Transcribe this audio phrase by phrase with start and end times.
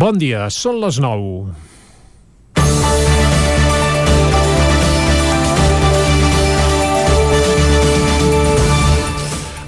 [0.00, 1.50] Bon dia, són les 9.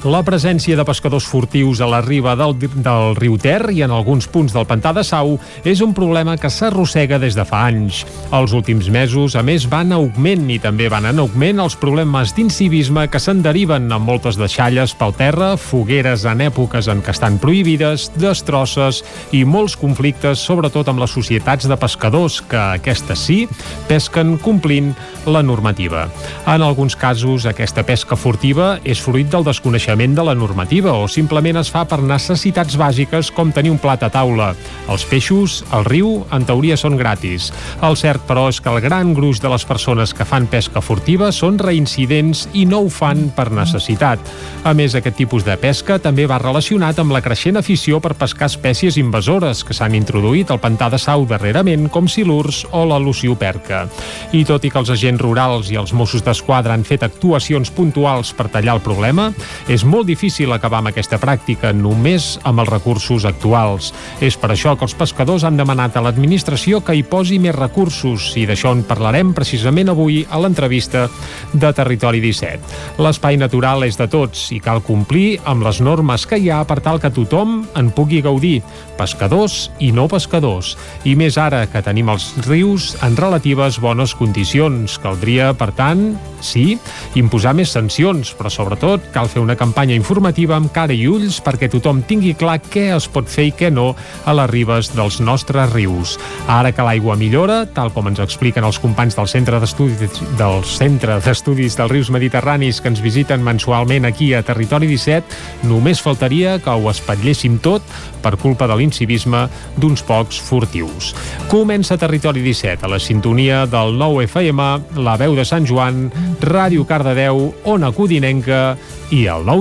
[0.03, 4.27] La presència de pescadors furtius a la riba del, del riu Ter i en alguns
[4.27, 8.01] punts del pantà de Sau és un problema que s'arrossega des de fa anys.
[8.35, 13.05] Els últims mesos, a més, van augment i també van en augment els problemes d'incivisme
[13.13, 18.09] que se'n deriven amb moltes deixalles pel terra, fogueres en èpoques en què estan prohibides,
[18.19, 23.39] destrosses i molts conflictes, sobretot amb les societats de pescadors, que aquestes sí,
[23.87, 24.97] pesquen complint
[25.31, 26.09] la normativa.
[26.51, 31.09] En alguns casos, aquesta pesca furtiva és fruit del desconeixement coneixement de la normativa o
[31.09, 34.55] simplement es fa per necessitats bàsiques com tenir un plat a taula.
[34.89, 37.51] Els peixos, al riu, en teoria són gratis.
[37.83, 41.31] El cert, però, és que el gran gruix de les persones que fan pesca furtiva
[41.33, 44.19] són reincidents i no ho fan per necessitat.
[44.65, 48.49] A més, aquest tipus de pesca també va relacionat amb la creixent afició per pescar
[48.49, 53.85] espècies invasores que s'han introduït al pantà de Sau darrerament, com silurs o la lucioperca.
[54.33, 58.33] I tot i que els agents rurals i els Mossos d'Esquadra han fet actuacions puntuals
[58.33, 59.31] per tallar el problema,
[59.69, 63.89] és és molt difícil acabar amb aquesta pràctica només amb els recursos actuals.
[64.23, 68.29] És per això que els pescadors han demanat a l'administració que hi posi més recursos
[68.39, 71.09] i d'això en parlarem precisament avui a l'entrevista
[71.51, 73.03] de Territori 17.
[73.03, 76.79] L'espai natural és de tots i cal complir amb les normes que hi ha per
[76.85, 78.61] tal que tothom en pugui gaudir,
[79.01, 80.77] pescadors i no pescadors.
[81.03, 84.95] I més ara que tenim els rius en relatives bones condicions.
[85.03, 86.79] Caldria, per tant, sí,
[87.19, 91.39] imposar més sancions, però sobretot cal fer una campanya campanya informativa amb cara i ulls
[91.41, 93.95] perquè tothom tingui clar què es pot fer i què no
[94.29, 96.19] a les ribes dels nostres rius.
[96.45, 101.17] Ara que l'aigua millora, tal com ens expliquen els companys del Centre d'Estudis del Centre
[101.25, 106.77] d'Estudis dels Rius Mediterranis que ens visiten mensualment aquí a Territori 17, només faltaria que
[106.77, 107.81] ho espatlléssim tot
[108.21, 109.47] per culpa de l'incivisme
[109.81, 111.15] d'uns pocs furtius.
[111.49, 114.69] Comença Territori 17 a la sintonia del 9 FM,
[115.01, 116.11] la veu de Sant Joan,
[116.45, 118.75] Ràdio Cardedeu, Ona Codinenca
[119.13, 119.45] i el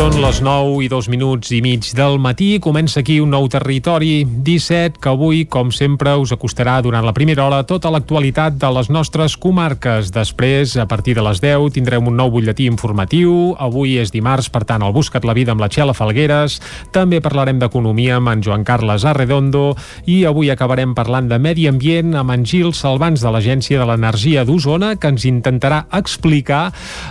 [0.00, 2.54] Són les 9 i 2 minuts i mig del matí.
[2.64, 7.44] Comença aquí un nou territori 17 que avui, com sempre, us acostarà durant la primera
[7.44, 10.08] hora tota l'actualitat de les nostres comarques.
[10.14, 13.52] Després, a partir de les 10, tindrem un nou butlletí informatiu.
[13.60, 16.56] Avui és dimarts, per tant, el Buscat la Vida amb la Txela Falgueres.
[16.96, 19.74] També parlarem d'economia amb en Joan Carles Arredondo
[20.08, 24.48] i avui acabarem parlant de medi ambient amb en Gil Salvans de l'Agència de l'Energia
[24.48, 26.70] d'Osona que ens intentarà explicar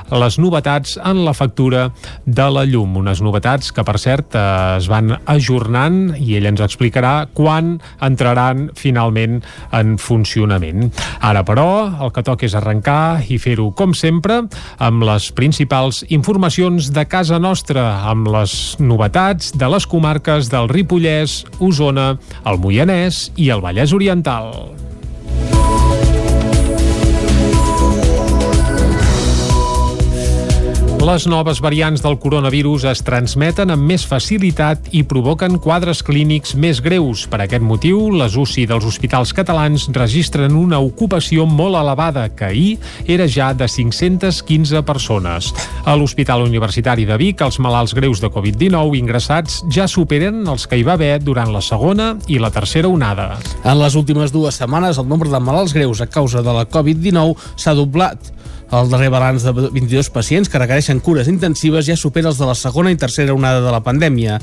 [0.09, 1.91] les novetats en la factura
[2.25, 6.47] de la llum llum, unes novetats que, per cert, eh, es van ajornant i ell
[6.49, 9.39] ens explicarà quan entraran finalment
[9.75, 10.89] en funcionament.
[11.19, 11.69] Ara, però,
[12.03, 14.41] el que toca és arrencar i fer-ho, com sempre,
[14.79, 21.43] amb les principals informacions de casa nostra, amb les novetats de les comarques del Ripollès,
[21.59, 22.13] Osona,
[22.45, 24.53] el Moianès i el Vallès Oriental.
[30.99, 36.81] Les noves variants del coronavirus es transmeten amb més facilitat i provoquen quadres clínics més
[36.83, 37.21] greus.
[37.31, 42.73] Per aquest motiu, les UCI dels hospitals catalans registren una ocupació molt elevada, que ahir
[43.07, 45.53] era ja de 515 persones.
[45.87, 50.81] A l'Hospital Universitari de Vic, els malalts greus de Covid-19 ingressats ja superen els que
[50.81, 53.37] hi va haver durant la segona i la tercera onada.
[53.63, 57.55] En les últimes dues setmanes, el nombre de malalts greus a causa de la Covid-19
[57.55, 58.35] s'ha doblat.
[58.69, 62.53] El darrer balanç de 22 pacients que requereixen cures intensives ja supera els de la
[62.53, 64.35] segona i tercera onada de la pandèmia.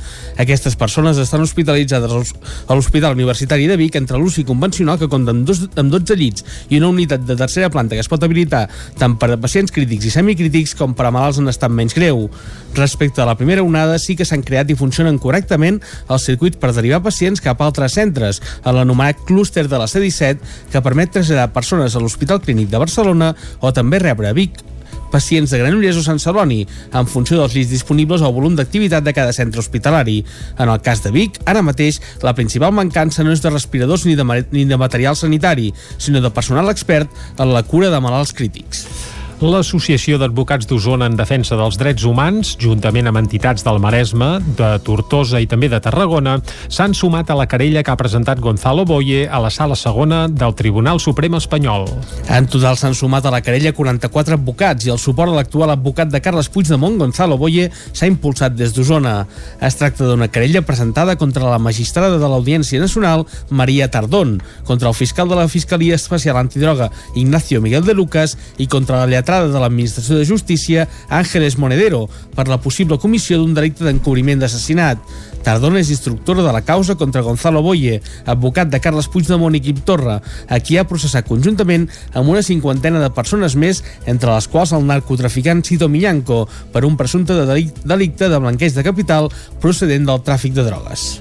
[0.43, 2.35] Aquestes persones estan hospitalitzades
[2.67, 6.43] a l'Hospital Universitari de Vic entre l'UCI convencional que compta amb, dos, amb 12 llits
[6.71, 8.65] i una unitat de tercera planta que es pot habilitar
[8.99, 12.27] tant per a pacients crítics i semicrítics com per a malalts en estat menys greu.
[12.75, 15.79] Respecte a la primera onada, sí que s'han creat i funcionen correctament
[16.11, 20.43] els circuits per derivar pacients cap a altres centres, a l'anomenat clúster de la C-17,
[20.75, 23.33] que permet traslladar persones a l'Hospital Clínic de Barcelona
[23.63, 24.65] o també rebre rebre a Vic
[25.13, 29.15] pacients de Granollers o Sant Celoni, en funció dels llits disponibles o volum d'activitat de
[29.17, 30.19] cada centre hospitalari.
[30.59, 34.17] En el cas de Vic, ara mateix, la principal mancança no és de respiradors ni
[34.19, 37.09] de, ni de material sanitari, sinó de personal expert
[37.39, 38.85] en la cura de malalts crítics.
[39.37, 45.43] L'Associació d'Advocats d'Osona en Defensa dels Drets Humans, juntament amb entitats del Maresme, de Tortosa
[45.45, 46.39] i també de Tarragona,
[46.73, 50.55] s'han sumat a la querella que ha presentat Gonzalo Boye a la sala segona del
[50.57, 51.85] Tribunal Suprem espanyol.
[52.33, 56.09] En total s'han sumat a la querella 44 advocats i el suport a l'actual advocat
[56.09, 59.19] de Carles Puigdemont, Gonzalo Boye, s'ha impulsat des d'Osona.
[59.61, 64.97] Es tracta d'una querella presentada contra la magistrada de l'Audiència Nacional, Maria Tardón, contra el
[64.97, 69.59] fiscal de la Fiscalia Especial Antidroga, Ignacio Miguel de Lucas, i contra la lletrada de
[69.59, 72.07] l'Administració de Justícia, Ángeles Monedero,
[72.37, 75.03] per la possible comissió d'un delicte d'encobriment d'assassinat.
[75.43, 79.83] Tardona és instructora de la causa contra Gonzalo Boye, advocat de Carles Puigdemont i Quim
[79.87, 84.75] Torra, a qui ha processat conjuntament amb una cinquantena de persones més, entre les quals
[84.77, 89.31] el narcotraficant Cito Millanco, per un presumpte de delicte de blanqueig de capital
[89.63, 91.17] procedent del tràfic de drogues.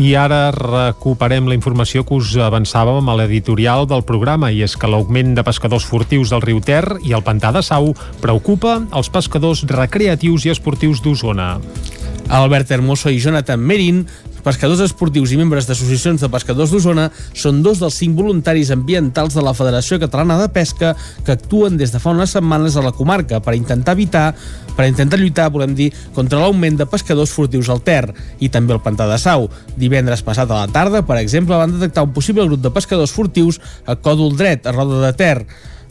[0.00, 4.88] I ara recuperem la informació que us avançàvem a l'editorial del programa i és que
[4.88, 7.90] l'augment de pescadors furtius del riu Ter i el pantà de Sau
[8.22, 11.58] preocupa els pescadors recreatius i esportius d'Osona.
[12.32, 14.06] Albert Hermoso i Jonathan Merin
[14.42, 19.44] pescadors esportius i membres d'associacions de pescadors d'Osona són dos dels cinc voluntaris ambientals de
[19.44, 20.94] la Federació Catalana de Pesca
[21.24, 24.32] que actuen des de fa unes setmanes a la comarca per intentar evitar
[24.76, 28.06] per intentar lluitar, volem dir, contra l'augment de pescadors furtius al Ter
[28.40, 29.50] i també al Pantà de Sau.
[29.76, 33.60] Divendres passat a la tarda, per exemple, van detectar un possible grup de pescadors furtius
[33.84, 35.36] a Còdol Dret, a Roda de Ter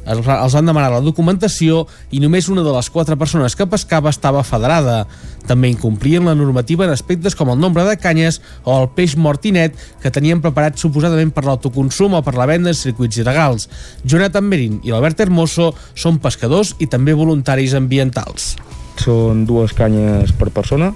[0.06, 0.26] els
[0.56, 5.06] van demanar la documentació i només una de les quatre persones que pescava estava federada.
[5.48, 9.78] També incomplien la normativa en aspectes com el nombre de canyes o el peix mortinet
[10.02, 13.70] que tenien preparat suposadament per l'autoconsum o per la venda en circuits il·legals.
[14.04, 18.56] Jonathan Merin i l'Albert Hermoso són pescadors i també voluntaris ambientals.
[19.02, 20.92] Són dues canyes per persona,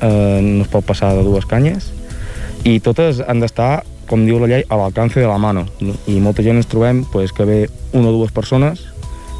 [0.00, 1.92] eh, no es pot passar de dues canyes,
[2.64, 5.64] i totes han d'estar com diu la llei, a l'alcance de la mano.
[5.80, 7.60] I molta gent ens trobem pues, que ve
[7.94, 8.82] una o dues persones,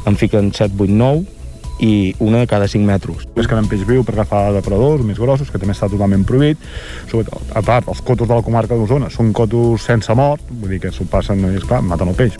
[0.07, 1.41] en fiquen 7, 8, 9,
[1.81, 3.25] i una cada 5 metres.
[3.35, 6.61] Pesquen en peix viu per agafar depredadors més grossos, que també està totalment prohibit.
[7.09, 10.81] Sobretot, a part, els cotos de la comarca d'Osona són cotos sense mort, vull dir
[10.85, 12.37] que s'ho passen, i esclar, maten el peix.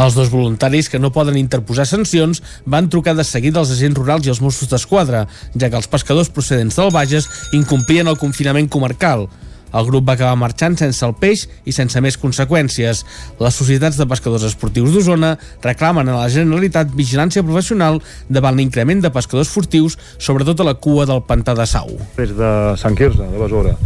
[0.00, 4.26] Els dos voluntaris que no poden interposar sancions van trucar de seguida als agents rurals
[4.26, 9.28] i als Mossos d'Esquadra, ja que els pescadors procedents del Bages incomplien el confinament comarcal.
[9.72, 13.04] El grup va acabar marxant sense el peix i sense més conseqüències.
[13.40, 19.12] Les societats de pescadors esportius d'Osona reclamen a la Generalitat vigilància professional davant l'increment de
[19.14, 21.94] pescadors furtius, sobretot a la cua del pantà de Sau.
[22.18, 23.76] Des de Sant Quirze, de Besora,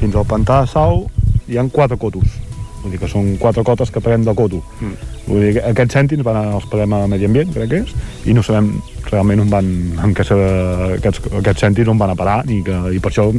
[0.00, 1.06] fins al pantà de Sau
[1.48, 2.40] hi han quatre cotos.
[2.84, 4.60] Vull dir que són quatre cotes que paguem de coto.
[4.78, 5.10] Mm.
[5.26, 7.94] Vull dir que aquests cèntims van als paguem a Medi Ambient, crec que és,
[8.28, 8.74] i no sabem
[9.08, 9.70] realment on van,
[10.04, 10.38] en què se,
[11.00, 13.30] aquests, aquests cèntims on van a parar, i, que, i per això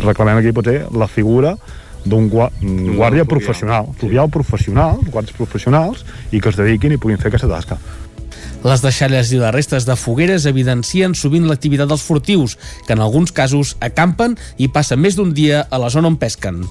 [0.00, 1.54] reclamem aquí potser la figura
[2.04, 7.48] d'un guàrdia professional, fluvial professional, guàrdies professionals, i que es dediquin i puguin fer aquesta
[7.48, 7.78] tasca.
[8.64, 12.54] Les deixalles i les restes de fogueres evidencien sovint l'activitat dels furtius,
[12.86, 16.62] que en alguns casos acampen i passen més d'un dia a la zona on pesquen.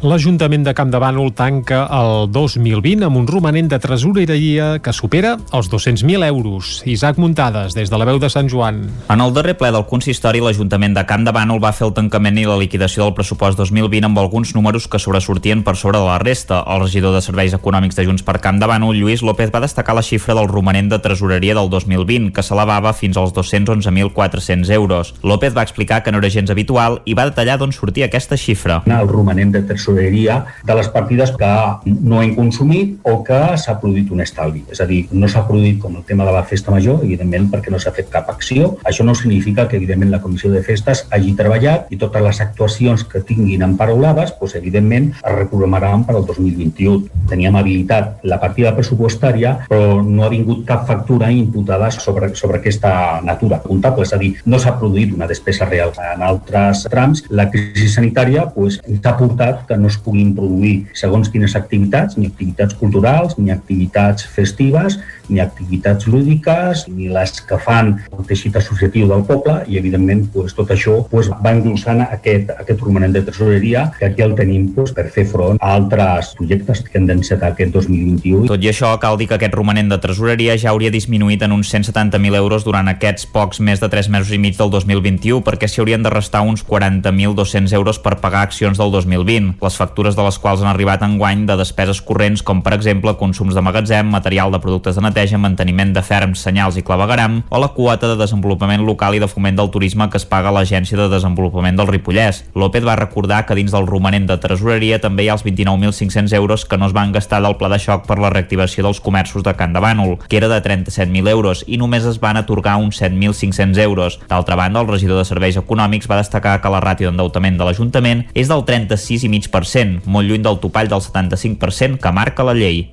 [0.00, 5.34] L'Ajuntament de Camp de Bànol tanca el 2020 amb un romanent de tresoreria que supera
[5.56, 6.82] els 200.000 euros.
[6.88, 8.82] Isaac Muntades, des de la veu de Sant Joan.
[9.12, 12.40] En el darrer ple del consistori, l'Ajuntament de Camp de Bànol va fer el tancament
[12.40, 16.20] i la liquidació del pressupost 2020 amb alguns números que sobresortien per sobre de la
[16.20, 16.62] resta.
[16.68, 19.96] El regidor de Serveis Econòmics de Junts per Camp de Bànol, Lluís López, va destacar
[19.96, 25.14] la xifra del romanent de tresoreria del 2020, que s'elevava fins als 211.400 euros.
[25.22, 28.80] López va explicar que no era gens habitual i va detallar d'on sortia aquesta xifra.
[28.86, 31.50] El romanent de tresoreria de les partides que
[31.84, 34.64] no hem consumit o que s'ha produït un estalvi.
[34.72, 37.70] És a dir, no s'ha produït com el tema de la festa major, evidentment perquè
[37.70, 38.74] no s'ha fet cap acció.
[38.84, 43.04] Això no significa que, evidentment, la Comissió de Festes hagi treballat i totes les actuacions
[43.04, 47.26] que tinguin emparaulades, doncs, evidentment, es reprogramaran per al 2021.
[47.30, 53.20] Teníem habilitat la partida pressupostària, però no ha vingut cap factura imputada sobre, sobre aquesta
[53.26, 55.92] natura comptable, és a dir, no s'ha produït una despesa real.
[56.00, 61.28] En altres trams, la crisi sanitària doncs, ha portat que no es puguin produir segons
[61.28, 64.98] quines activitats, ni activitats culturals, ni activitats festives,
[65.30, 70.54] ni activitats lúdiques, ni les que fan el teixit associatiu del poble, i evidentment pues,
[70.56, 74.94] tot això pues, va engrossant aquest, aquest romanent de tresoreria, que aquí el tenim pues,
[74.96, 78.46] per fer front a altres projectes que han d'encetar aquest 2021.
[78.50, 81.72] Tot i això, cal dir que aquest romanent de tresoreria ja hauria disminuït en uns
[81.72, 85.80] 170.000 euros durant aquests pocs més de 3 mesos i mig del 2021, perquè s'hi
[85.80, 90.38] haurien de restar uns 40.200 euros per pagar accions del 2020, les factures de les
[90.38, 94.52] quals han arribat en guany de despeses corrents com, per exemple, consums de magatzem, material
[94.52, 98.84] de productes de neteja, manteniment de ferms, senyals i clavegaram, o la quota de desenvolupament
[98.86, 102.44] local i de foment del turisme que es paga a l'Agència de Desenvolupament del Ripollès.
[102.54, 106.66] López va recordar que dins del romanent de tresoreria també hi ha els 29.500 euros
[106.66, 109.54] que no es van gastar del pla de xoc per la reactivació dels comerços de
[109.56, 113.78] Can de Bànol, que era de 37.000 euros i només es van atorgar uns 7.500
[113.78, 114.18] euros.
[114.28, 118.26] D'altra banda, el regidor de Serveis Econòmics va destacar que la ràtio d'endeutament de l'Ajuntament
[118.34, 122.88] és del 36,5%, molt lluny del topall del 75% que marca la llei.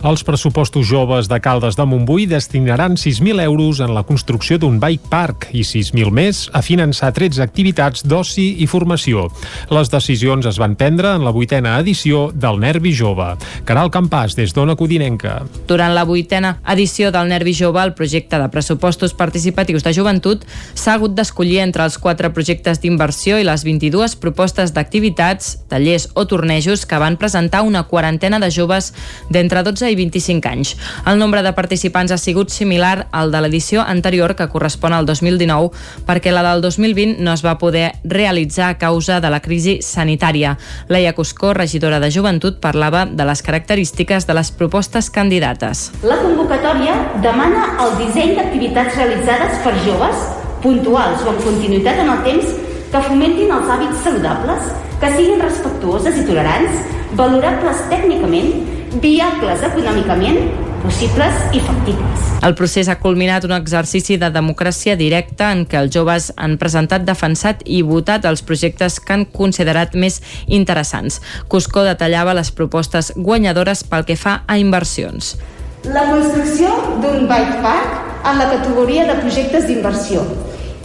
[0.00, 5.10] Els pressupostos joves de Caldes de Montbui destinaran 6.000 euros en la construcció d'un bike
[5.12, 9.26] park i 6.000 més a finançar 13 activitats d'oci i formació.
[9.68, 13.34] Les decisions es van prendre en la vuitena edició del Nervi Jove.
[13.68, 15.42] Caral Campàs, des d'Ona Codinenca.
[15.68, 20.96] Durant la vuitena edició del Nervi Jove, el projecte de pressupostos participatius de joventut s'ha
[20.96, 26.88] hagut d'escollir entre els quatre projectes d'inversió i les 22 propostes d'activitats, tallers o tornejos
[26.88, 28.94] que van presentar una quarantena de joves
[29.28, 30.76] d'entre 12 i 25 anys.
[31.06, 35.70] El nombre de participants ha sigut similar al de l'edició anterior, que correspon al 2019,
[36.06, 40.56] perquè la del 2020 no es va poder realitzar a causa de la crisi sanitària.
[40.88, 45.90] Leia Cuscó, regidora de Joventut, parlava de les característiques de les propostes candidates.
[46.02, 50.26] La convocatòria demana el disseny d'activitats realitzades per joves,
[50.62, 52.56] puntuals o amb continuïtat en el temps,
[52.90, 54.70] que fomentin els hàbits saludables,
[55.00, 56.80] que siguin respectuoses i tolerants,
[57.18, 60.50] valorables tècnicament viables econòmicament,
[60.82, 62.26] possibles i factibles.
[62.42, 67.04] El procés ha culminat un exercici de democràcia directa en què els joves han presentat,
[67.06, 71.20] defensat i votat els projectes que han considerat més interessants.
[71.48, 75.36] Cuscó detallava les propostes guanyadores pel que fa a inversions.
[75.84, 80.24] La construcció d'un bike park en la categoria de projectes d'inversió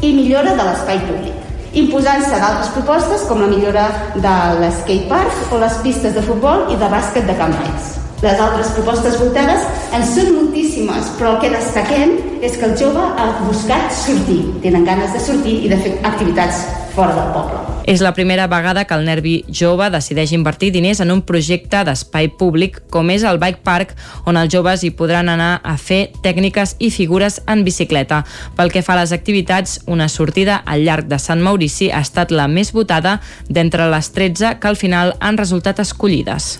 [0.03, 1.44] i millora de l'espai públic
[1.75, 6.89] imposant-se d'altres propostes com la millora de l'skatepark o les pistes de futbol i de
[6.91, 7.93] bàsquet de Camp Reis.
[8.23, 13.03] Les altres propostes votades en són moltíssimes, però el que destaquem és que el jove
[13.03, 16.63] ha buscat sortir, tenen ganes de sortir i de fer activitats
[16.95, 17.74] fora del poble.
[17.85, 22.31] És la primera vegada que el Nervi Jove decideix invertir diners en un projecte d'espai
[22.33, 23.93] públic com és el Bike Park,
[24.25, 28.23] on els joves hi podran anar a fer tècniques i figures en bicicleta.
[28.57, 32.33] Pel que fa a les activitats, una sortida al llarg de Sant Maurici ha estat
[32.33, 36.55] la més votada d'entre les 13 que al final han resultat escollides.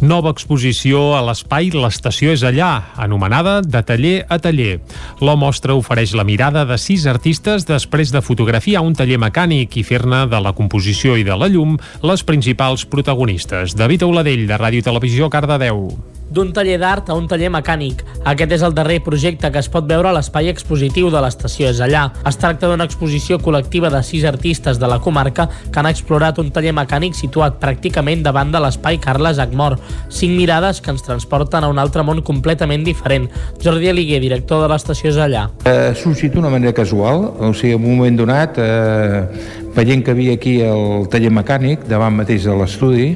[0.00, 4.78] Nova exposició a l'espai L'Estació és allà, anomenada De taller a taller.
[5.20, 9.84] La mostra ofereix la mirada de sis artistes després de fotografiar un taller mecànic i
[9.84, 13.76] fer-ne de la composició i de la llum les principals protagonistes.
[13.80, 15.88] David Auladell, de Ràdio Televisió, Cardedeu
[16.30, 18.04] d'un taller d'art a un taller mecànic.
[18.30, 21.80] Aquest és el darrer projecte que es pot veure a l'espai expositiu de l'estació és
[21.82, 22.06] allà.
[22.26, 26.52] Es tracta d'una exposició col·lectiva de sis artistes de la comarca que han explorat un
[26.54, 29.78] taller mecànic situat pràcticament davant de l'espai Carles Agmor.
[30.08, 33.26] Cinc mirades que ens transporten a un altre món completament diferent.
[33.62, 35.48] Jordi Aliguer, director de l'estació és allà.
[35.66, 40.34] Eh, sorgit d'una manera casual, o sigui, en un moment donat, eh, veient que havia
[40.38, 43.10] aquí el taller mecànic davant mateix de l'estudi,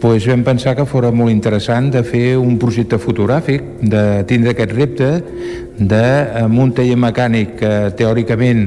[0.00, 4.72] doncs vam pensar que fora molt interessant de fer un projecte fotogràfic, de tindre aquest
[4.72, 5.10] repte
[5.80, 6.04] de,
[6.42, 8.66] amb un taller mecànic que teòricament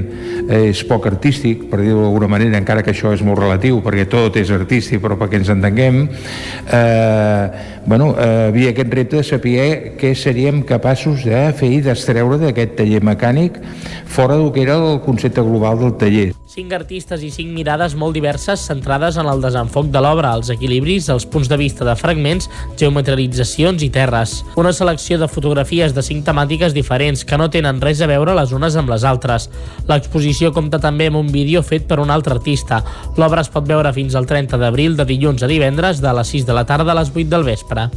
[0.53, 4.39] és poc artístic, per dir-ho d'alguna manera, encara que això és molt relatiu, perquè tot
[4.41, 6.03] és artístic, però perquè ens entenguem,
[6.73, 7.47] eh,
[7.85, 12.77] bueno, eh, havia aquest repte de saber què seríem capaços de fer i d'estreure d'aquest
[12.81, 13.61] taller mecànic
[14.13, 16.31] fora del que era el concepte global del taller.
[16.53, 21.07] Cinc artistes i cinc mirades molt diverses centrades en el desenfoc de l'obra, els equilibris,
[21.09, 22.45] els punts de vista de fragments,
[22.77, 24.43] geometralitzacions i terres.
[24.61, 28.53] Una selecció de fotografies de cinc temàtiques diferents que no tenen res a veure les
[28.55, 29.49] unes amb les altres.
[29.89, 32.83] L'exposició compta també amb un vídeo fet per un altre artista.
[33.17, 36.47] L'obra es pot veure fins al 30 d'abril de dilluns a divendres de les 6
[36.47, 37.89] de la tarda a les 8 del vespre.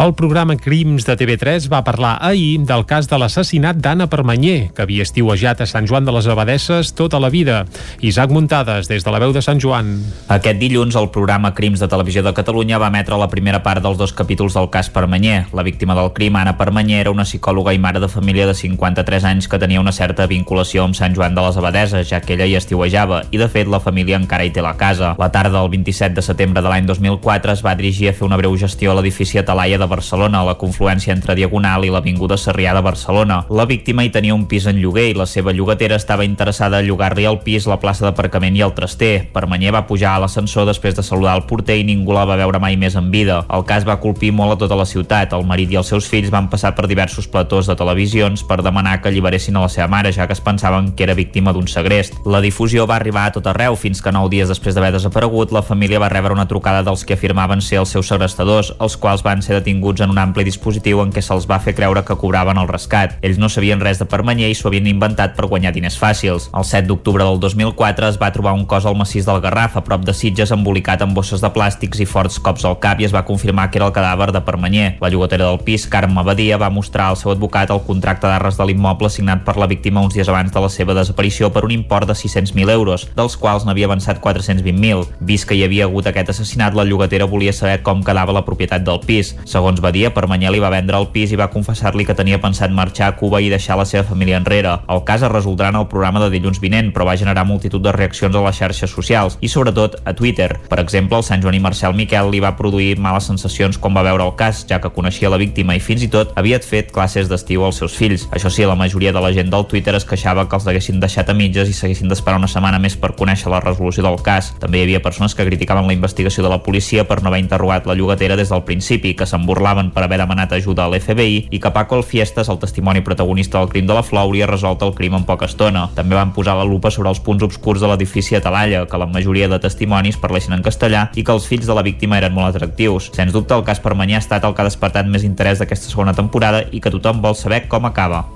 [0.00, 4.84] El programa Crims de TV3 va parlar ahir del cas de l'assassinat d'Anna Permanyer, que
[4.86, 7.64] havia estiuejat a Sant Joan de les Abadesses tota la vida.
[8.00, 9.90] Isaac Muntades, des de la veu de Sant Joan.
[10.30, 13.98] Aquest dilluns, el programa Crims de Televisió de Catalunya va emetre la primera part dels
[13.98, 15.50] dos capítols del cas Permanyer.
[15.52, 19.28] La víctima del crim, Anna Permanyer, era una psicòloga i mare de família de 53
[19.34, 22.46] anys que tenia una certa vinculació amb Sant Joan de les Abadeses, ja que ella
[22.46, 25.12] hi estiuejava, i de fet la família encara hi té la casa.
[25.18, 28.40] La tarda del 27 de setembre de l'any 2004 es va dirigir a fer una
[28.40, 32.74] breu gestió a l'edifici Atalaia de Barcelona, a la confluència entre Diagonal i l'Avinguda Sarrià
[32.76, 33.40] de Barcelona.
[33.50, 36.86] La víctima hi tenia un pis en lloguer i la seva llogatera estava interessada a
[36.86, 39.26] llogar-li el pis, la plaça d'aparcament i el traster.
[39.34, 42.60] Permanyer va pujar a l'ascensor després de saludar el porter i ningú la va veure
[42.62, 43.40] mai més en vida.
[43.50, 45.34] El cas va colpir molt a tota la ciutat.
[45.36, 49.00] El marit i els seus fills van passar per diversos platós de televisions per demanar
[49.00, 52.20] que alliberessin a la seva mare, ja que es pensaven que era víctima d'un segrest.
[52.26, 55.62] La difusió va arribar a tot arreu fins que nou dies després d'haver desaparegut, la
[55.62, 59.54] família va rebre una trucada dels que afirmaven ser els seus segrestadors, els quals ser
[59.54, 63.14] detinguts en un ampli dispositiu en què se'ls va fer creure que cobraven el rescat.
[63.22, 66.48] Ells no sabien res de Permanyer i s'ho havien inventat per guanyar diners fàcils.
[66.50, 69.84] El 7 d'octubre del 2004 es va trobar un cos al massís del Garraf, a
[69.86, 73.14] prop de Sitges, embolicat amb bosses de plàstics i forts cops al cap i es
[73.14, 74.96] va confirmar que era el cadàver de Permanyer.
[75.00, 78.66] La llogatera del pis, Carme Badia, va mostrar al seu advocat el contracte d'arres de
[78.66, 82.08] l'immoble signat per la víctima uns dies abans de la seva desaparició per un import
[82.08, 85.06] de 600.000 euros, dels quals n'havia avançat 420.000.
[85.20, 88.84] Vist que hi havia hagut aquest assassinat, la llogatera volia saber com quedava la propietat
[88.86, 89.19] del pis.
[89.44, 93.10] Segons Badia, Permanyer li va vendre el pis i va confessar-li que tenia pensat marxar
[93.10, 94.78] a Cuba i deixar la seva família enrere.
[94.88, 97.92] El cas es resoldrà en el programa de dilluns vinent, però va generar multitud de
[97.92, 100.48] reaccions a les xarxes socials i sobretot a Twitter.
[100.68, 104.24] Per exemple, el Sant Joaní Marcel Miquel li va produir males sensacions quan va veure
[104.26, 107.64] el cas, ja que coneixia la víctima i fins i tot havia fet classes d'estiu
[107.64, 108.26] als seus fills.
[108.34, 111.30] Això sí, la majoria de la gent del Twitter es queixava que els haguessin deixat
[111.30, 114.52] a mitges i s'haguessin d'esperar una setmana més per conèixer la resolució del cas.
[114.60, 117.86] També hi havia persones que criticaven la investigació de la policia per no haver interrogat
[117.86, 121.60] la llogatera des del principi, que se'n burlaven per haver demanat ajuda a l'FBI i
[121.60, 125.14] que Paco Alfiestas, el testimoni protagonista del crim de la Flor, hauria resolt el crim
[125.16, 125.88] en poca estona.
[125.94, 129.08] També van posar la lupa sobre els punts obscurs de l'edifici a Talalla, que la
[129.08, 132.54] majoria de testimonis parleixen en castellà i que els fills de la víctima eren molt
[132.54, 133.10] atractius.
[133.16, 136.16] Sens dubte, el cas Permanyà ha estat el que ha despertat més interès d'aquesta segona
[136.16, 138.26] temporada i que tothom vol saber com acaba.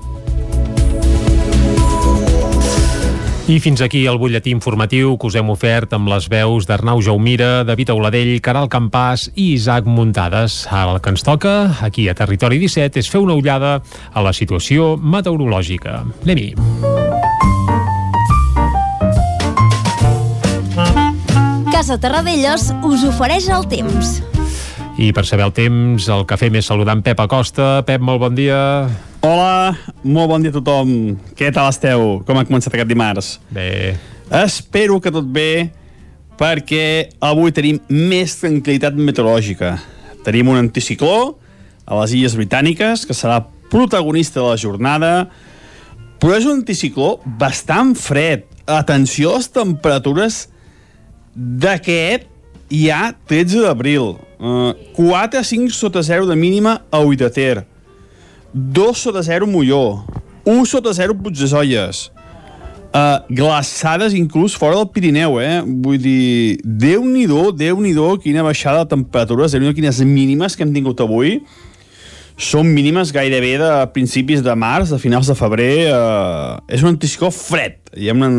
[3.44, 7.60] I fins aquí el butlletí informatiu que us hem ofert amb les veus d'Arnau Jaumira,
[7.68, 10.62] David Auladell, Caral Campàs i Isaac Muntades.
[10.72, 14.32] Ara el que ens toca, aquí a Territori 17, és fer una ullada a la
[14.32, 16.00] situació meteorològica.
[16.24, 16.54] Anem-hi.
[21.68, 24.22] Casa Terradellos us ofereix el temps.
[24.96, 27.82] I per saber el temps, el que fem és saludar en Pep Acosta.
[27.84, 28.62] Pep, molt bon dia.
[29.24, 29.72] Hola,
[30.04, 30.88] molt bon dia a tothom.
[31.32, 32.18] Què tal esteu?
[32.28, 33.28] Com ha començat aquest dimarts?
[33.56, 33.94] Bé.
[34.42, 35.70] Espero que tot bé,
[36.36, 36.82] perquè
[37.24, 39.78] avui tenim més tranquil·litat meteorològica.
[40.28, 41.38] Tenim un anticicló
[41.88, 43.40] a les Illes Britàniques, que serà
[43.72, 45.14] protagonista de la jornada,
[46.20, 48.44] però és un anticicló bastant fred.
[48.68, 50.42] Atenció a les temperatures
[51.32, 52.28] d'aquest
[52.68, 54.18] ja 13 d'abril.
[54.36, 57.62] Uh, 4 a 5 sota 0 de mínima a Ull de Ter.
[58.54, 60.04] 2 sota 0 Molló.
[60.46, 62.10] 1 sota 0 Puigdesolles.
[62.94, 65.64] Uh, glaçades inclús fora del Pirineu, eh?
[65.66, 70.62] Vull dir, Déu-n'hi-do, déu nhi déu quina baixada de temperatures, déu nhi quines mínimes que
[70.62, 71.40] hem tingut avui.
[72.38, 75.90] Són mínimes gairebé de principis de març, de finals de febrer.
[75.90, 77.80] Uh, és un anticicló fred.
[77.98, 78.30] Hi ha una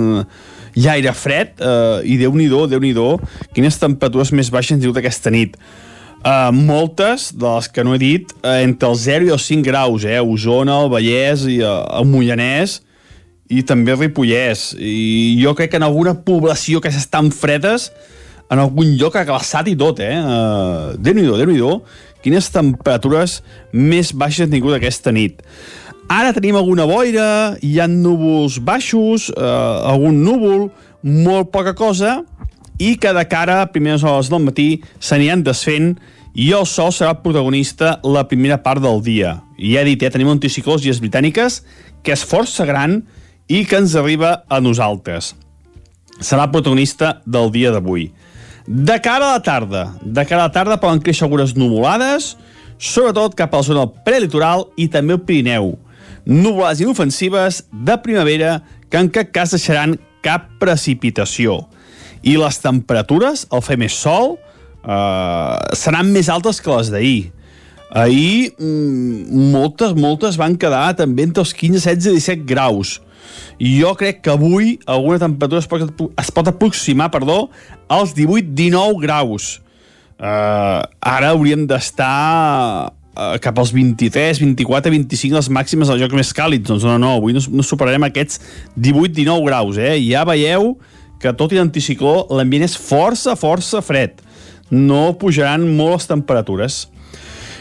[0.76, 3.20] hi ha aire fred uh, i déu-n'hi-do, déu nhi déu
[3.56, 5.60] quines temperatures més baixes han tingut aquesta nit.
[6.26, 9.62] Uh, moltes de les que no he dit, uh, entre els 0 i els 5
[9.68, 10.18] graus, eh?
[10.18, 12.80] Osona, el Vallès i uh, el Mollanès
[13.54, 14.72] i també el Ripollès.
[14.74, 17.92] I jo crec que en alguna població que estan fredes,
[18.50, 20.18] en algun lloc ha glaçat i tot, eh?
[20.18, 21.80] Uh, Déu-n'hi-do, déu nhi déu
[22.26, 25.44] quines temperatures més baixes han tingut aquesta nit.
[26.10, 30.68] Ara tenim alguna boira, hi ha núvols baixos, eh, algun núvol,
[31.06, 32.20] molt poca cosa,
[32.78, 35.96] i que de cara a primeres hores del matí s'aniran desfent
[36.36, 39.38] i el sol serà el protagonista la primera part del dia.
[39.58, 41.64] I ja he dit, eh, tenim un anticicló les britàniques
[42.04, 43.04] que és força gran
[43.48, 45.36] i que ens arriba a nosaltres.
[46.20, 48.12] Serà protagonista del dia d'avui.
[48.68, 52.36] De cara a la tarda, de cara a la tarda poden créixer algunes nuvolades,
[52.78, 55.78] sobretot cap a la zona prelitoral i també el Pirineu
[56.26, 61.70] núvoles inofensives de primavera que en cap cas deixaran cap precipitació.
[62.26, 64.36] I les temperatures, al fer més sol,
[64.82, 67.32] eh, seran més altes que les d'ahir.
[67.96, 72.98] Ahir mm, moltes, moltes van quedar també entre els 15, 16 i 17 graus.
[73.62, 75.86] I jo crec que avui alguna temperatura es pot,
[76.20, 77.46] es pot aproximar perdó,
[77.88, 79.56] als 18-19 graus.
[80.16, 86.34] Uh, ara hauríem d'estar uh, cap als 23, 24, 25 les màximes del joc més
[86.36, 86.68] càlids.
[86.68, 88.42] Doncs no, no, avui no, no superarem aquests
[88.76, 89.96] 18-19 graus, eh?
[90.08, 90.74] Ja veieu
[91.22, 94.22] que tot i l'anticicló l'ambient és força, força fred.
[94.72, 96.84] No pujaran molt les temperatures.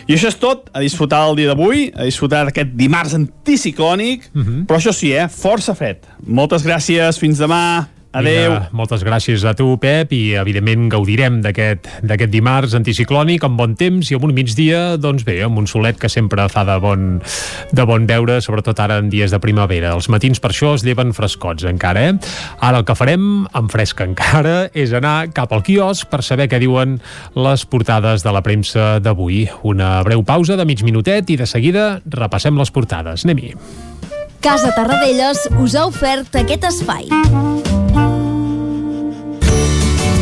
[0.04, 4.42] I això és tot, a disfrutar el dia d'avui, a disfrutar d'aquest dimarts anticiclònic, uh
[4.42, 4.66] -huh.
[4.66, 6.04] però això sí, eh, força fred.
[6.26, 7.88] Moltes gràcies, fins demà.
[8.14, 8.52] Adéu.
[8.52, 14.10] Vinga, moltes gràcies a tu, Pep, i evidentment gaudirem d'aquest dimarts anticiclònic amb bon temps
[14.10, 17.18] i amb un migdia, doncs bé, amb un solet que sempre fa de bon,
[17.74, 19.94] de bon veure, sobretot ara en dies de primavera.
[19.98, 22.14] Els matins per això es lleven frescots encara, eh?
[22.62, 26.62] Ara el que farem, en fresc encara, és anar cap al quiosc per saber què
[26.62, 27.00] diuen
[27.34, 29.48] les portades de la premsa d'avui.
[29.66, 33.26] Una breu pausa de mig minutet i de seguida repassem les portades.
[33.26, 33.56] Anem-hi.
[34.44, 37.08] Casa Tarradellas us ha ofert aquest espai.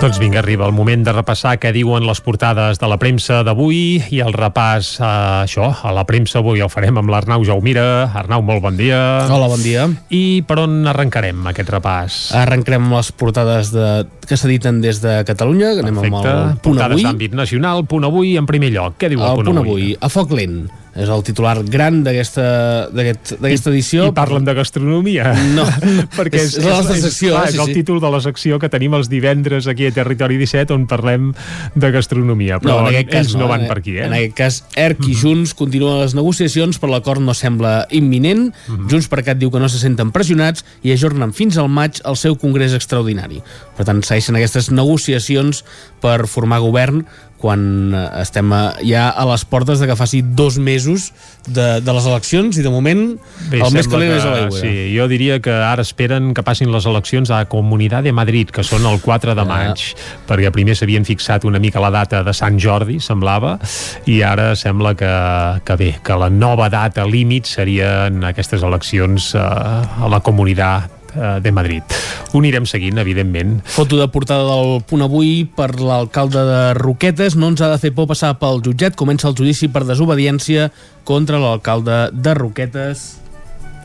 [0.00, 3.98] Doncs vinga, arriba el moment de repassar què diuen les portades de la premsa d'avui
[4.08, 5.10] i el repàs a
[5.42, 8.06] això, a la premsa avui el farem amb l'Arnau Jaumira.
[8.16, 8.96] Arnau, molt bon dia.
[9.28, 9.84] Hola, bon dia.
[10.08, 12.18] I per on arrencarem aquest repàs?
[12.40, 13.90] Arrencarem les portades de,
[14.24, 17.04] que s'editen des de Catalunya, que anem amb el punt Portades avui.
[17.04, 18.96] d'àmbit nacional, punt avui en primer lloc.
[19.04, 20.62] Què diu el, El punt avui, a foc lent.
[21.00, 22.42] És el titular gran d'aquesta
[22.92, 24.08] d'aquest- d'aquesta edició.
[24.10, 25.30] I parlen de gastronomia.
[25.56, 25.64] No,
[26.18, 27.48] perquè és, és la nostra secció, clar, eh?
[27.48, 27.76] és Sí, el sí.
[27.80, 31.30] títol de la secció que tenim els divendres aquí a Territori 17 on parlem
[31.74, 32.58] de gastronomia.
[32.60, 34.04] Però en aquest cas ells no, van per aquí, eh?
[34.10, 38.50] En aquest cas, ERC i Junts continuen les negociacions, però l'acord no sembla imminent.
[38.90, 42.16] Junts per Cat diu que no se senten pressionats i ajornen fins al maig el
[42.20, 43.40] seu congrés extraordinari.
[43.78, 45.64] Per tant, segueixen aquestes negociacions
[46.02, 47.04] per formar govern
[47.40, 48.60] quan eh, estem eh,
[48.92, 51.10] ja a les portes de que faci dos mesos
[51.48, 53.02] de, de les eleccions i de moment
[53.50, 54.60] Bé, el més calent que, és a l'aigua.
[54.60, 58.62] Sí, jo diria que ara esperen que passin les eleccions a Comunitat de Madrid, que
[58.66, 59.34] són el 4 Ah.
[59.40, 59.82] de maig,
[60.28, 63.56] perquè primer s'havien fixat una mica la data de Sant Jordi, semblava,
[64.06, 65.10] i ara sembla que,
[65.64, 71.40] que bé, que la nova data límit serien aquestes eleccions eh, a la Comunitat eh,
[71.42, 71.82] de Madrid.
[72.32, 73.60] Ho anirem seguint, evidentment.
[73.64, 77.34] Foto de portada del punt avui per l'alcalde de Roquetes.
[77.36, 78.94] No ens ha de fer por passar pel jutjat.
[78.98, 80.70] Comença el judici per desobediència
[81.04, 83.16] contra l'alcalde de Roquetes,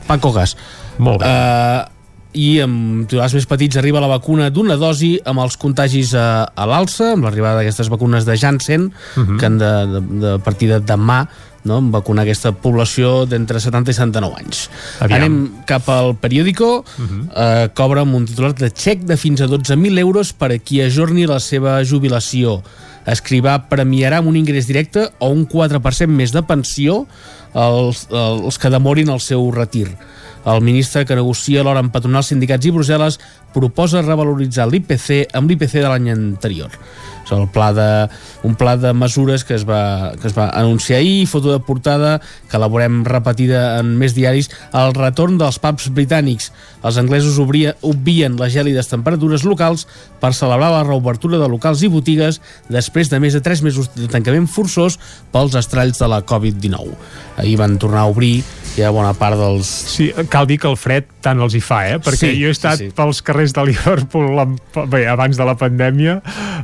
[0.06, 0.56] Paco Gas.
[1.02, 1.26] Molt bé.
[1.26, 1.92] Uh,
[2.36, 6.66] i amb titulars més petits arriba la vacuna d'una dosi amb els contagis a, a
[6.68, 9.38] l'alça, amb l'arribada d'aquestes vacunes de Janssen, Mhm.
[9.40, 11.22] que han de, de, de partir de demà
[11.66, 11.80] no?
[11.82, 14.62] amb vacunar aquesta població d'entre 70 i 79 anys.
[15.00, 15.18] Aviam.
[15.20, 15.36] Anem
[15.68, 17.20] cap al periòdico, Mhm.
[17.34, 20.80] eh, cobra amb un titular de xec de fins a 12.000 euros per a qui
[20.80, 22.62] ajorni la seva jubilació.
[23.06, 27.06] Escrivà premiarà amb un ingrés directe o un 4% més de pensió
[27.54, 29.88] els, els que demorin el seu retir.
[30.46, 33.18] El ministre que negocia l'hora amb patronals, sindicats i Brussel·les
[33.56, 36.74] proposa revaloritzar l'IPC amb l'IPC de l'any anterior.
[37.26, 37.86] És el pla de,
[38.46, 42.20] un pla de mesures que es, va, que es va anunciar ahir, foto de portada
[42.50, 46.52] que la veurem repetida en més diaris, el retorn dels pubs britànics.
[46.86, 49.88] Els anglesos obria, obvien les gèlides temperatures locals
[50.22, 52.38] per celebrar la reobertura de locals i botigues
[52.70, 55.00] després de més de 3 mesos de tancament forçós
[55.34, 56.94] pels estralls de la Covid-19.
[57.42, 58.44] Ahir van tornar a obrir
[58.76, 59.66] ja bona part dels...
[59.66, 61.96] Sí, cal dir que el fred tant els hi fa, eh?
[61.98, 62.94] Perquè Sí, jo he estat sí, sí.
[62.96, 64.28] pels carrers de Liverpool
[64.92, 66.18] bé, abans de la pandèmia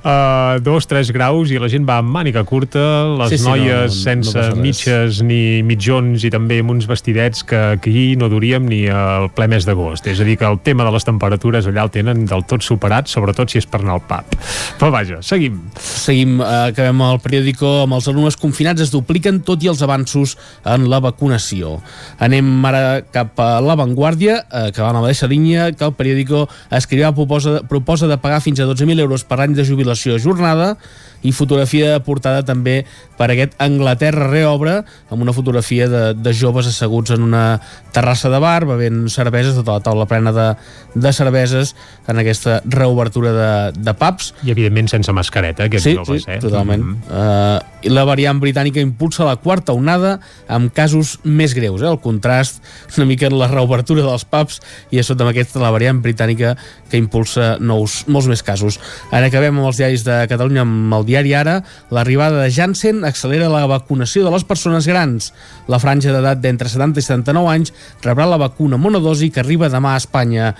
[0.04, 2.82] a dos, tres graus i la gent va amb màniga curta,
[3.18, 4.58] les Sí, sí, noies no- no- no sense res.
[4.60, 9.48] mitges ni mitjons i també amb uns vestidets que aquí no duríem ni al ple
[9.48, 10.06] mes d'agost.
[10.06, 13.08] És a dir, que el tema de les temperatures allà el tenen del tot superat,
[13.08, 14.36] sobretot si és per anar al pub.
[14.78, 15.60] Però vaja, seguim.
[15.80, 20.36] Seguim, eh, acabem el periòdico amb els alumnes confinats es dupliquen tot i els avanços
[20.64, 21.80] en la vacunació.
[22.22, 26.46] Anem ara cap a l'avantguàrdia, eh, que va en la mateixa línia que el periòdico
[26.70, 30.76] escrivà proposa, proposa de pagar fins a 12.000 euros per any de jubilació jornada
[31.22, 32.82] i fotografia de portada també
[33.18, 34.80] per aquest Anglaterra reobre
[35.10, 37.60] amb una fotografia de, de joves asseguts en una
[37.94, 40.48] terrassa de bar bevent cerveses, tota la taula plena de,
[40.94, 41.74] de cerveses
[42.08, 46.40] en aquesta reobertura de, de pubs I evidentment sense mascareta, aquests sí, joves, sí, eh?
[46.42, 46.82] totalment.
[46.82, 46.98] Mhm.
[47.08, 50.16] Uh, i la variant britànica impulsa la quarta onada
[50.50, 51.82] amb casos més greus.
[51.82, 51.90] Eh?
[51.90, 52.62] El contrast
[52.96, 54.60] una mica en la reobertura dels pubs
[54.94, 56.54] i a sota amb aquesta la variant britànica
[56.90, 58.78] que impulsa nous, molts més casos.
[59.10, 61.58] Ara acabem amb els diaris de Catalunya amb el diari Ara.
[61.92, 65.32] L'arribada de Janssen accelera la vacunació de les persones grans.
[65.68, 69.94] La franja d'edat d'entre 70 i 79 anys rebrà la vacuna monodosi que arriba demà
[69.94, 70.54] a Espanya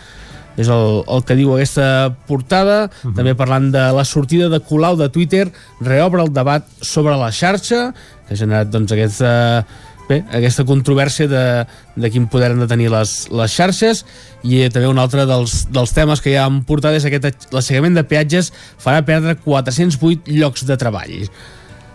[0.52, 3.14] és el, el que diu aquesta portada uh -huh.
[3.16, 7.94] també parlant de la sortida de Colau de Twitter reobre el debat sobre la xarxa
[8.28, 9.64] que ha generat doncs aquesta
[10.12, 11.44] bé, aquesta controvèrsia de,
[11.96, 14.05] de quin poder han de tenir les, les xarxes.
[14.42, 18.07] I també un altre dels, dels temes que ja han portat és aquest l'assegament de
[18.07, 21.29] peatges farà perdre 408 llocs de treball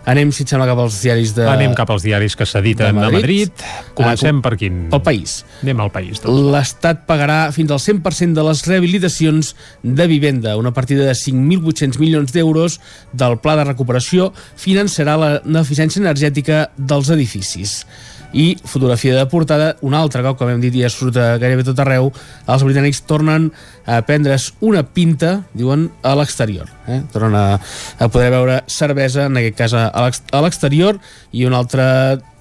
[0.08, 2.92] anem si et sembla cap als diaris de Anem cap als diaris que s'editen a
[2.96, 3.20] Madrid.
[3.20, 3.64] Madrid.
[3.98, 4.78] Comencem Ah, per quin?
[4.90, 6.22] pel país Anem al país.
[6.24, 6.40] Doncs.
[6.54, 10.56] l'Estat pagarà fins al 100% de les rehabilitacions de vivenda.
[10.56, 12.80] Una partida de 5.800 milions d'euros
[13.12, 17.84] del Pla de Recuperació finançarà la- l'eficiència energètica dels edificis.
[18.32, 22.10] I fotografia de portada, un altre cop, com hem dit, ja surt gairebé tot arreu,
[22.48, 23.48] els britànics tornen
[23.88, 26.68] a prendre's una pinta, diuen, a l'exterior.
[26.88, 27.00] Eh?
[27.12, 31.00] Tornen a, a poder veure cervesa, en aquest cas a l'exterior,
[31.32, 31.86] i un altre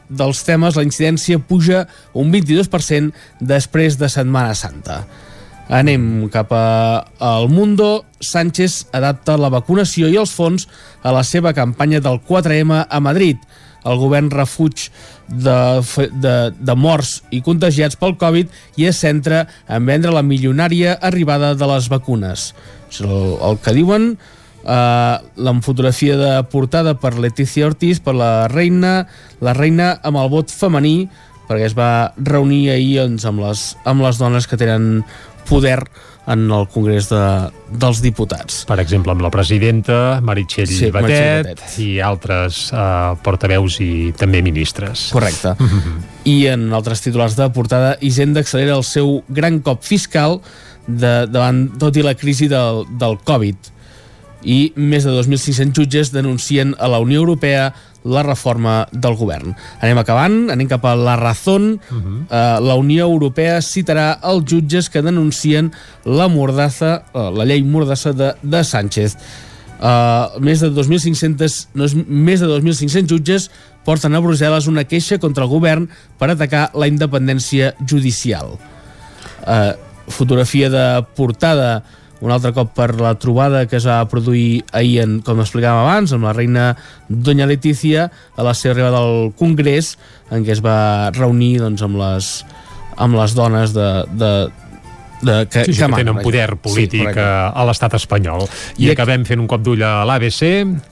[0.10, 5.02] dels temes, la incidència puja un 22% després de Setmana Santa.
[5.68, 8.06] Anem cap a, al Mundo.
[8.24, 10.66] Sánchez adapta la vacunació i els fons
[11.04, 13.38] a la seva campanya del 4M a Madrid.
[13.88, 14.88] El govern refuig
[15.28, 15.58] de,
[16.24, 21.54] de, de morts i contagiats pel Covid i es centra en vendre la milionària arribada
[21.56, 22.52] de les vacunes.
[23.02, 24.12] El, el que diuen
[24.68, 29.08] eh, la fotografia de portada per Leticia Ortiz, per la reina,
[29.42, 31.08] la reina amb el vot femení,
[31.48, 35.06] perquè es va reunir ahir doncs, amb, les, amb les dones que tenen
[35.48, 35.80] poder
[36.28, 37.22] en el Congrés de,
[37.80, 38.64] dels Diputats.
[38.68, 41.78] Per exemple, amb la presidenta Meritxell Sí, Batet, Batet.
[41.84, 45.08] i altres uh, portaveus i també ministres.
[45.16, 45.56] Correcte.
[46.36, 50.42] I en altres titulars de portada, Hisenda accelera el seu gran cop fiscal
[50.88, 53.74] de, davant tot i la crisi del, del Covid
[54.48, 57.72] i més de 2.500 jutges denuncien a la Unió Europea
[58.08, 59.54] la reforma del govern.
[59.84, 61.80] Anem acabant, anem cap a la Razón.
[61.92, 62.22] Uh -huh.
[62.24, 65.72] uh, la Unió Europea citarà els jutges que denuncien
[66.06, 69.18] la mordaza, uh, la llei mordassa de, de Sánchez.
[69.78, 73.52] Uh, més de 2.500 no és, més de 2.500 jutges
[73.86, 78.58] porten a Brussel·les una queixa contra el govern per atacar la independència judicial.
[79.46, 81.84] Uh, fotografia de portada
[82.22, 86.14] un altre cop per la trobada que es va produir ahir, en, com explicàvem abans,
[86.16, 86.70] amb la reina
[87.08, 89.96] Doña Letícia a la seva arribada al Congrés,
[90.32, 92.32] en què es va reunir doncs, amb, les,
[92.98, 94.32] amb les dones de, de,
[95.22, 97.22] de, que, Sí, sí, que manen, tenen poder polític correcte.
[97.26, 98.44] a, a l'estat espanyol.
[98.78, 100.42] I, I acabem fent un cop d'ull a l'ABC.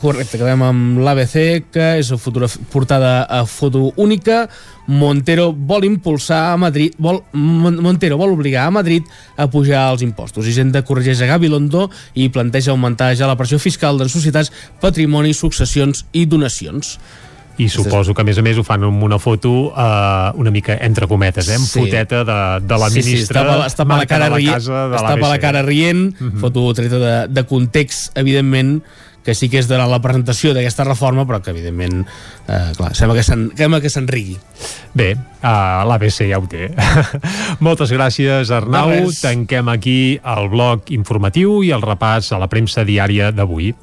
[0.02, 1.36] Correcte, acabem amb l'ABC,
[1.72, 4.48] que és fotograf- portada a foto única.
[4.88, 9.04] Montero vol impulsar a Madrid, vol, Mon- Montero vol obligar a Madrid
[9.38, 10.46] a pujar els impostos.
[10.46, 16.06] Hisenda corregeix a Gabilondo i planteja augmentar ja la pressió fiscal de societats, patrimoni, successions
[16.14, 17.00] i donacions.
[17.58, 20.76] I suposo que, a més a més, ho fan amb una foto eh, una mica
[20.84, 21.56] entre cometes, eh?
[21.56, 21.80] amb Sí.
[21.80, 23.16] foteta de, de la sí, ministra.
[23.16, 27.00] sí, estava, estava la cara, la rient, casa de estava la cara rient, foto treta
[27.00, 28.82] de, de context, evidentment,
[29.26, 32.06] que sí que és de la presentació d'aquesta reforma, però que, evidentment,
[32.48, 33.52] eh, clar, sembla que se'n-
[33.90, 34.38] se'n rigui.
[34.94, 36.70] Bé, uh, l'ABC ja ho té.
[37.60, 38.90] Moltes gràcies, Arnau.
[38.90, 39.20] Res.
[39.22, 43.74] Tanquem aquí el bloc informatiu i el repàs a la premsa diària d'avui.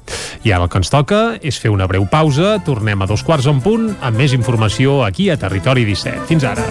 [0.43, 2.57] I ara el que ens toca és fer una breu pausa.
[2.63, 6.25] Tornem a dos quarts en punt amb més informació aquí a Territori 17.
[6.27, 6.63] Fins ara.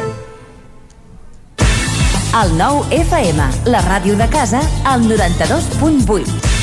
[2.42, 6.61] El nou FM, la ràdio de casa, al 92.8.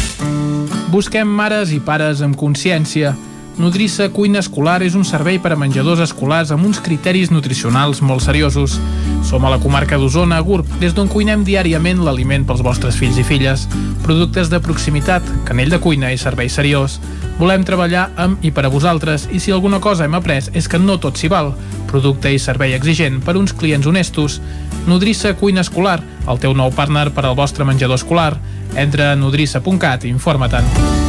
[0.89, 3.11] Busquem mares i pares amb consciència.
[3.61, 8.23] Nodrissa Cuina Escolar és un servei per a menjadors escolars amb uns criteris nutricionals molt
[8.25, 8.79] seriosos.
[9.29, 13.19] Som a la comarca d'Osona, a Gurb, des d'on cuinem diàriament l'aliment pels vostres fills
[13.21, 13.67] i filles.
[14.01, 16.97] Productes de proximitat, canell de cuina i servei seriós.
[17.37, 20.81] Volem treballar amb i per a vosaltres i si alguna cosa hem après és que
[20.81, 21.53] no tot s'hi val.
[21.91, 24.41] Producte i servei exigent per uns clients honestos.
[24.89, 28.39] Nodrissa Cuina Escolar, el teu nou partner per al vostre menjador escolar.
[28.75, 31.08] Entra a nodrissa.cat i informa-te'n.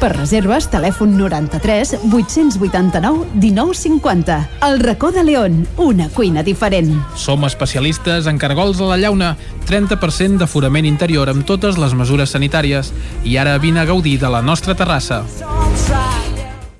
[0.00, 4.38] Per reserves, telèfon 93 889 1950.
[4.68, 6.94] El racó de León, una cuina diferent.
[7.16, 9.34] Som especialistes en cargols a la llauna,
[9.68, 12.94] 30% d'aforament interior amb totes les mesures sanitàries.
[13.24, 15.24] I ara vine a gaudir de la nostra terrassa.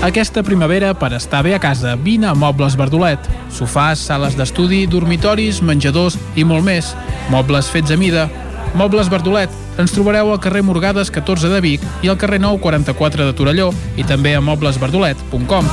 [0.00, 3.20] Aquesta primavera, per estar bé a casa, vine a Mobles Verdolet.
[3.52, 6.94] Sofàs, sales d'estudi, dormitoris, menjadors i molt més.
[7.28, 8.24] Mobles fets a mida.
[8.72, 9.52] Mobles Verdolet.
[9.76, 13.68] Ens trobareu al carrer Morgades 14 de Vic i al carrer 9 44 de Torelló
[14.00, 15.68] i també a moblesverdolet.com.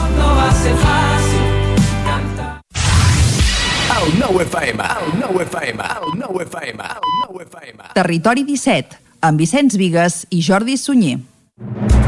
[7.96, 12.07] Territori 17, amb Vicenç Vigues i Jordi Sunyer.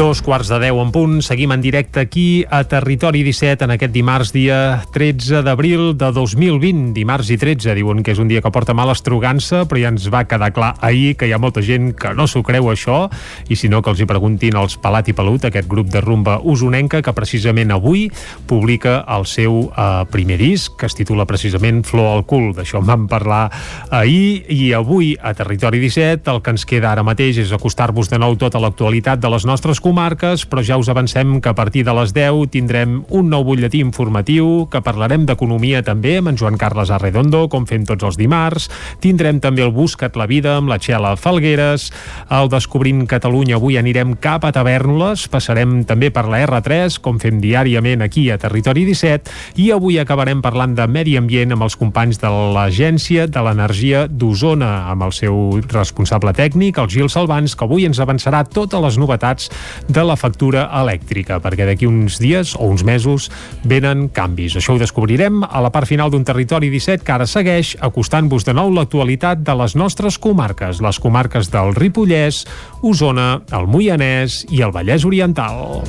[0.00, 3.92] Dos quarts de deu en punt, seguim en directe aquí a Territori 17 en aquest
[3.92, 6.94] dimarts dia 13 d'abril de 2020.
[6.96, 10.06] Dimarts i 13 diuen que és un dia que porta mal estrugança, però ja ens
[10.08, 13.10] va quedar clar ahir que hi ha molta gent que no s'ho creu això,
[13.52, 16.38] i si no que els hi preguntin als Palat i Pelut, aquest grup de rumba
[16.40, 18.06] usonenca que precisament avui
[18.48, 22.54] publica el seu eh, primer disc, que es titula precisament Flor al cul.
[22.56, 23.50] D'això en vam parlar
[23.90, 28.16] ahir i avui a Territori 17 el que ens queda ara mateix és acostar-vos de
[28.16, 31.92] nou tota l'actualitat de les nostres comarques, però ja us avancem que a partir de
[31.96, 36.92] les 10 tindrem un nou butlletí informatiu, que parlarem d'economia també amb en Joan Carles
[36.94, 38.68] Arredondo, com fem tots els dimarts.
[39.02, 41.88] Tindrem també el Buscat la vida amb la Txela Falgueres.
[42.30, 47.40] Al Descobrint Catalunya avui anirem cap a Tavernoles, passarem també per la R3, com fem
[47.42, 52.22] diàriament aquí a Territori 17, i avui acabarem parlant de medi ambient amb els companys
[52.22, 57.90] de l'Agència de l'Energia d'Osona, amb el seu responsable tècnic, el Gil Salvans, que avui
[57.90, 59.50] ens avançarà totes les novetats
[59.88, 63.30] de la factura elèctrica, perquè d'aquí uns dies o uns mesos
[63.64, 64.56] venen canvis.
[64.60, 68.56] Això ho descobrirem a la part final d'un territori 17 que ara segueix acostant-vos de
[68.56, 72.44] nou l'actualitat de les nostres comarques, les comarques del Ripollès,
[72.82, 75.80] Osona, el Moianès i el Vallès Oriental.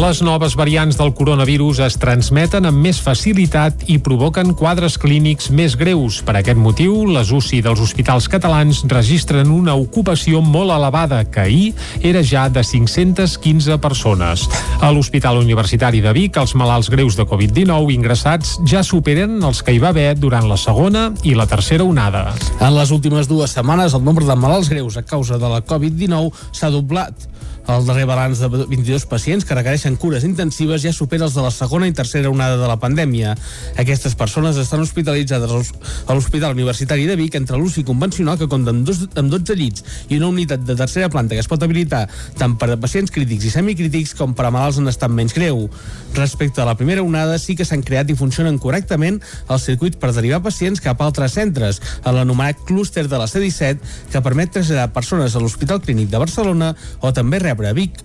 [0.00, 5.74] Les noves variants del coronavirus es transmeten amb més facilitat i provoquen quadres clínics més
[5.76, 6.22] greus.
[6.24, 11.74] Per aquest motiu, les UCI dels hospitals catalans registren una ocupació molt elevada, que ahir
[12.00, 14.46] era ja de 515 persones.
[14.80, 19.76] A l'Hospital Universitari de Vic, els malalts greus de Covid-19 ingressats ja superen els que
[19.76, 22.30] hi va haver durant la segona i la tercera onada.
[22.56, 26.32] En les últimes dues setmanes, el nombre de malalts greus a causa de la Covid-19
[26.56, 27.28] s'ha doblat.
[27.68, 31.52] El darrer balanç de 22 pacients que requereixen cures intensives ja supera els de la
[31.54, 33.34] segona i tercera onada de la pandèmia.
[33.78, 38.82] Aquestes persones estan hospitalitzades a l'Hospital Universitari de Vic entre l'UCI convencional que compta amb,
[38.88, 42.06] dos, amb 12 llits i una unitat de tercera planta que es pot habilitar
[42.40, 45.68] tant per a pacients crítics i semicrítics com per a malalts en estat menys greu.
[46.16, 50.14] Respecte a la primera onada, sí que s'han creat i funcionen correctament els circuits per
[50.16, 53.78] derivar pacients cap a altres centres, a l'anomenat clúster de la C-17,
[54.10, 58.00] que permet traslladar persones a l'Hospital Clínic de Barcelona o també rebre a Vic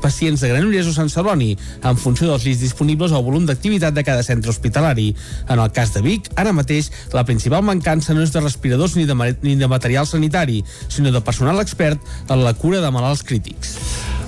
[0.00, 1.52] pacients de Granollers o Sant Celoni,
[1.84, 5.10] en funció dels llits disponibles o volum d'activitat de cada centre hospitalari.
[5.48, 9.06] En el cas de Vic, ara mateix, la principal mancança no és de respiradors ni
[9.06, 13.76] de, ni de material sanitari, sinó de personal expert en la cura de malalts crítics.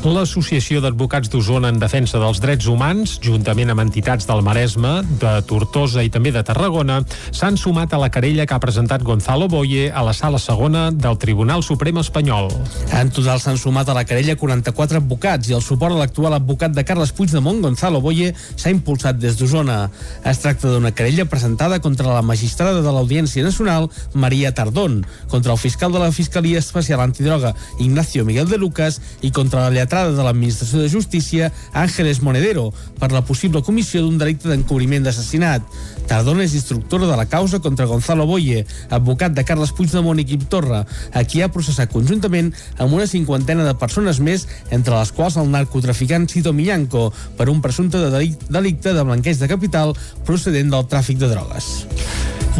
[0.02, 6.02] L'Associació d'Advocats d'Osona en Defensa dels Drets Humans, juntament amb entitats del Maresme, de Tortosa
[6.02, 6.96] i també de Tarragona,
[7.30, 11.20] s'han sumat a la querella que ha presentat Gonzalo Boye a la sala segona del
[11.22, 12.50] Tribunal Suprem Espanyol.
[12.98, 16.74] En total s'han sumat a la querella 44 advocats i el suport a l'actual advocat
[16.74, 19.84] de Carles Puigdemont, Gonzalo Boye, s'ha impulsat des d'Osona.
[20.26, 25.62] Es tracta d'una querella presentada contra la magistrada de l'Audiència Nacional, Maria Tardón, contra el
[25.62, 30.24] fiscal de la Fiscalia Especial Antidroga, Ignacio Miguel de Lucas, i contra la lletrada de
[30.24, 35.60] l'Administració de Justícia, Ángeles Monedero, per la possible comissió d'un delicte d'encobriment d'assassinat.
[36.08, 40.46] Tardón és instructora de la causa contra Gonzalo Boye, advocat de Carles Puigdemont i Quim
[40.50, 45.38] Torra, a qui ha processat conjuntament amb una cinquantena de persones més, entre les quals
[45.40, 50.88] el narcotraficant Cito Millanco, per un presumpte de delicte de blanqueig de capital procedent del
[50.90, 51.72] tràfic de drogues.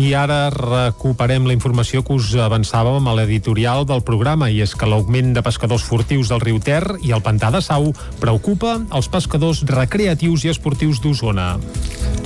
[0.00, 4.88] I ara recuperem la informació que us avançàvem a l'editorial del programa i és que
[4.88, 7.90] l'augment de pescadors furtius del riu Ter i el pantà de Sau
[8.22, 11.58] preocupa els pescadors recreatius i esportius d'Osona.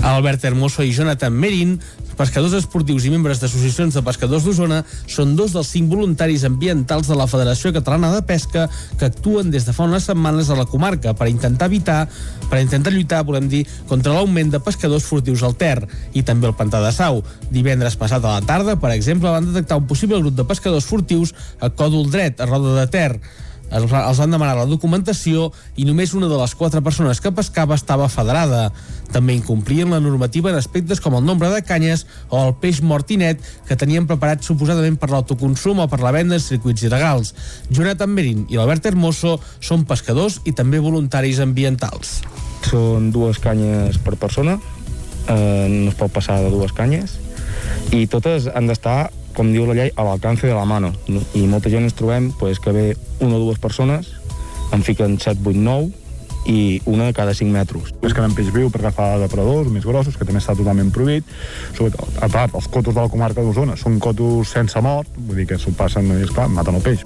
[0.07, 1.81] Albert Hermoso i Jonathan Merin
[2.17, 4.79] pescadors esportius i membres d'associacions de pescadors d'Osona
[5.11, 8.67] són dos dels cinc voluntaris ambientals de la Federació Catalana de Pesca
[8.97, 12.07] que actuen des de fa unes setmanes a la comarca per intentar evitar,
[12.49, 15.83] per intentar lluitar, volem dir, contra l'augment de pescadors furtius al Ter
[16.15, 17.21] i també al Pantà de Sau.
[17.53, 21.35] Divendres passat a la tarda, per exemple, van detectar un possible grup de pescadors furtius
[21.61, 23.11] a Còdol Dret, a Roda de Ter.
[23.71, 28.09] Els van demanar la documentació i només una de les quatre persones que pescava estava
[28.09, 28.71] federada.
[29.13, 33.43] També incomplien la normativa en aspectes com el nombre de canyes o el peix mortinet
[33.67, 37.35] que tenien preparat suposadament per l'autoconsum o per la venda en circuits il·legals.
[37.71, 42.21] Jonathan Merin i l'Albert Hermoso són pescadors i també voluntaris ambientals.
[42.67, 44.59] Són dues canyes per persona,
[45.29, 47.19] eh, no es pot passar de dues canyes,
[47.95, 50.95] i totes han d'estar, com diu la llei, a l'alcance de la mano.
[51.37, 52.89] I molta gent ens trobem pues, que ve
[53.21, 54.15] una o dues persones,
[54.73, 56.07] en fiquen 7, 8, 9,
[56.47, 57.91] i una de cada 5 metres.
[58.01, 61.27] Pesquen amb peix viu per agafar depredadors més grossos, que també està totalment prohibit.
[61.77, 65.49] Sobretot, a part, els cotos de la comarca d'Osona són cotos sense mort, vull dir
[65.51, 67.03] que s'ho passen i, esclar, maten el peix.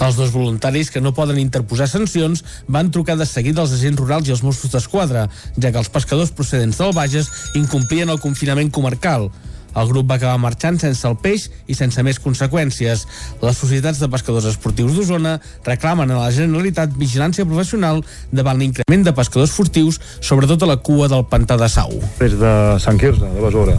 [0.00, 4.28] Els dos voluntaris que no poden interposar sancions van trucar de seguida als agents rurals
[4.28, 9.30] i als Mossos d'Esquadra, ja que els pescadors procedents del Bages incomplien el confinament comarcal.
[9.76, 13.06] El grup va acabar marxant sense el peix i sense més conseqüències.
[13.42, 18.02] Les societats de pescadors esportius d'Osona reclamen a la Generalitat vigilància professional
[18.32, 21.94] davant l'increment de pescadors furtius, sobretot a la cua del pantà de Sau.
[22.20, 23.78] Des de Sant Quirze, de Besora,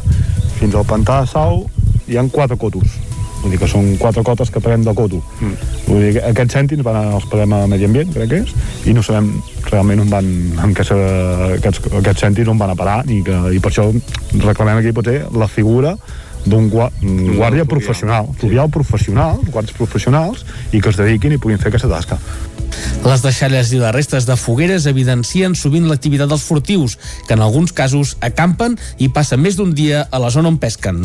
[0.60, 1.66] fins al pantà de Sau,
[2.08, 3.00] hi han quatre cotos.
[3.42, 5.22] Vull dir que són quatre cotes que paguem de coto.
[5.40, 5.70] Mm.
[5.88, 8.96] Vull dir que aquests cèntims van als paguem a Medi Ambient, crec que és, i
[8.98, 9.32] no sabem
[9.70, 10.34] realment on van,
[10.66, 10.98] en què se,
[11.58, 13.90] aquests, aquests cèntims on van a parar, i, que, i per això
[14.42, 15.96] reclamem aquí potser la figura
[16.46, 21.70] d'un gua, guàrdia professional, fluvial professional, guàrdies professionals, i que es dediquin i puguin fer
[21.70, 22.18] aquesta tasca.
[23.02, 26.98] Les deixalles i les restes de fogueres evidencien sovint l'activitat dels furtius,
[27.28, 31.04] que en alguns casos acampen i passen més d'un dia a la zona on pesquen.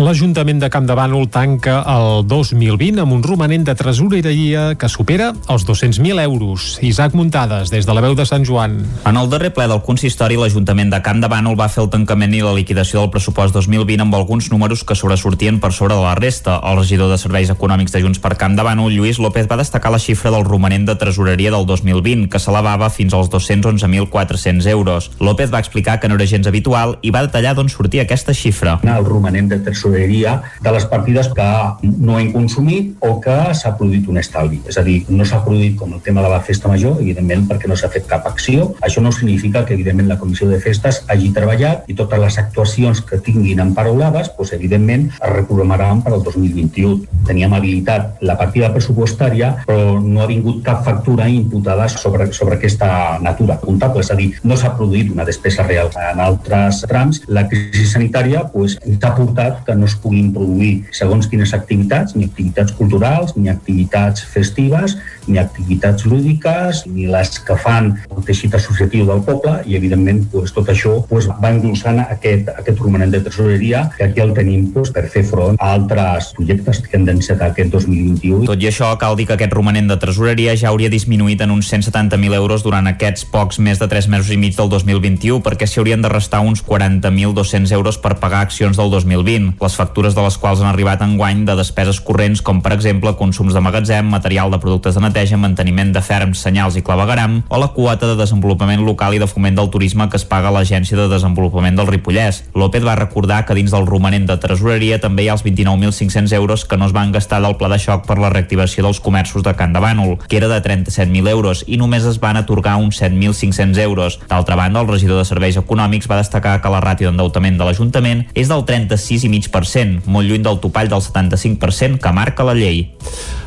[0.00, 5.32] L'Ajuntament de Camp de Bànol tanca el 2020 amb un romanent de tresoreria que supera
[5.52, 6.78] els 200.000 euros.
[6.82, 8.78] Isaac Muntades, des de la veu de Sant Joan.
[9.08, 12.32] En el darrer ple del consistori, l'Ajuntament de Camp de Bànol va fer el tancament
[12.36, 16.14] i la liquidació del pressupost 2020 amb alguns números que sobresortien per sobre de la
[16.16, 16.58] resta.
[16.64, 19.92] El regidor de Serveis Econòmics de Junts per Camp de Bànol, Lluís López, va destacar
[19.92, 25.10] la xifra del romanent de tresoreria del 2020, que s'elevava fins als 211.400 euros.
[25.20, 28.78] López va explicar que no era gens habitual i va detallar d'on sortia aquesta xifra.
[28.82, 31.48] El romanent de tresoreria de les partides que
[31.82, 34.60] no hem consumit o que s'ha produït un estalvi.
[34.68, 37.70] És a dir, no s'ha produït com el tema de la festa major, evidentment perquè
[37.70, 38.72] no s'ha fet cap acció.
[38.82, 43.02] Això no significa que, evidentment, la Comissió de Festes hagi treballat i totes les actuacions
[43.08, 47.24] que tinguin emparolades, doncs, evidentment, es reprogramaran per al 2021.
[47.28, 53.18] Teníem habilitat la partida pressupostària, però no ha vingut cap factura imputada sobre, sobre aquesta
[53.22, 55.90] natura comptable, és a dir, no s'ha produït una despesa real.
[56.12, 61.28] En altres trams, la crisi sanitària pues, ha portat que no es puguin produir segons
[61.30, 67.92] quines activitats, ni activitats culturals, ni activitats festives, ni activitats lúdiques, ni les que fan
[68.10, 72.82] el teixit associatiu del poble, i evidentment pues, tot això pues, va engrossant aquest, aquest
[72.82, 76.98] romanent de tresoreria, que aquí el tenim pues, per fer front a altres projectes que
[76.98, 78.46] hem d'encetar aquest 2021.
[78.50, 81.68] Tot i això, cal dir que aquest romanent de tresoreria ja hauria disminuït en uns
[81.72, 85.80] 170.000 euros durant aquests pocs més de 3 mesos i mig del 2021, perquè s'hi
[85.82, 90.38] haurien de restar uns 40.200 euros per pagar accions del 2020, les factures de les
[90.40, 94.50] quals han arribat en guany de despeses corrents com, per exemple, consums de magatzem, material
[94.52, 98.84] de productes de neteja, manteniment de ferms, senyals i clavegaram, o la quota de desenvolupament
[98.86, 102.42] local i de foment del turisme que es paga a l'Agència de Desenvolupament del Ripollès.
[102.54, 106.64] López va recordar que dins del romanent de tresoreria també hi ha els 29.500 euros
[106.68, 109.54] que no es van gastar del pla de xoc per la reactivació dels comerços de
[109.58, 113.80] Can de Bànol, que era de 37.000 euros, i només es van atorgar uns 7.500
[113.82, 114.18] euros.
[114.28, 118.26] D'altra banda, el regidor de Serveis Econòmics va destacar que la ràtio d'endeutament de l'Ajuntament
[118.34, 122.90] és del 36,5%, molt lluny del topall del 75% que marca la llei.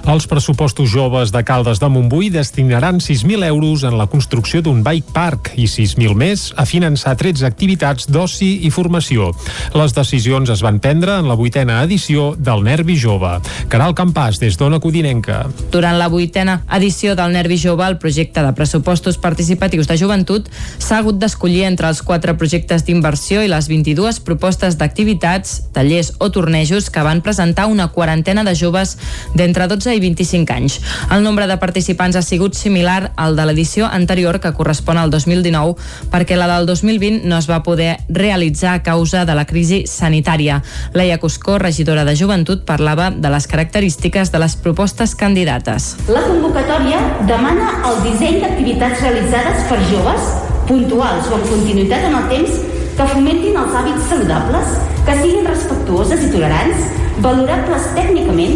[0.05, 5.09] Els pressupostos joves de Caldes de Montbui destinaran 6.000 euros en la construcció d'un bike
[5.15, 9.31] park i 6.000 més a finançar 13 activitats d'oci i formació.
[9.73, 13.39] Les decisions es van prendre en la vuitena edició del Nervi Jove.
[13.67, 15.47] Caral Campàs, des d'Ona Codinenca.
[15.73, 20.45] Durant la vuitena edició del Nervi Jove, el projecte de pressupostos participatius de joventut
[20.79, 26.29] s'ha hagut d'escollir entre els quatre projectes d'inversió i les 22 propostes d'activitats, tallers o
[26.31, 28.95] tornejos que van presentar una quarantena de joves
[29.35, 30.79] d'entre 12 i 25 anys.
[31.11, 35.75] El nombre de participants ha sigut similar al de l'edició anterior, que correspon al 2019,
[36.15, 40.61] perquè la del 2020 no es va poder realitzar a causa de la crisi sanitària.
[40.93, 45.97] Leia Cuscó, regidora de Joventut, parlava de les característiques de les propostes candidates.
[46.07, 46.84] La convocatòria
[47.25, 50.27] demana el disseny d'activitats realitzades per joves,
[50.69, 52.59] puntuals o amb continuïtat en el temps,
[52.95, 54.75] que fomentin els hàbits saludables,
[55.07, 56.85] que siguin respectuoses i tolerants,
[57.25, 58.55] valorables tècnicament,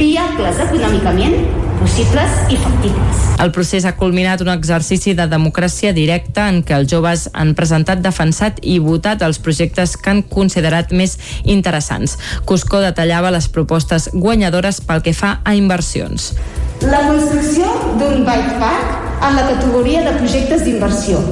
[0.00, 1.36] viables econòmicament,
[1.86, 3.18] possibles i factibles.
[3.38, 8.02] El procés ha culminat un exercici de democràcia directa en què els joves han presentat,
[8.02, 11.14] defensat i votat els projectes que han considerat més
[11.44, 12.16] interessants.
[12.48, 16.32] Cuscó detallava les propostes guanyadores pel que fa a inversions.
[16.82, 17.70] La construcció
[18.00, 21.22] d'un bike park en la categoria de projectes d'inversió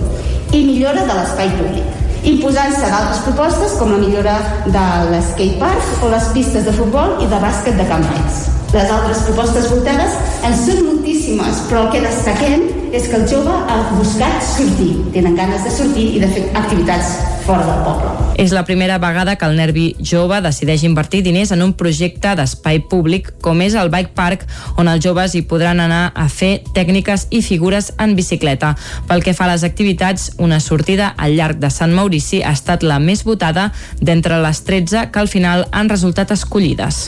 [0.55, 6.32] i millora de l'espai públic imposant-se d'altres propostes com la millora de l'skatepark o les
[6.36, 8.53] pistes de futbol i de bàsquet de Camp Reis.
[8.74, 13.54] Les altres propostes voltades en són moltíssimes, però el que destaquem és que el jove
[13.54, 17.12] ha buscat sortir, tenen ganes de sortir i de fer activitats
[17.45, 18.24] fora del poble.
[18.34, 22.80] És la primera vegada que el Nervi Jove decideix invertir diners en un projecte d'espai
[22.90, 24.42] públic com és el Bike Park,
[24.80, 28.72] on els joves hi podran anar a fer tècniques i figures en bicicleta.
[29.07, 32.82] Pel que fa a les activitats, una sortida al llarg de Sant Maurici ha estat
[32.82, 33.68] la més votada
[34.01, 37.05] d'entre les 13 que al final han resultat escollides.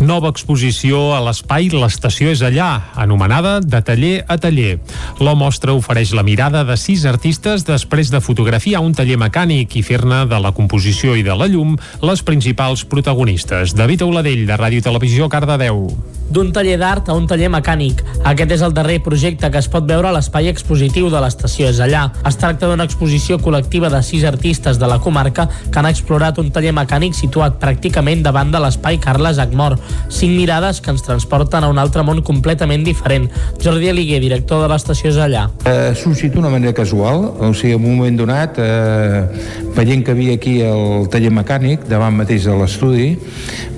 [0.00, 4.76] Nova exposició a l'espai L'Estació és allà, anomenada De taller a taller.
[5.20, 9.82] La mostra ofereix la mirada de sis artistes després de fotografiar un taller mecànic i
[9.82, 11.74] fer-ne de la composició i de la llum
[12.06, 13.74] les principals protagonistes.
[13.74, 15.88] David Auladell, de Ràdio Televisió, Cardedeu.
[16.26, 18.00] D'un taller d'art a un taller mecànic.
[18.26, 21.78] Aquest és el darrer projecte que es pot veure a l'espai expositiu de l'estació és
[21.78, 22.08] allà.
[22.26, 26.50] Es tracta d'una exposició col·lectiva de sis artistes de la comarca que han explorat un
[26.50, 29.76] taller mecànic situat pràcticament davant de l'espai Carles Agmor.
[30.10, 33.30] Cinc mirades que ens transporten a un altre món completament diferent.
[33.62, 35.46] Jordi Aliguer, director de l'estació és allà.
[35.62, 40.34] Ha sorgit d'una manera casual, o sigui, en un moment donat, eh, veient que havia
[40.36, 43.08] aquí el taller mecànic, davant mateix de l'estudi,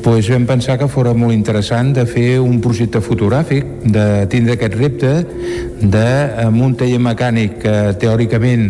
[0.05, 4.79] doncs vam pensar que fora molt interessant de fer un projecte fotogràfic, de tindre aquest
[4.79, 5.13] repte
[5.81, 6.07] de,
[6.45, 8.65] amb un taller mecànic que teòricament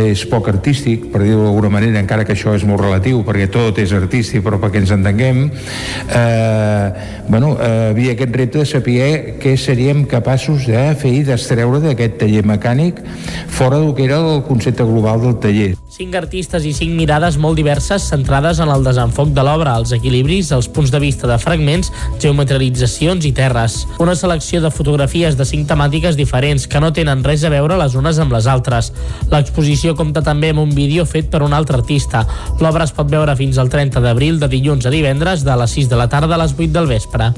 [0.00, 3.78] és poc artístic, per dir-ho d'alguna manera, encara que això és molt relatiu, perquè tot
[3.82, 6.86] és artístic, però perquè ens entenguem, eh,
[7.28, 9.10] bueno, eh, havia aquest repte de saber
[9.42, 12.98] què seríem capaços de fer i d'extreure d'aquest taller mecànic
[13.48, 15.70] fora del que era el concepte global del taller.
[15.90, 20.50] Cinc artistes i cinc mirades molt diverses centrades en el desenfoc de l'obra, els equilibris,
[20.54, 21.90] els punts de vista de fragments,
[22.22, 23.82] geometralitzacions i terres.
[24.00, 27.94] Una selecció de fotografies de cinc temàtiques diferents que no tenen res a veure les
[27.98, 28.90] unes amb les altres.
[29.30, 32.24] L'exposició compta també amb un vídeo fet per un altre artista.
[32.60, 35.92] L'obra es pot veure fins al 30 d'abril de dilluns a divendres de les 6
[35.92, 37.32] de la tarda a les 8 del vespre.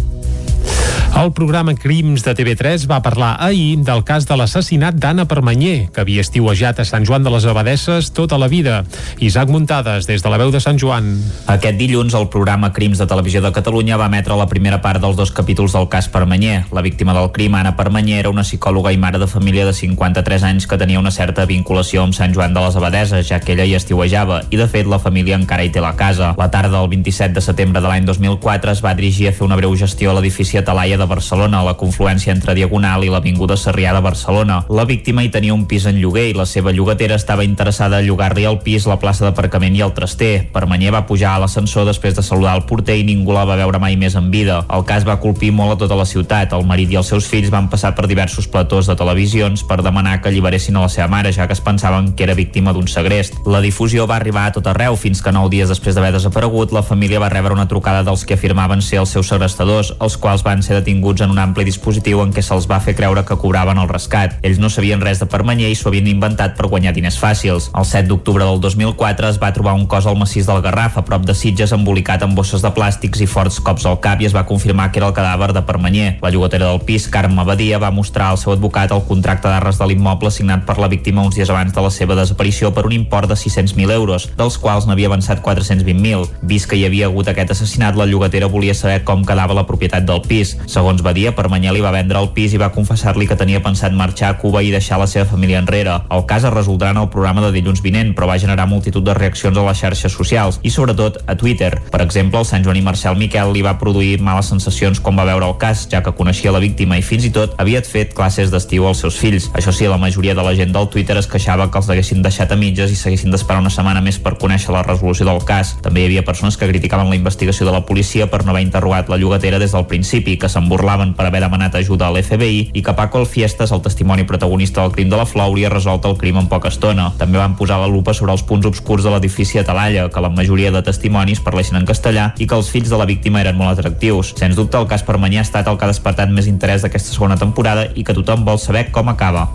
[1.12, 6.00] El programa Crims de TV3 va parlar ahir del cas de l'assassinat d'Anna Permanyer, que
[6.00, 8.78] havia estiuejat a Sant Joan de les Abadesses tota la vida.
[9.20, 11.12] Isaac Muntades, des de la veu de Sant Joan.
[11.52, 15.18] Aquest dilluns, el programa Crims de Televisió de Catalunya va emetre la primera part dels
[15.20, 16.64] dos capítols del cas Permanyer.
[16.72, 20.48] La víctima del crim, Anna Permanyer, era una psicòloga i mare de família de 53
[20.48, 23.68] anys que tenia una certa vinculació amb Sant Joan de les Abadeses, ja que ella
[23.68, 26.32] hi estiuejava, i de fet la família encara hi té la casa.
[26.40, 29.60] La tarda del 27 de setembre de l'any 2004 es va dirigir a fer una
[29.60, 33.92] breu gestió a l'edifici Atalaia de Barcelona, a la confluència entre Diagonal i l'Avinguda Sarrià
[33.92, 34.62] de Barcelona.
[34.70, 38.06] La víctima hi tenia un pis en lloguer i la seva llogatera estava interessada a
[38.06, 40.48] llogar-li el pis, la plaça d'aparcament i el traster.
[40.54, 43.80] Permanyer va pujar a l'ascensor després de saludar el porter i ningú la va veure
[43.82, 44.62] mai més en vida.
[44.70, 46.54] El cas va colpir molt a tota la ciutat.
[46.54, 50.20] El marit i els seus fills van passar per diversos platós de televisions per demanar
[50.22, 53.40] que alliberessin a la seva mare, ja que es pensaven que era víctima d'un segrest.
[53.46, 56.84] La difusió va arribar a tot arreu fins que nou dies després d'haver desaparegut, la
[56.86, 60.62] família va rebre una trucada dels que afirmaven ser els seus segrestadors, els quals van
[60.62, 63.88] ser detinguts en un ampli dispositiu en què se'ls va fer creure que cobraven el
[63.88, 64.36] rescat.
[64.42, 67.70] Ells no sabien res de Permanyer i s'ho havien inventat per guanyar diners fàcils.
[67.74, 71.04] El 7 d'octubre del 2004 es va trobar un cos al massís del Garraf, a
[71.04, 74.36] prop de Sitges, embolicat amb bosses de plàstics i forts cops al cap i es
[74.36, 76.18] va confirmar que era el cadàver de Permanyer.
[76.22, 79.88] La llogatera del pis, Carme Badia, va mostrar al seu advocat el contracte d'arres de
[79.88, 83.28] l'immoble signat per la víctima uns dies abans de la seva desaparició per un import
[83.30, 86.28] de 600.000 euros, dels quals n'havia avançat 420.000.
[86.42, 90.04] Vist que hi havia hagut aquest assassinat, la llogatera volia saber com quedava la propietat
[90.08, 90.56] del pis.
[90.66, 94.32] Segons Badia, Permanyer li va vendre el pis i va confessar-li que tenia pensat marxar
[94.32, 95.94] a Cuba i deixar la seva família enrere.
[96.10, 99.14] El cas es resoldrà en el programa de dilluns vinent, però va generar multitud de
[99.14, 101.70] reaccions a les xarxes socials i sobretot a Twitter.
[101.90, 105.26] Per exemple, el Sant Joan i Marcel Miquel li va produir males sensacions quan va
[105.28, 108.50] veure el cas, ja que coneixia la víctima i fins i tot havia fet classes
[108.50, 109.48] d'estiu als seus fills.
[109.54, 112.52] Això sí, la majoria de la gent del Twitter es queixava que els haguessin deixat
[112.52, 115.76] a mitges i s'haguessin d'esperar una setmana més per conèixer la resolució del cas.
[115.82, 119.08] També hi havia persones que criticaven la investigació de la policia per no haver interrogat
[119.08, 122.82] la llogatera des del principi, que se'n burlaven per haver demanat ajuda a l'FBI i
[122.84, 126.40] que Paco Alfiestas, el testimoni protagonista del crim de la Flor, hauria resolt el crim
[126.40, 127.10] en poca estona.
[127.20, 130.32] També van posar la lupa sobre els punts obscurs de l'edifici a Talalla, que la
[130.32, 133.76] majoria de testimonis parlessin en castellà i que els fills de la víctima eren molt
[133.76, 134.34] atractius.
[134.38, 137.40] Sens dubte, el cas Permanyer ha estat el que ha despertat més interès d'aquesta segona
[137.40, 139.48] temporada i que tothom vol saber com acaba.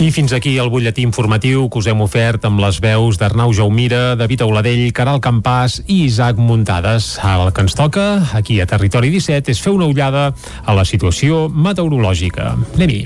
[0.00, 4.16] I fins aquí el butlletí informatiu que us hem ofert amb les veus d'Arnau Jaumira,
[4.18, 7.12] David Auladell, Caral Campàs i Isaac Muntades.
[7.22, 10.32] El que ens toca, aquí a Territori 17, és fer una ullada
[10.64, 12.56] a la situació meteorològica.
[12.74, 13.04] Anem-hi.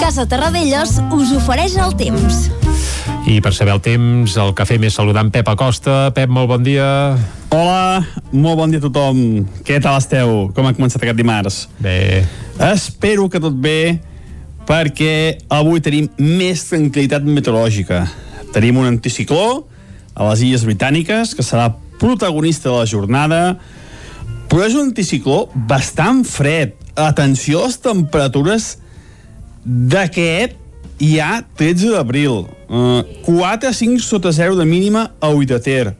[0.00, 2.48] Casa Terradellos us ofereix el temps.
[3.30, 6.08] I per saber el temps, el que fem és saludar en Pep Acosta.
[6.16, 6.86] Pep, molt bon dia.
[7.54, 8.00] Hola,
[8.32, 9.20] molt bon dia a tothom.
[9.62, 10.48] Què tal esteu?
[10.56, 11.60] Com ha començat aquest dimarts?
[11.78, 12.24] Bé.
[12.72, 14.00] Espero que tot bé,
[14.66, 15.12] perquè
[15.46, 18.02] avui tenim més tranquil·litat meteorològica.
[18.50, 19.62] Tenim un anticicló
[20.10, 21.68] a les Illes Britàniques, que serà
[22.02, 23.42] protagonista de la jornada,
[24.50, 26.74] però és un anticicló bastant fred.
[26.98, 28.72] Atenció a les temperatures
[29.62, 30.59] d'aquest
[31.00, 32.46] ja 13 d'abril.
[32.68, 35.96] Uh, 4 a 5 sota 0 de mínima a Ui de Ter.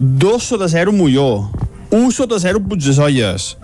[0.00, 1.50] 2 sota 0 Molló.
[1.92, 3.56] 1 sota 0 Puigdesolles.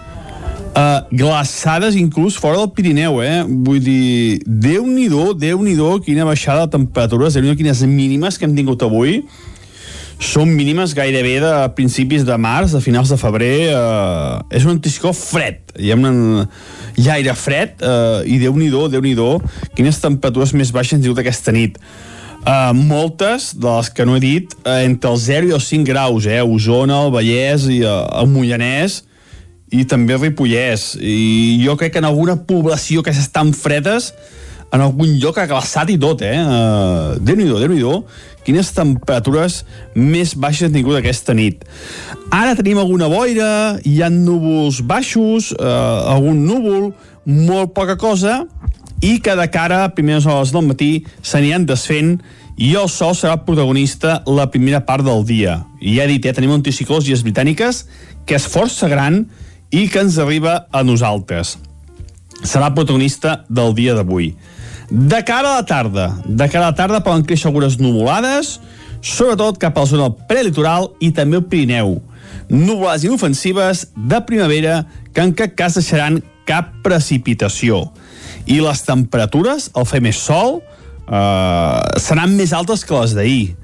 [0.72, 3.44] Uh, glaçades inclús fora del Pirineu, eh?
[3.44, 8.55] Vull dir, déu nhi déu quina baixada de temperatures, déu nhi quines mínimes que hem
[8.57, 9.24] tingut avui.
[10.22, 13.72] Són mínimes gairebé de principis de març, de finals de febrer.
[13.74, 15.58] Uh, és un anticicló fred.
[15.74, 16.46] Hi ha, una,
[16.94, 19.16] hi ha aire fred uh, i Déu-n'hi-do, déu nhi
[19.74, 21.80] quines temperatures més baixes hem tingut aquesta nit.
[22.42, 25.86] Uh, moltes de les que no he dit uh, entre els 0 i els 5
[25.86, 26.40] graus eh?
[26.42, 29.04] Osona, el Vallès i uh, el Mollanès
[29.70, 34.10] i també el Ripollès i jo crec que en alguna població que estan fredes
[34.74, 36.34] en algun lloc ha glaçat i tot eh?
[36.42, 38.02] uh, déu nhi déu
[38.47, 39.62] quines temperatures
[39.95, 41.64] més baixes han tingut aquesta nit
[42.30, 46.93] ara tenim alguna boira hi ha núvols baixos uh, algun núvol
[47.24, 48.43] molt poca cosa
[49.03, 50.93] i que de cara a primeres hores del matí
[51.26, 52.20] s'aniran desfent
[52.57, 55.62] i el sol serà el protagonista la primera part del dia.
[55.80, 57.86] I ja he dit, eh, tenim anticiclons i britàniques
[58.26, 59.26] que és força gran
[59.70, 61.59] i que ens arriba a nosaltres.
[62.43, 64.36] Serà protagonista del dia d'avui.
[64.93, 68.59] De cara a la tarda, de cara a la tarda poden créixer algunes nuvolades,
[69.01, 71.95] sobretot cap a la zona prelitoral i també el Pirineu.
[72.51, 74.82] Nuvolades inofensives de primavera
[75.16, 77.86] que en cap cas deixaran cap precipitació
[78.45, 80.59] i les temperatures, al fer més sol,
[81.09, 83.57] eh, seran més altes que les d'ahir.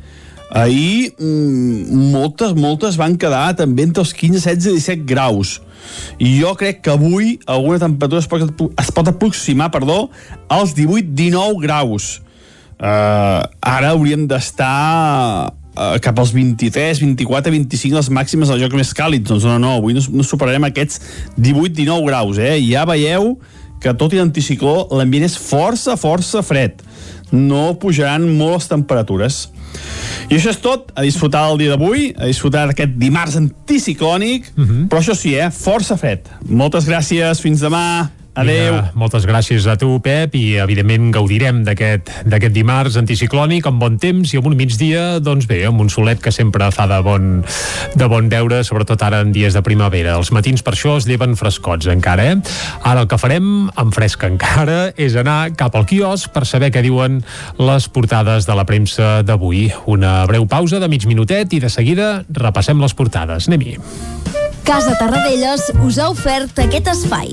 [0.48, 5.58] Ahir mm, moltes, moltes van quedar també entre els 15, 16 i 17 graus.
[6.18, 10.08] I jo crec que avui alguna temperatura es pot, es pot aproximar perdó,
[10.48, 12.18] als 18-19 graus.
[12.78, 18.94] Uh, ara hauríem d'estar uh, cap als 23, 24, 25 les màximes dels jocs més
[18.94, 19.28] càlids.
[19.30, 21.00] Doncs no, no, avui no, no superarem aquests
[21.38, 22.38] 18-19 graus.
[22.38, 22.56] Eh?
[22.68, 23.36] Ja veieu
[23.82, 26.82] que tot i l'anticicló l'ambient és força, força fred.
[27.30, 29.46] No pujaran molt les temperatures.
[30.28, 34.64] I això és tot, a disfrutar el dia d'avui, a disfrutar d'aquest dimarts anticiclònic, uh
[34.64, 34.88] -huh.
[34.88, 36.20] però això sí, eh, força fred.
[36.48, 38.10] Moltes gràcies, fins demà.
[38.38, 38.74] Adéu.
[38.76, 44.30] Vinga, moltes gràcies a tu, Pep, i evidentment gaudirem d'aquest dimarts anticiclònic amb bon temps
[44.30, 47.42] i amb un migdia, doncs bé, amb un solet que sempre fa de bon,
[47.98, 50.14] de bon veure, sobretot ara en dies de primavera.
[50.20, 52.36] Els matins per això es lleven frescots encara, eh?
[52.86, 56.84] Ara el que farem, en fresc encara, és anar cap al quiosc per saber què
[56.86, 57.22] diuen
[57.58, 59.66] les portades de la premsa d'avui.
[59.90, 63.50] Una breu pausa de mig minutet i de seguida repassem les portades.
[63.50, 63.78] Anem-hi.
[64.68, 67.32] Casa Tarradellas us ha ofert aquest espai.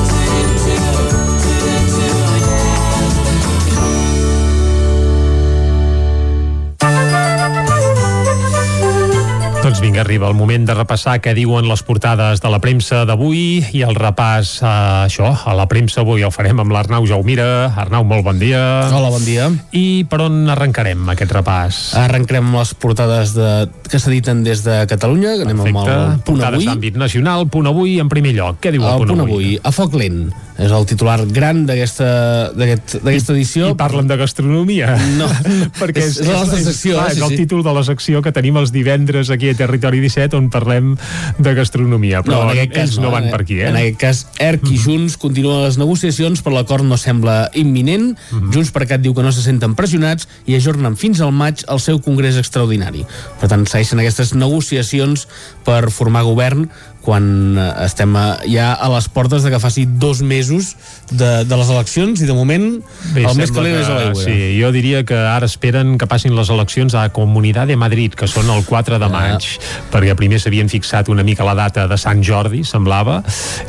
[9.71, 13.61] Doncs vinga, arriba el moment de repassar què diuen les portades de la premsa d'avui
[13.71, 14.73] i el repàs a
[15.05, 17.69] això, a la premsa avui el farem amb l'Arnau Jaumira.
[17.79, 18.59] Arnau, molt bon dia.
[18.91, 19.47] Hola, bon dia.
[19.71, 21.79] I per on arrencarem aquest repàs?
[22.03, 23.47] Arrencarem les portades de,
[23.87, 26.67] que s'editen des de Catalunya, que anem amb el punt Portades avui.
[26.67, 28.59] d'àmbit nacional, punt avui en primer lloc.
[28.59, 30.33] Què diu el, El punt avui, a foc lent.
[30.61, 33.71] És el titular gran d'aquesta d'aquest- d'aquesta edició.
[33.71, 34.91] I parlen de gastronomia.
[35.17, 35.31] No,
[35.79, 37.15] perquè és, és la nostra secció, clar, eh?
[37.15, 37.39] és Sí, el sí.
[37.45, 40.93] títol de la secció que tenim els divendres aquí a Territori 17 on parlem
[41.39, 43.69] de gastronomia, però en aquest cas ells no, van per aquí, eh?
[43.69, 48.11] En aquest cas, ERC i Junts continuen les negociacions, però l'acord no sembla imminent.
[48.53, 51.81] Junts per Cat diu que no se senten pressionats i ajornen fins al maig el
[51.83, 53.05] seu congrés extraordinari.
[53.41, 55.27] Per tant, segueixen aquestes negociacions
[55.67, 56.67] per formar govern
[57.01, 60.75] quan eh, estem eh, ja a les portes de que faci dos mesos
[61.09, 62.67] de, de les eleccions i de moment
[63.15, 64.21] Bé, el més calent és a l'aigua.
[64.21, 68.15] Sí, jo diria que ara esperen que passin les eleccions a la Comunitat de Madrid,
[68.17, 69.47] que són el 4 de maig,
[69.91, 73.21] perquè primer s'havien fixat una mica la data de Sant Jordi, semblava,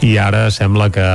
[0.04, 1.08] i ara sembla que,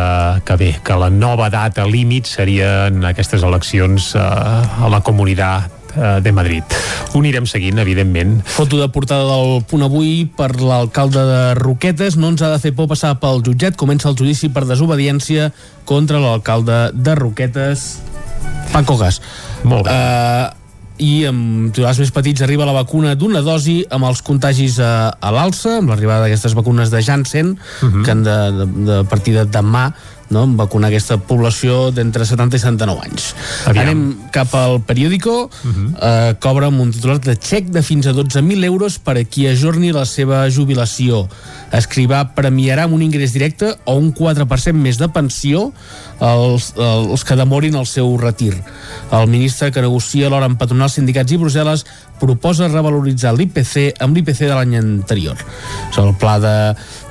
[0.47, 5.76] que bé, que la nova data límit serien aquestes eleccions eh, a la Comunitat
[6.23, 6.77] de Madrid.
[7.13, 8.41] Ho anirem seguint, evidentment.
[8.45, 12.17] Foto de portada del punt avui per l'alcalde de Roquetes.
[12.17, 13.77] No ens ha de fer por passar pel jutjat.
[13.79, 15.51] Comença el judici per desobediència
[15.87, 17.89] contra l'alcalde de Roquetes,
[18.73, 19.21] Paco Gas.
[19.63, 19.93] Molt bé.
[19.93, 20.67] Uh,
[20.97, 25.33] i amb titulars més petits arriba la vacuna d'una dosi amb els contagis a, a
[25.33, 28.03] l'alça, amb l'arribada d'aquestes vacunes de Janssen, uh -huh.
[28.03, 29.93] que han de, de, de partir de demà
[30.30, 30.45] no?
[30.59, 33.28] vacunar aquesta població d'entre 70 i 79 anys.
[33.69, 33.84] Aviam.
[33.84, 34.01] Anem
[34.36, 35.88] cap al periòdico, uh -huh.
[36.01, 39.47] eh, cobra amb un titular de xec de fins a 12.000 euros per a qui
[39.47, 41.28] ajorni la seva jubilació.
[41.71, 45.73] Escrivà premiarà amb un ingrés directe o un 4% més de pensió
[46.19, 48.53] els, els que demorin el seu retir.
[49.11, 51.86] El ministre que negocia l'hora amb patronals, sindicats i Brussel·les
[52.20, 55.39] proposa revaloritzar l'IPC amb l'IPC de l'any anterior.
[55.89, 56.53] És el pla de,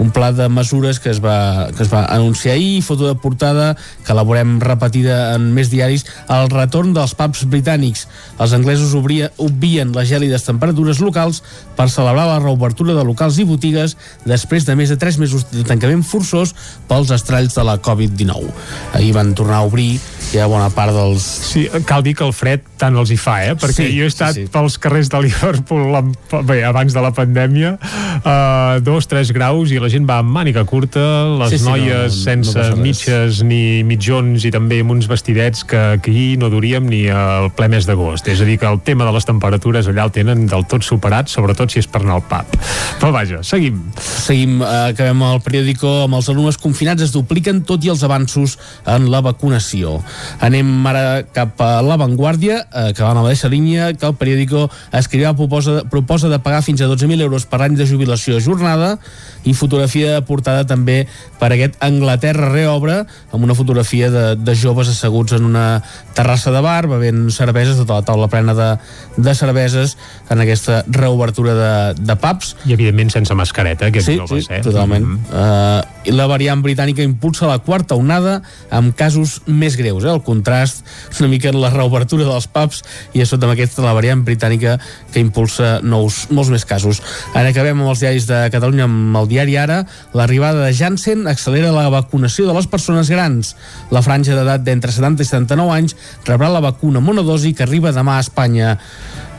[0.02, 3.74] un pla de mesures que es va, que es va anunciar ahir, foto de portada
[4.04, 8.06] que elaborem repetida en més diaris, el retorn dels pubs britànics.
[8.42, 11.42] Els anglesos obria, obvien les gèlides temperatures locals
[11.76, 13.96] per celebrar la reobertura de locals i botigues
[14.26, 16.54] després de més de 3 mesos de tancament forçós
[16.88, 18.52] pels estralls de la Covid-19.
[18.96, 19.96] Ahir van tornar a obrir
[20.32, 21.24] ja bona part dels...
[21.52, 23.54] Sí, cal dir que el fred tant els hi fa, eh?
[23.58, 24.50] Perquè Sí, jo he estat sí, sí.
[24.52, 26.12] pels carrers de Liverpool
[26.46, 27.76] bé, abans de la pandèmia,
[28.24, 31.00] uh, dos, tres graus i la gent va amb màniga curta,
[31.40, 32.76] les Sí, sí, noies no- no- no sense res.
[32.78, 37.68] mitges ni mitjons i també amb uns vestidets que aquí no duríem ni al ple
[37.68, 38.28] mes d'agost.
[38.28, 41.28] És a dir, que el tema de les temperatures allà el tenen del tot superat,
[41.28, 42.56] sobretot si és per anar al pub.
[43.00, 43.80] Però vaja, seguim.
[44.00, 48.58] Seguim, eh, acabem el periòdico amb els alumnes confinats es dupliquen tot i els avanços
[48.86, 50.02] en la vacunació.
[50.40, 54.66] Anem ara cap a l'avantguàrdia, eh, que va en la mateixa línia que el periòdico
[54.96, 58.96] escrivà proposa, proposa de pagar fins a 12.000 euros per any de jubilació a jornada
[59.44, 61.04] i fotografia portada també
[61.40, 62.98] per aquest Anglaterra reobre
[63.32, 65.82] amb una fotografia de, de joves asseguts en una
[66.16, 68.70] terrassa de bar bevent cerveses, tota la taula plena de,
[69.16, 69.96] de cerveses
[70.30, 74.62] en aquesta reobertura de, de pubs I evidentment sense mascareta, aquests sí, joves, sí, eh?
[74.64, 75.06] totalment.
[75.06, 75.26] Mhm.
[75.30, 78.40] Uh, i la variant britànica impulsa la quarta onada
[78.70, 80.04] amb casos més greus.
[80.04, 80.12] Eh?
[80.12, 80.84] El contrast
[81.20, 82.82] una mica en la reobertura dels pubs
[83.12, 84.78] i a sota amb aquesta la variant britànica
[85.12, 87.02] que impulsa nous, molts més casos.
[87.34, 89.82] Ara acabem amb els diaris de Catalunya amb el diari Ara.
[90.16, 93.54] L'arribada de Janssen accelera la vacunació de les persones grans.
[93.94, 95.96] La franja d'edat d'entre 70 i 79 anys
[96.26, 98.76] rebrà la vacuna monodosi que arriba demà a Espanya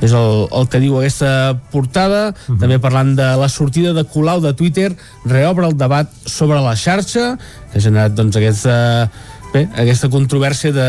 [0.02, 2.60] és el, el que diu aquesta portada uh -huh.
[2.60, 4.96] també parlant de la sortida de Colau de Twitter
[5.26, 7.38] reobre el debat sobre la xarxa
[7.72, 9.10] que ha generat doncs aquesta
[9.54, 10.88] bé, aquesta controvèrsia de,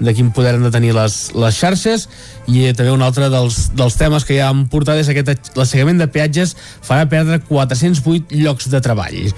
[0.00, 2.08] de quin poder han de tenir les, les xarxes.
[2.46, 6.10] I també un altre dels, dels temes que ja han portat és aquest l'assegament de
[6.10, 6.54] peatges
[6.86, 9.32] farà perdre 408 llocs de treball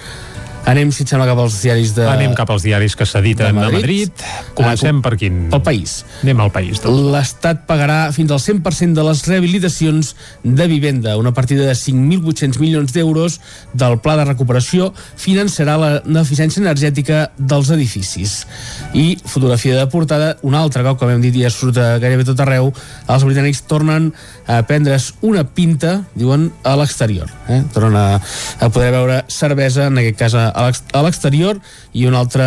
[0.68, 3.52] anem si et sembla cap als diaris de Anem cap als diaris que s'editen a
[3.56, 4.12] Madrid.
[4.54, 5.46] Comencem Ah, per quin?
[5.50, 6.80] pel país Anem al país.
[6.82, 7.00] Doncs.
[7.14, 10.14] l'Estat pagarà fins al 100% de les rehabilitacions
[10.44, 11.16] de vivenda.
[11.16, 13.40] Una partida de 5.800 milions d'euros
[13.72, 18.46] del Pla de Recuperació finançarà la- l'eficiència energètica dels edificis.
[18.94, 22.40] I fotografia de portada, un altre cop, com hem dit, ja surt a gairebé tot
[22.40, 22.72] arreu,
[23.08, 24.12] els britànics tornen
[24.46, 27.28] a prendre's una pinta, diuen, a l'exterior.
[27.48, 27.62] Eh?
[27.72, 28.20] Tornen a,
[28.60, 31.60] a poder veure cervesa, en aquest cas a a l'exterior,
[31.94, 32.46] i un altre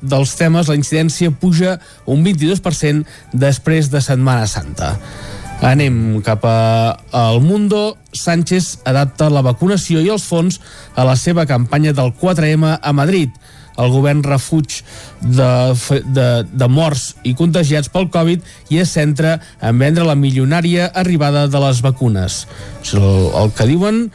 [0.00, 4.94] dels temes, la incidència puja un 22% després de Setmana Santa.
[5.64, 7.96] Anem cap a, al Mundo.
[8.14, 10.60] Sánchez adapta la vacunació i els fons
[10.94, 13.34] a la seva campanya del 4M a Madrid.
[13.78, 14.80] El govern refuig
[15.22, 15.50] de,
[16.14, 21.46] de, de morts i contagiats pel Covid i es centra en vendre la milionària arribada
[21.50, 22.40] de les vacunes.
[22.94, 24.08] El, el que diuen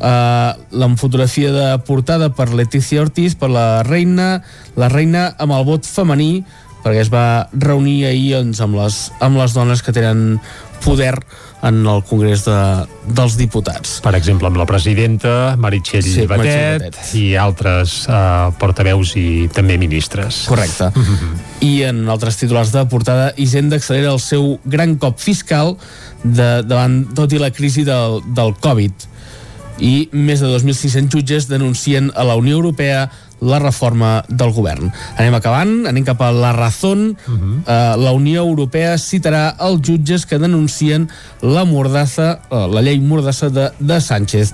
[0.00, 4.40] Uh, la fotografia de portada per Letícia Ortiz, per la reina,
[4.80, 6.40] la reina amb el vot femení,
[6.80, 10.40] perquè es va reunir ahir doncs, amb, les, amb les dones que tenen
[10.80, 11.18] poder
[11.62, 12.56] en el Congrés de,
[13.12, 13.98] dels Diputats.
[14.00, 17.12] Per exemple, amb la presidenta, Meritxell Sí, Batet, Meritxell Batet.
[17.20, 20.46] i altres uh, portaveus i també ministres.
[20.48, 20.88] Correcte.
[21.70, 25.76] I en altres titulars de portada, Hisenda accelera el seu gran cop fiscal
[26.24, 29.10] de, davant, tot i la crisi del, del Covid.
[29.80, 33.08] I més de 2.600 jutges denuncien a la Unió Europea
[33.40, 34.90] la reforma del govern.
[35.16, 37.16] Anem acabant, anem cap a la Razón.
[37.26, 37.54] Uh -huh.
[37.64, 41.08] uh, la Unió Europea citarà els jutges que denuncien
[41.40, 44.52] la mordassa, uh, la llei mordassa de, de Sánchez.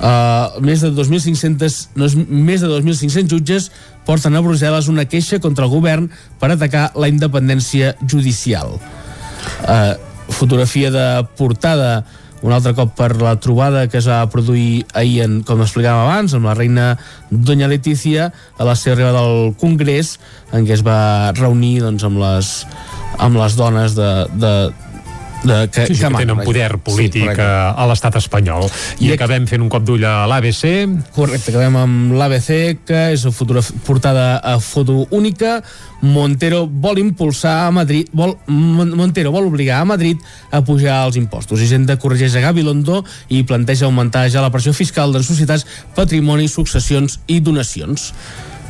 [0.00, 3.70] Uh, més de 2.500 no, és- més de 2.500 jutges
[4.04, 6.10] porten a Brussel·les una queixa contra el govern
[6.40, 8.80] per atacar la independència judicial.
[9.62, 9.94] Uh,
[10.28, 12.04] fotografia de portada
[12.44, 16.34] un altre cop per la trobada que es va produir ahir, en, com explicàvem abans,
[16.36, 16.88] amb la reina
[17.30, 18.28] Doña Letícia
[18.58, 20.18] a la seva arribada al Congrés,
[20.52, 22.50] en què es va reunir doncs, amb, les,
[23.24, 24.52] amb les dones de, de,
[25.44, 28.64] de, que, sí, sí, que, mana, tenen poder polític Sí, sí, a, l'estat espanyol.
[28.98, 30.64] I, I acabem fent un cop d'ull a l'ABC.
[31.14, 32.50] Correcte, acabem amb l'ABC,
[32.88, 35.58] que és fotogra- portada a foto única.
[36.04, 40.18] Montero vol impulsar a Madrid, vol, Mon- Montero vol obligar a Madrid
[40.50, 41.60] a pujar els impostos.
[41.60, 45.64] Hisenda corregeix a Gabilondo i planteja augmentar ja la pressió fiscal de les societats,
[45.96, 48.12] patrimoni, successions i donacions.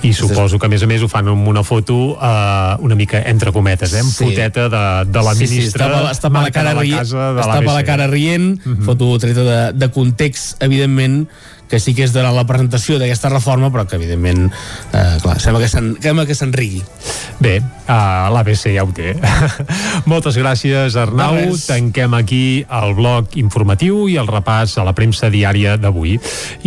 [0.04, 3.22] I suposo que, a més a més, ho fan amb una foto uh, una mica
[3.30, 4.02] entre cometes, eh?
[4.04, 4.24] Amb Sí.
[4.28, 7.40] foteta de, de la sí, sí, ministra estava, estava la cara la rient, casa de
[7.40, 11.24] estava la cara rient, foto treta de, de context, evidentment,
[11.68, 14.50] que sí que és durant la presentació d'aquesta reforma, però que evidentment,
[14.92, 16.82] eh, clar, sembla que s'enrigui.
[17.40, 19.14] Bé, uh, l'ABC ja ho té.
[20.10, 21.34] Moltes gràcies, Arnau.
[21.34, 21.66] Res.
[21.66, 26.14] Tanquem aquí el bloc informatiu i el repàs a la premsa diària d'avui.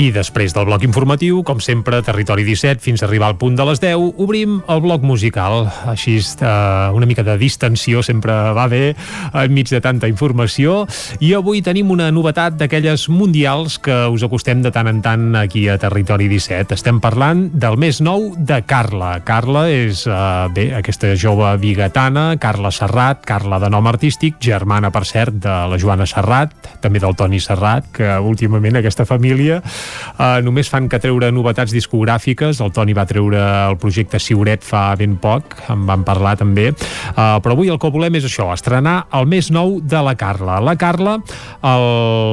[0.01, 3.67] I després del bloc informatiu, com sempre, Territori 17, fins a arribar al punt de
[3.69, 5.69] les 10, obrim el bloc musical.
[5.87, 8.91] Així, uh, una mica de distensió sempre va bé
[9.33, 10.83] enmig de tanta informació.
[11.23, 15.67] I avui tenim una novetat d'aquelles mundials que us acostem de tant en tant aquí
[15.69, 16.73] a Territori 17.
[16.75, 19.17] Estem parlant del més nou de Carla.
[19.27, 25.03] Carla és, uh, bé, aquesta jove bigatana, Carla Serrat, Carla de nom artístic, germana, per
[25.09, 30.69] cert, de la Joana Serrat, també del Toni Serrat, que últimament aquesta família uh, només
[30.71, 32.61] fan que treure novetats discogràfiques.
[32.63, 37.37] El Toni va treure el projecte Siuret fa ben poc, en van parlar també, uh,
[37.43, 40.61] però avui el que volem és això, estrenar el més nou de la Carla.
[40.63, 41.17] La Carla,
[41.61, 41.89] el,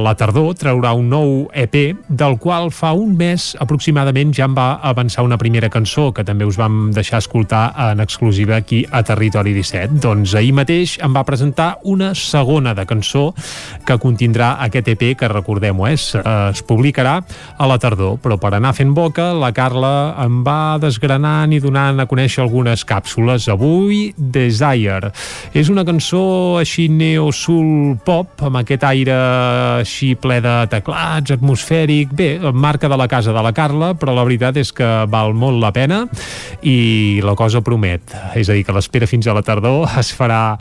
[0.06, 4.74] la tardor, traurà un nou EP, del qual fa un mes aproximadament ja en va
[4.84, 9.54] avançar una primera cançó, que també us vam deixar escoltar en exclusiva aquí a Territori
[9.56, 9.96] 17.
[10.04, 13.30] Doncs ahir mateix em va presentar una segona de cançó
[13.88, 17.14] que contindrà aquest EP, que recordem-ho, eh, es, publicarà
[17.56, 19.94] a la tardor, però per anar fent boca, la Carla
[20.26, 23.48] em va desgranant i donant a conèixer algunes càpsules.
[23.48, 25.14] Avui, Desire.
[25.56, 29.16] És una cançó així neo-soul pop, amb aquest aire
[29.80, 34.24] així ple de teclats, atmosfèric, bé, marca de la casa de la Carla, però la
[34.26, 36.04] veritat és que val molt la pena
[36.62, 38.14] i la cosa promet.
[38.38, 40.56] És a dir, que l'espera fins a la tardor es farà,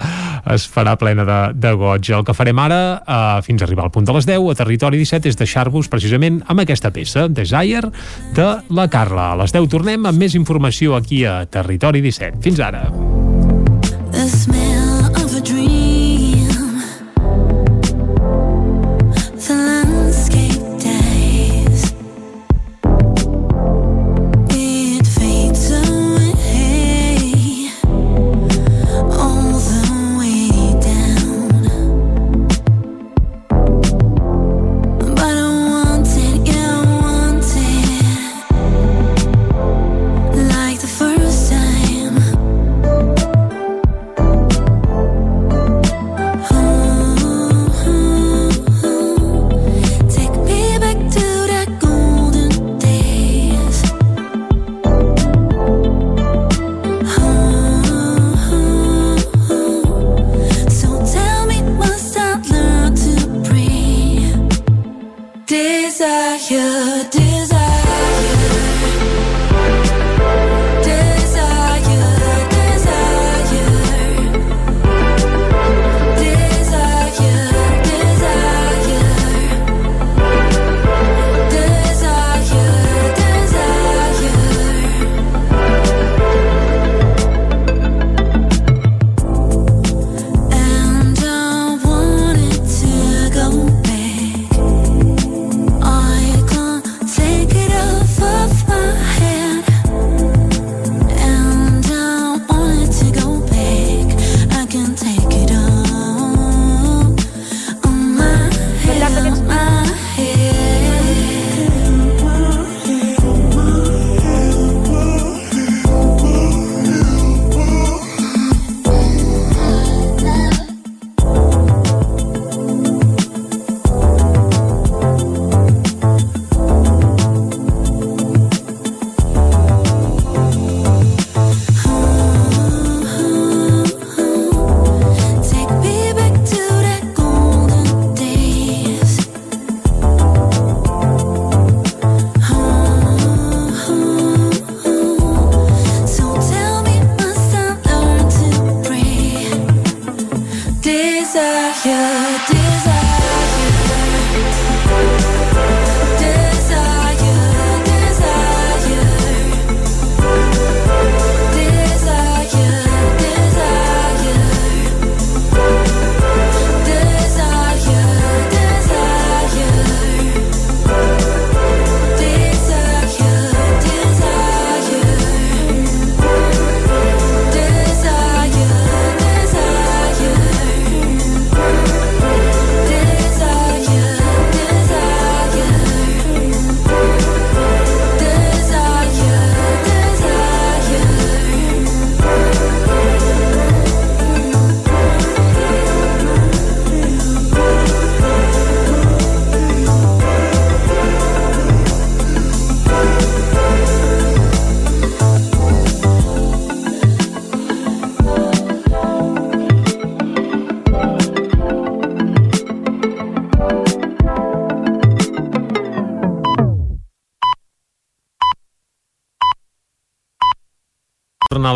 [0.54, 2.12] es farà plena de, de goig.
[2.14, 5.02] El que farem ara, eh, fins a arribar al punt de les 10, a Territori
[5.02, 7.90] 17, és deixar-vos precisament amb aquesta peça, Desire,
[8.36, 9.32] de la Carla.
[9.34, 12.42] A les 10 tornem amb més informació aquí a Territori 17.
[12.44, 12.88] Fins ara.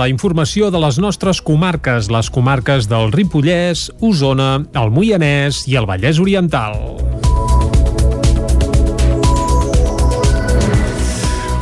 [0.08, 5.84] La informació de les nostres comarques, les comarques del Ripollès, Osona, el Moianès i el
[5.90, 6.78] Vallès Oriental.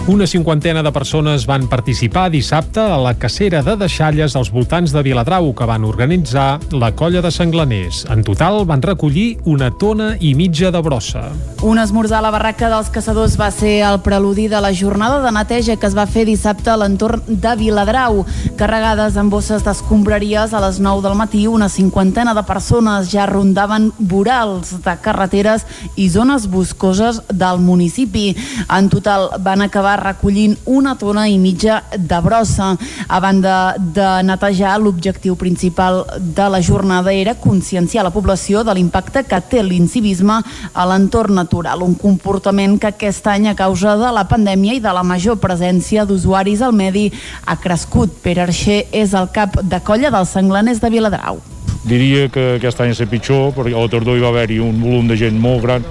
[0.06, 5.02] Una cinquantena de persones van participar dissabte a la cacera de deixalles als voltants de
[5.02, 8.06] Viladrau que van organitzar la colla de Senglaners.
[8.14, 11.32] En total van recollir una tona i mitja de brossa.
[11.66, 15.32] Un esmorzar a la barraca dels caçadors va ser el preludi de la jornada de
[15.34, 18.20] neteja que es va fer dissabte a l'entorn de Viladrau.
[18.60, 23.88] Carregades amb bosses d'escombraries a les 9 del matí, una cinquantena de persones ja rondaven
[23.98, 28.36] vorals de carreteres i zones boscoses del municipi.
[28.70, 32.76] En total van acabar recollint una tona i mitja de brossa.
[33.08, 39.26] A banda de netejar, l'objectiu principal de la jornada era conscienciar la població de l'impacte
[39.26, 44.26] que té l'incivisme a l'entorn natural, un comportament que aquest any a causa de la
[44.28, 47.12] pandèmia i de la major presència d'usuaris al medi
[47.46, 48.12] ha crescut.
[48.22, 51.40] Pere Arxer és el cap de colla dels senglaners de Viladrau.
[51.86, 55.08] Diria que aquest any és pitjor, perquè a la tardor hi va haver-hi un volum
[55.08, 55.84] de gent molt gran,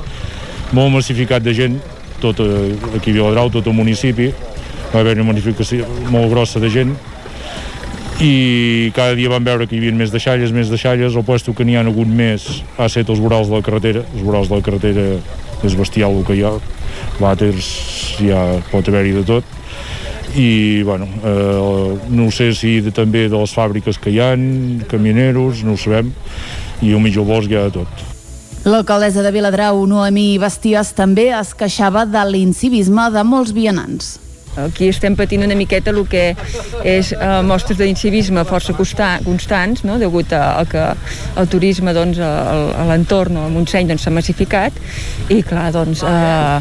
[0.73, 1.81] molt massificat de gent,
[2.21, 4.33] tot eh, aquí a Viladrau, tot el municipi,
[4.93, 6.97] va haver una magnificació molt grossa de gent,
[8.23, 11.65] i cada dia vam veure que hi havia més deixalles, més deixalles, el puesto que
[11.67, 12.47] n'hi ha hagut més
[12.79, 15.07] ha estat els vorals de la carretera, els vorals de la carretera
[15.65, 16.55] és bestial el que hi ha,
[17.21, 17.69] vàters
[18.21, 18.41] ja
[18.71, 19.53] pot haver-hi de tot,
[20.35, 25.63] i bueno, eh, no sé si de, també de les fàbriques que hi han, camioneros,
[25.67, 26.11] no ho sabem,
[26.83, 28.05] i mig del bosc hi ha de tot.
[28.65, 34.15] L'alcaldessa de Viladrau, Noemí Basties, també es queixava de l'incivisme de molts vianants.
[34.61, 36.37] Aquí estem patint una miqueta el que
[36.87, 39.99] és eh, mostres d'incivisme força costa, constants, no?
[39.99, 40.85] degut a, a que
[41.41, 42.31] el turisme doncs, a,
[42.79, 44.73] a l'entorn, al Montseny, doncs, s'ha massificat
[45.29, 46.59] i, clar, doncs, eh,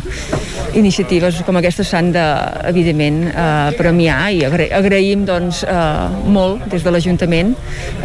[0.79, 2.25] iniciatives com aquestes s'han de,
[2.71, 7.53] evidentment, eh, premiar i agra agraïm doncs, eh, molt des de l'Ajuntament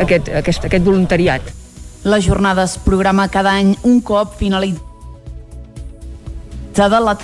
[0.05, 1.43] aquest, aquest, aquest voluntariat.
[2.05, 4.79] La jornada es programa cada any un cop finalitzada
[7.01, 7.17] la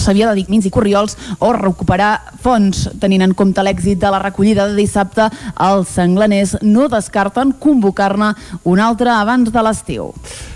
[0.00, 2.88] s'havia de dir mins i corriols o recuperar fons.
[3.00, 5.28] Tenint en compte l'èxit de la recollida de dissabte,
[5.60, 8.34] els senglaners no descarten convocar-ne
[8.64, 10.12] una altra abans de l'estiu.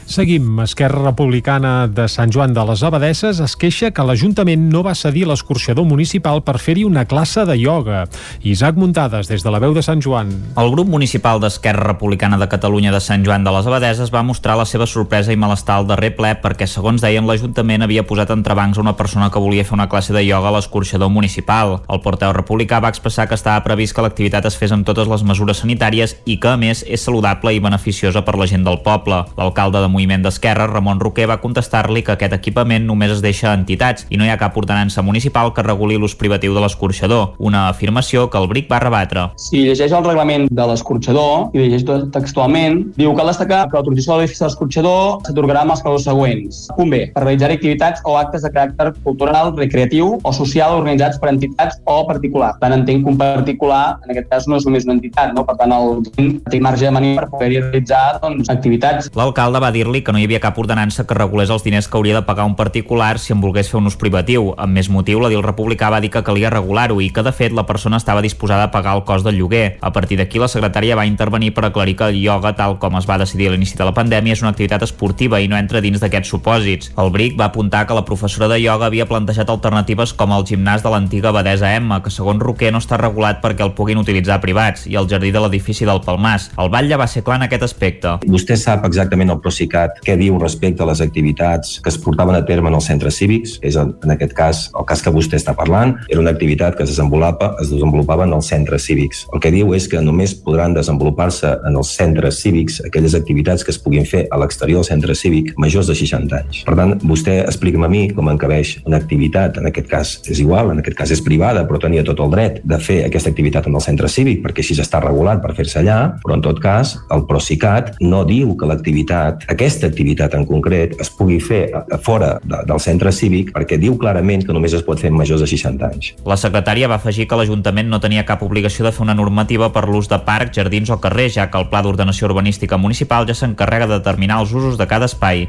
[0.08, 0.58] Seguim.
[0.64, 5.26] Esquerra Republicana de Sant Joan de les Abadesses es queixa que l'Ajuntament no va cedir
[5.28, 8.06] l'escorxador municipal per fer-hi una classe de ioga.
[8.40, 10.30] Isaac Muntades, des de la veu de Sant Joan.
[10.56, 14.56] El grup municipal d'Esquerra Republicana de Catalunya de Sant Joan de les Abadeses va mostrar
[14.56, 18.80] la seva sorpresa i malestar al darrer ple perquè, segons deien, l'Ajuntament havia posat entrebancs
[18.80, 21.82] a una persona que volia fer una classe de ioga a l'escorxador municipal.
[21.84, 25.28] El porteu republicà va expressar que estava previst que l'activitat es fes amb totes les
[25.28, 29.20] mesures sanitàries i que, a més, és saludable i beneficiosa per la gent del poble.
[29.36, 33.56] L'alcalde de Moviment d'Esquerra, Ramon Roquer, va contestar-li que aquest equipament només es deixa a
[33.58, 37.64] entitats i no hi ha cap ordenança municipal que reguli l'ús privatiu de l'escorxador, una
[37.72, 39.24] afirmació que el BRIC va rebatre.
[39.42, 41.82] Si llegeix el reglament de l'escorxador i llegeix
[42.14, 46.06] textualment, diu que cal destacar que l'autorització de l'edifici de l'escorxador s'atorgarà amb els casos
[46.06, 46.62] següents.
[46.78, 47.02] Punt B.
[47.16, 51.98] Per realitzar activitats o actes de caràcter cultural, recreatiu o social organitzats per entitats o
[52.06, 52.52] particular.
[52.60, 55.42] Per tant, entenc que un particular, en aquest cas, no és només una entitat, no?
[55.48, 56.06] per tant, el
[56.46, 59.10] té marge de maniobra per poder realitzar doncs, activitats.
[59.18, 62.18] L'alcalde va dir-li que no hi havia cap ordenança que regulés els diners que hauria
[62.18, 64.52] de pagar un particular si en volgués fer un ús privatiu.
[64.60, 67.64] Amb més motiu, l'edil republicà va dir que calia regular-ho i que, de fet, la
[67.66, 69.78] persona estava disposada a pagar el cost del lloguer.
[69.80, 73.08] A partir d'aquí, la secretària va intervenir per aclarir que el ioga, tal com es
[73.08, 76.00] va decidir a l'inici de la pandèmia, és una activitat esportiva i no entra dins
[76.02, 76.92] d'aquests supòsits.
[76.98, 80.84] El BRIC va apuntar que la professora de ioga havia plantejat alternatives com el gimnàs
[80.84, 84.86] de l'antiga Badesa Emma, que segons Roquer no està regulat perquè el puguin utilitzar privats,
[84.86, 86.50] i el jardí de l'edifici del Palmàs.
[86.58, 88.18] El batlle va ser clar en aquest aspecte.
[88.28, 92.44] Vostè sap exactament el Procicat què diu respecte a les activitats que es portaven a
[92.48, 95.94] terme en els centres cívics, és en aquest cas el cas que vostè està parlant,
[96.08, 99.24] era una activitat que es desenvolupava, es desenvolupava en els centres cívics.
[99.34, 103.74] El que diu és que només podran desenvolupar-se en els centres cívics aquelles activitats que
[103.74, 106.62] es puguin fer a l'exterior del centre cívic majors de 60 anys.
[106.68, 110.72] Per tant, vostè explica'm a mi com encabeix una activitat, en aquest cas és igual,
[110.72, 113.76] en aquest cas és privada, però tenia tot el dret de fer aquesta activitat en
[113.78, 117.24] el centre cívic perquè així està regulat per fer-se allà, però en tot cas el
[117.28, 122.34] Procicat no diu que l'activitat, aquesta activitat en concret, es pugui fer a, a fora
[122.42, 125.50] de, del centre cívic perquè diu clarament que només es pot fer amb majors de
[125.50, 126.10] 60 anys.
[126.28, 129.86] La secretària va afegir que l'Ajuntament no tenia cap obligació de fer una normativa per
[129.88, 133.86] l'ús de parcs, jardins o carrers, ja que el Pla d'Ordenació Urbanística Municipal ja s'encarrega
[133.86, 135.46] de determinar els usos de cada espai.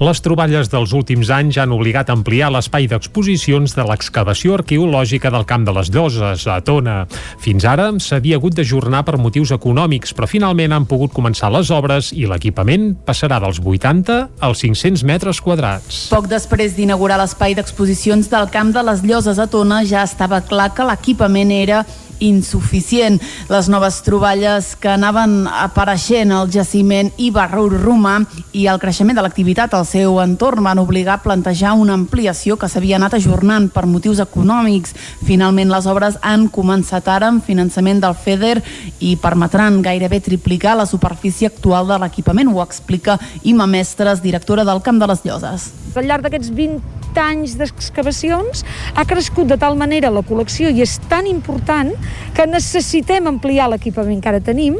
[0.00, 5.44] Les troballes dels últims anys han obligat a ampliar l'espai d'exposicions de l'excavació arqueològica del
[5.48, 7.02] Camp de les Lloses, a Tona.
[7.42, 12.12] Fins ara s'havia hagut d'ajornar per motius econòmics, però finalment han pogut començar les obres
[12.16, 16.06] i l'equipament passarà dels 80 als 500 metres quadrats.
[16.12, 20.72] Poc després d'inaugurar l'espai d'exposicions del Camp de les Lloses a Tona ja estava clar
[20.74, 21.82] que l'equipament era
[22.22, 23.20] insuficient.
[23.50, 28.20] Les noves troballes que anaven apareixent al jaciment i barrour romà
[28.56, 32.70] i el creixement de l'activitat al seu entorn van obligar a plantejar una ampliació que
[32.70, 34.94] s'havia anat ajornant per motius econòmics.
[35.26, 38.62] Finalment les obres han començat ara amb finançament del FEDER
[39.00, 44.82] i permetran gairebé triplicar la superfície actual de l'equipament, ho explica Ima Mestres, directora del
[44.82, 45.70] Camp de les Lloses.
[45.96, 48.62] Al llarg d'aquests 20 anys d'excavacions
[48.96, 51.92] ha crescut de tal manera la col·lecció i és tan important
[52.36, 54.78] que necessitem ampliar l'equipament que ara tenim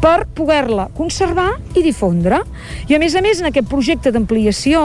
[0.00, 2.42] per poder-la conservar i difondre.
[2.88, 4.82] I a més a més, en aquest projecte d'ampliació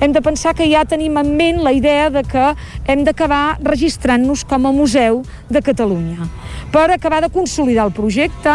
[0.00, 2.52] hem de pensar que ja tenim en ment la idea de que
[2.86, 6.28] hem d'acabar registrant-nos com a museu de Catalunya
[6.72, 8.54] per acabar de consolidar el projecte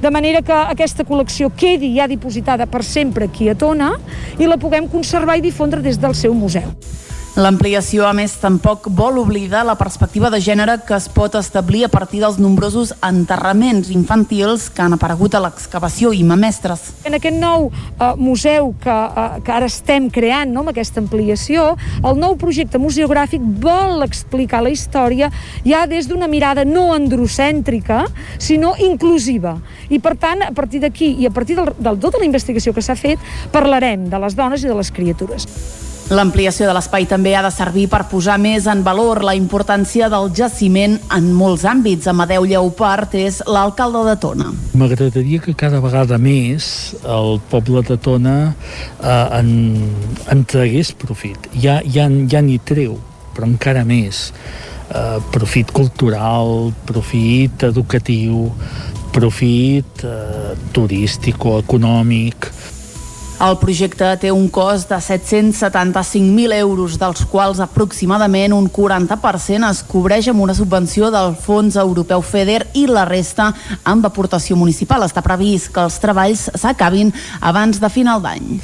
[0.00, 3.94] de manera que aquesta col·lecció quedi ja dipositada per sempre aquí a Tona
[4.38, 6.74] i la puguem conservar i difondre des del seu museu.
[7.36, 11.90] L'ampliació, a més, tampoc vol oblidar la perspectiva de gènere que es pot establir a
[11.92, 16.86] partir dels nombrosos enterraments infantils que han aparegut a l'excavació i mamestres.
[17.04, 21.66] En aquest nou eh, museu que, eh, que ara estem creant no, amb aquesta ampliació,
[22.00, 25.28] el nou projecte museogràfic vol explicar la història
[25.66, 28.06] ja des d'una mirada no androcèntrica,
[28.38, 29.58] sinó inclusiva.
[29.92, 32.80] I per tant, a partir d'aquí i a partir de, de tota la investigació que
[32.80, 33.20] s'ha fet,
[33.52, 35.84] parlarem de les dones i de les criatures.
[36.06, 40.28] L'ampliació de l'espai també ha de servir per posar més en valor la importància del
[40.38, 42.06] jaciment en molts àmbits.
[42.06, 44.52] Amadeu Lleupart és l'alcalde de Tona.
[44.78, 49.50] M'agradaria que cada vegada més el poble de Tona eh, en,
[50.30, 51.50] en tragués profit.
[51.58, 52.94] Ja, ja, ja n'hi treu,
[53.34, 54.28] però encara més.
[54.86, 58.46] Eh, profit cultural, profit educatiu,
[59.10, 62.46] profit eh, turístic o econòmic.
[63.36, 70.30] El projecte té un cost de 775.000 euros, dels quals aproximadament un 40% es cobreix
[70.32, 73.50] amb una subvenció del Fons Europeu FEDER i la resta
[73.84, 75.04] amb aportació municipal.
[75.04, 77.12] Està previst que els treballs s'acabin
[77.44, 78.54] abans de final d'any.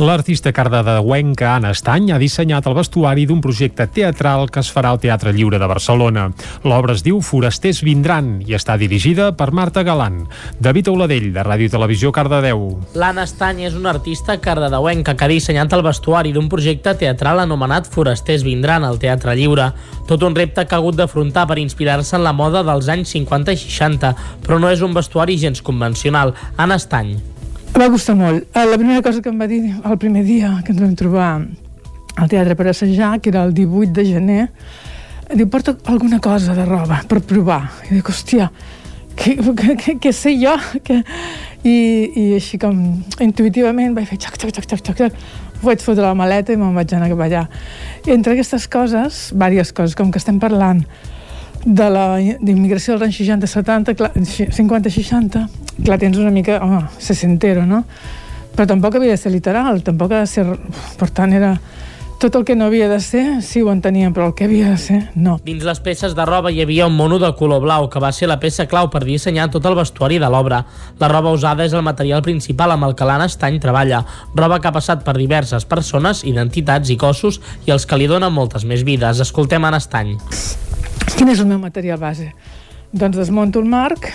[0.00, 5.00] L'artista cardedeuenca Anna Estany ha dissenyat el vestuari d'un projecte teatral que es farà al
[5.02, 6.22] Teatre Lliure de Barcelona.
[6.64, 10.22] L'obra es diu Forasters vindran i està dirigida per Marta Galant.
[10.56, 12.62] David Oladell, de Ràdio Televisió Cardedeu.
[12.96, 17.90] L'Anna Estany és una artista cardedeuenca que ha dissenyat el vestuari d'un projecte teatral anomenat
[17.92, 19.68] Forasters vindran al Teatre Lliure.
[20.08, 23.52] Tot un repte que ha hagut d'afrontar per inspirar-se en la moda dels anys 50
[23.52, 24.14] i 60,
[24.48, 26.32] però no és un vestuari gens convencional.
[26.56, 27.18] Anna Estany.
[27.76, 28.44] Va costar molt.
[28.54, 31.30] Eh, La primera cosa que em va dir el primer dia que ens vam trobar
[32.16, 34.48] al teatre per assajar, que era el 18 de gener,
[35.32, 37.62] diu, porta alguna cosa de roba per provar.
[37.88, 38.50] I dic, hòstia,
[39.16, 39.36] què,
[39.80, 40.56] què, què sé jo?
[40.84, 41.02] Que...
[41.60, 41.72] I,
[42.16, 42.76] I així com
[43.20, 45.24] intuïtivament vaig fer xoc, xoc, xoc, xoc, xoc, xoc.
[45.60, 47.42] Vaig fotre la maleta i me'n vaig anar cap allà.
[48.08, 50.80] I entre aquestes coses, diverses coses, com que estem parlant
[51.64, 52.06] de la
[52.40, 53.94] d'immigració dels anys 60-70,
[54.56, 55.44] 50-60,
[55.84, 57.84] clar, tens una mica, home, sesentero, no?
[58.56, 60.46] Però tampoc havia de ser literal, tampoc ha de ser...
[60.98, 61.54] Per tant, era...
[62.20, 64.76] Tot el que no havia de ser, sí ho enteníem, però el que havia de
[64.76, 65.38] ser, no.
[65.40, 68.28] Dins les peces de roba hi havia un mono de color blau, que va ser
[68.28, 70.58] la peça clau per dissenyar tot el vestuari de l'obra.
[71.00, 74.02] La roba usada és el material principal amb el que l'Anna Estany treballa.
[74.36, 78.36] Roba que ha passat per diverses persones, identitats i cossos, i els que li donen
[78.36, 79.24] moltes més vides.
[79.24, 80.18] Escoltem Anna Estany.
[81.16, 82.30] Quin és el meu material base?
[82.92, 84.10] Doncs desmonto el marc,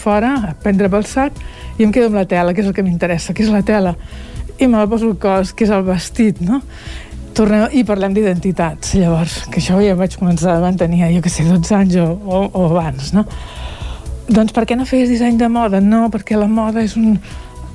[0.00, 1.36] fora, a prendre pel sac,
[1.78, 3.94] i em quedo amb la tela, que és el que m'interessa, que és la tela.
[4.58, 6.60] I me la poso al cos, que és el vestit, no?
[7.36, 11.46] Tornem, I parlem d'identitats, llavors, que això ja vaig començar quan tenia, jo que sé,
[11.46, 13.24] 12 anys o, o, o abans, no?
[14.30, 15.80] Doncs per què no feies disseny de moda?
[15.82, 17.16] No, perquè la moda és un,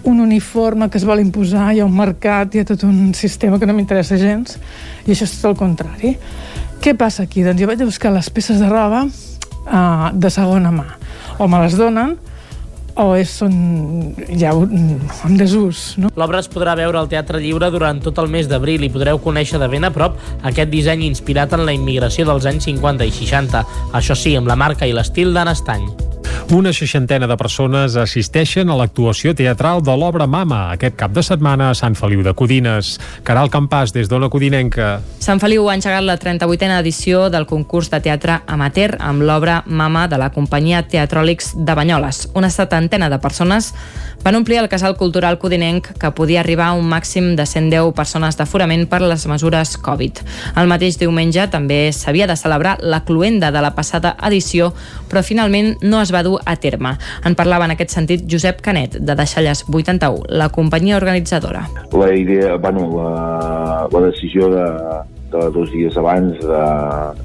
[0.06, 3.60] un uniforme que es vol imposar, hi ha un mercat, hi ha tot un sistema
[3.60, 4.60] que no m'interessa gens,
[5.06, 6.14] i això és tot el contrari.
[6.86, 7.42] Què passa aquí?
[7.42, 10.86] Doncs jo vaig a buscar les peces de roba uh, de segona mà.
[11.42, 12.14] O me les donen,
[12.94, 15.96] o és, són ja en desús.
[15.98, 16.14] No?
[16.14, 19.58] L'obra es podrà veure al Teatre Lliure durant tot el mes d'abril i podreu conèixer
[19.58, 23.66] de ben a prop aquest disseny inspirat en la immigració dels anys 50 i 60.
[23.98, 25.90] Això sí, amb la marca i l'estil d'Anna Estany.
[26.54, 31.72] Una seixantena de persones assisteixen a l'actuació teatral de l'obra Mama aquest cap de setmana
[31.72, 32.96] a Sant Feliu de Codines.
[33.26, 35.00] Caral Campàs, des d'Ona Codinenca.
[35.20, 40.06] Sant Feliu ha engegat la 38a edició del concurs de teatre amateur amb l'obra Mama
[40.08, 42.28] de la companyia Teatròlics de Banyoles.
[42.36, 43.74] Una setantena de persones
[44.26, 48.38] van omplir el casal cultural codinenc que podia arribar a un màxim de 110 persones
[48.38, 50.22] d'aforament per les mesures Covid.
[50.58, 54.72] El mateix diumenge també s'havia de celebrar la cluenda de la passada edició,
[55.10, 56.96] però finalment no es va dur a terme.
[57.26, 61.68] En parlava en aquest sentit Josep Canet, de Deixalles 81, la companyia organitzadora.
[61.92, 64.66] la idea, bueno, la, la decisió de,
[65.32, 66.66] de dos dies abans de,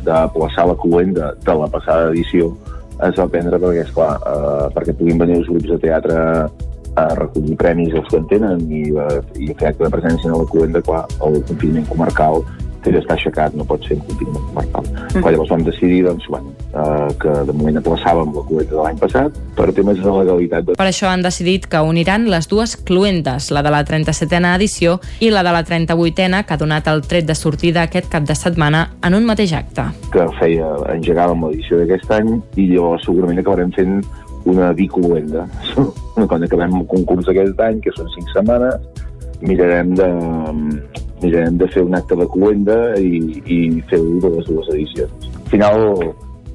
[0.05, 2.57] de plaçar la cluenda de la passada edició
[3.09, 6.17] es va prendre perquè, esclar, eh, perquè puguin venir els grups de teatre
[7.01, 10.37] a recollir premis els que en tenen i, eh, i fer acte de presència en
[10.37, 12.43] la cluenda, clar, el confinament comarcal
[12.85, 14.87] té d'estar aixecat, no pot ser un confinament comarcal.
[14.91, 15.21] Mm.
[15.21, 19.01] Clar, llavors vam decidir doncs, bueno, eh, que de moment aplaçàvem la cluenda de l'any
[19.01, 20.69] passat per temes de legalitat.
[20.69, 20.79] De...
[20.81, 25.33] Per això han decidit que uniran les dues cluentes, la de la 37a edició i
[25.35, 28.87] la de la 38a, que ha donat el tret de sortida aquest cap de setmana
[29.07, 29.91] en un mateix acte.
[30.11, 34.01] que feia, engegàvem l'edició d'aquest any i llavors segurament acabarem fent
[34.51, 35.47] una bicoluenda.
[36.31, 38.81] Quan acabem el concurs aquest any, que són cinc setmanes,
[39.41, 40.09] mirarem de,
[41.23, 43.61] mirarem de fer un acte de cluenda i, i
[43.91, 45.31] fer-ho de les dues edicions.
[45.31, 45.87] Al final,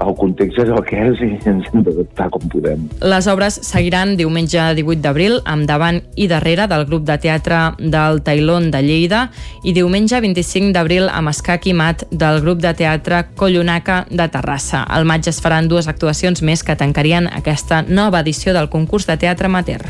[0.04, 2.86] el context és el que és i ens hem d'adaptar com podem.
[3.06, 8.22] Les obres seguiran diumenge 18 d'abril amb davant i darrere del grup de teatre del
[8.26, 9.26] Tailón de Lleida
[9.64, 14.84] i diumenge 25 d'abril amb Escac i Mat del grup de teatre Collonaca de Terrassa.
[14.84, 19.18] Al maig es faran dues actuacions més que tancarien aquesta nova edició del concurs de
[19.22, 19.86] teatre amateur.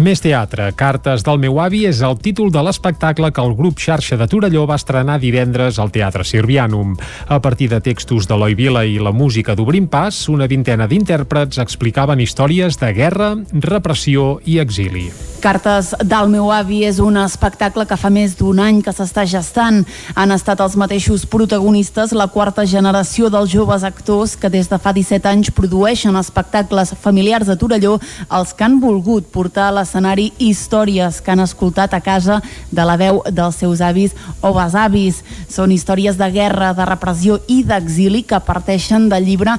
[0.00, 0.70] Més teatre.
[0.80, 4.62] Cartes del meu avi és el títol de l'espectacle que el grup Xarxa de Torelló
[4.64, 6.94] va estrenar divendres al Teatre Sirvianum.
[7.28, 12.24] A partir de textos d'Eloi Vila i la música d'Obrim Pas, una vintena d'intèrprets explicaven
[12.24, 15.10] històries de guerra, repressió i exili.
[15.40, 19.82] Cartes del meu avi és un espectacle que fa més d'un any que s'està gestant.
[20.12, 24.92] Han estat els mateixos protagonistes la quarta generació dels joves actors que des de fa
[24.96, 27.96] 17 anys produeixen espectacles familiars a Torelló
[28.28, 32.40] els que han volgut portar a l'escenari històries que han escoltat a casa
[32.70, 35.24] de la veu dels seus avis o besavis.
[35.50, 39.56] Són històries de guerra, de repressió i d'exili que parteixen del llibre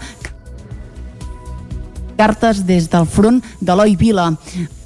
[2.18, 4.30] Cartes des del front d'Eloi Vila.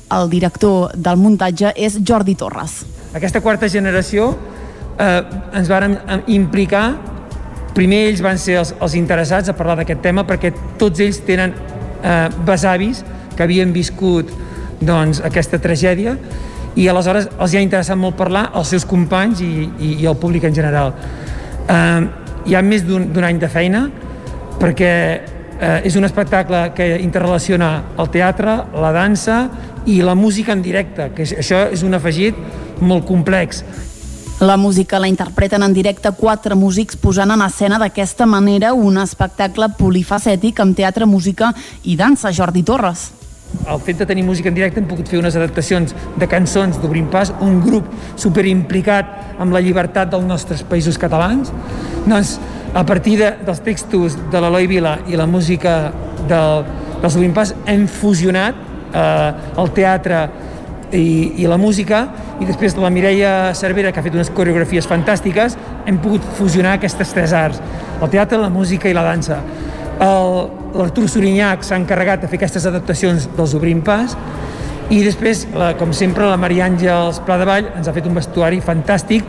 [0.10, 2.86] El director del muntatge és Jordi Torres.
[3.14, 4.32] Aquesta quarta generació
[4.98, 5.22] eh,
[5.54, 6.96] ens varen eh, implicar
[7.76, 11.54] primer ells van ser els, els interessats a parlar d'aquest tema perquè tots ells tenen
[11.54, 13.04] eh, besavis
[13.36, 14.32] que havien viscut
[14.82, 16.18] doncs, aquesta tragèdia
[16.76, 20.18] i aleshores els hi ha interessat molt parlar als seus companys i, i, i al
[20.20, 20.94] públic en general.
[21.70, 22.02] Eh,
[22.46, 23.88] hi ha més d'un any de feina
[24.60, 24.92] perquè
[25.60, 29.40] eh, és un espectacle que interrelaciona el teatre, la dansa
[29.86, 32.38] i la música en directe, que això és un afegit
[32.82, 33.64] molt complex.
[34.42, 39.70] La música la interpreten en directe quatre músics posant en escena d'aquesta manera un espectacle
[39.80, 41.54] polifacètic amb teatre, música
[41.84, 42.34] i dansa.
[42.36, 43.14] Jordi Torres.
[43.72, 47.08] El fet de tenir música en directe hem pogut fer unes adaptacions de cançons d'Obrim
[47.12, 47.88] Pas, un grup
[48.20, 51.52] superimplicat amb la llibertat dels nostres països catalans.
[52.06, 52.38] Doncs,
[52.76, 55.92] a partir de, dels textos de l'Eloi Vila i la música
[56.28, 56.66] del,
[57.02, 58.58] dels Obrim Pas hem fusionat
[58.92, 60.26] eh, el teatre
[60.92, 62.04] i, i la música
[62.40, 65.56] i després la Mireia Cervera que ha fet unes coreografies fantàstiques
[65.88, 67.64] hem pogut fusionar aquestes tres arts
[68.02, 69.40] el teatre, la música i la dansa
[70.04, 74.16] El- l'Artur Sorinyac s'ha encarregat de fer aquestes adaptacions dels Obrim Pas
[74.94, 78.18] i després, la, com sempre, la Maria Àngels Pla de Vall ens ha fet un
[78.18, 79.26] vestuari fantàstic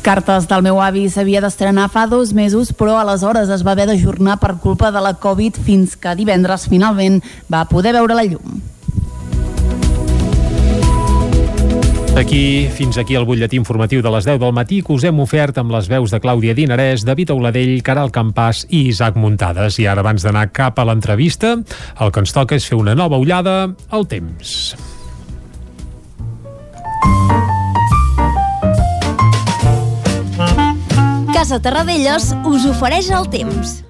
[0.00, 4.38] Cartes del meu avi s'havia d'estrenar fa dos mesos, però aleshores es va haver d'ajornar
[4.40, 7.20] per culpa de la Covid fins que divendres finalment
[7.52, 8.62] va poder veure la llum.
[12.20, 15.56] Aquí, fins aquí el butlletí informatiu de les 10 del matí que us hem ofert
[15.56, 19.78] amb les veus de Clàudia Dinarès, David Auladell, Caral Campàs i Isaac Muntades.
[19.80, 21.56] I ara, abans d'anar cap a l'entrevista,
[21.96, 24.76] el que ens toca és fer una nova ullada al temps.
[31.32, 33.80] Casa Terradellos us ofereix el temps.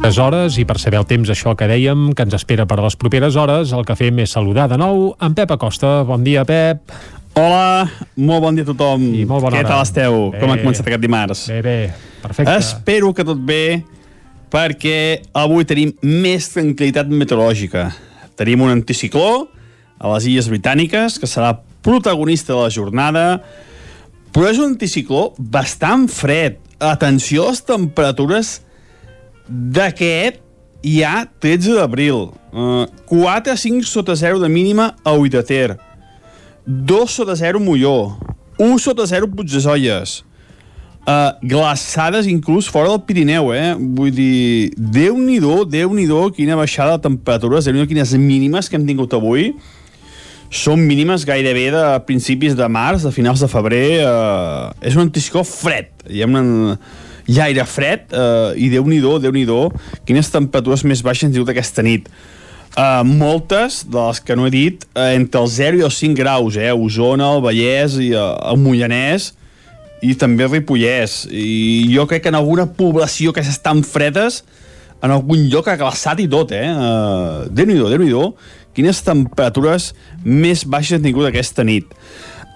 [0.00, 2.84] Les hores, i per saber el temps, això que dèiem, que ens espera per a
[2.86, 6.00] les properes hores, el que fem és saludar de nou en Pep Acosta.
[6.08, 6.94] Bon dia, Pep.
[7.36, 7.84] Hola,
[8.16, 9.04] molt bon dia a tothom.
[9.14, 9.74] I molt bona Què hora.
[9.74, 10.16] tal esteu?
[10.32, 10.40] Bé.
[10.40, 11.42] Com ha començat aquest dimarts?
[11.52, 11.76] Bé, bé,
[12.22, 12.54] perfecte.
[12.56, 13.82] Espero que tot bé,
[14.50, 14.96] perquè
[15.36, 17.90] avui tenim més tranquil·litat meteorològica.
[18.40, 19.50] Tenim un anticicló
[20.00, 21.52] a les Illes Britàniques, que serà
[21.84, 23.26] protagonista de la jornada,
[24.32, 26.56] però és un anticicló bastant fred.
[26.80, 28.62] Atenció a les temperatures
[29.50, 30.40] d'aquest
[30.86, 32.30] ja 13 d'abril.
[32.54, 35.76] Uh, 4 a 5 sota 0 de mínima a Ull de Ter.
[36.66, 38.16] 2 sota 0 Molló.
[38.58, 40.22] 1 sota 0 Puigdesolles.
[41.00, 43.74] Uh, glaçades inclús fora del Pirineu, eh?
[43.74, 48.76] Vull dir, Déu-n'hi-do, déu nhi déu quina baixada de temperatures, déu nhi quines mínimes que
[48.76, 49.54] hem tingut avui.
[50.50, 54.02] Són mínimes gairebé de principis de març, de finals de febrer.
[54.04, 55.90] Uh, és un anticicló fred.
[56.10, 56.76] Hi ha un
[57.38, 59.70] ha aire fred uh, i Déu-n'hi-do, déu nhi déu
[60.08, 62.08] quines temperatures més baixes hem tingut aquesta nit.
[62.70, 66.14] Uh, moltes de les que no he dit uh, entre els 0 i els 5
[66.18, 66.70] graus eh?
[66.70, 69.32] Osona, el Vallès i uh, el Mollanès
[70.06, 74.44] i també Ripollès i jo crec que en alguna població que estan fredes
[75.02, 76.68] en algun lloc ha glaçat i tot eh?
[76.70, 78.30] uh, déu nhi déu
[78.70, 79.90] quines temperatures
[80.22, 81.90] més baixes han tingut aquesta nit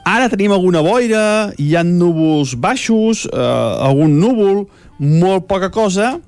[0.05, 4.67] ara tenim alguna boira hi ha núvols baixos uh, algun núvol
[5.01, 6.19] molt poca cosa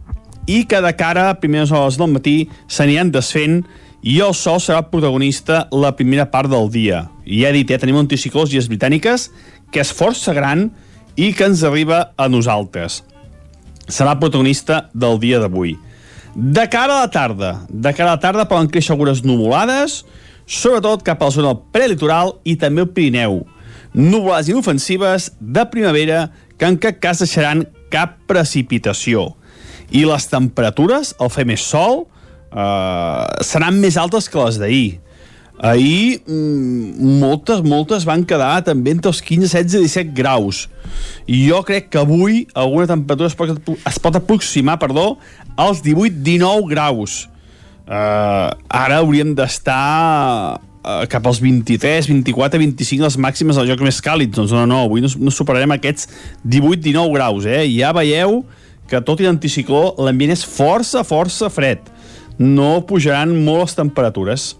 [0.47, 2.37] i que de cara a primeres hores del matí
[2.69, 3.65] s'aniran desfent
[4.07, 7.09] i el sol serà el protagonista la primera part del dia.
[7.27, 9.31] I ja he dit, eh, tenim anticiclons i britàniques
[9.73, 10.71] que és força gran
[11.17, 13.03] i que ens arriba a nosaltres.
[13.89, 15.77] Serà el protagonista del dia d'avui.
[16.37, 20.05] De cara a la tarda, de cara a la tarda poden créixer algunes nuvolades,
[20.47, 23.47] sobretot cap a la zona prelitoral i també el Pirineu.
[23.97, 26.29] Nuvolades inofensives de primavera
[26.61, 29.31] que en cap cas deixaran cap precipitació
[29.91, 32.05] i les temperatures, al fer més sol,
[32.51, 34.89] eh, seran més altes que les d'ahir.
[35.57, 40.67] Ahir mm, moltes, moltes van quedar també entre els 15, 16 i 17 graus.
[41.25, 45.15] I jo crec que avui alguna temperatura es pot, es pot aproximar perdó,
[45.57, 47.25] als 18-19 graus.
[47.87, 53.99] Uh, ara hauríem d'estar uh, cap als 23, 24, 25 les màximes als jocs més
[54.05, 54.37] càlids.
[54.39, 56.09] Doncs no, no, avui no, no superarem aquests
[56.47, 57.49] 18-19 graus.
[57.51, 57.65] Eh?
[57.75, 58.45] Ja veieu
[58.87, 61.83] que tot i l'anticicló l'ambient és força, força fred.
[62.39, 64.55] No pujaran molt les temperatures.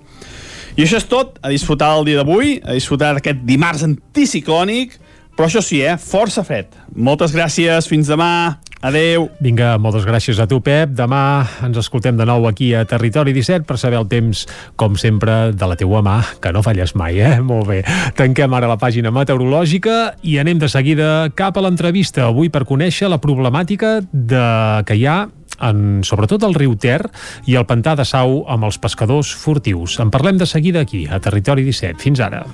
[0.77, 4.99] I això és tot, a disfrutar del dia d'avui, a disfrutar d'aquest dimarts anticiclònic,
[5.37, 6.75] però això sí, eh, força fred.
[6.93, 9.29] Moltes gràcies, fins demà, adeu.
[9.41, 10.93] Vinga, moltes gràcies a tu, Pep.
[10.97, 11.23] Demà
[11.67, 14.47] ens escoltem de nou aquí a Territori 17 per saber el temps,
[14.77, 17.41] com sempre, de la teua mà, que no falles mai, eh?
[17.51, 17.81] Molt bé.
[18.19, 23.11] Tanquem ara la pàgina meteorològica i anem de seguida cap a l'entrevista, avui per conèixer
[23.13, 24.45] la problemàtica de...
[24.87, 25.19] que hi ha
[25.61, 27.01] en, sobretot al riu Ter
[27.49, 29.99] i al pantà de Sau amb els pescadors furtius.
[30.03, 32.01] En parlem de seguida aquí, a Territori 17.
[32.03, 32.45] Fins ara.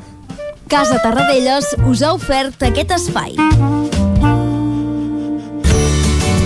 [0.73, 3.37] Casa Tarradellas us ha ofert aquest espai.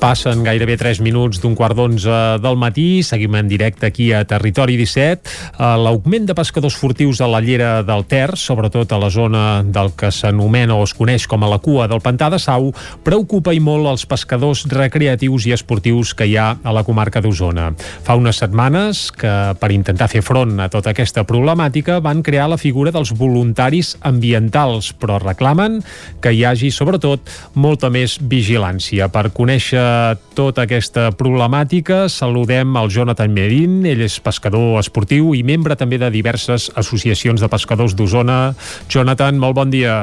[0.00, 4.78] Passen gairebé 3 minuts d'un quart d'onze del matí, seguim en directe aquí a Territori
[4.80, 5.28] 17.
[5.28, 9.92] Eh, L'augment de pescadors furtius a la llera del Ter, sobretot a la zona del
[9.92, 12.70] que s'anomena o es coneix com a la cua del pantà de Sau,
[13.04, 17.68] preocupa i molt els pescadors recreatius i esportius que hi ha a la comarca d'Osona.
[17.76, 22.56] Fa unes setmanes que, per intentar fer front a tota aquesta problemàtica, van crear la
[22.56, 25.82] figura dels voluntaris ambientals, però reclamen
[26.24, 29.12] que hi hagi, sobretot, molta més vigilància.
[29.12, 29.89] Per conèixer
[30.36, 36.10] tota aquesta problemàtica, saludem el Jonathan Merin, ell és pescador esportiu i membre també de
[36.14, 38.52] diverses associacions de pescadors d'Osona.
[38.88, 39.96] Jonathan, molt bon dia.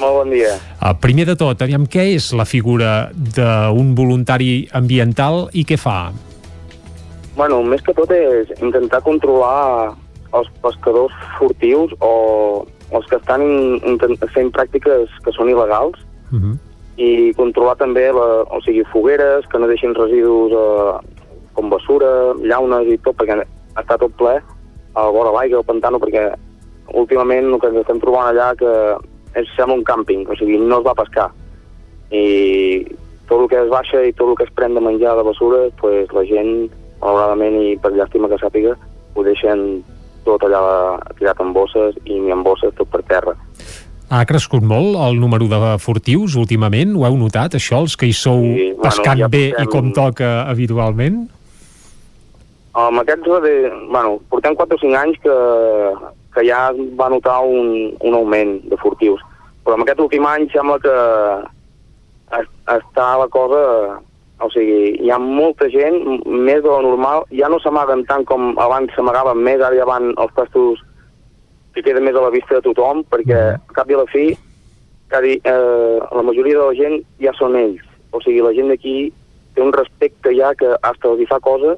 [0.00, 0.54] Molt bon dia.
[0.80, 6.12] Uh, primer de tot, aviam, què és la figura d'un voluntari ambiental i què fa?
[7.36, 9.94] Bueno, més que tot és intentar controlar
[10.34, 12.14] els pescadors furtius o
[12.94, 13.46] els que estan
[14.34, 16.02] fent pràctiques que són il·legals
[16.34, 16.58] Uh -huh.
[16.96, 21.22] I controlar també la, o sigui, fogueres, que no deixin residus eh,
[21.54, 22.10] com bessura,
[22.42, 23.40] llaunes i tot, perquè
[23.74, 24.36] està tot ple
[24.94, 26.28] a vora l'aigua, al pantano, perquè
[26.94, 28.70] últimament el que ens estem trobant allà que
[29.34, 31.30] és sembla un càmping, o sigui, no es va pescar.
[32.14, 32.84] I
[33.26, 35.64] tot el que es baixa i tot el que es pren de menjar de bessura,
[35.80, 36.68] pues, la gent,
[37.00, 38.76] malauradament i per llàstima que sàpiga,
[39.14, 39.82] ho deixen
[40.24, 40.60] tot allà
[41.18, 43.34] tirat en bosses i ni en bosses, tot per terra.
[44.10, 46.92] Ha crescut molt el número de furtius últimament?
[46.96, 49.70] Ho heu notat, això, els que hi sou Sí, bueno, pescant ja bé i portem-
[49.72, 51.24] com toca habitualment?
[52.74, 53.54] Amb aquests, de,
[53.90, 55.34] bueno, portem 4 o 5 anys que,
[56.34, 59.20] que ja va notar un, un augment de furtius.
[59.64, 60.96] Però en aquest últim any sembla que
[62.40, 64.00] es- està la cosa...
[64.44, 65.94] O sigui, hi ha molta gent,
[66.26, 70.10] més de lo normal, ja no s'amaguen tant com abans s'amagaven més, ara ja van
[70.18, 70.82] els pastos
[71.74, 74.28] que queden més a la vista de tothom, perquè al cap i a la fi,
[75.10, 77.82] quasi, eh, la majoria de la gent ja són ells.
[78.14, 79.12] O sigui, la gent d'aquí
[79.54, 81.76] té un respecte ja que hasta els hi fa cosa,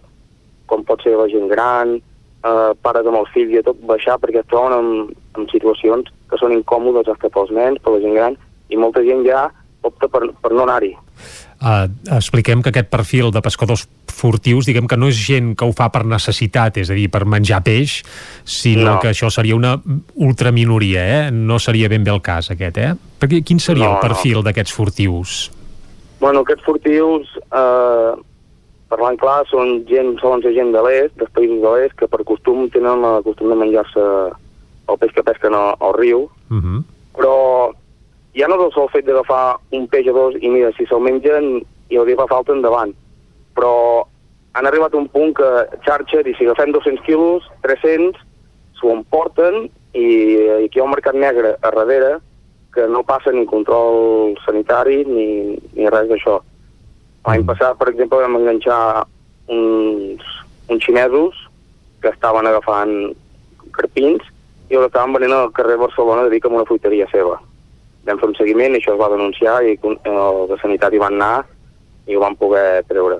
[0.67, 1.97] com pot ser la gent gran,
[2.45, 6.41] eh, pares amb els fills i tot, baixar perquè es troben en, en situacions que
[6.41, 9.47] són incòmodes hasta pels nens, per la gent gran, i molta gent ja
[9.87, 10.95] opta per, per no anar-hi.
[11.57, 15.73] Uh, expliquem que aquest perfil de pescadors furtius, diguem que no és gent que ho
[15.73, 18.03] fa per necessitat, és a dir, per menjar peix,
[18.45, 19.01] sinó No.
[19.01, 19.81] que això seria una
[20.15, 21.31] ultraminoria, eh?
[21.33, 22.95] No seria ben bé el cas, aquest, eh?
[23.21, 25.51] Perquè quin seria No, el perfil d'aquests furtius?
[26.21, 28.13] Bueno, aquests furtius, eh,
[28.89, 32.23] parlant clar, són gent, solen ser gent de l'est, dels països de l'est, que per
[32.25, 34.05] costum tenen el costum de menjar-se
[34.89, 36.85] el peix que pesquen al, al riu, Uh -huh.
[37.17, 37.73] però
[38.37, 41.03] ja no és el sol fet d'agafar un peix o dos i mira, si se'l
[41.03, 42.93] mengen i el dia fa falta endavant,
[43.57, 44.05] però
[44.57, 45.49] han arribat a un punt que
[45.85, 48.21] xarxa, i si agafem 200 quilos, 300,
[48.77, 52.17] s'ho emporten i, i aquí hi ha un mercat negre a darrere
[52.77, 55.27] que no passa ni control sanitari ni,
[55.73, 56.39] ni res d'això.
[57.27, 59.07] L'any passat, per exemple, vam enganxar
[59.49, 60.25] uns,
[60.69, 61.41] uns xinesos
[62.03, 62.93] que estaven agafant
[63.77, 64.25] carpins
[64.69, 67.41] i els estaven venent al carrer Barcelona de Vic amb una fruiteria seva.
[68.07, 71.45] Vam fer un seguiment això es va denunciar i con- els de sanitari van anar
[72.07, 73.19] i ho van poder treure.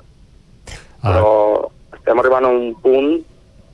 [1.03, 1.33] Però
[1.95, 3.25] estem arribant a un punt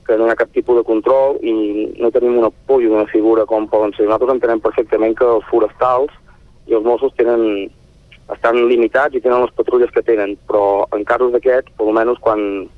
[0.07, 1.53] que no hi ha cap tipus de control i
[2.01, 4.07] no tenim un apoyo d'una figura com poden ser.
[4.07, 6.11] Nosaltres entenem perfectament que els forestals
[6.67, 7.71] i els Mossos tenen,
[8.33, 12.69] estan limitats i tenen les patrulles que tenen, però en casos d'aquests, per almenys quan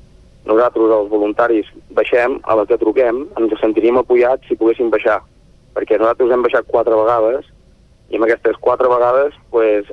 [0.45, 5.21] nosaltres, els voluntaris, baixem, a la que truquem, ens sentiríem apoyats si poguéssim baixar.
[5.73, 7.47] Perquè nosaltres hem baixat quatre vegades
[8.09, 9.85] i amb aquestes quatre vegades pues,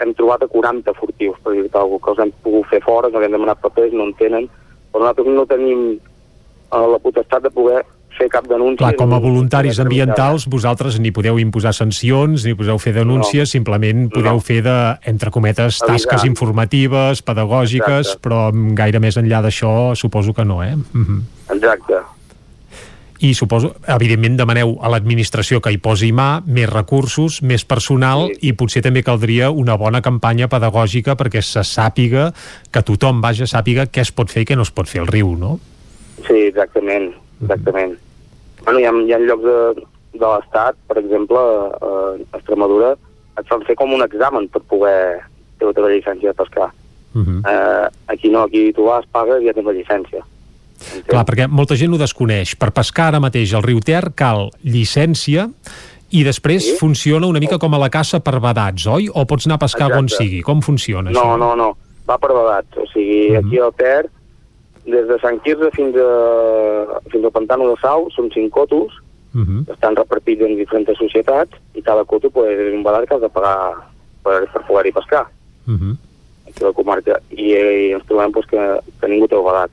[0.00, 3.08] hem trobat a 40 furtius, per dir-te alguna cosa, que els hem pogut fer fora,
[3.12, 4.48] no hem demanat papers, no en tenen,
[4.90, 5.80] però nosaltres no tenim
[6.72, 7.82] eh, la potestat de poder
[8.18, 8.80] fer cap denúncia.
[8.82, 13.52] Clar, com a voluntaris ambientals, vosaltres ni podeu imposar sancions, ni podeu fer denúncies, No.
[13.52, 14.40] simplement podeu No.
[14.40, 14.76] fer de,
[15.06, 15.88] entre cometes, Avisar.
[15.94, 18.20] tasques informatives, pedagògiques, Exacte.
[18.28, 20.74] però mm, gaire més enllà d'això suposo que no, eh?
[20.76, 21.22] Mhm.
[21.54, 21.94] Exacte.
[23.20, 28.38] I suposo, evidentment, demaneu a l'administració que hi posi mà, més recursos, més personal sí.
[28.48, 32.30] i potser també caldria una bona campanya pedagògica perquè se sàpiga,
[32.72, 35.12] que tothom, vaja, sàpiga què es pot fer i què no es pot fer al
[35.12, 35.58] riu, no?
[36.24, 37.10] Sí, exactament,
[37.42, 37.98] exactament.
[38.64, 39.86] Bueno, hi ha, hi ha llocs de,
[40.16, 41.44] de l'Estat, per exemple,
[41.76, 42.94] a Extremadura,
[43.36, 45.20] et fan fer com un examen per poder
[45.60, 46.72] fer la teva llicència de pescar.
[47.12, 47.40] Uh -huh.
[47.52, 50.24] Eh, aquí no, aquí tu vas, pagues i ja tens la llicència.
[51.06, 52.56] Clar, perquè molta gent ho desconeix.
[52.56, 55.50] Per pescar ara mateix al riu Ter cal llicència
[56.10, 56.76] i després sí?
[56.80, 59.08] funciona una mica com a la caça per vedats, oi?
[59.14, 59.98] O pots anar a pescar Exacte.
[60.02, 60.40] on sigui?
[60.42, 61.36] Com funciona No, això?
[61.38, 61.76] no, no,
[62.08, 62.76] va per vedats.
[62.76, 64.08] O sigui, aquí al Ter,
[64.86, 68.92] des de Sant Quirze fins, a, fins al Pantano de Sau, són cinc cotos,
[69.34, 69.64] -huh.
[69.66, 73.20] que estan repartits en diferents societats, i cada coto pues, és un vedat que has
[73.20, 73.74] de pagar
[74.24, 75.26] per, per poder-hi pescar,
[75.68, 75.96] Uh -huh.
[76.48, 77.20] aquí a la comarca.
[77.30, 78.58] I, i ens trobem pues, que,
[79.00, 79.70] que ningú té el vedat.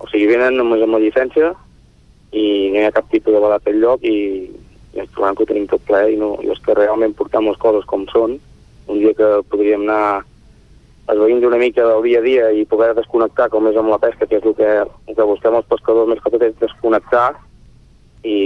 [0.00, 1.52] O sigui, venen només amb la llicència
[2.36, 4.16] i no hi ha cap tipus de vedat al lloc i,
[4.94, 7.48] i ens trobem que ho tenim tot ple i, no, i és que realment portem
[7.48, 8.36] les coses com són.
[8.86, 10.24] Un dia que podríem anar
[11.12, 14.26] esveint una mica del dia a dia i poder desconnectar com és amb la pesca,
[14.26, 17.28] que és el que, el que busquem els pescadors més que tot és desconnectar
[18.26, 18.38] i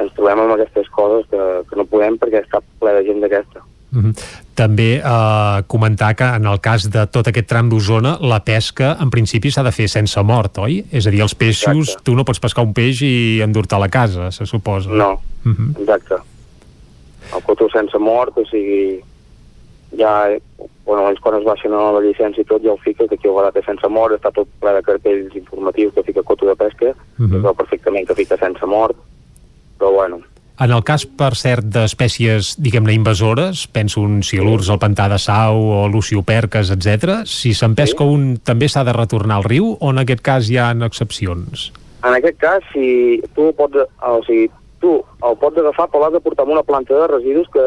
[0.00, 3.62] ens trobem amb aquestes coses que, que no podem perquè està ple de gent d'aquesta.
[3.92, 4.43] Uh -huh.
[4.54, 9.10] També eh, comentar que en el cas de tot aquest tram d'Osona la pesca en
[9.10, 10.84] principi s'ha de fer sense mort, oi?
[10.92, 12.04] És a dir, els peixos, Exacte.
[12.04, 14.90] tu no pots pescar un peix i endur-te a la casa, se suposa.
[14.90, 15.80] No, Uh -huh.
[15.80, 16.14] exacte.
[17.36, 19.00] El coto sense mort, o sigui,
[19.98, 20.28] ja,
[20.86, 23.28] bueno, ells quan es baixen a la llicència i tot ja ho fica, que aquí
[23.28, 26.86] barat és sense mort, està tot ple de cartells informatius que fica coto de pesca,
[26.86, 27.30] uh Mhm.
[27.30, 27.36] -huh.
[27.36, 28.96] es veu perfectament que fica sense mort,
[29.78, 30.20] però bueno,
[30.54, 35.58] En el cas, per cert, d'espècies, diguem-ne, invasores, penso un silurs al pantà de Sau
[35.74, 37.24] o lucioperques, etc.
[37.26, 40.60] si se'n pesca un, també s'ha de retornar al riu o en aquest cas hi
[40.62, 41.72] ha excepcions?
[42.04, 44.46] En aquest cas, si tu pots, o sigui,
[44.84, 44.92] tu
[45.24, 47.64] el pots agafar però l'has de portar amb una planta de residus que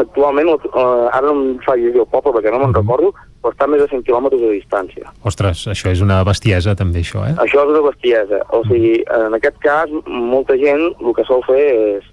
[0.00, 3.10] actualment, eh, ara no em fa dir el poble perquè no me'n recordo,
[3.42, 5.10] però està a més de 100 quilòmetres de distància.
[5.26, 7.34] Ostres, això és una bestiesa també, això, eh?
[7.42, 8.40] Això és una bestiesa.
[8.54, 11.62] O sigui, en aquest cas, molta gent el que sol fer
[11.98, 12.11] és...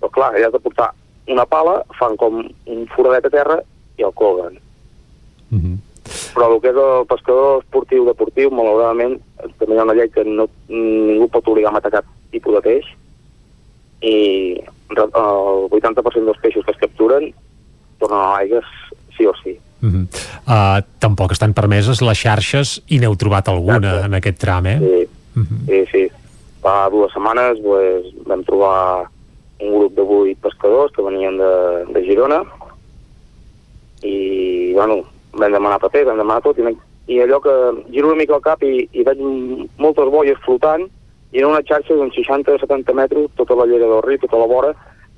[0.00, 0.90] Però clar, ja has de portar
[1.32, 3.58] una pala, fan com un foradet a terra
[3.98, 4.60] i el colguen.
[6.36, 9.16] Però el que és el pescador esportiu deportiu, malauradament,
[9.58, 12.62] també hi ha una llei que no, ningú pot obligar a matar cap tipus de
[12.62, 12.88] peix
[14.06, 14.16] i
[14.92, 17.30] el 80% dels peixos que es capturen
[17.98, 18.60] tornen a l'aigua
[19.16, 19.56] sí o sí.
[19.82, 20.04] Uh -huh.
[20.46, 24.78] uh, tampoc estan permeses les xarxes i n'heu trobat alguna en aquest tram, eh?
[24.78, 25.08] Sí,
[25.66, 26.10] sí, sí.
[26.62, 29.08] Fa dues setmanes pues, vam trobar
[29.60, 31.50] un grup de vuit pescadors que venien de,
[31.94, 32.42] de Girona
[34.02, 35.00] i, bueno,
[35.32, 36.74] vam demanar paper, vam demanar tot, i,
[37.14, 37.54] i allò que
[37.92, 39.20] giro una mica el cap i, i veig
[39.80, 40.86] moltes boies flotant
[41.32, 44.70] i era una xarxa d'uns 60-70 metres, tota la llera del riu, tota la vora,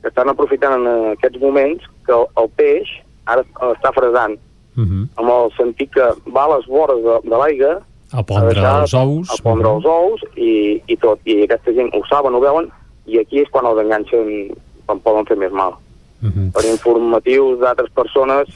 [0.03, 2.95] que estan aprofitant en aquests moments que el, el peix
[3.27, 3.45] ara
[3.75, 4.39] està fresant,
[4.79, 5.07] Uh -huh.
[5.19, 7.81] amb el sentit que va a les vores de, de l'aigua
[8.13, 9.29] A pondre deixar- els ous.
[9.31, 11.19] a pondre els ous i, i tot.
[11.25, 12.71] I aquesta gent ho saben, ho veuen,
[13.09, 14.55] i aquí és quan els enganxen,
[14.87, 15.75] quan poden fer més mal.
[16.23, 16.53] Uh -huh.
[16.53, 18.49] Per informatius d'altres persones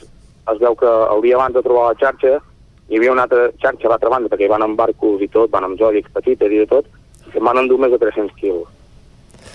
[0.51, 2.41] es veu que el dia abans de trobar la xarxa
[2.89, 5.63] hi havia una altra xarxa a l'altra banda, perquè van amb barcos i tot, van
[5.63, 6.85] amb zòdics petites i de tot,
[7.31, 8.67] que van endur més de 300 quilos.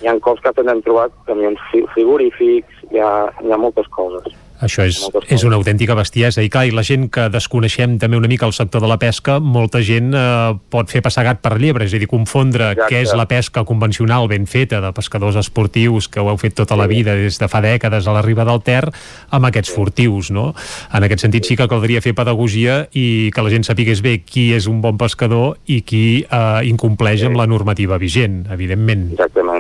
[0.02, 3.86] Hi ha cops que també hem trobat camions fi- frigorífics, hi ha, hi ha moltes
[3.88, 4.32] coses.
[4.64, 4.98] Això és,
[5.30, 8.54] és una autèntica bestiesa i clar, i la gent que desconeixem també una mica el
[8.56, 12.08] sector de la pesca, molta gent eh, pot fer passagat per llebre, és a dir,
[12.10, 12.88] confondre Exacte.
[12.90, 16.76] què és la pesca convencional ben feta de pescadors esportius que ho heu fet tota
[16.78, 18.84] la vida des de fa dècades a la riba del Ter
[19.30, 20.50] amb aquests furtius, no?
[20.94, 24.50] En aquest sentit sí que caldria fer pedagogia i que la gent sapigués bé qui
[24.56, 29.08] és un bon pescador i qui eh, incompleix amb la normativa vigent, evidentment.
[29.16, 29.57] Exactament,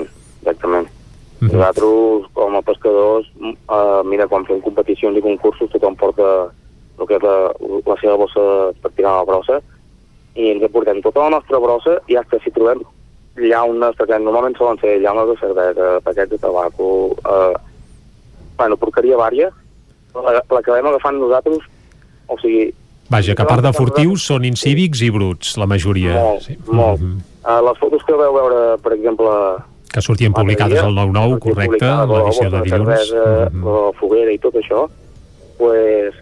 [1.38, 1.54] exactament.
[1.54, 6.28] Nosaltres, com a pescadors, eh, mira, quan fem competicions i concursos, tothom porta
[6.98, 7.36] el que és la,
[7.86, 8.44] la seva bossa
[8.82, 9.60] per tirar la brossa
[10.38, 12.82] i ens aportem tota la nostra brossa i hasta si trobem
[13.38, 16.90] llaunes, perquè normalment solen ser llaunes de cervesa, paquets de tabaco,
[17.22, 17.54] eh,
[18.58, 19.50] bueno, porqueria vària,
[20.14, 21.64] la, l'acabem agafant nosaltres,
[22.26, 22.68] o sigui...
[23.08, 26.12] Vaja, que a part de furtius són incívics i bruts, la majoria.
[26.18, 26.58] Molt, sí.
[26.68, 27.00] molt.
[27.00, 27.20] Mhm.
[27.48, 29.30] Uh, les fotos que veu veure, per exemple,
[29.92, 32.88] Que sortien publicades al 9-9, correcte, en l'edició de dilluns.
[32.88, 34.82] cervesa, la foguera i tot això,
[35.58, 36.14] pues,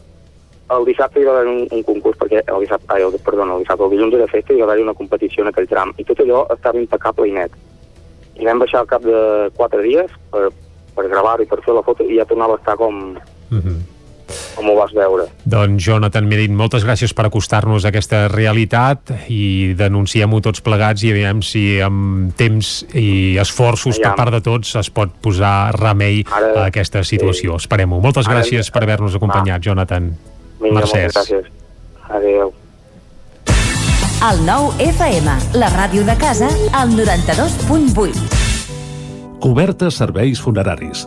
[0.77, 3.65] el dissabte hi va haver un, un concurs, perquè el dissabte, ai, el, perdona, el
[3.65, 6.05] dissabte, el dilluns era festa i hi va haver una competició en aquell tram, i
[6.07, 7.53] tot allò estava impecable i net.
[8.37, 9.21] I vam baixar al cap de
[9.57, 10.49] quatre dies per,
[10.95, 13.17] per gravar i per fer la foto i ja tornava a estar com,
[13.51, 13.77] Mhm.
[14.57, 15.27] Com ho vas veure.
[15.45, 21.13] Doncs Jonathan Merin, moltes gràcies per acostar-nos a aquesta realitat i denunciem-ho tots plegats i
[21.13, 26.55] veiem si amb temps i esforços per part de tots es pot posar remei Ara-
[26.65, 27.57] a aquesta situació.
[27.61, 28.01] Esperem-ho.
[28.01, 30.15] Moltes Ara- gràcies per haver-nos acompanyat, Jonathan.
[30.61, 31.13] Vinga, Mercès.
[31.15, 31.53] moltes gràcies.
[32.09, 32.53] Adéu.
[34.27, 35.29] El nou FM,
[35.61, 38.17] la ràdio de casa, al 92.8.
[39.39, 41.07] Cobertes serveis funeraris.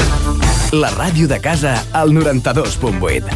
[0.71, 3.27] La ràdio de casa al 92.8.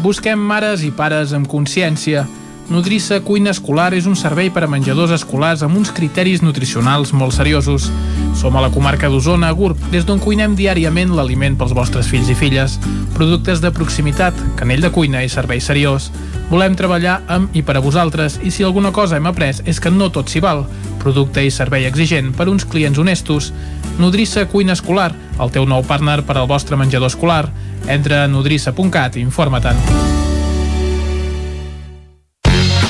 [0.00, 2.24] Busquem mares i pares amb consciència.
[2.72, 7.36] Nodrissa Cuina Escolar és un servei per a menjadors escolars amb uns criteris nutricionals molt
[7.36, 7.90] seriosos.
[8.32, 12.32] Som a la comarca d'Osona, a Gurb, des d'on cuinem diàriament l'aliment pels vostres fills
[12.32, 12.80] i filles.
[13.12, 16.08] Productes de proximitat, canell de cuina i servei seriós.
[16.48, 19.92] Volem treballar amb i per a vosaltres i si alguna cosa hem après és que
[19.92, 20.64] no tot s'hi val.
[20.98, 23.52] Producte i servei exigent per uns clients honestos.
[23.98, 27.46] Nodrissa Cuina Escolar, el teu nou partner per al vostre menjador escolar.
[27.88, 30.17] Entra a nodrissa.cat i informa-te'n.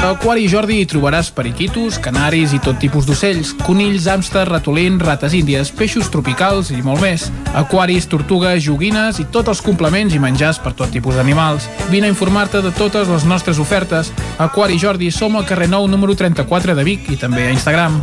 [0.00, 5.34] A Aquari Jordi hi trobaràs periquitos, canaris i tot tipus d'ocells, conills, hàmsters, ratolins, rates
[5.36, 7.26] índies, peixos tropicals i molt més.
[7.52, 11.66] Aquaris, tortugues, joguines i tots els complements i menjars per tot tipus d'animals.
[11.92, 14.08] Vine a informar-te de totes les nostres ofertes.
[14.40, 18.00] Aquari Jordi som al carrer Nou número 34 de Vic i també a Instagram.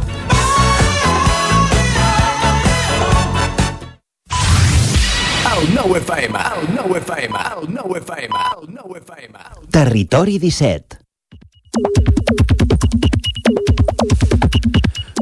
[9.74, 11.07] Territori 17.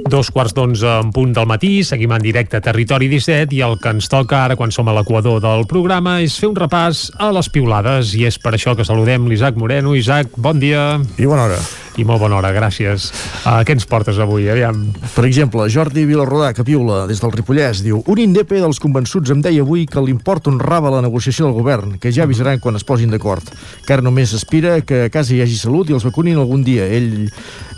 [0.06, 3.76] Dos quarts d'onze en punt del matí, seguim en directe a Territori 17 i el
[3.82, 7.32] que ens toca ara quan som a l'equador del programa és fer un repàs a
[7.36, 9.96] les piulades i és per això que saludem l'Isaac Moreno.
[9.98, 10.94] Isaac, bon dia.
[11.18, 11.60] I bona hora.
[11.96, 13.08] I molt bona hora, gràcies.
[13.46, 14.50] Uh, què ens portes avui?
[14.52, 14.82] Aviam.
[15.14, 19.40] Per exemple, Jordi Vilarrodà, que piula des del Ripollès, diu Un INDEP dels convençuts em
[19.44, 23.16] deia avui que l'import honrava la negociació del govern, que ja avisaran quan es posin
[23.16, 23.48] d'acord.
[23.88, 26.84] Ara només aspira que a casa hi hagi salut i els vacunin algun dia.
[26.84, 27.30] Ell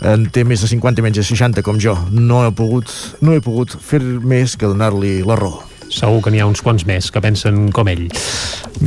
[0.02, 1.94] en té més de 50 i menys de 60, com jo.
[2.10, 2.90] No he pogut,
[3.22, 5.77] no he pogut fer més que donar-li la raó.
[5.88, 8.06] Segur que n'hi ha uns quants més que pensen com ell.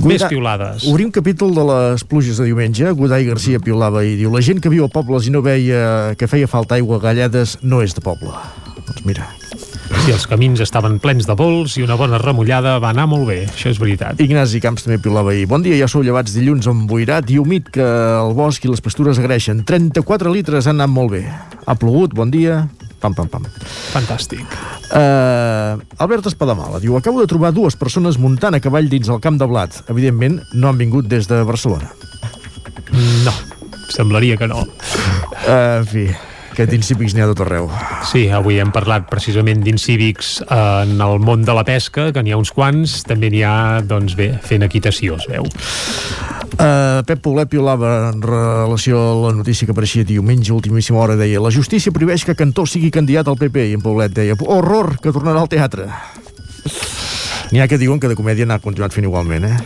[0.05, 0.85] Més piulades.
[0.91, 2.93] Obrim capítol de les pluges de diumenge.
[2.97, 6.29] Godai Garcia piulava i diu La gent que viu a pobles i no veia que
[6.31, 8.33] feia falta aigua a gallades no és de poble.
[8.87, 9.27] Doncs mira,
[10.01, 13.41] Si els camins estaven plens de vols i una bona remullada va anar molt bé,
[13.45, 14.21] això és veritat.
[14.23, 15.43] Ignasi Camps també piulava ahir.
[15.51, 19.19] Bon dia, ja sou llevats dilluns emboirat i humit que el bosc i les pastures
[19.21, 19.61] agraeixen.
[19.67, 21.25] 34 litres han anat molt bé.
[21.67, 22.63] Ha plogut, bon dia.
[23.01, 23.45] Pam, pam, pam.
[23.91, 24.45] Fantàstic.
[24.91, 29.39] Uh, Albert Espadamala diu Acabo de trobar dues persones muntant a cavall dins el camp
[29.41, 29.81] de blat.
[29.89, 31.89] Evidentment, no han vingut des de Barcelona.
[33.25, 33.33] No,
[33.89, 34.61] semblaria que no.
[34.61, 36.05] Uh, en fi,
[36.51, 37.69] aquest incívics n'hi ha tot arreu.
[38.07, 42.39] Sí, avui hem parlat precisament d'incívics en el món de la pesca, que n'hi ha
[42.39, 43.55] uns quants, també n'hi ha,
[43.87, 45.47] doncs bé, fent equitació, es veu.
[46.51, 51.41] Uh, Pep Poblet piolava en relació a la notícia que apareixia diumenge, últimíssima hora, deia
[51.41, 55.15] la justícia prohibeix que Cantó sigui candidat al PP i en Poblet deia, horror, que
[55.15, 55.87] tornarà al teatre.
[57.51, 59.57] N'hi ha que diuen que de comèdia n'ha continuat fent igualment, eh?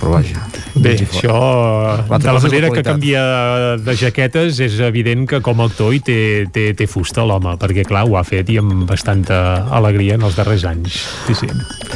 [0.00, 0.46] Però vaja.
[0.80, 1.34] Bé, això,
[2.08, 3.24] de la manera que canvia
[3.76, 6.20] de jaquetes, és evident que com a actor hi té,
[6.54, 9.40] té, té fusta l'home, perquè clar, ho ha fet i amb bastanta
[9.76, 11.02] alegria en els darrers anys.
[11.26, 11.50] Sí, sí.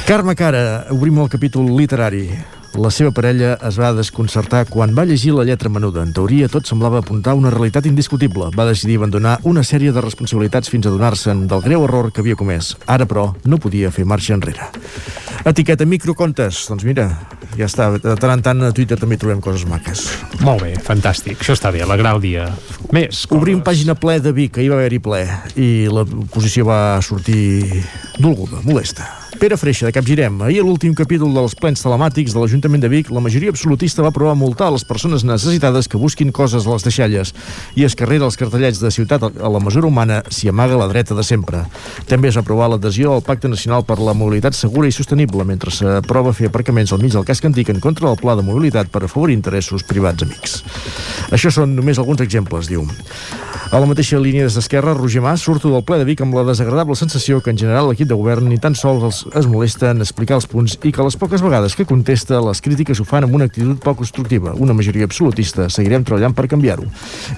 [0.04, 2.26] Carme Cara, obrim el capítol literari.
[2.74, 6.02] La seva parella es va desconcertar quan va llegir la lletra menuda.
[6.02, 8.50] En teoria, tot semblava apuntar una realitat indiscutible.
[8.58, 12.40] Va decidir abandonar una sèrie de responsabilitats fins a donar-se'n del greu error que havia
[12.40, 12.74] comès.
[12.90, 14.72] Ara, però, no podia fer marxa enrere.
[15.44, 16.62] Etiqueta microcontes.
[16.70, 17.04] Doncs mira,
[17.58, 17.90] ja està.
[18.00, 20.06] De tant en tant a Twitter també trobem coses maques.
[20.40, 21.42] Molt bé, fantàstic.
[21.44, 22.46] Això està bé, alegrar el dia.
[22.88, 23.36] Més coses.
[23.36, 25.20] Obrim pàgina ple de Vic, ahir va haver-hi ple,
[25.60, 27.84] i la posició va sortir
[28.16, 29.04] dolguda, molesta.
[29.34, 30.36] Pere Freixa, de Capgirem.
[30.46, 34.12] Ahir, a l'últim capítol dels plens telemàtics de l'Ajuntament de Vic, la majoria absolutista va
[34.12, 37.34] aprovar multar les persones necessitades que busquin coses a les deixalles
[37.74, 41.18] i es carrera els cartellets de ciutat a la mesura humana s'hi amaga la dreta
[41.18, 41.64] de sempre.
[42.06, 45.74] També es va aprovar l'adhesió al Pacte Nacional per la Mobilitat Segura i Sostenible, mentre
[45.74, 49.02] s'aprova fer aparcaments al mig del casc antic en contra del pla de mobilitat per
[49.02, 50.60] afavorir interessos privats amics.
[51.34, 52.86] Això són només alguns exemples, diu.
[53.74, 56.44] A la mateixa línia des d'Esquerra, Roger Mas surto del ple de Vic amb la
[56.46, 60.04] desagradable sensació que en general l'equip de govern ni tan sols els, es molesta en
[60.04, 63.34] explicar els punts i que les poques vegades que contesta les crítiques ho fan amb
[63.34, 64.52] una actitud poc constructiva.
[64.60, 65.70] Una majoria absolutista.
[65.72, 66.84] Seguirem treballant per canviar-ho.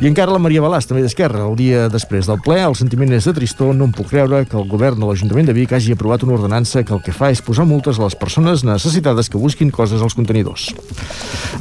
[0.03, 1.45] I encara la Maria Balàs, també d'Esquerra.
[1.47, 3.71] El dia després del ple, el sentiment és de tristor.
[3.79, 6.83] No em puc creure que el govern de l'Ajuntament de Vic hagi aprovat una ordenança
[6.83, 10.19] que el que fa és posar multes a les persones necessitades que busquin coses als
[10.19, 10.73] contenidors.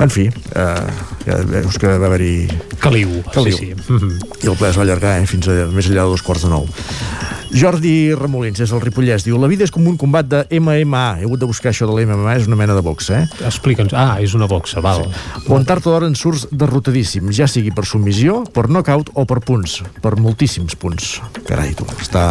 [0.02, 0.88] En fi, eh,
[1.27, 2.47] ja veus que va haver-hi...
[2.81, 3.53] Caliu, Caliu.
[3.57, 3.93] sí, sí.
[3.93, 4.18] Mhm.
[4.41, 6.52] I el ple es va allargar eh, fins a més enllà de dos quarts de
[6.52, 6.65] nou.
[7.56, 11.03] Jordi Remolins, és el Ripollès, diu La vida és com un combat de MMA.
[11.22, 13.45] He hagut de buscar això de la MMA, és una mena de boxa, eh?
[13.47, 13.93] Explica'ns.
[13.95, 15.06] Ah, és una boxa, val.
[15.47, 19.39] On tard o d'hora en surts derrotadíssim, ja sigui per submissió, per knockout o per
[19.45, 21.19] punts, per moltíssims punts.
[21.47, 22.26] Carai, tu, està...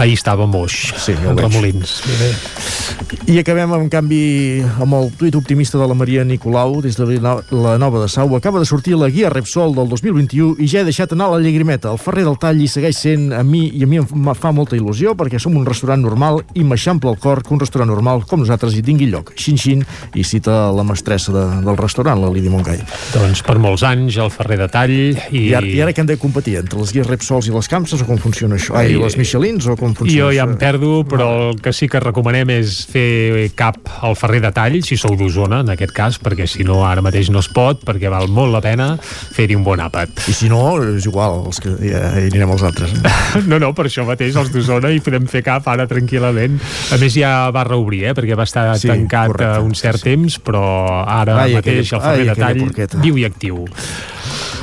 [0.00, 1.98] Ahir estava moix, sí, Remolins.
[2.06, 3.34] Bé, bé.
[3.40, 7.78] I acabem, en canvi, amb el tuit optimista de la Maria Nicolau, des de la
[7.80, 8.34] Nova de Sau.
[8.36, 11.88] Acaba de sortir la guia Repsol del 2021 i ja he deixat anar la llagrimeta.
[11.88, 14.76] El Ferrer del Tall hi segueix sent a mi, i a mi em fa molta
[14.76, 18.42] il·lusió perquè som un restaurant normal i m'eixampla el cor que un restaurant normal com
[18.44, 19.32] nosaltres hi tingui lloc.
[19.40, 19.86] Xin, xin,
[20.20, 22.84] i cita la mestressa de, del restaurant, la Lídia Montgai.
[23.14, 25.46] Doncs per molts anys, el Ferrer de Tall i...
[25.46, 26.58] I ara, I ara que hem de competir?
[26.60, 28.76] Entre les guies Repsols i les Campses o com funciona això?
[28.76, 30.52] Ai, I- les Michelins o com funciona Jo ja això?
[30.52, 33.08] em perdo, però el que sí que recomanem és fer
[33.56, 37.02] cap al Ferrer de Tall, si sou d'Osona, en aquest cas, perquè si no ara
[37.04, 40.22] mateix no es pot, perquè val molt la pena fer-hi un bon àpat.
[40.30, 40.62] I si no,
[40.96, 42.94] és igual, els que, ja hi anirem els altres.
[43.00, 43.16] Eh?
[43.50, 46.58] No, no, per això mateix els d'Osona i podem fer cap ara tranquil·lament.
[46.94, 49.46] A més ja va reobrir, eh, perquè va estar Sí, sí, tancat correcte.
[49.54, 50.64] correcte, un cert temps, però
[51.06, 52.98] ara Ai, mateix aquella- el Ferrer ai, de Tall porqueta.
[53.02, 53.64] viu i actiu.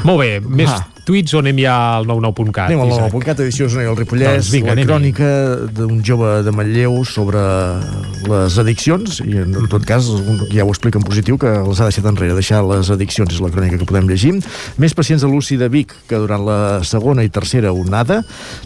[0.08, 0.86] Molt bé, més Va.
[1.08, 2.68] Tuits on anem ja al 99.cat.
[2.68, 3.12] Anem al Isaac?
[3.14, 5.30] 99.cat, edició Osona i el Ripollès, Doncs vinga, la crònica
[5.78, 7.42] d'un jove de Manlleu sobre
[8.28, 10.10] les addiccions, i en tot cas
[10.52, 13.52] ja ho explica en positiu, que les ha deixat enrere, deixar les addiccions, és la
[13.54, 14.36] crònica que podem llegir.
[14.82, 18.20] Més pacients de l'UCI de Vic que durant la segona i tercera onada.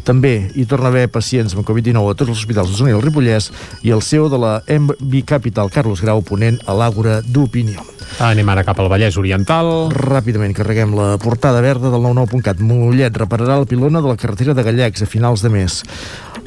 [0.07, 3.05] També hi torna a haver pacients amb Covid-19 a tots els hospitals d'Osona i el
[3.05, 3.51] Ripollès
[3.85, 7.85] i el CEO de la MB Capital, Carlos Grau, ponent a l'Àgora d'Opinió.
[8.21, 9.91] Anem ara cap al Vallès Oriental.
[9.93, 12.30] Ràpidament carreguem la portada verda del 99.cat.
[12.63, 15.81] Mollet repararà la pilona de la carretera de Gallecs a finals de mes.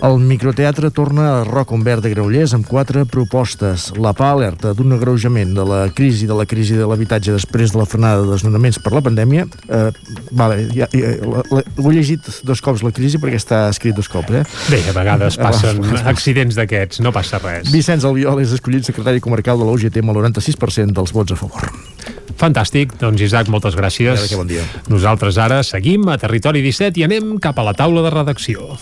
[0.02, 3.86] El microteatre torna a Roc Umbert de Graullers amb quatre propostes.
[3.96, 7.78] La PA alerta d'un agreujament de la crisi de la crisi de l'habitatge després de
[7.78, 9.46] la frenada de desnonaments per la pandèmia.
[9.68, 9.86] Eh,
[10.36, 13.96] vale, ja, ja, la, la, ho he llegit dos cops la crisi perquè està escrit
[13.96, 14.44] dos cops, eh?
[14.68, 16.02] Bé, a vegades passen Ah, va.
[16.12, 17.70] accidents d'aquests, no passa res.
[17.72, 21.38] Vicenç Albiol és escollit secretari comarcal de la UGT amb el 96% dels vots a
[21.40, 21.70] favor.
[22.36, 24.18] Fantàstic, doncs Isaac, moltes gràcies.
[24.18, 24.64] Vinga, que bon dia.
[24.90, 28.74] Nosaltres ara seguim a Territori 17 i anem cap a la taula de redacció.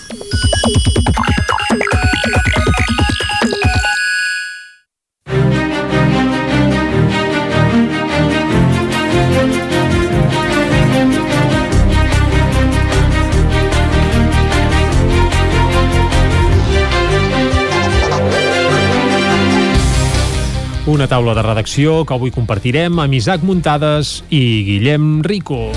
[20.93, 25.71] Una taula de redacció que avui compartirem amb Isaac Muntades i Guillem Rico.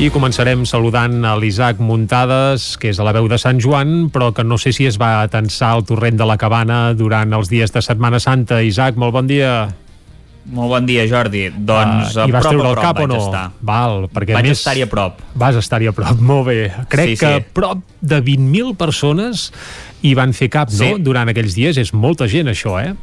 [0.00, 4.30] I començarem saludant a l'Isaac Muntades, que és a la veu de Sant Joan, però
[4.32, 7.76] que no sé si es va atensar al torrent de la cabana durant els dies
[7.76, 8.64] de Setmana Santa.
[8.64, 9.52] Isaac, molt bon dia.
[10.44, 11.44] Molt bon dia, Jordi.
[11.54, 13.18] Doncs Ah, a I vas prop treure el prop cap o no?
[13.22, 13.44] estar.
[13.60, 14.58] Val, perquè Vaig més...
[14.58, 15.20] estar-hi a prop.
[15.38, 16.72] Vas estar-hi a prop, molt bé.
[16.90, 17.44] Crec Sí, que sí.
[17.54, 19.52] prop de 20.000 persones
[20.02, 20.76] hi van fer cap, no?
[20.96, 21.02] Sí.
[21.02, 21.78] Durant aquells dies.
[21.78, 22.94] És molta gent, això, eh?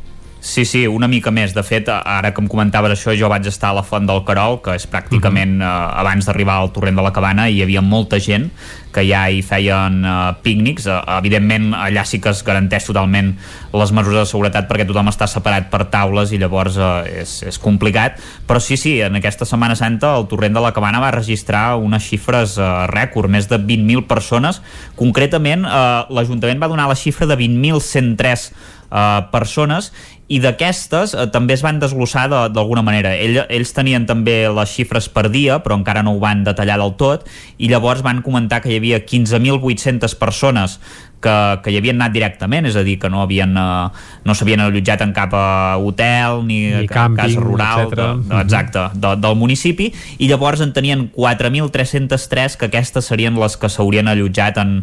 [0.41, 1.51] Sí, sí, una mica més.
[1.53, 4.61] De fet, ara que em comentaves això, jo vaig estar a la Font del Carol,
[4.63, 5.61] que és pràcticament Mhm.
[5.61, 8.49] eh, abans d'arribar al torrent de la Cabana, i hi havia molta gent
[8.93, 10.87] que ja hi feien eh, pícnics.
[10.87, 13.35] Eh, evidentment, allà sí que es garanteix totalment
[13.73, 17.59] les mesures de seguretat perquè tothom està separat per taules i llavors eh, és, és
[17.59, 18.17] complicat.
[18.47, 22.01] Però sí, sí, en aquesta Setmana Santa el torrent de la Cabana va registrar unes
[22.01, 24.61] xifres eh, rècord, més de 20.000 persones.
[24.95, 28.51] Concretament, eh, l'Ajuntament va donar la xifra de 20.103
[28.91, 29.91] eh, persones
[30.29, 33.15] i d'aquestes eh, també es van desglossar de- d'alguna manera.
[33.17, 36.93] Ell, ells tenien també les xifres per dia, però encara no ho van detallar del
[37.01, 37.25] tot,
[37.57, 40.79] i llavors van comentar que hi havia 15.800 persones
[41.23, 43.87] que, que hi havien anat directament, és a dir, que no havien eh,
[44.25, 48.85] no s'havien allotjat en cap eh, hotel ni, Ni càmping, casa rural de, de, exacte,
[48.95, 54.59] de, del municipi i llavors en tenien 4.303 que aquestes serien les que s'haurien allotjat
[54.63, 54.75] en,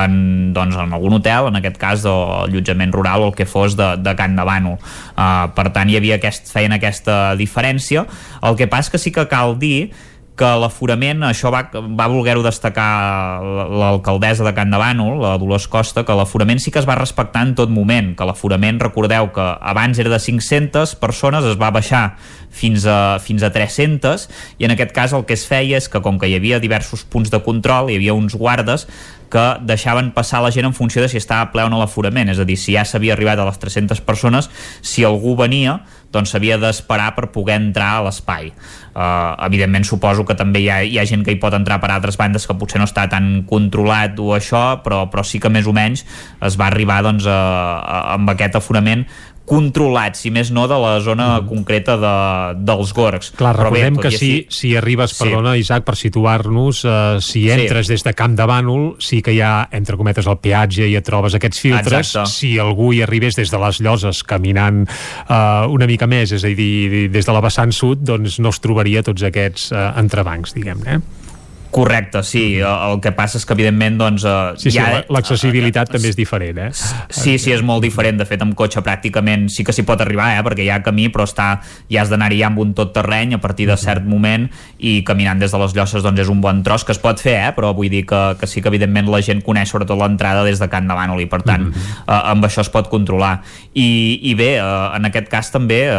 [0.00, 0.18] en,
[0.56, 3.92] doncs, en algun hotel, en aquest cas o allotjament rural o el que fos de,
[4.00, 4.78] de Can de Bànol.
[5.14, 8.06] Uh, per tant hi havia aquest, feien aquesta diferència
[8.46, 9.90] el que passa que sí que cal dir
[10.38, 16.16] que l'aforament, això va, va voler-ho destacar l'alcaldessa de Can Bànol, la Dolors Costa, que
[16.16, 20.12] l'aforament sí que es va respectar en tot moment, que l'aforament, recordeu que abans era
[20.12, 22.14] de 500 persones, es va baixar
[22.50, 24.28] fins a, fins a 300,
[24.58, 27.04] i en aquest cas el que es feia és que com que hi havia diversos
[27.04, 28.88] punts de control, hi havia uns guardes
[29.30, 32.40] que deixaven passar la gent en funció de si estava ple o no l'aforament, és
[32.42, 34.50] a dir, si ja s'havia arribat a les 300 persones,
[34.82, 35.78] si algú venia,
[36.10, 38.50] doncs s'havia d'esperar per poder entrar a l'espai.
[38.90, 41.92] Uh, evidentment suposo que també hi ha, hi ha gent que hi pot entrar per
[41.94, 45.68] altres bandes que potser no està tan controlat o això, però, però sí que més
[45.70, 46.02] o menys
[46.42, 47.38] es va arribar doncs, a,
[47.78, 49.06] a, amb aquest aforament
[49.50, 52.12] controlat, si més no, de la zona concreta de,
[52.62, 53.32] dels gorgs.
[53.34, 55.24] Clar, Però bé, recordem tot que si, així- si arribes, Sí.
[55.24, 59.40] perdona, Isaac, per situar-nos, eh, si entres des de Camp de Bànol, sí que hi
[59.40, 62.14] ha, entre cometes, el peatge i et trobes aquests filtres.
[62.14, 62.30] Exacte.
[62.30, 66.48] Si algú hi arribés des de les lloses caminant eh, una mica més, és a
[66.54, 70.94] dir, des de la vessant sud, doncs no es trobaria tots aquests eh, entrebancs, diguem-ne.
[71.00, 71.00] Eh?
[71.70, 72.58] Correcte, sí.
[72.58, 74.24] El, que passa és que, evidentment, doncs...
[74.26, 76.70] eh, Sí, sí, la- l'accessibilitat també és diferent, eh?
[77.14, 78.18] Sí, sí, és molt diferent.
[78.18, 80.42] De fet, amb cotxe pràcticament sí que s'hi pot arribar, eh?
[80.42, 83.40] perquè hi ha camí, però està, ja has d'anar-hi ja amb un tot terreny a
[83.40, 84.48] partir de cert moment
[84.78, 87.36] i caminant des de les llosses doncs és un bon tros que es pot fer,
[87.38, 87.52] eh?
[87.54, 90.68] però vull dir que, que sí que evidentment la gent coneix sobretot l'entrada des de
[90.72, 91.86] Can de Bànol i per tant Mhm.
[92.08, 93.42] eh, amb això es pot controlar.
[93.74, 95.94] I, i bé, eh, en aquest cas també eh,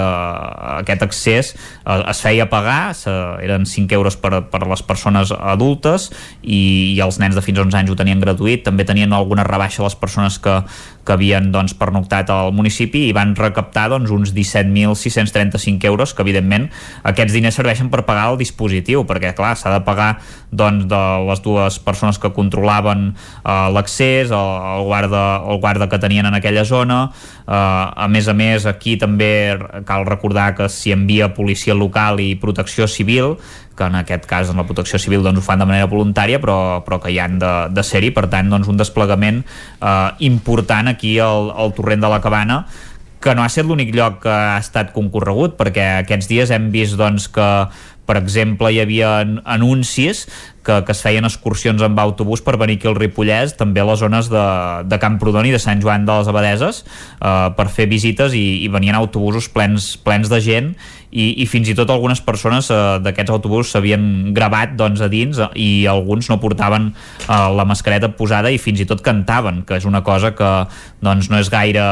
[0.81, 3.11] aquest accés eh, es feia pagar, se,
[3.45, 6.09] eren 5 euros per, per les persones adultes adultes
[6.41, 9.45] i, i els nens de fins a 11 anys ho tenien gratuït, també tenien alguna
[9.45, 10.57] rebaixa les persones que,
[11.05, 16.69] que havien doncs, pernoctat al municipi i van recaptar doncs, uns 17.635 euros, que evidentment
[17.07, 20.11] aquests diners serveixen per pagar el dispositiu, perquè clar, s'ha de pagar
[20.51, 26.01] doncs, de les dues persones que controlaven eh, l'accés, el, el, guarda, el guarda que
[26.01, 27.03] tenien en aquella zona,
[27.45, 29.31] eh, a més a més aquí també
[29.87, 33.37] cal recordar que s'hi envia policia local i protecció civil,
[33.77, 36.81] que en aquest cas en la protecció civil doncs, ho fan de manera voluntària però,
[36.85, 38.11] però que hi han de, de ser-hi.
[38.15, 42.65] Per tant doncs, un desplegament eh, important aquí al, al torrent de la Cabana
[43.21, 46.97] que no ha estat l'únic lloc que ha estat concorregut perquè aquests dies hem vist
[46.97, 47.47] doncs, que
[48.09, 49.11] per exemple hi havia
[49.45, 50.25] anuncis
[50.65, 54.01] que, que es feien excursions amb autobús per venir aquí al Ripollès, també a les
[54.01, 54.45] zones de,
[54.89, 58.71] de Camprodon i de Sant Joan de les Abadeses eh, per fer visites i, i
[58.73, 60.73] venien autobusos plens, plens de gent
[61.11, 65.39] i, i fins i tot algunes persones eh, d'aquests autobusos s'havien gravat doncs, a dins
[65.43, 69.77] eh, i alguns no portaven eh, la mascareta posada i fins i tot cantaven, que
[69.81, 70.51] és una cosa que
[71.03, 71.83] doncs, no és gaire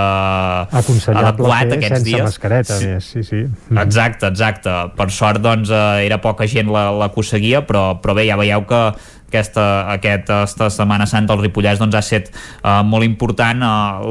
[0.71, 2.25] adequat aquests sense dies.
[2.25, 2.89] mascareta, sí.
[2.93, 3.43] més, sí, sí.
[3.75, 4.75] Exacte, exacte.
[4.95, 8.29] Per sort, doncs, eh, era poca gent la, la que ho seguia, però, però bé,
[8.29, 8.83] ja veieu que
[9.29, 14.09] aquesta, aquesta Setmana Santa al Ripollès doncs, ha estat uh, molt important uh,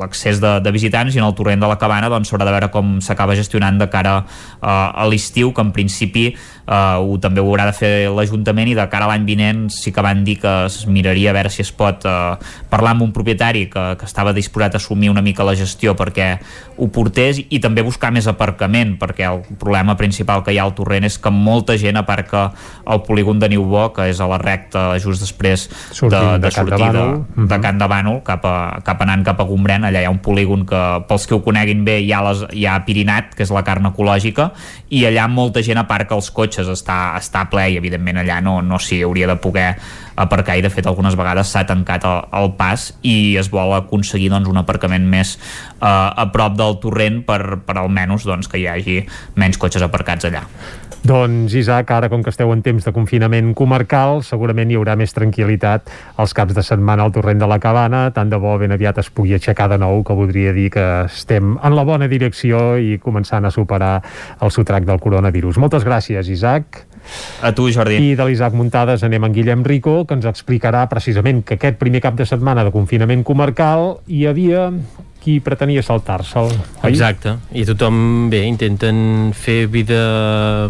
[0.00, 2.70] l'accés de, de visitants i en el torrent de la Cabana doncs, s'haurà de veure
[2.74, 6.30] com s'acaba gestionant de cara uh, a l'estiu, que en principi
[6.70, 9.92] uh, ho, també ho haurà de fer l'Ajuntament i de cara a l'any vinent sí
[9.92, 12.36] que van dir que es miraria a veure si es pot uh,
[12.70, 16.30] parlar amb un propietari que, que estava disposat a assumir una mica la gestió perquè
[16.80, 20.74] ho portés i també buscar més aparcament perquè el problema principal que hi ha al
[20.78, 22.50] torrent és que molta gent aparca
[22.84, 26.54] al polígon de Niubó que és a la recta just després Sortint de, de de
[26.54, 27.48] Can de sortir de, Bànol.
[27.48, 30.20] de Can de Bànol cap, a, cap anant cap a Gombrèn allà hi ha un
[30.22, 33.52] polígon que pels que ho coneguin bé hi ha, les, hi ha Pirinat que és
[33.54, 34.50] la carn ecològica
[34.90, 38.78] i allà molta gent aparca els cotxes està, està ple i evidentment allà no, no
[38.78, 39.70] s'hi hauria de poder
[40.20, 44.30] aparcar i de fet algunes vegades s'ha tancat el, el pas i es vol aconseguir
[44.32, 48.68] doncs, un aparcament més eh, a prop del torrent per, per almenys doncs, que hi
[48.70, 49.00] hagi
[49.40, 50.44] menys cotxes aparcats allà.
[51.00, 55.14] Doncs Isaac, ara com que esteu en temps de confinament comarcal, segurament hi haurà més
[55.16, 55.88] tranquil·litat
[56.20, 59.08] els caps de setmana al torrent de la Cabana, tant de bo ben aviat es
[59.08, 63.48] pugui aixecar de nou, que voldria dir que estem en la bona direcció i començant
[63.48, 63.94] a superar
[64.44, 65.56] el sotrac del coronavirus.
[65.62, 66.84] Moltes gràcies, Isaac.
[67.42, 67.98] A tu, Jordi.
[68.10, 72.02] I de l'Isaac Muntades anem en Guillem Rico, que ens explicarà precisament que aquest primer
[72.04, 74.68] cap de setmana de confinament comarcal hi havia
[75.20, 76.50] qui pretenia saltar-se'l.
[76.88, 79.98] Exacte, i tothom, bé, intenten fer vida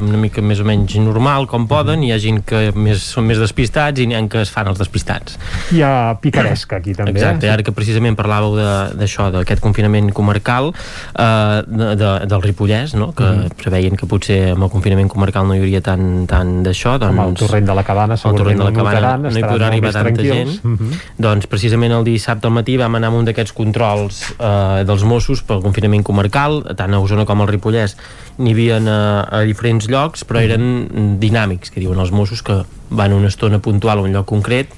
[0.02, 3.28] una mica més o menys normal, com poden, i hi ha gent que més, són
[3.30, 5.38] més despistats i n'hi ha que es fan els despistats.
[5.74, 7.14] Hi ha picaresca aquí també.
[7.14, 7.52] Exacte, eh?
[7.54, 8.58] ara que precisament parlàveu
[8.98, 13.12] d'això, d'aquest confinament comarcal eh, de, de, del Ripollès, no?
[13.16, 13.54] que Mhm.
[13.60, 17.14] preveien que potser amb el confinament comarcal no hi hauria tant, tant d'això, doncs...
[17.14, 19.92] Amb el torrent de la Cabana torrent de la segurament Cabana no hi podrà arribar
[19.92, 20.58] tanta gent.
[20.64, 20.90] Mhm.
[21.18, 25.44] Doncs precisament el dissabte al matí vam anar amb un d'aquests controls eh, dels Mossos
[25.46, 27.96] pel confinament comarcal, tant a Osona com al Ripollès
[28.40, 29.00] n'hi havia a,
[29.40, 34.00] a diferents llocs, però eren dinàmics, que diuen els Mossos, que van una estona puntual
[34.00, 34.72] a un lloc concret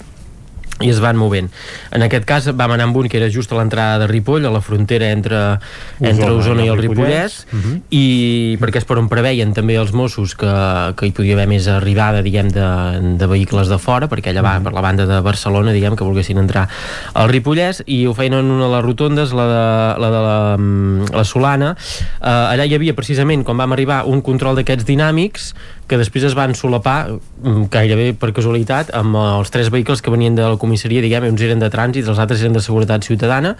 [0.82, 1.50] i es van movent.
[1.92, 4.50] En aquest cas vam anar amb un que era just a l'entrada de Ripoll, a
[4.50, 5.58] la frontera entre,
[6.00, 7.82] entre Osona i el Ripollès, Mhm.
[7.90, 10.50] i perquè és per on preveien també els Mossos que,
[10.96, 14.54] que hi podia haver més arribada diguem de, de vehicles de fora perquè allà va
[14.64, 16.66] per la banda de Barcelona diguem que volguessin entrar
[17.14, 20.56] al Ripollès i ho feien en una de les rotondes la de la, de la,
[20.58, 25.52] mm, la Solana eh, allà hi havia precisament quan vam arribar un control d'aquests dinàmics
[25.88, 30.38] que després es van solapar mm, gairebé per casualitat amb els tres vehicles que venien
[30.38, 33.56] de la comissaria diguem, uns eren de trànsit, els altres eren de seguretat ciutadana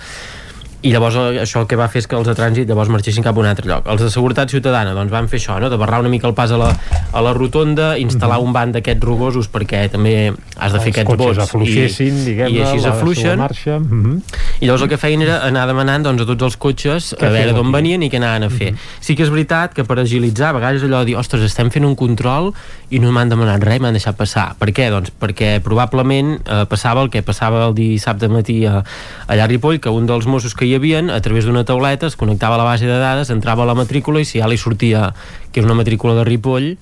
[0.82, 3.22] i llavors eh, això el que va fer és que els de trànsit llavors marxessin
[3.22, 3.86] cap a un altre lloc.
[3.92, 5.70] Els de seguretat ciutadana doncs van fer això, no?
[5.70, 6.70] de barrar una mica el pas a la,
[7.12, 11.42] a la rotonda, instal·lar un banc d'aquests rugosos perquè també has de fer Els aquests
[11.46, 13.78] afluixessin, i, i així s'afluixen marxa.
[13.78, 14.18] Mhm.
[14.60, 17.32] i llavors el que feien era anar demanant doncs, a tots els cotxes Què a
[17.34, 18.72] veure d'on venien i què anaven a fer.
[19.00, 21.86] Sí que és veritat que per agilitzar, a vegades allò de dir, ostres, estem fent
[21.86, 22.52] un control
[22.90, 24.52] i no m'han demanat res, m'han deixat passar.
[24.59, 24.88] Per què?
[24.92, 28.82] Doncs perquè probablement eh, passava el que passava el dissabte matí a,
[29.28, 32.16] allà a Ripoll, que un dels Mossos que hi havien, a través d'una tauleta, es
[32.16, 35.10] connectava a la base de dades, entrava a la matrícula i si ja li sortia
[35.52, 36.72] que era una matrícula de Ripoll,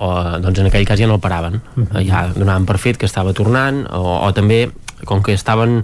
[0.00, 1.58] o, doncs en aquell cas ja no el paraven
[2.08, 4.70] ja donaven per fet que estava tornant o, o també,
[5.04, 5.82] com que estaven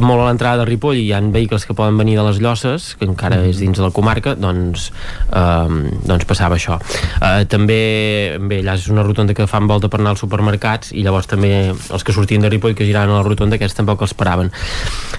[0.00, 2.94] molt a l'entrada de Ripoll i hi ha vehicles que poden venir de les Llosses,
[2.98, 4.88] que encara és dins de la comarca, doncs,
[5.30, 6.80] eh, doncs passava això.
[7.20, 11.04] Eh, també, bé, allà és una rotonda que fan volta per anar als supermercats i
[11.06, 14.16] llavors també els que sortien de Ripoll que giraven a la rotonda, aquests tampoc els
[14.18, 14.50] paraven.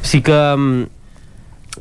[0.01, 0.94] Sí que mm,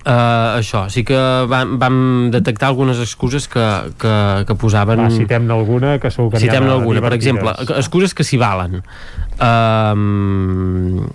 [0.03, 1.19] uh, això, sí que
[1.51, 1.99] vam, vam
[2.35, 3.67] detectar algunes excuses que,
[4.01, 4.15] que,
[4.49, 5.05] que posaven...
[5.07, 8.83] Va, citem-ne alguna, que segur que de alguna, per exemple, excuses que s'hi valen.
[9.39, 11.07] Uh,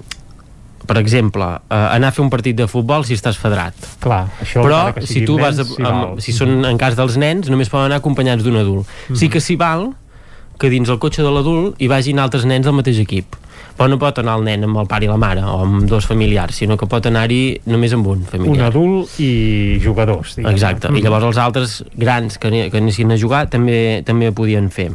[0.89, 3.75] per exemple, uh, anar a fer un partit de futbol si estàs federat.
[4.01, 5.91] Clar, això Però que si tu vas, nens, a, val.
[5.91, 8.89] amb, si són en cas dels nens, només poden anar acompanyats d'un adult.
[9.09, 9.19] Mhm.
[9.21, 9.91] Sí que s'hi val
[10.59, 13.37] que dins el cotxe de l'adult hi vagin altres nens del mateix equip.
[13.79, 16.05] Però no pot anar el nen amb el pare i la mare o amb dos
[16.05, 18.67] familiars, sinó que pot anar-hi només amb un Un familiar.
[18.67, 23.45] adult i jugadors, diguem Exacte, i llavors els altres grans que, que anessin a jugar
[23.49, 24.91] també també ho podien fer.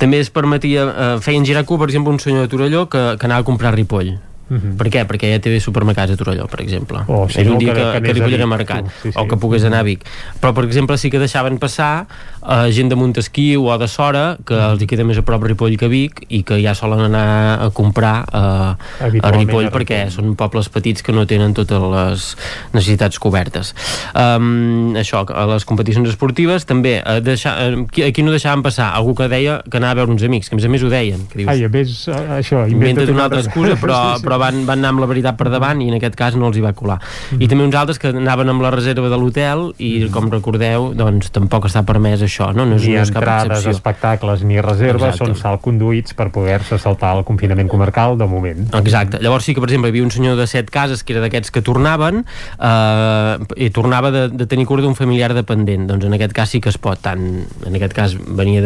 [0.00, 3.26] També es permetia, eh, feien girar cua, per exemple, un senyor de Torelló que, que
[3.28, 4.14] anava a comprar Ripoll.
[4.50, 4.72] Mhm.
[4.80, 5.04] Per què?
[5.06, 7.04] Perquè ja té supermercats a Torelló, per exemple.
[7.06, 8.88] O si Era un dia que- que, que que, Ripoll era mercat.
[9.02, 9.18] Sí, sí.
[9.20, 10.02] o que pogués anar a Vic.
[10.40, 12.08] Però, per exemple, sí que deixaven passar
[12.46, 14.70] eh, gent de Montesquieu o de Sora, que Mhm.
[14.72, 18.24] els queda més a prop Ripoll que Vic, i que ja solen anar a comprar
[18.32, 22.36] eh, a Ripoll, a perquè són pobles petits que no tenen totes les
[22.72, 23.74] necessitats cobertes.
[24.14, 29.14] Um, això, a les competicions esportives, també, eh, deixar, eh, aquí, no deixaven passar algú
[29.14, 31.26] que deia que anava a veure uns amics, que a més a més ho deien,
[31.28, 34.26] que dius, Ai, a més, eh, això, inventa't una altra excusa però, Sí, sí.
[34.26, 36.56] però van, van anar amb la veritat per davant i en aquest cas no els
[36.56, 36.98] hi va colar
[37.32, 37.42] Mhm.
[37.42, 41.30] i també uns altres que anaven amb la reserva de l'hotel i com recordeu doncs
[41.30, 44.60] tampoc està permès això no, no és, ni no és cap entrades, excepció espectacles ni
[44.62, 45.26] reserves Exacte.
[45.26, 48.68] són salt conduïts per poder-se saltar el confinament comarcal de moment.
[48.80, 49.20] Exacte.
[49.22, 51.52] Llavors sí que, per exemple, hi havia un senyor de set cases que era d'aquests
[51.54, 55.88] que tornaven eh, i tornava de, de tenir cura d'un familiar dependent.
[55.90, 57.00] Doncs en aquest cas sí que es pot.
[57.00, 57.22] Tant,
[57.66, 58.60] en aquest cas venia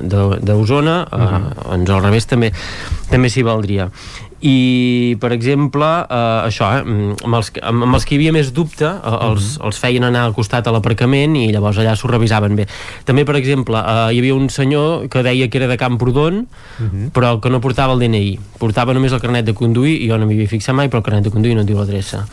[0.00, 2.52] d'Osona, eh, doncs al revés també
[3.10, 3.90] també s'hi valdria.
[4.42, 8.52] I, per exemple, eh, això, eh, amb, els, amb, amb els que hi havia més
[8.56, 12.56] dubte, eh, els, els feien anar al costat a l'aparcament i llavors allà s'ho revisaven
[12.56, 12.66] bé.
[13.04, 16.46] També, per exemple, eh, hi havia un senyor que deia que era de Camprodon,
[17.12, 18.38] però que no portava el DNI.
[18.58, 21.08] Portava només el carnet de conduir, i jo no m'hi havia fixat mai, però el
[21.10, 22.24] carnet de conduir no diu l'adreça.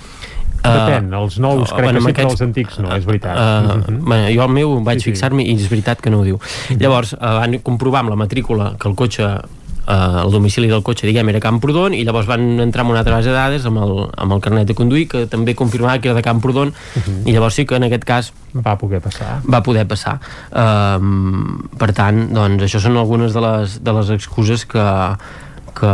[0.67, 3.35] Depèn, els nous, eh, crec bueno, que sempre aquests- els antics no, és veritat.
[3.37, 3.99] Uh, Mhm.
[4.05, 5.11] bueno, jo el meu vaig Sí, sí.
[5.11, 6.39] fixar-me i és veritat que no ho diu.
[6.79, 9.27] Llavors, uh, van comprovar amb la matrícula que el cotxe
[9.87, 13.17] uh, el domicili del cotxe, diguem, era Camprodon i llavors van entrar en una altra
[13.17, 16.19] base de dades amb el, amb el carnet de conduir que també confirmava que era
[16.19, 16.73] de Camprodon
[17.25, 19.39] i llavors sí que en aquest cas va poder passar.
[19.45, 20.17] va poder passar.
[20.51, 24.87] Um, per tant, doncs això són algunes de les, de les excuses que
[25.77, 25.93] que,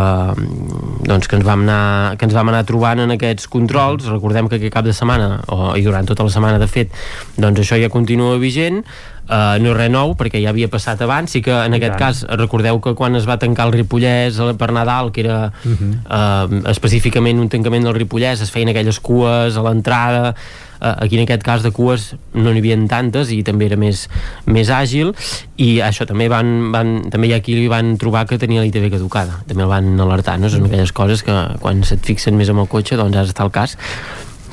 [1.03, 4.07] doncs, que, ens vam anar, que ens vam anar trobant en aquests controls.
[4.07, 6.93] Recordem que aquest cap de setmana o, i durant tota la setmana de fet
[7.35, 8.83] doncs això ja continua vigent
[9.23, 11.93] Uh, no és res nou perquè ja havia passat abans sí que en I aquest
[11.95, 11.99] tant.
[12.27, 15.71] cas recordeu que quan es va tancar el Ripollès eh, per Nadal que era Uh
[15.71, 16.59] -huh.
[16.59, 20.35] uh, específicament un tancament del Ripollès es feien aquelles cues a l'entrada
[20.81, 24.09] uh, aquí en aquest cas de cues no n'hi havia tantes i també era més,
[24.45, 25.13] més àgil
[25.55, 28.91] i això també van, van també hi ha qui li van trobar que tenia l'ITV
[28.91, 30.49] caducada també el van alertar, no?
[30.49, 31.31] són aquelles coses que
[31.61, 33.77] quan se't fixen més amb el cotxe doncs has d'estar al cas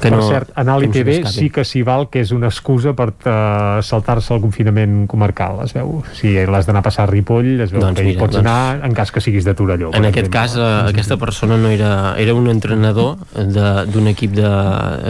[0.01, 2.49] que per no, cert, anar a que no sí que s'hi val que és una
[2.49, 6.01] excusa per uh, saltar-se el confinament comarcal, es veu.
[6.17, 8.47] Si l'has d'anar a passar a Ripoll, es veu Doncs que hi mira, pots doncs-
[8.47, 9.91] anar en cas que siguis de Torelló.
[9.95, 10.41] en aquest exemple.
[10.41, 14.51] cas eh, aquesta persona no era, era un entrenador de- d'un equip de,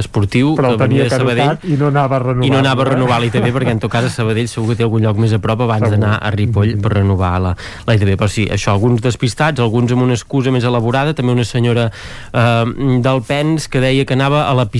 [0.01, 2.47] esportiu Però que venia de Sabadell i no anava a renovar.
[2.47, 2.91] i no anava a eh?
[2.95, 5.39] renovar l'ITV perquè en tot cas a Sabadell segur que té algun lloc més a
[5.43, 7.55] prop abans d'anar a Ripoll per renovar la,
[7.87, 11.45] la ITV però sí, això, alguns despistats, alguns amb una excusa més elaborada, també una
[11.45, 11.91] senyora
[12.33, 12.65] eh,
[13.01, 14.80] del Pens que deia que anava a la piscina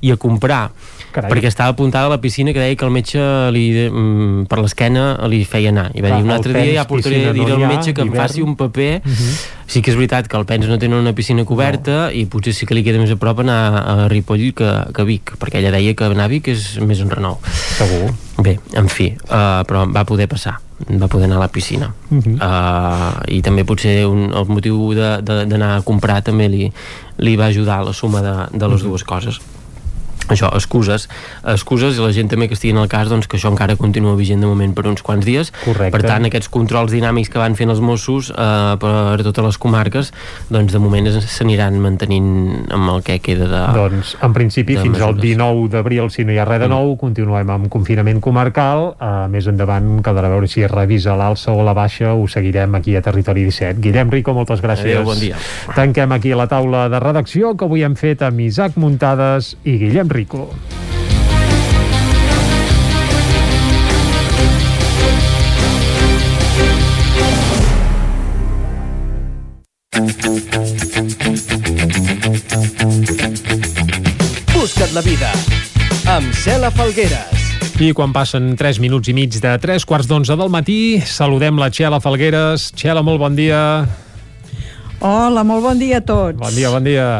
[0.00, 0.70] i a comprar
[1.16, 1.30] Carai.
[1.32, 3.18] perquè estava apuntada a la piscina que deia que el metge
[3.56, 6.74] li, mm, per l'esquena li feia anar i va Clar, dir un al altre dia
[6.82, 9.32] ja portaré a dir no al metge que em faci un paper Mhm.
[9.66, 12.66] sí que és veritat que el Pens no tenen una piscina coberta i potser sí
[12.66, 15.70] que li queda més a prop anar a Ripoll que, que a Vic perquè ella
[15.72, 17.38] deia que anar a Vic és més un renou
[17.78, 18.12] Segur.
[18.38, 20.58] bé, en fi, uh, però va poder passar
[21.00, 22.36] va poder anar a la piscina Mhm.
[22.36, 26.72] uh, i també potser un, el motiu d'anar a comprar també li,
[27.18, 29.40] li va ajudar la suma de, de les dues coses
[30.34, 31.08] això, excuses,
[31.44, 34.16] excuses i la gent també que estigui en el cas doncs, que això encara continua
[34.18, 35.92] vigent de moment per uns quants dies Correcte.
[35.94, 40.12] per tant aquests controls dinàmics que van fent els Mossos eh, per totes les comarques
[40.50, 45.00] doncs de moment s'aniran mantenint amb el que queda de, Doncs, en principi, de fins
[45.00, 45.22] al mesures.
[45.36, 48.92] 19 d'abril, si no hi ha res de nou, continuem amb confinament comarcal.
[48.96, 52.14] Uh, més endavant caldrà veure si es revisa l'alça o la baixa.
[52.16, 53.80] Ho seguirem aquí a Territori 17.
[53.84, 54.96] Guillem Rico, moltes gràcies.
[54.96, 55.38] Adéu, bon dia.
[55.76, 60.08] Tanquem aquí la taula de redacció que avui hem fet amb Isaac Muntades i Guillem
[60.10, 60.15] Rico.
[74.54, 75.28] Busca't la vida
[76.08, 77.44] amb Cela Falgueres.
[77.76, 81.68] I quan passen 3 minuts i mig de 3 quarts d'11 del matí, saludem la
[81.68, 82.70] Txela Falgueres.
[82.72, 83.60] Txela, molt bon dia.
[85.04, 86.40] Hola, molt bon dia a tots.
[86.40, 87.10] Bon dia, bon dia.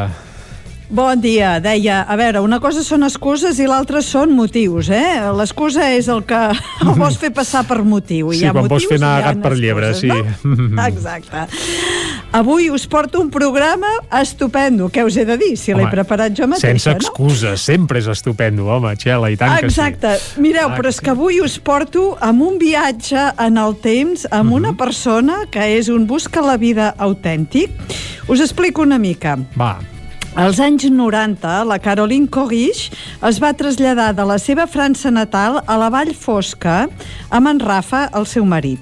[0.89, 1.57] Bon dia.
[1.59, 5.17] Deia, a veure, una cosa són excuses i l'altra són motius, eh?
[5.35, 6.37] L'excusa és el que
[6.85, 8.29] el vols fer passar per motiu.
[8.31, 10.07] Sí, hi ha quan vols motius fer anar gat per llebre, sí.
[10.07, 10.85] No?
[10.87, 11.43] Exacte.
[12.37, 13.89] Avui us porto un programa
[14.21, 14.87] estupendo.
[14.93, 15.57] Què us he de dir?
[15.59, 16.95] Si l'he preparat jo mateixa, Sense no?
[17.01, 20.13] excuses, sempre és estupendo, home, Txela, i tant Exacte.
[20.15, 20.39] que sí.
[20.47, 24.71] Mireu, però és que avui us porto amb un viatge en el temps amb una
[24.71, 24.79] Mhm.
[24.79, 27.75] persona que és un busca la vida autèntic.
[28.27, 29.35] Us explico una mica.
[29.59, 29.75] Va.
[30.37, 32.91] Als anys 90, la Caroline Corrich
[33.25, 36.83] es va traslladar de la seva França natal a la Vall Fosca
[37.33, 38.77] amb en Rafa, el seu marit.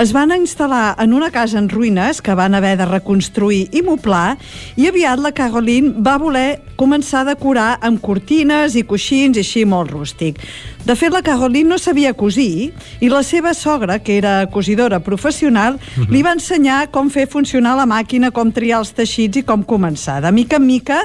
[0.00, 4.38] Es van instal·lar en una casa en ruïnes que van haver de reconstruir i moblar
[4.80, 9.64] i aviat la Caroline va voler començar a decorar amb cortines i coixins i així
[9.68, 10.40] molt rústic.
[10.84, 15.78] De fet, la Caroline no sabia cosir i la seva sogra, que era cosidora professional,
[16.12, 20.18] li va ensenyar com fer funcionar la màquina, com triar els teixits i com començar.
[20.20, 20.98] De mica en mica,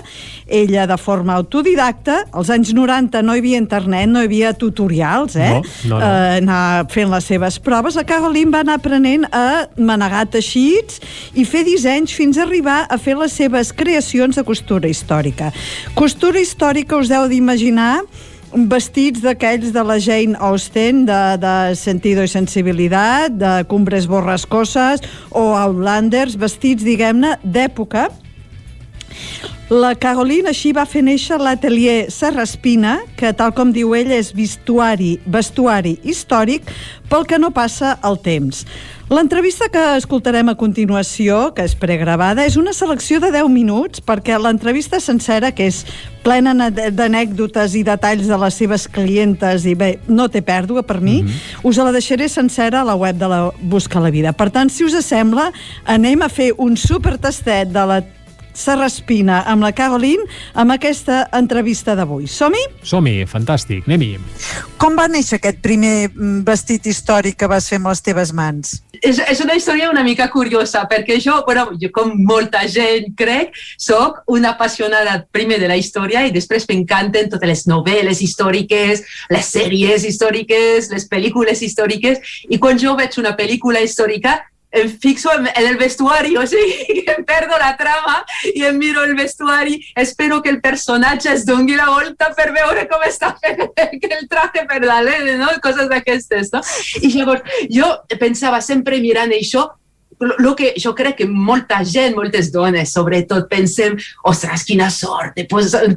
[0.46, 5.38] ella, de forma autodidacta, als anys 90 no hi havia internet, no hi havia tutorials,
[5.40, 5.54] eh?
[5.54, 6.02] No, no, no.
[6.04, 7.96] Eh, anar fent les seves proves.
[7.96, 11.00] La Caroline va anar aprenent a manegar teixits
[11.40, 15.54] i fer dissenys fins a arribar a fer les seves creacions de costura històrica.
[15.98, 18.02] Costura històrica us heu d'imaginar
[18.70, 25.52] vestits d'aquells de la Jane Austen, de, de Sentido i Sensibilitat, de Cumbres Borrascoses o
[25.54, 28.10] Outlanders, vestits, diguem-ne, d'època.
[29.70, 35.20] La Caroline així va fer néixer l'atelier Serraspina, que tal com diu ell és vestuari,
[35.30, 36.72] vestuari històric
[37.10, 38.64] pel que no passa el temps.
[39.10, 44.36] L'entrevista que escoltarem a continuació, que és pregravada, és una selecció de 10 minuts perquè
[44.38, 45.80] l'entrevista sencera, que és
[46.22, 51.24] plena d'anècdotes i detalls de les seves clientes i bé, no té pèrdua per mi,
[51.66, 54.34] us la deixaré sencera a la web de la Busca la Vida.
[54.34, 55.50] Per tant, si us sembla,
[55.90, 58.02] anem a fer un supertastet de la
[58.54, 62.28] Serraspina amb la Caroline amb aquesta entrevista d'avui.
[62.28, 62.66] Som-hi?
[62.84, 64.18] Som-hi, fantàstic, anem-hi.
[64.82, 68.80] Com va néixer aquest primer mm, vestit històric que vas fer amb les teves mans?
[69.02, 73.56] és, és una història una mica curiosa, perquè jo, bueno, jo com molta gent crec,
[73.80, 79.52] sóc una apassionada primer de la història i després m'encanten totes les novel·les històriques, les
[79.56, 82.20] sèries històriques, les pel·lícules històriques,
[82.50, 84.40] i quan jo veig una pel·lícula històrica
[85.02, 88.20] fixo en, en el vestuari, o sigui, em perdo la trama
[88.54, 92.86] i em miro el vestuari, espero que el personatge es doni la volta per veure
[92.90, 93.66] com està fent
[94.20, 95.50] el traje per darrere, no?
[95.64, 96.54] coses d'aquestes.
[96.54, 96.62] No?
[97.02, 97.90] I llavors jo
[98.20, 99.66] pensava sempre mirant això,
[100.20, 103.96] lo que jo crec que molta gent, moltes dones, sobretot, pensem,
[104.28, 105.46] ostres, quina sort de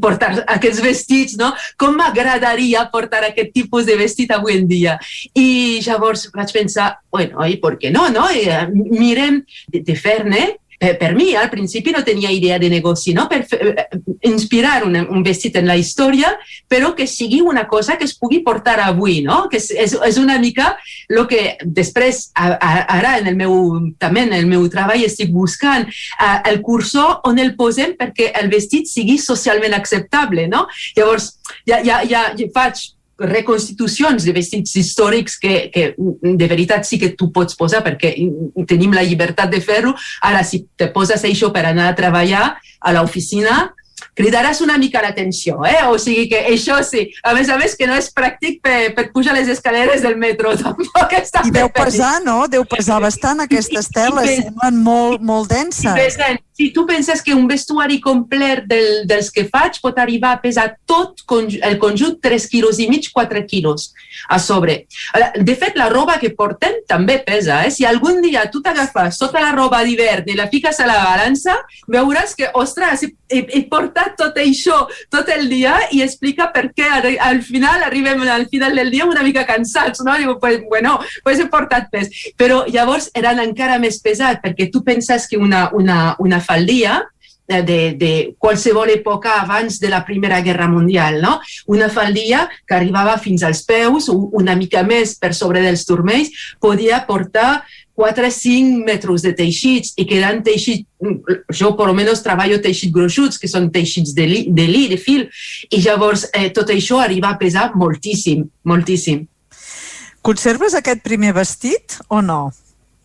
[0.02, 1.52] portar aquests vestits, no?
[1.80, 4.98] Com m'agradaria portar aquest tipus de vestit avui en dia.
[5.34, 8.28] I llavors vaig pensar, bueno, i per què no, no?
[8.30, 10.44] I, eh, mirem de, de fer-ne
[10.82, 13.28] per, per mi al principi no tenia idea de negoci, no?
[13.30, 13.86] per eh,
[14.26, 16.32] inspirar un, un vestit en la història,
[16.66, 19.44] però que sigui una cosa que es pugui portar avui, no?
[19.52, 20.72] que és, és, és una mica
[21.08, 23.54] el que després, a, a, ara en el meu,
[24.02, 28.50] també en el meu treball estic buscant uh, el cursor on el posem perquè el
[28.50, 30.48] vestit sigui socialment acceptable.
[30.50, 30.66] No?
[30.96, 31.36] Llavors,
[31.68, 32.88] ja, ja, ja, ja faig
[33.20, 38.14] reconstitucions de vestits històrics que, que de veritat sí que tu pots posar perquè
[38.68, 39.94] tenim la llibertat de fer-ho.
[40.24, 42.48] Ara, si te poses això per anar a treballar
[42.80, 43.72] a l'oficina,
[44.18, 45.84] cridaràs una mica l'atenció, eh?
[45.88, 49.08] O sigui que això sí, a més a més que no és pràctic per, per
[49.14, 52.42] pujar les escaleres del metro, tampoc està I deu pesar, no?
[52.50, 55.92] Deu pesar bastant aquestes teles, I semblen molt, molt denses.
[55.96, 56.42] pesen.
[56.52, 60.66] Si tu penses que un vestuari complet del, dels que faig pot arribar a pesar
[60.86, 61.24] tot
[61.64, 63.92] el conjunt 3 quilos i mig, 4 quilos
[64.28, 64.86] a sobre.
[65.40, 67.62] De fet, la roba que portem també pesa.
[67.66, 67.70] Eh?
[67.72, 71.56] Si algun dia tu t'agafes tota la roba d'hivern i la fiques a la balança,
[71.90, 76.68] veuràs que, ostres, he, he, he portat tot això tot el dia i explica per
[76.76, 80.16] què al, al final arribem al final del dia una mica cansats, no?
[80.20, 82.12] Diu, pues, bueno, pues he portat pes.
[82.36, 87.00] Però llavors eren encara més pesat perquè tu penses que una, una, una faldilla
[87.48, 91.38] eh, de, de qualsevol època abans de la Primera Guerra Mundial, no?
[91.66, 97.02] Una faldilla que arribava fins als peus, una mica més per sobre dels turmells, podia
[97.08, 97.62] portar
[97.96, 100.86] 4-5 metres de teixits i que eren teixits,
[101.52, 105.26] jo per almenys treballo teixits gruixuts, que són teixits de li, de, li, de fil,
[105.70, 109.26] i llavors eh, tot això arriba a pesar moltíssim, moltíssim.
[110.22, 112.52] Conserves aquest primer vestit o no?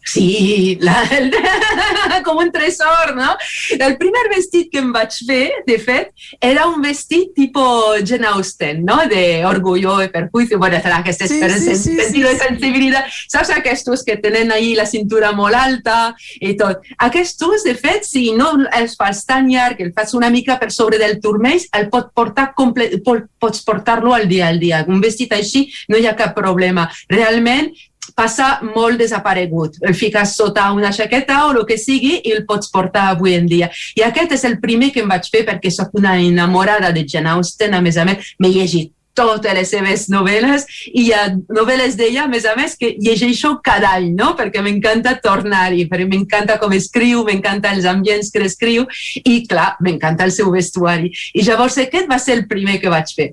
[0.08, 1.34] Sí, la, el,
[2.26, 3.34] com un tresor, no?
[3.78, 7.64] El primer vestit que em vaig fer, de fet, era un vestit tipo
[8.06, 9.02] Jane Austen, no?
[9.12, 12.46] De orgullo i perjuicio, bueno, aquestes Sí, sí, sí, sí, sentido sí, de sí.
[12.48, 13.06] sensibilitat.
[13.28, 16.80] Saps aquests que tenen ahí la cintura molt alta i tot?
[16.98, 20.98] Aquests, de fet, si no els fas tan llarg, el fas una mica per sobre
[20.98, 24.86] del turmell, el pot portar comple po- pots portar-lo al dia al dia.
[24.88, 26.88] Un vestit així no hi ha cap problema.
[27.10, 27.72] Realment,
[28.16, 29.80] passa molt desaparegut.
[29.82, 33.48] El fiques sota una jaqueta o el que sigui i el pots portar avui en
[33.48, 33.72] dia.
[33.96, 37.36] I aquest és el primer que em vaig fer perquè sóc una enamorada de Jane
[37.36, 41.98] Austen, a més a més, m'he llegit totes les seves novel·les i hi ha novel·les
[41.98, 44.34] d'ella, a més a més, que llegeixo cada any, no?
[44.38, 48.86] perquè m'encanta tornar-hi, perquè m'encanta com escriu, m'encanta els ambients que escriu
[49.24, 51.12] i, clar, m'encanta el seu vestuari.
[51.34, 53.32] I llavors aquest va ser el primer que vaig fer.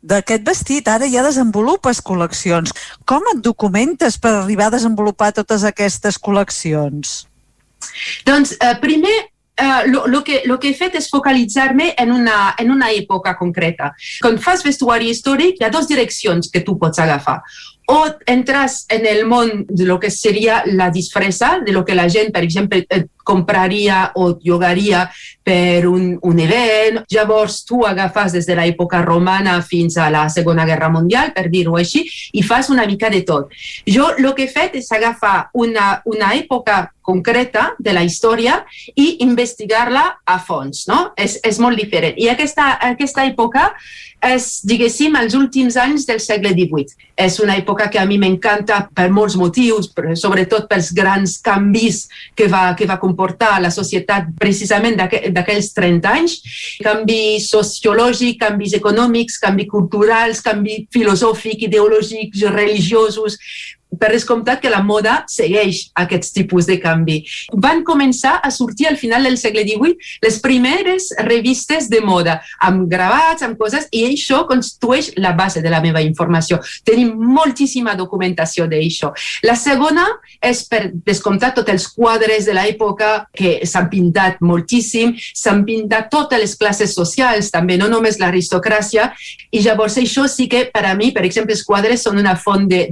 [0.00, 2.72] D'aquest vestit ara ja desenvolupes col·leccions.
[3.04, 7.26] Com et documentes per arribar a desenvolupar totes aquestes col·leccions?
[8.24, 9.12] Doncs, eh, primer,
[9.60, 13.36] eh, lo, lo, que, lo que he fet és focalitzar-me en, una, en una època
[13.36, 13.92] concreta.
[14.24, 17.40] Quan fas vestuari històric, hi ha dues direccions que tu pots agafar.
[17.90, 22.08] O entras en el món de lo que seria la disfressa, de lo que la
[22.08, 25.10] gent, per exemple, eh, compraria o llogaria
[25.42, 27.00] per un, un event.
[27.10, 31.74] Llavors tu agafes des de l'època romana fins a la Segona Guerra Mundial, per dir-ho
[31.80, 33.50] així, i fas una mica de tot.
[33.86, 38.60] Jo el que he fet és agafar una, una època concreta de la història
[38.94, 41.08] i investigar-la a fons, no?
[41.18, 42.14] És, és molt diferent.
[42.16, 43.72] I aquesta, aquesta època
[44.20, 46.92] és, diguéssim, els últims anys del segle XVIII.
[47.20, 52.02] És una època que a mi m'encanta per molts motius, però sobretot pels grans canvis
[52.36, 56.36] que va, que va comportar la societat precisament d'aqu- d'aquells 30 anys.
[56.84, 63.38] Canvi sociològic, canvis econòmics, canvis culturals, canvi filosòfic, ideològics, religiosos,
[63.98, 67.24] per descomptat que la moda segueix aquests tipus de canvi.
[67.52, 72.86] Van començar a sortir al final del segle XVIII les primeres revistes de moda, amb
[72.90, 76.60] gravats, amb coses, i això constitueix la base de la meva informació.
[76.84, 79.12] Tenim moltíssima documentació d'això.
[79.42, 80.06] La segona
[80.40, 86.40] és, per descomptat, tots els quadres de l'època que s'han pintat moltíssim, s'han pintat totes
[86.40, 89.10] les classes socials, també, no només l'aristocràcia,
[89.50, 92.68] i llavors això sí que per a mi, per exemple, els quadres són una font
[92.68, 92.88] de-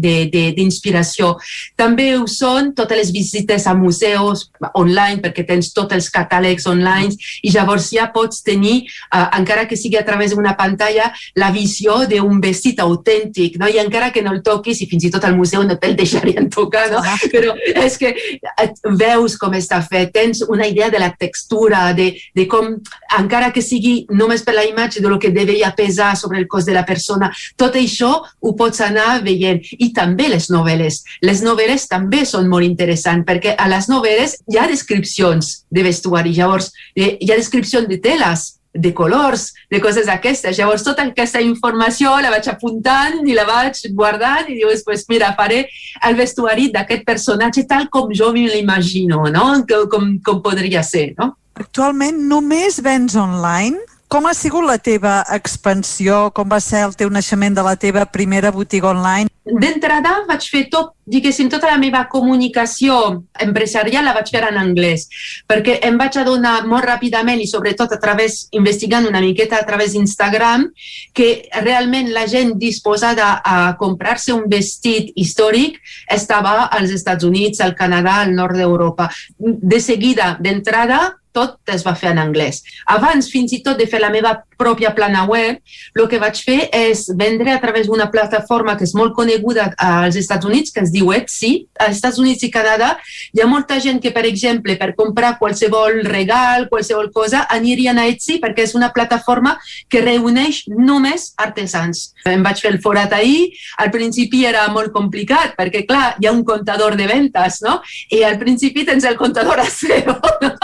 [0.89, 1.37] d'inspiració.
[1.77, 7.15] També ho són totes les visites a museus online, perquè tens tots els catàlegs online,
[7.43, 12.05] i llavors ja pots tenir, uh, encara que sigui a través d'una pantalla, la visió
[12.09, 13.69] d'un vestit autèntic, no?
[13.69, 16.49] i encara que no el toquis, i fins i tot al museu no te'l deixarien
[16.51, 17.03] tocar, no?
[17.33, 22.11] però és que et veus com està fet, tens una idea de la textura, de,
[22.35, 22.75] de com,
[23.19, 26.67] encara que sigui només per la imatge de lo que deveria pesar sobre el cos
[26.67, 28.11] de la persona, tot això
[28.41, 29.61] ho pots anar veient.
[29.79, 30.78] I també les novel·les.
[30.79, 36.37] Les novel·les també són molt interessants, perquè a les novel·les hi ha descripcions de vestuari,
[36.37, 40.57] llavors eh, hi ha descripcions de teles, de colors, de coses d'aquestes.
[40.59, 45.33] Llavors, tota aquesta informació la vaig apuntant i la vaig guardant i dius, pues mira,
[45.39, 45.65] faré
[46.07, 49.51] el vestuari d'aquest personatge tal com jo me l'imagino, no?
[49.69, 51.33] Com, com, com podria ser, no?
[51.59, 53.81] Actualment només vens online?
[54.09, 56.31] Com ha sigut la teva expansió?
[56.33, 59.29] Com va ser el teu naixement de la teva primera botiga online?
[59.45, 62.97] D'entrada vaig fer tot, diguéssim, tota la meva comunicació
[63.45, 65.07] empresarial la vaig fer en anglès,
[65.49, 69.93] perquè em vaig adonar molt ràpidament i sobretot a través, investigant una miqueta a través
[69.93, 70.67] d'Instagram,
[71.13, 71.29] que
[71.61, 75.81] realment la gent disposada a comprar-se un vestit històric
[76.17, 79.13] estava als Estats Units, al Canadà, al nord d'Europa.
[79.37, 82.63] De seguida, d'entrada, tot es va fer en anglès.
[82.95, 85.61] Abans, fins i tot, de fer la meva pròpia plana web,
[85.95, 90.19] el que vaig fer és vendre a través d'una plataforma que és molt coneguda als
[90.19, 91.69] Estats Units, que es diu Etsy.
[91.79, 92.97] Als Estats Units i Canadà
[93.33, 98.09] hi ha molta gent que, per exemple, per comprar qualsevol regal, qualsevol cosa, anirien a
[98.11, 99.57] Etsy perquè és una plataforma
[99.89, 102.13] que reuneix només artesans.
[102.29, 106.35] Em vaig fer el forat ahir, al principi era molt complicat perquè, clar, hi ha
[106.35, 107.79] un comptador de ventes, no?
[108.15, 110.55] I al principi tens el comptador a zero, no?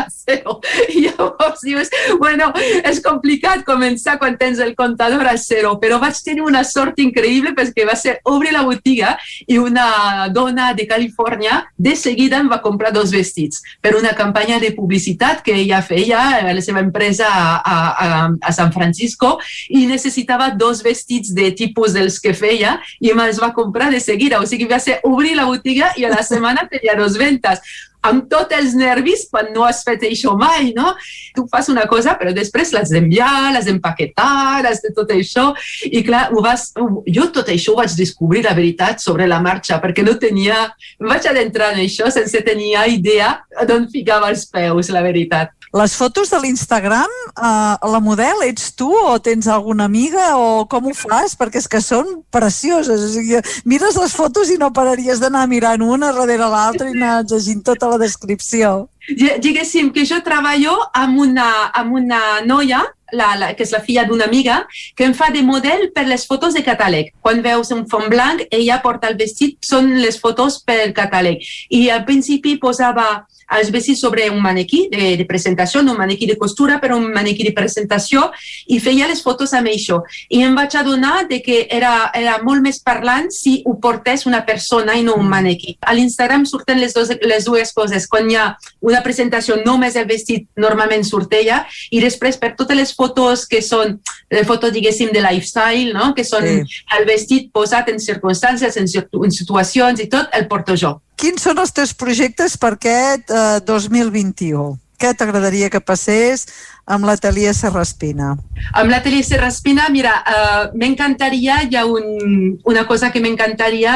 [0.00, 0.60] a zero.
[0.88, 1.90] I llavors dius,
[2.20, 2.50] bueno,
[2.86, 7.54] és complicat començar quan tens el comptador a zero, però vaig tenir una sort increïble
[7.56, 12.60] perquè va ser obrir la botiga i una dona de Califòrnia de seguida em va
[12.62, 17.28] comprar dos vestits per una campanya de publicitat que ella feia a la seva empresa
[17.28, 19.38] a, a, a, a San Francisco
[19.68, 24.40] i necessitava dos vestits de tipus dels que feia i me'ls va comprar de seguida.
[24.40, 27.60] O sigui, va ser obrir la botiga i a la setmana tenia dos ventes.
[28.06, 30.94] Amb tots els nervis quan no has fet això mai, no?
[31.36, 35.50] Tu fas una cosa, però després l'has d'enviar, l'has d'empaquetar, l'has de tot això,
[35.84, 36.70] i clar, ho vas,
[37.06, 40.66] jo tot això ho vaig descobrir, la veritat, sobre la marxa, perquè no tenia,
[41.00, 43.34] em vaig adentrar en això sense tenir idea
[43.66, 45.52] d'on ficava els peus, la veritat.
[45.70, 50.88] Les fotos de l'Instagram, eh, la model ets tu o tens alguna amiga o com
[50.90, 51.36] ho fas?
[51.38, 53.04] Perquè és que són precioses.
[53.06, 53.38] O sigui,
[53.70, 57.86] mires les fotos i no pararies d'anar mirant una darrere l'altra i anar llegint tota
[57.90, 58.88] la descripció.
[59.10, 64.04] Diguéssim que jo treballo amb una, amb una noia la, la, que és la filla
[64.08, 64.62] d'una amiga,
[64.96, 67.12] que em fa de model per les fotos de catàleg.
[67.20, 71.44] Quan veus un fons blanc, ella porta el vestit, són les fotos per catàleg.
[71.70, 73.10] I al principi posava
[73.58, 77.10] els vestits sobre un manequí de, de presentació, no un manequí de costura, però un
[77.12, 78.28] manequí de presentació,
[78.70, 80.00] i feia les fotos amb això.
[80.30, 84.44] I em vaig adonar de que era, era molt més parlant si ho portés una
[84.46, 85.76] persona i no un manequí.
[85.82, 88.06] A l'Instagram surten les, dos, les dues coses.
[88.10, 88.46] Quan hi ha
[88.86, 93.62] una presentació, només el vestit normalment surt ella, i després per totes les fotos que
[93.64, 93.96] són
[94.28, 96.12] eh, fotos, diguéssim, de lifestyle, no?
[96.16, 96.82] que són sí.
[96.98, 98.90] el vestit posat en circumstàncies, en,
[99.24, 100.98] en situacions i tot, el porto jo.
[101.20, 104.68] Quins són els teus projectes per aquest eh, 2021?
[105.00, 106.42] Què t'agradaria que passés
[106.84, 108.34] amb l'atelier Serraspina?
[108.76, 113.94] Amb l'atelier Serraspina, mira, uh, m'encantaria, hi ha un, una cosa que m'encantaria,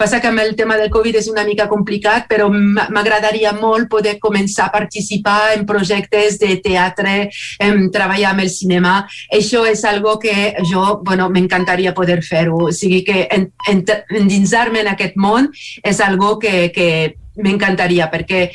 [0.00, 4.16] passa que amb el tema del Covid és una mica complicat, però m'agradaria molt poder
[4.22, 7.28] començar a participar en projectes de teatre,
[7.60, 8.96] en treballar amb el cinema.
[9.28, 12.70] Això és algo que jo, bueno, m'encantaria poder fer-ho.
[12.70, 13.28] O sigui que
[13.68, 15.52] endinsar-me en aquest món
[15.84, 16.90] és algo que, que
[17.36, 18.46] m'encantaria, perquè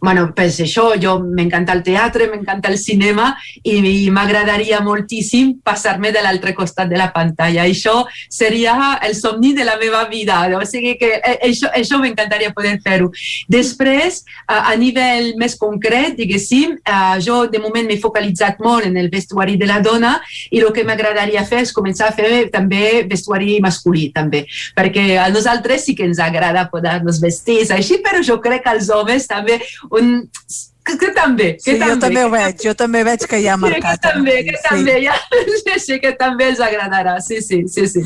[0.00, 6.12] bueno, pues això, jo m'encanta el teatre, m'encanta el cinema i, i m'agradaria moltíssim passar-me
[6.12, 7.66] de l'altre costat de la pantalla.
[7.68, 10.40] Això seria el somni de la meva vida.
[10.56, 13.10] O sigui que eh, això, això m'encantaria poder fer-ho.
[13.50, 16.78] Després, a nivell més concret, diguéssim,
[17.20, 20.16] jo de moment m'he focalitzat molt en el vestuari de la dona
[20.50, 24.46] i el que m'agradaria fer és començar a fer també vestuari masculí, també.
[24.76, 28.88] Perquè a nosaltres sí que ens agrada poder-nos vestir així, però jo crec que als
[28.92, 29.58] homes també
[29.90, 30.12] un
[30.84, 31.90] que, que també, que sí, també.
[31.92, 33.98] jo també ho veig, jo també veig que hi ha mercat.
[33.98, 34.62] Sí, que també, que sí.
[34.66, 35.16] també, ja,
[35.64, 38.04] sí, sí, que també els agradarà, sí, sí, sí, sí.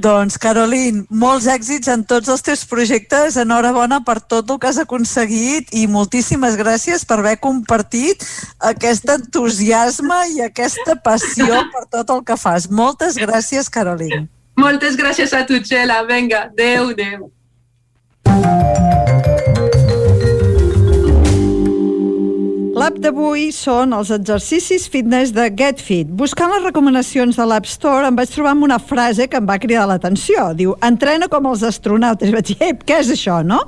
[0.00, 4.80] Doncs, Caroline, molts èxits en tots els teus projectes, enhorabona per tot el que has
[4.82, 8.24] aconseguit i moltíssimes gràcies per haver compartit
[8.72, 12.70] aquest entusiasme i aquesta passió per tot el que fas.
[12.70, 14.26] Moltes gràcies, Caroline.
[14.60, 16.02] Moltes gràcies a tu, Txela.
[16.08, 17.30] Vinga, adeu, adeu.
[22.80, 26.08] L'app d'avui són els exercicis fitness de Get Fit.
[26.16, 29.58] Buscant les recomanacions de l'App Store em vaig trobar amb una frase que em va
[29.60, 30.46] cridar l'atenció.
[30.56, 32.30] Diu, entrena com els astronautes.
[32.30, 33.58] I vaig dir, què és això, no?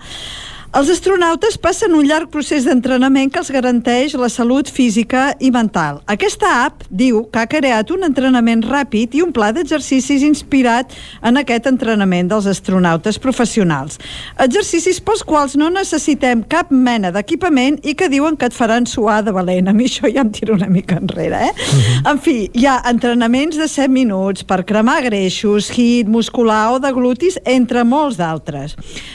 [0.73, 5.99] Els astronautes passen un llarg procés d'entrenament que els garanteix la salut física i mental.
[6.09, 10.95] Aquesta app diu que ha creat un entrenament ràpid i un pla d'exercicis inspirat
[11.29, 13.99] en aquest entrenament dels astronautes professionals.
[14.41, 19.21] Exercicis pels quals no necessitem cap mena d'equipament i que diuen que et faran suar
[19.29, 19.69] de valent.
[19.69, 21.53] A mi això ja em tira una mica enrere, eh?
[21.53, 21.83] Uh Mhm.
[21.83, 22.11] -huh.
[22.13, 26.91] En fi, hi ha entrenaments de 7 minuts per cremar greixos, hit, muscular o de
[26.93, 28.75] glutis, entre molts d'altres.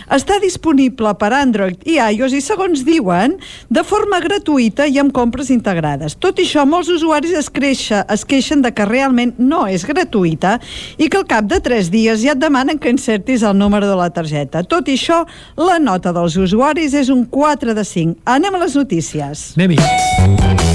[0.10, 3.38] Està disponible per Android i iOS i, segons diuen,
[3.74, 6.18] de forma gratuïta i amb compres integrades.
[6.20, 10.58] Tot i això, molts usuaris es, creixa, es queixen de que realment no és gratuïta
[10.98, 13.98] i que al cap de 3 dies ja et demanen que insertis el número de
[14.00, 14.66] la targeta.
[14.68, 15.24] Tot i això,
[15.58, 18.22] la nota dels usuaris és un 4 de 5.
[18.38, 19.52] Anem a les notícies.
[19.58, 20.67] Anem-hi.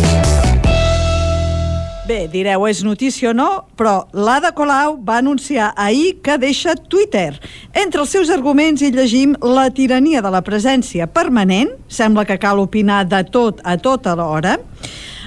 [2.13, 7.39] Bé, direu, és notícia o no, però l'Ada Colau va anunciar ahir que deixa Twitter.
[7.73, 12.61] Entre els seus arguments hi llegim la tirania de la presència permanent, sembla que cal
[12.61, 14.59] opinar de tot a tota l'hora,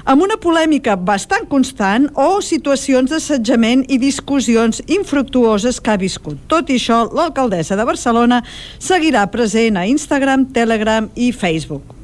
[0.06, 6.38] amb una polèmica bastant constant o situacions d'assetjament i discussions infructuoses que ha viscut.
[6.46, 8.44] Tot i això, l'alcaldessa de Barcelona
[8.78, 11.96] seguirà present a Instagram, Telegram i Facebook.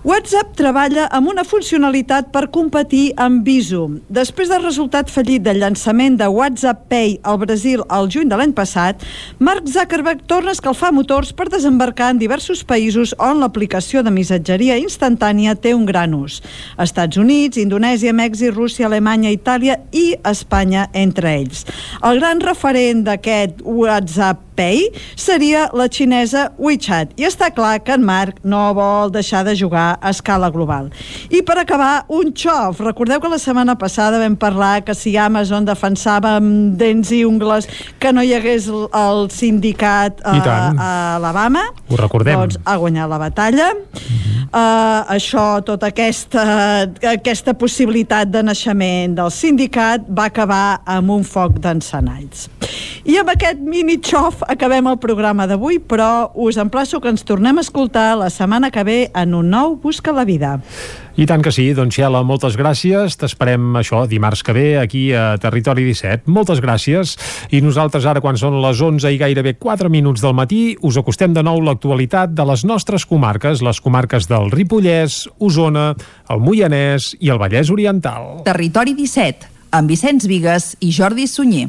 [0.00, 3.98] WhatsApp treballa amb una funcionalitat per competir amb Visum.
[4.08, 8.54] Després del resultat fallit del llançament de WhatsApp Pay al Brasil al juny de l'any
[8.56, 9.04] passat,
[9.44, 14.80] Mark Zuckerberg torna a escalfar motors per desembarcar en diversos països on l'aplicació de missatgeria
[14.80, 16.40] instantània té un gran ús.
[16.80, 21.66] Estats Units, Indonèsia, Mèxic, Rússia, Alemanya, Itàlia i Espanya, entre ells.
[22.00, 27.14] El gran referent d'aquest WhatsApp Pay seria la xinesa WeChat.
[27.20, 30.90] I està clar que en Marc no vol deixar de jugar a escala global.
[31.30, 32.80] I per acabar, un xof.
[32.84, 37.68] Recordeu que la setmana passada vam parlar que si Amazon defensava amb dents i ungles
[37.98, 40.78] que no hi hagués el, sindicat a, I tant.
[40.78, 41.66] a Alabama?
[41.88, 42.38] Ho recordem.
[42.38, 43.70] Doncs ha guanyat la batalla.
[44.50, 46.44] Uh, això, tota aquesta,
[47.12, 52.48] aquesta possibilitat de naixement del sindicat va acabar amb un foc d'encenalls.
[53.04, 57.58] I amb aquest mini xof acabem el programa d'avui, però us emplaço que ens tornem
[57.58, 60.58] a escoltar la setmana que ve en un nou Busca la Vida.
[61.20, 63.16] I tant que sí, doncs Xela, moltes gràcies.
[63.20, 66.30] T'esperem això dimarts que ve aquí a Territori 17.
[66.32, 67.16] Moltes gràcies.
[67.52, 71.34] I nosaltres ara, quan són les 11 i gairebé 4 minuts del matí, us acostem
[71.36, 75.90] de nou l'actualitat de les nostres comarques, les comarques del Ripollès, Osona,
[76.30, 78.44] el Moianès i el Vallès Oriental.
[78.48, 81.68] Territori 17, amb Vicenç Vigues i Jordi Sunyer.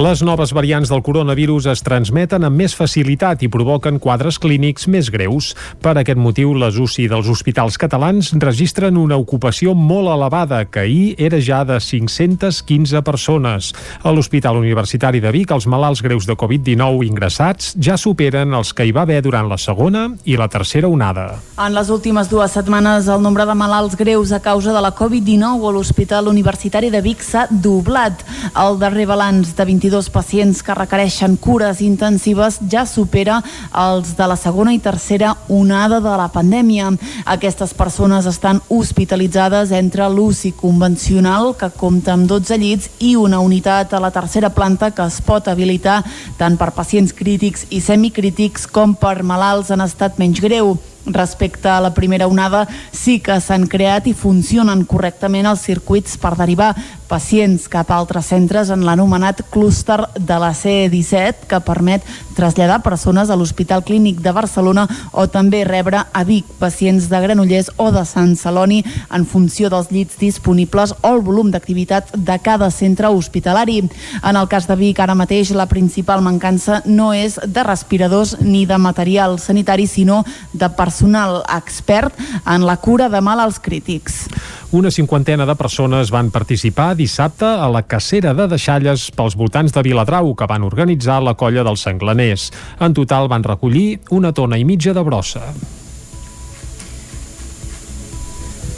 [0.00, 5.10] Les noves variants del coronavirus es transmeten amb més facilitat i provoquen quadres clínics més
[5.12, 5.50] greus.
[5.84, 11.10] Per aquest motiu, les UCI dels hospitals catalans registren una ocupació molt elevada, que ahir
[11.20, 13.74] era ja de 515 persones.
[14.00, 18.88] A l'Hospital Universitari de Vic, els malalts greus de Covid-19 ingressats ja superen els que
[18.88, 21.34] hi va haver durant la segona i la tercera onada.
[21.60, 25.68] En les últimes dues setmanes, el nombre de malalts greus a causa de la Covid-19
[25.68, 28.24] a l'Hospital Universitari de Vic s'ha doblat.
[28.56, 33.40] El darrer balanç de 22 pacients que requereixen cures intensives ja supera
[33.74, 36.92] els de la segona i tercera onada de la pandèmia.
[37.26, 43.92] Aquestes persones estan hospitalitzades entre l'UCI convencional, que compta amb 12 llits, i una unitat
[43.92, 46.04] a la tercera planta que es pot habilitar
[46.38, 50.76] tant per pacients crítics i semicrítics com per malalts en estat menys greu.
[51.04, 56.36] Respecte a la primera onada, sí que s'han creat i funcionen correctament els circuits per
[56.38, 56.76] derivar
[57.12, 63.28] pacients cap a altres centres en l'anomenat clúster de la C17, que permet traslladar persones
[63.28, 68.04] a l'Hospital Clínic de Barcelona o també rebre a Vic pacients de Granollers o de
[68.08, 68.80] Sant Celoni
[69.12, 73.82] en funció dels llits disponibles o el volum d'activitat de cada centre hospitalari.
[74.22, 78.64] En el cas de Vic, ara mateix, la principal mancança no és de respiradors ni
[78.64, 80.22] de material sanitari, sinó
[80.52, 82.16] de personal expert
[82.46, 84.24] en la cura de malalts crítics.
[84.72, 89.82] Una cinquantena de persones van participar dissabte a la cacera de deixalles pels voltants de
[89.82, 92.50] Viladrau que van organitzar la colla dels senglaners.
[92.78, 95.48] En total van recollir una tona i mitja de brossa.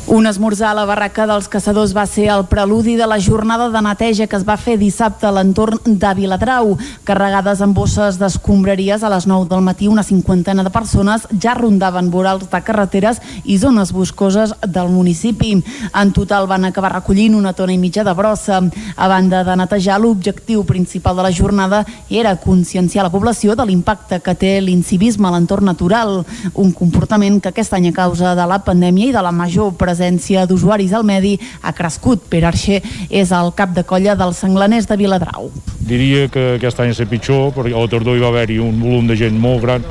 [0.07, 3.81] Un esmorzar a la barraca dels caçadors va ser el preludi de la jornada de
[3.81, 6.75] neteja que es va fer dissabte a l'entorn de Viladrau.
[7.09, 12.11] Carregades amb bosses d'escombraries a les 9 del matí, una cinquantena de persones ja rondaven
[12.13, 15.55] vorals de carreteres i zones boscoses del municipi.
[15.95, 18.61] En total van acabar recollint una tona i mitja de brossa.
[18.97, 24.21] A banda de netejar, l'objectiu principal de la jornada era conscienciar la població de l'impacte
[24.21, 28.61] que té l'incivisme a l'entorn natural, un comportament que aquest any a causa de la
[28.61, 32.23] pandèmia i de la major presència d'usuaris al medi ha crescut.
[32.31, 32.81] Pere Arxer
[33.11, 35.51] és el cap de colla dels senglaners de Viladrau.
[35.81, 39.07] Diria que aquest any és pitjor, perquè a la tardor hi va haver-hi un volum
[39.07, 39.85] de gent molt gran,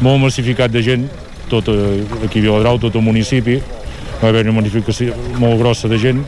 [0.00, 1.08] molt massificat de gent,
[1.48, 3.60] tot eh, aquí a Viladrau, tot el municipi,
[4.22, 6.22] va haver una magnificació molt grossa de gent,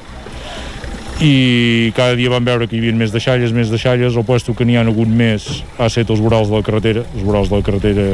[1.23, 4.65] i cada dia vam veure que hi havia més deixalles, més deixalles, el puesto que
[4.67, 5.47] n'hi ha hagut més
[5.79, 8.07] ha estat els vorals de la carretera, els vorals de la carretera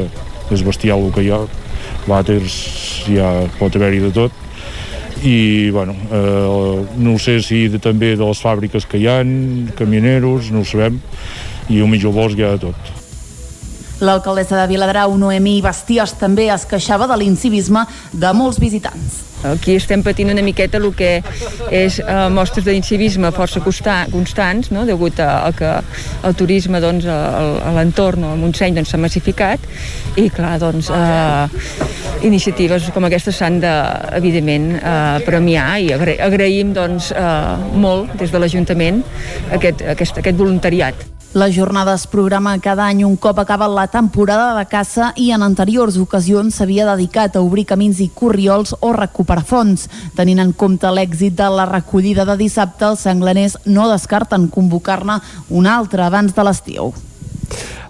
[0.53, 1.39] és bestial el que hi ha,
[2.05, 2.55] vàters,
[3.09, 4.37] ja pot haver-hi de tot,
[5.23, 10.51] i bueno, eh, no sé si de, també de les fàbriques que hi han, camioneros,
[10.51, 10.99] no ho sabem,
[11.69, 12.93] i un mitjor bosc hi ha de tot.
[14.01, 19.30] L'alcaldessa de Viladrau, Noemí Bastiós, també es queixava de l'incivisme de molts visitants.
[19.47, 21.11] Aquí estem patint una miqueta el que
[21.73, 24.85] és eh, mostres d'incivisme força consta, constants, no?
[24.85, 25.71] degut a, a que
[26.27, 27.17] el turisme doncs, a,
[27.65, 29.65] a l'entorn, al Montseny, doncs, s'ha doncs, massificat
[30.21, 31.89] i, clar, doncs, eh,
[32.27, 33.71] iniciatives com aquestes s'han de,
[34.19, 39.01] evidentment, eh, premiar i agra agraïm doncs, eh, molt des de l'Ajuntament
[39.57, 41.10] aquest, aquest, aquest voluntariat.
[41.33, 45.45] La jornada es programa cada any un cop acaba la temporada de caça i en
[45.45, 49.85] anteriors ocasions s'havia dedicat a obrir camins i corriols o recuperar fons.
[50.17, 55.77] Tenint en compte l'èxit de la recollida de dissabte, els senglaners no descarten convocar-ne una
[55.77, 56.91] altra abans de l'estiu.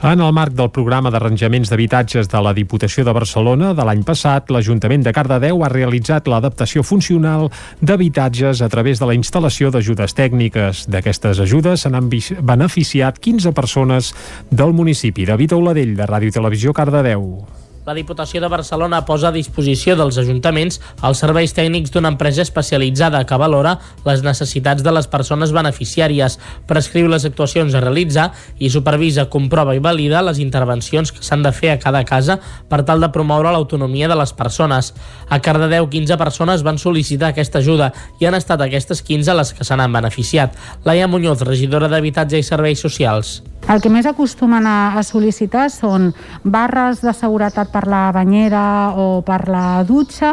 [0.02, 4.50] En el marc del programa d'arranjaments d'habitatges de la Diputació de Barcelona de l'any passat,
[4.50, 7.52] l'Ajuntament de Cardedeu ha realitzat l'adaptació funcional
[7.82, 10.88] d'habitatges a través de la instal·lació d'ajudes tècniques.
[10.90, 14.14] D'aquestes ajudes s'han beneficiat 15 persones
[14.50, 15.30] del municipi.
[15.30, 17.61] David Auladell, de Ràdio Televisió, Cardedeu.
[17.86, 23.24] La Diputació de Barcelona posa a disposició dels ajuntaments els serveis tècnics d'una empresa especialitzada
[23.26, 26.38] que valora les necessitats de les persones beneficiàries,
[26.70, 28.30] prescriu les actuacions a realitzar
[28.60, 32.38] i supervisa, comprova i valida les intervencions que s'han de fer a cada casa
[32.70, 34.94] per tal de promoure l'autonomia de les persones.
[35.30, 39.66] A Cardedeu, 15 persones van sol·licitar aquesta ajuda i han estat aquestes 15 les que
[39.66, 40.54] se n'han beneficiat.
[40.86, 43.42] Laia Muñoz, regidora d'Habitatge i Serveis Socials.
[43.70, 46.10] El que més acostumen a, a sol·licitar són
[46.44, 48.64] barres de seguretat per la banyera
[48.98, 50.32] o per la dutxa,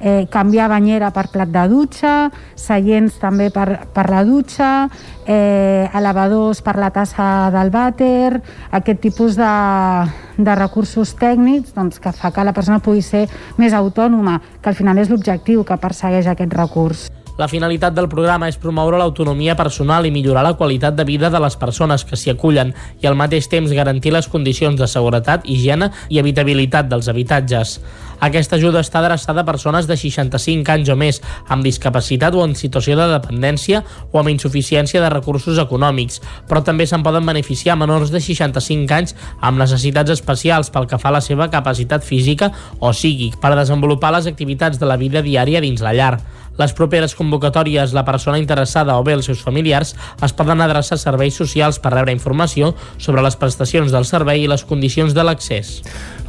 [0.00, 2.14] eh, canviar banyera per plat de dutxa,
[2.56, 4.88] seients també per, per la dutxa,
[5.26, 8.40] eh, elevadors per la tassa del vàter,
[8.72, 9.54] aquest tipus de,
[10.40, 13.26] de recursos tècnics doncs, que fa que la persona pugui ser
[13.60, 17.10] més autònoma, que al final és l'objectiu que persegueix aquest recurs.
[17.40, 21.38] La finalitat del programa és promoure l'autonomia personal i millorar la qualitat de vida de
[21.40, 25.88] les persones que s'hi acullen i al mateix temps garantir les condicions de seguretat, higiene
[26.12, 27.78] i habitabilitat dels habitatges.
[28.20, 32.52] Aquesta ajuda està adreçada a persones de 65 anys o més, amb discapacitat o en
[32.60, 33.80] situació de dependència
[34.12, 39.16] o amb insuficiència de recursos econòmics, però també se'n poden beneficiar menors de 65 anys
[39.40, 44.12] amb necessitats especials pel que fa a la seva capacitat física o psíquic per desenvolupar
[44.18, 46.12] les activitats de la vida diària dins la llar.
[46.60, 51.00] Les properes convocatòries, la persona interessada o bé els seus familiars es poden adreçar a
[51.00, 55.78] serveis socials per rebre informació sobre les prestacions del servei i les condicions de l'accés.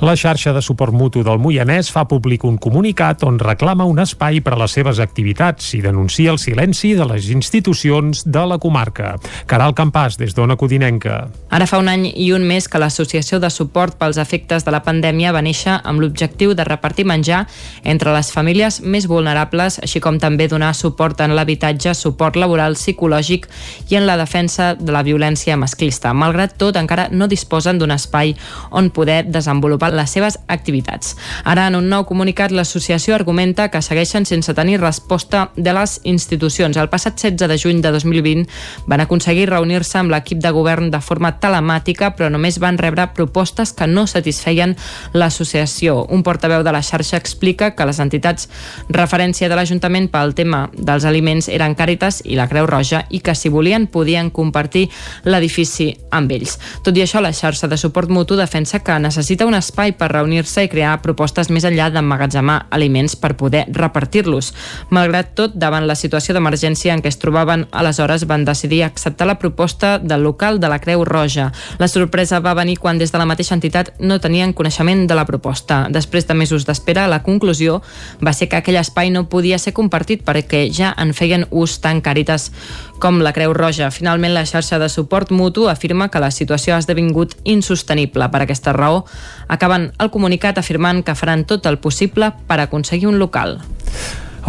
[0.01, 4.39] La xarxa de suport mutu del Moianès fa públic un comunicat on reclama un espai
[4.41, 9.11] per a les seves activitats i denuncia el silenci de les institucions de la comarca.
[9.45, 11.27] Caral Campàs, des d'Ona Codinenca.
[11.53, 14.79] Ara fa un any i un mes que l'Associació de Suport pels Efectes de la
[14.81, 17.43] Pandèmia va néixer amb l'objectiu de repartir menjar
[17.83, 23.45] entre les famílies més vulnerables, així com també donar suport en l'habitatge, suport laboral, psicològic
[23.93, 26.17] i en la defensa de la violència masclista.
[26.17, 28.33] Malgrat tot, encara no disposen d'un espai
[28.71, 31.15] on poder desenvolupar les seves activitats.
[31.43, 36.77] Ara, en un nou comunicat, l'associació argumenta que segueixen sense tenir resposta de les institucions.
[36.77, 38.47] El passat 16 de juny de 2020
[38.87, 43.73] van aconseguir reunir-se amb l'equip de govern de forma telemàtica, però només van rebre propostes
[43.73, 44.75] que no satisfeien
[45.13, 46.05] l'associació.
[46.09, 48.47] Un portaveu de la xarxa explica que les entitats
[48.89, 53.35] referència de l'Ajuntament pel tema dels aliments eren Càritas i la Creu Roja i que
[53.35, 54.87] si volien podien compartir
[55.25, 56.57] l'edifici amb ells.
[56.85, 60.67] Tot i això, la xarxa de suport mutu defensa que necessita un espai per reunir-se
[60.67, 64.51] i crear propostes més enllà d'emmagatzemar aliments per poder repartir-los.
[64.93, 69.39] Malgrat tot, davant la situació d'emergència en què es trobaven aleshores, van decidir acceptar la
[69.41, 71.49] proposta del local de la Creu Roja.
[71.81, 75.25] La sorpresa va venir quan des de la mateixa entitat no tenien coneixement de la
[75.25, 75.87] proposta.
[75.89, 77.81] Després de mesos d'espera, la conclusió
[78.23, 82.01] va ser que aquell espai no podia ser compartit perquè ja en feien ús tant
[82.01, 82.51] Càritas
[83.01, 83.89] com la Creu Roja.
[83.91, 88.27] Finalment, la xarxa de suport mutu afirma que la situació ha esdevingut insostenible.
[88.29, 89.05] Per aquesta raó,
[89.71, 93.61] acaben el comunicat afirmant que faran tot el possible per aconseguir un local.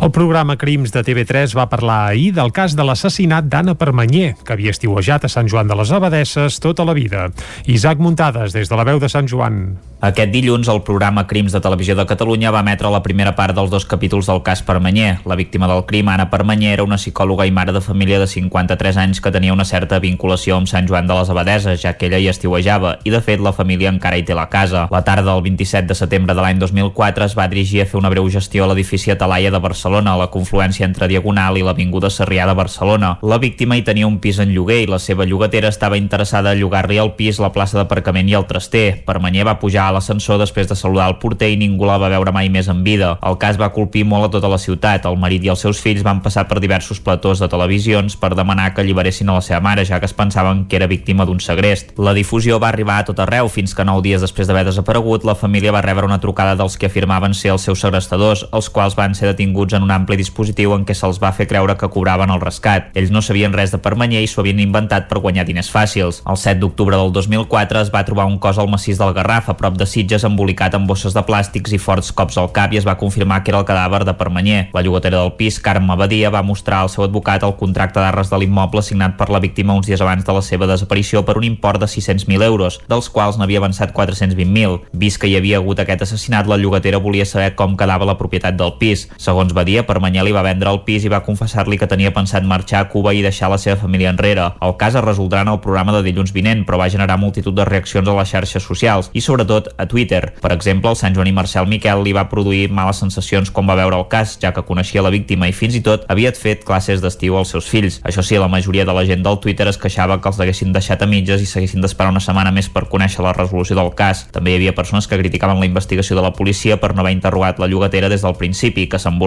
[0.00, 4.56] El programa Crims de TV3 va parlar ahir del cas de l'assassinat d'Anna Permanyer, que
[4.56, 7.28] havia estiuejat a Sant Joan de les Abadesses tota la vida.
[7.68, 9.76] Isaac Muntades, des de la veu de Sant Joan.
[10.02, 13.70] Aquest dilluns, el programa Crims de Televisió de Catalunya va emetre la primera part dels
[13.70, 15.20] dos capítols del cas Permanyer.
[15.30, 18.98] La víctima del crim, Anna Permanyer, era una psicòloga i mare de família de 53
[18.98, 22.18] anys que tenia una certa vinculació amb Sant Joan de les Abadeses, ja que ella
[22.18, 24.88] hi estiuejava, i de fet la família encara hi té la casa.
[24.90, 28.10] La tarda del 27 de setembre de l'any 2004 es va dirigir a fer una
[28.10, 32.46] breu gestió a l'edifici Atalaia de Barcelona, a la confluència entre Diagonal i l'Avinguda Sarrià
[32.46, 33.16] de Barcelona.
[33.22, 36.54] La víctima hi tenia un pis en lloguer i la seva llogatera estava interessada a
[36.54, 39.02] llogar-li el pis, la plaça d'aparcament i el traster.
[39.06, 42.32] Permanyer va pujar a l'ascensor després de saludar el porter i ningú la va veure
[42.32, 43.16] mai més en vida.
[43.22, 45.06] El cas va colpir molt a tota la ciutat.
[45.08, 48.70] El marit i els seus fills van passar per diversos platós de televisions per demanar
[48.74, 51.96] que alliberessin a la seva mare, ja que es pensaven que era víctima d'un segrest.
[51.98, 55.34] La difusió va arribar a tot arreu, fins que nou dies després d'haver desaparegut, la
[55.38, 59.16] família va rebre una trucada dels que afirmaven ser els seus segrestadors, els quals van
[59.18, 62.40] ser detinguts en un ampli dispositiu en què se'ls va fer creure que cobraven el
[62.40, 62.90] rescat.
[62.98, 66.22] Ells no sabien res de Permanyer i s'ho havien inventat per guanyar diners fàcils.
[66.28, 69.56] El 7 d'octubre del 2004 es va trobar un cos al massís del Garraf, a
[69.56, 72.86] prop de Sitges, embolicat amb bosses de plàstics i forts cops al cap i es
[72.88, 74.68] va confirmar que era el cadàver de Permanyer.
[74.74, 78.38] La llogatera del pis, Carme Badia, va mostrar al seu advocat el contracte d'arres de
[78.38, 81.80] l'immoble signat per la víctima uns dies abans de la seva desaparició per un import
[81.80, 84.80] de 600.000 euros, dels quals n'havia avançat 420.000.
[84.92, 88.58] Vist que hi havia hagut aquest assassinat, la llogatera volia saber com quedava la propietat
[88.58, 89.06] del pis.
[89.16, 92.42] Segons Badia per Manyà li va vendre el pis i va confessar-li que tenia pensat
[92.44, 94.48] marxar a Cuba i deixar la seva família enrere.
[94.60, 97.64] El cas es resoldrà en el programa de dilluns vinent, però va generar multitud de
[97.64, 100.34] reaccions a les xarxes socials i sobretot a Twitter.
[100.42, 103.96] Per exemple, el Sant Joaní Marcel Miquel li va produir males sensacions quan va veure
[103.96, 107.38] el cas, ja que coneixia la víctima i fins i tot havia fet classes d'estiu
[107.38, 108.00] als seus fills.
[108.02, 111.02] Això sí, la majoria de la gent del Twitter es queixava que els haguessin deixat
[111.02, 114.26] a mitges i s'haguessin d'esperar una setmana més per conèixer la resolució del cas.
[114.34, 117.60] També hi havia persones que criticaven la investigació de la policia per no haver interrogat
[117.62, 119.18] la llogatera des del principi, que se'n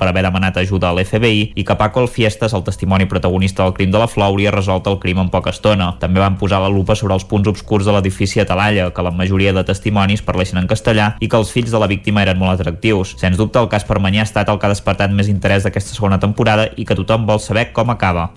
[0.00, 3.92] per haver demanat ajuda a l'FBI i que Paco Alfiestas, el testimoni protagonista del crim
[3.92, 5.92] de la Flor, hauria resolt el crim en poca estona.
[6.00, 9.12] També van posar la lupa sobre els punts obscurs de l'edifici a Talalla, que la
[9.12, 12.56] majoria de testimonis parleixen en castellà i que els fills de la víctima eren molt
[12.56, 13.16] atractius.
[13.20, 16.20] Sens dubte, el cas Permanyà ha estat el que ha despertat més interès d'aquesta segona
[16.22, 18.30] temporada i que tothom vol saber com acaba.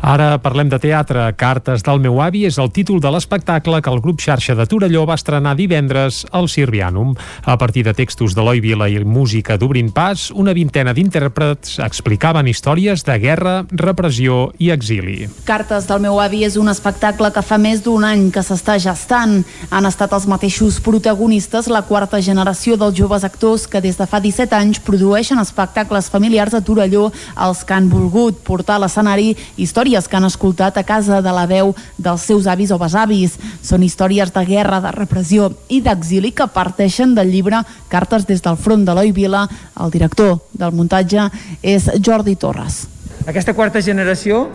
[0.00, 1.26] Ara parlem de teatre.
[1.36, 5.02] Cartes del meu avi és el títol de l'espectacle que el grup xarxa de Torelló
[5.04, 7.12] va estrenar divendres al Sirvianum.
[7.44, 13.04] A partir de textos d'Eloi Vila i música d'Obrin Pas, una vintena d'intèrprets explicaven històries
[13.04, 15.28] de guerra, repressió i exili.
[15.44, 19.42] Cartes del meu avi és un espectacle que fa més d'un any que s'està gestant.
[19.68, 24.22] Han estat els mateixos protagonistes la quarta generació dels joves actors que des de fa
[24.24, 29.89] 17 anys produeixen espectacles familiars a Torelló els que han volgut portar a l'escenari històries
[30.08, 33.36] que han escoltat a casa de la veu dels seus avis o besavis.
[33.62, 38.56] Són històries de guerra, de repressió i d'exili que parteixen del llibre Cartes des del
[38.56, 39.46] front d'Eloi Vila.
[39.80, 41.28] El director del muntatge
[41.62, 42.86] és Jordi Torres.
[43.26, 44.46] Aquesta quarta generació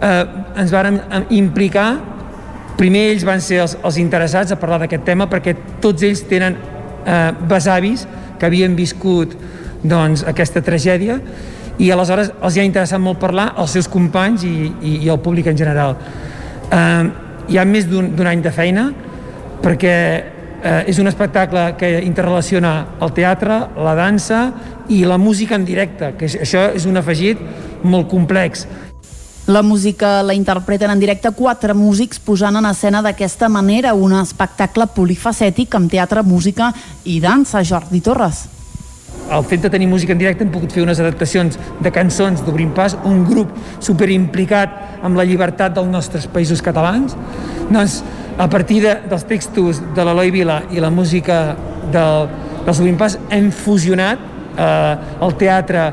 [0.00, 0.24] eh,
[0.56, 1.00] ens varen
[1.30, 1.90] implicar
[2.80, 5.54] primer ells van ser els, els interessats a parlar d'aquest tema perquè
[5.84, 8.06] tots ells tenen eh, besavis
[8.40, 9.36] que havien viscut
[9.82, 11.18] doncs, aquesta tragèdia
[11.80, 15.20] i aleshores els hi ha interessat molt parlar als seus companys i, i, i al
[15.24, 15.96] públic en general.
[16.70, 17.04] Eh,
[17.50, 18.90] hi ha més d'un any de feina
[19.64, 19.94] perquè
[20.62, 24.44] eh, és un espectacle que interrelaciona el teatre, la dansa
[24.92, 27.40] i la música en directe, que això és un afegit
[27.82, 28.66] molt complex.
[29.50, 34.86] La música la interpreten en directe quatre músics posant en escena d'aquesta manera un espectacle
[34.94, 36.70] polifacètic amb teatre, música
[37.08, 37.64] i dansa.
[37.64, 38.46] Jordi Torres
[39.30, 42.72] el fet de tenir música en directe hem pogut fer unes adaptacions de cançons d'Obrim
[42.74, 47.14] Pas, un grup superimplicat amb la llibertat dels nostres països catalans.
[47.70, 48.00] Doncs,
[48.40, 51.54] a partir de, dels textos de l'Eloi Vila i la música
[51.92, 52.30] del,
[52.66, 54.22] dels Obrim Pas hem fusionat
[54.56, 55.90] eh, el teatre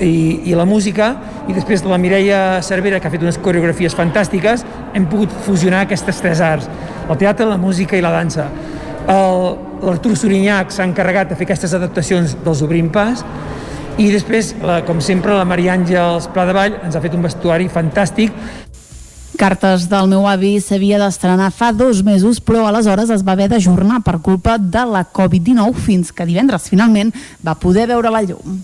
[0.00, 1.12] i, i la música
[1.48, 4.64] i després la Mireia Cervera que ha fet unes coreografies fantàstiques
[4.96, 6.66] hem pogut fusionar aquestes tres arts
[7.04, 8.48] el teatre, la música i la dansa
[9.84, 13.24] l'Artur Sorinyac s'ha encarregat de fer aquestes adaptacions dels Obrim Pas
[14.00, 17.22] i després, la, com sempre, la Maria Àngels Pla de Vall ens ha fet un
[17.22, 18.34] vestuari fantàstic
[19.34, 23.98] Cartes del meu avi s'havia d'estrenar fa dos mesos, però aleshores es va haver d'ajornar
[24.06, 27.10] per culpa de la Covid-19 fins que divendres finalment
[27.42, 28.60] va poder veure la llum.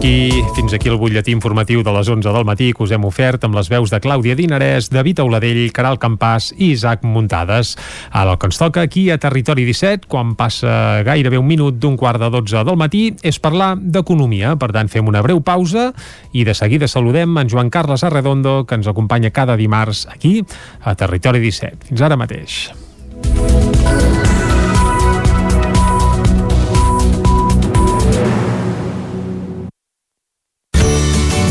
[0.00, 3.42] Aquí, fins aquí el butlletí informatiu de les 11 del matí que us hem ofert
[3.44, 7.74] amb les veus de Clàudia Dinarès, David Auladell, Caral Campàs i Isaac Muntades.
[8.08, 12.00] Ara el que ens toca aquí a Territori 17, quan passa gairebé un minut d'un
[12.00, 14.54] quart de 12 del matí, és parlar d'economia.
[14.56, 15.90] Per tant, fem una breu pausa
[16.32, 20.38] i de seguida saludem en Joan Carles Arredondo, que ens acompanya cada dimarts aquí
[20.80, 21.92] a Territori 17.
[21.92, 22.70] Fins ara mateix.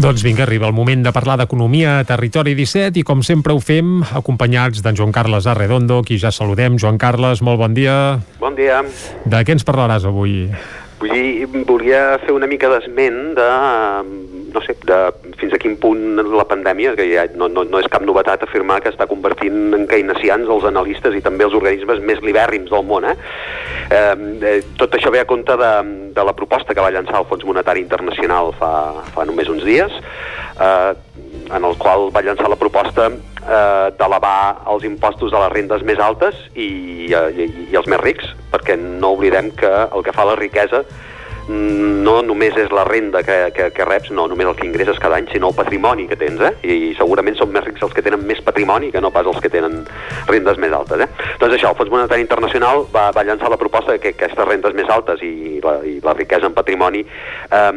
[0.00, 3.58] Doncs vinga, arriba el moment de parlar d'economia a Territori 17 i com sempre ho
[3.60, 6.78] fem acompanyats d'en Joan Carles Arredondo, qui ja saludem.
[6.80, 7.96] Joan Carles, molt bon dia.
[8.40, 8.80] Bon dia.
[9.28, 10.46] De què ens parlaràs avui?
[11.00, 13.48] Vull dir, volia fer una mica d'esment de,
[14.52, 14.98] no sé, de
[15.40, 18.80] fins a quin punt la pandèmia, que ja no, no, no és cap novetat afirmar
[18.84, 23.08] que està convertint en keynesians els analistes i també els organismes més libèrrims del món.
[23.08, 23.16] Eh?
[23.96, 25.72] Eh, tot això ve a compte de,
[26.16, 28.72] de la proposta que va llançar el Fons Monetari Internacional fa,
[29.14, 29.96] fa només uns dies,
[30.60, 30.92] eh,
[31.56, 36.00] en el qual va llançar la proposta eh, d'elevar els impostos a les rendes més
[36.02, 36.70] altes i,
[37.10, 40.84] i, i els més rics, perquè no oblidem que el que fa la riquesa
[41.50, 45.18] no només és la renda que, que, que reps, no només el que ingresses cada
[45.18, 46.52] any, sinó el patrimoni que tens, eh?
[46.62, 49.50] I segurament són més rics els que tenen més patrimoni que no pas els que
[49.52, 49.82] tenen
[50.28, 51.08] rendes més altes, eh?
[51.42, 54.90] Doncs això, el Fons Monetari Internacional va, va llançar la proposta que aquestes rendes més
[54.92, 57.70] altes i la, i la riquesa en patrimoni eh,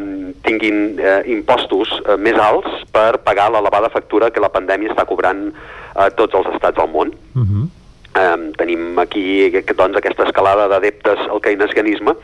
[0.46, 5.48] tinguin eh, impostos eh, més alts per pagar l'elevada factura que la pandèmia està cobrant
[5.94, 7.14] a tots els estats del món.
[7.34, 7.70] Uh -huh.
[8.14, 12.14] Um, tenim aquí que, doncs, aquesta escalada d'adeptes al keynesianisme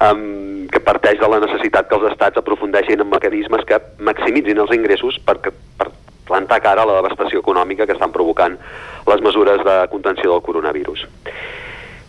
[0.00, 4.74] um, que parteix de la necessitat que els estats aprofundeixin en mecanismes que maximitzin els
[4.74, 5.90] ingressos per, per
[6.24, 8.56] plantar cara a la devastació econòmica que estan provocant
[9.06, 11.06] les mesures de contenció del coronavirus.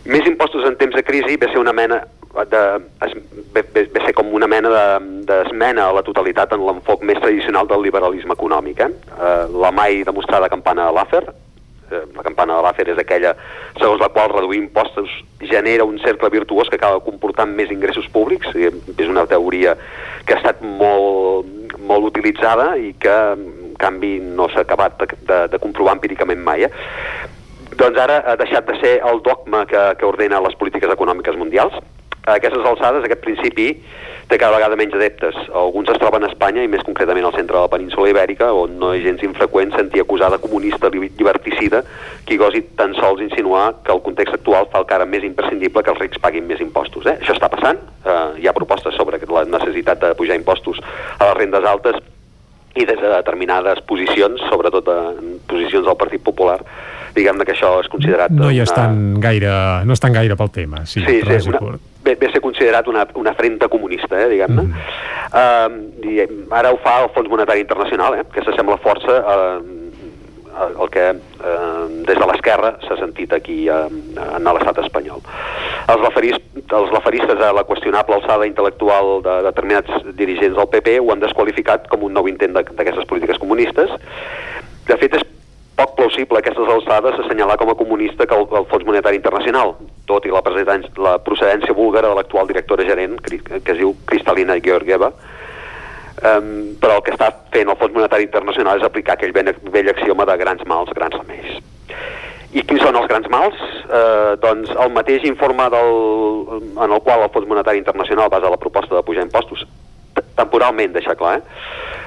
[0.06, 2.04] Més impostos en temps de crisi ve ser una mena
[2.44, 2.62] de,
[3.06, 3.14] es,
[3.54, 4.70] ve, ve, ser com una mena
[5.26, 8.84] d'esmena de, a la totalitat en l'enfoc més tradicional del liberalisme econòmic.
[8.84, 8.90] Eh?
[9.16, 11.45] Eh, la mai demostrada campana de Laffer, eh,
[11.90, 13.34] la campana de Laffer és aquella
[13.78, 18.50] segons la qual reduir impostos genera un cercle virtuós que acaba comportant més ingressos públics,
[18.56, 19.76] és una teoria
[20.26, 25.40] que ha estat molt, molt utilitzada i que en canvi no s'ha acabat de, de,
[25.52, 26.66] de comprovar empíricament mai.
[26.66, 26.72] Eh?
[27.76, 31.76] Doncs ara ha deixat de ser el dogma que, que ordena les polítiques econòmiques mundials.
[32.26, 33.68] A aquestes alçades, aquest principi
[34.26, 35.36] té cada vegada menys adeptes.
[35.54, 38.74] Alguns es troben a Espanya, i més concretament al centre de la península Ibèrica, on
[38.80, 41.84] no és gens infreqüent sentir acusar de comunista lliberticida
[42.26, 45.94] qui gosi tan sols insinuar que el context actual fa el cara més imprescindible que
[45.94, 47.06] els rics paguin més impostos.
[47.06, 47.14] Eh?
[47.20, 50.82] Això està passant, eh, hi ha propostes sobre la necessitat de pujar impostos
[51.20, 52.02] a les rendes altes
[52.76, 56.58] i des de determinades posicions, sobretot en posicions del Partit Popular,
[57.16, 58.32] diguem-ne que això és considerat...
[58.34, 59.52] No hi una- estan gaire,
[59.88, 63.06] no estan gaire pel tema, sí, sí, sí una, ve, ve a ser considerat una,
[63.14, 64.66] una afrenta comunista, eh, diguem-ne.
[64.68, 64.84] Mm.
[65.36, 66.20] Uh, i
[66.54, 69.76] ara ho fa el Fons Monetari Internacional, eh, que s'assembla força uh,
[70.80, 73.76] el que eh, des de l'esquerra s'ha sentit aquí eh,
[74.16, 75.20] en l'estat espanyol.
[75.92, 81.12] Els, laferis, els laferistes a la qüestionable alçada intel·lectual de determinats dirigents del PP ho
[81.12, 83.92] han desqualificat com un nou intent d'aquestes polítiques comunistes.
[84.88, 85.26] De fet, és
[85.76, 89.74] poc plausible a aquestes alçades assenyalar com a comunista que el, el Fons Monetari Internacional,
[90.08, 90.40] tot i la,
[91.04, 95.12] la procedència búlgara de l'actual directora gerent, que es diu Kristalina Georgieva,
[96.32, 100.28] um, però el que està fent el Fons Monetari Internacional és aplicar aquell vell, axioma
[100.28, 101.60] de grans mals, grans remeis.
[102.56, 103.58] I quins són els grans mals?
[103.84, 105.98] Eh, doncs el mateix informe del,
[106.72, 109.66] en el qual el Fons Monetari Internacional basa la proposta de pujar impostos
[110.36, 111.42] temporalment, deixar clar, eh?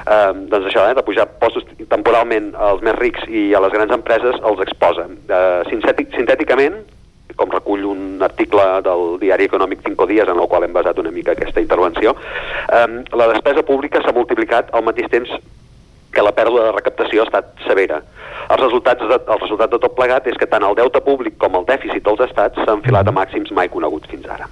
[0.10, 3.92] Eh, doncs això, eh, de pujar impostos temporalment als més rics i a les grans
[3.94, 5.06] empreses els exposa.
[5.10, 6.82] Eh, sintètic, sintèticament,
[7.40, 11.12] com recull un article del diari econòmic Cinco Dies en el qual hem basat una
[11.12, 12.16] mica aquesta intervenció,
[12.68, 15.30] eh, la despesa pública s'ha multiplicat al mateix temps
[16.12, 18.02] que la pèrdua de recaptació ha estat severa.
[18.50, 21.56] Els resultats de, el resultat de tot plegat és que tant el deute públic com
[21.60, 24.50] el dèficit dels estats s'han enfilat a màxims mai coneguts fins ara.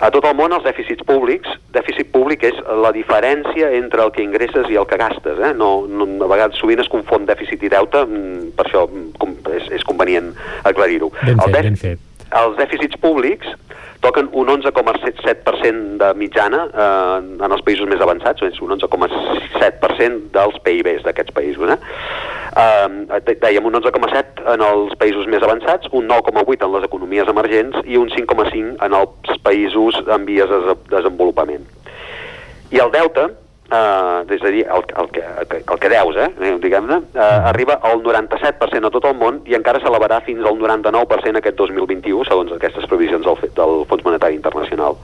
[0.00, 4.22] A tot el món, els dèficits públics, dèficit públic és la diferència entre el que
[4.22, 5.40] ingresses i el que gastes.
[5.42, 5.52] Eh?
[5.58, 9.34] No, no, a vegades sovint es confon dèficit i deute, mm, per això mm, com,
[9.58, 10.30] és, és convenient
[10.70, 11.10] aclarir-ho.
[11.24, 11.98] Ben El fet, dèfic- ben fet.
[12.42, 13.48] els dèficits públics
[14.00, 20.60] toquen un 11,7% de mitjana eh, en els països més avançats, és un 11,7% dels
[20.62, 21.72] PIBs d'aquests països.
[21.74, 21.78] Eh?
[22.56, 27.76] Eh, dèiem un 11,7 en els països més avançats, un 9,8 en les economies emergents
[27.84, 31.66] i un 5,5 en els països en vies de des- desenvolupament.
[32.70, 33.28] I el deute,
[33.70, 35.22] eh, és a dir, el, el, que,
[35.58, 36.28] el, que, deus, eh,
[36.62, 41.42] diguem-ne, eh, arriba al 97% a tot el món i encara s'elevarà fins al 99%
[41.42, 44.96] aquest 2021, segons aquestes previsions del, del Fons Monetari Internacional.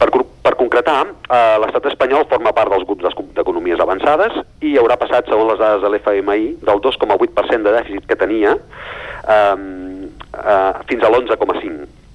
[0.00, 0.08] Per,
[0.46, 5.52] per concretar, eh, l'estat espanyol forma part dels grups d'economies avançades i haurà passat, segons
[5.52, 12.05] les dades de l'FMI, del 2,8% de dèficit que tenia eh, eh, fins a l'11,5%.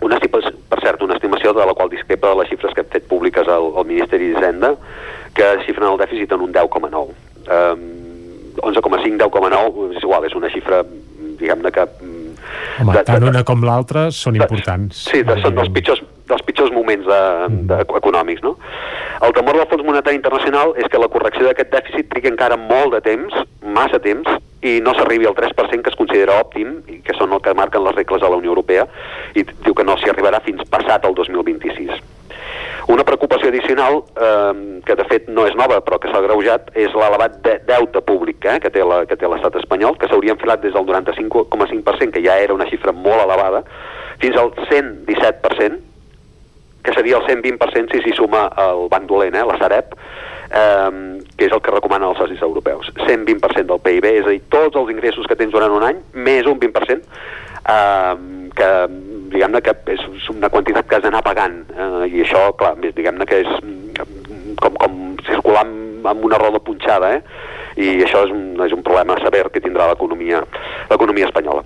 [0.00, 3.08] Una per cert, una estimació de la qual discrepa de les xifres que han fet
[3.10, 4.74] públiques al, al Ministeri d'Hisenda,
[5.34, 7.16] que xifren el dèficit en un 10,9.
[7.48, 7.82] Um,
[8.62, 10.84] 11,5, 10,9, és igual, és una xifra,
[11.40, 11.88] diguem-ne que...
[12.48, 15.04] mm, Home, de- tant de- una com l'altra són importants.
[15.10, 17.20] Sí, de, són dels pitjors, dels pitjors moments de,
[17.70, 18.56] de, econòmics, no?
[19.22, 22.92] El temor del Fons Monetari Internacional és que la correcció d'aquest dèficit trigui encara molt
[22.94, 24.28] de temps, massa temps,
[24.62, 27.82] i no s'arribi al 3% que es considera òptim, i que són el que marquen
[27.84, 28.86] les regles de la Unió Europea,
[29.34, 31.90] i diu que no s'hi arribarà fins passat el 2026.
[32.88, 36.94] Una preocupació addicional, eh, que de fet no és nova, però que s'ha agreujat, és
[36.96, 40.62] l'elevat de deute públic eh, que té la- que té l'estat espanyol, que s'hauria enfilat
[40.62, 43.62] des del 95,5%, que ja era una xifra molt elevada,
[44.18, 45.78] fins al 117%,
[46.82, 49.92] que seria el 120% si s'hi suma el banc dolent, eh, la Sareb,
[50.50, 52.88] eh, que és el que recomanen els socis europeus.
[53.04, 56.46] 120% del PIB, és a dir, tots els ingressos que tens durant un any, més
[56.46, 57.04] un 20%,
[57.68, 58.70] eh, que
[59.32, 63.42] diguem-ne que és una quantitat que has d'anar pagant eh, i això, clar, diguem-ne que
[63.44, 67.22] és mm, com, com circular amb, amb una roda punxada, eh?
[67.78, 70.42] i això és un, és un problema sever que tindrà l'economia
[70.90, 71.64] l'economia espanyola.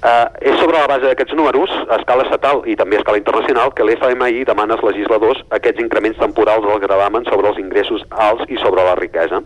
[0.00, 3.74] Uh, és sobre la base d'aquests números, a escala estatal i també a escala internacional,
[3.76, 8.56] que l'FMI demana als legisladors aquests increments temporals del gravamen sobre els ingressos alts i
[8.62, 9.42] sobre la riquesa.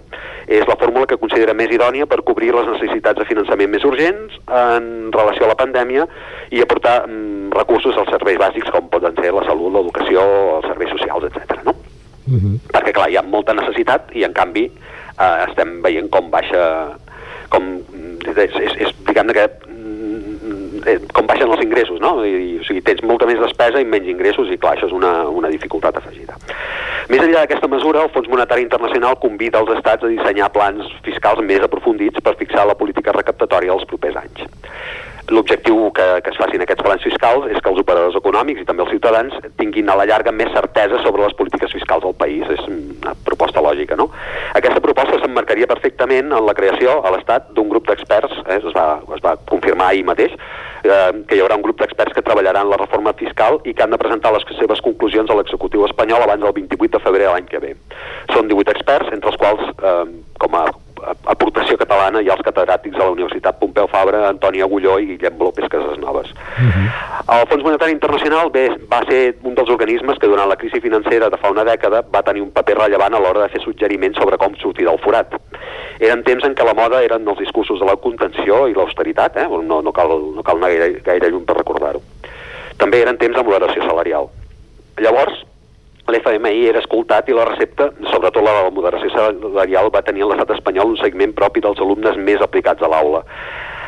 [0.47, 4.39] És la fórmula que considera més idònia per cobrir les necessitats de finançament més urgents
[4.47, 6.07] en relació a la pandèmia
[6.55, 10.23] i aportar mm, recursos als serveis bàsics com poden ser la salut, l'educació,
[10.60, 11.65] els serveis socials, etc.
[11.66, 11.74] No?
[12.31, 12.57] Uh -huh.
[12.70, 16.94] Perquè, clar, hi ha molta necessitat i, en canvi, eh, estem veient com baixa
[17.49, 17.62] com
[18.24, 19.74] és, és, és diguem-ne que eh,
[21.17, 22.17] com baixen els ingressos, no?
[22.25, 25.13] I, o sigui, tens molta més despesa i menys ingressos i clar, això és una,
[25.29, 26.37] una dificultat afegida.
[27.13, 31.43] Més enllà d'aquesta mesura, el Fons Monetari Internacional convida els estats a dissenyar plans fiscals
[31.45, 34.47] més aprofundits per fixar la política recaptatòria als propers anys.
[35.33, 38.85] L'objectiu que, que es facin aquests plans fiscals és que els operadors econòmics i també
[38.85, 42.44] els ciutadans tinguin a la llarga més certesa sobre les polítiques fiscals del país.
[42.53, 44.11] És una proposta lògica, no?
[44.53, 49.01] Aquesta proposta s'emmarcaria perfectament en la creació a l'Estat d'un grup d'experts, eh, es, va,
[49.17, 50.36] es va confirmar ahir mateix,
[50.85, 53.97] eh, que hi haurà un grup d'experts que treballaran la reforma fiscal i que han
[53.97, 57.49] de presentar les seves conclusions a l'executiu espanyol abans del 28 de febrer de l'any
[57.49, 57.75] que ve.
[58.35, 60.01] Són 18 experts, entre els quals, eh,
[60.39, 60.67] com a
[61.31, 65.68] aportació catalana ha els catedràtics de la Universitat Pompeu Fabra, Antoni Agulló i Guillem López
[65.70, 66.31] Casasnoves.
[66.33, 67.41] Uh -huh.
[67.41, 71.31] El Fons Monetari Internacional bé, va ser un dels organismes que durant la crisi financera
[71.31, 74.36] de fa una dècada va tenir un paper rellevant a l'hora de fer suggeriments sobre
[74.36, 75.34] com sortir del forat.
[76.00, 79.49] Eren temps en què la moda eren els discursos de la contenció i l'austeritat, eh?
[79.49, 82.00] no, no, cal, no cal anar gaire, gaire lluny per recordar-ho.
[82.76, 84.28] També eren temps de moderació salarial.
[84.99, 85.44] Llavors,
[86.10, 90.33] l'FMI era escoltat i la recepta, sobretot la de la moderació salarial, va tenir a
[90.33, 93.23] l'estat espanyol un segment propi dels alumnes més aplicats a l'aula.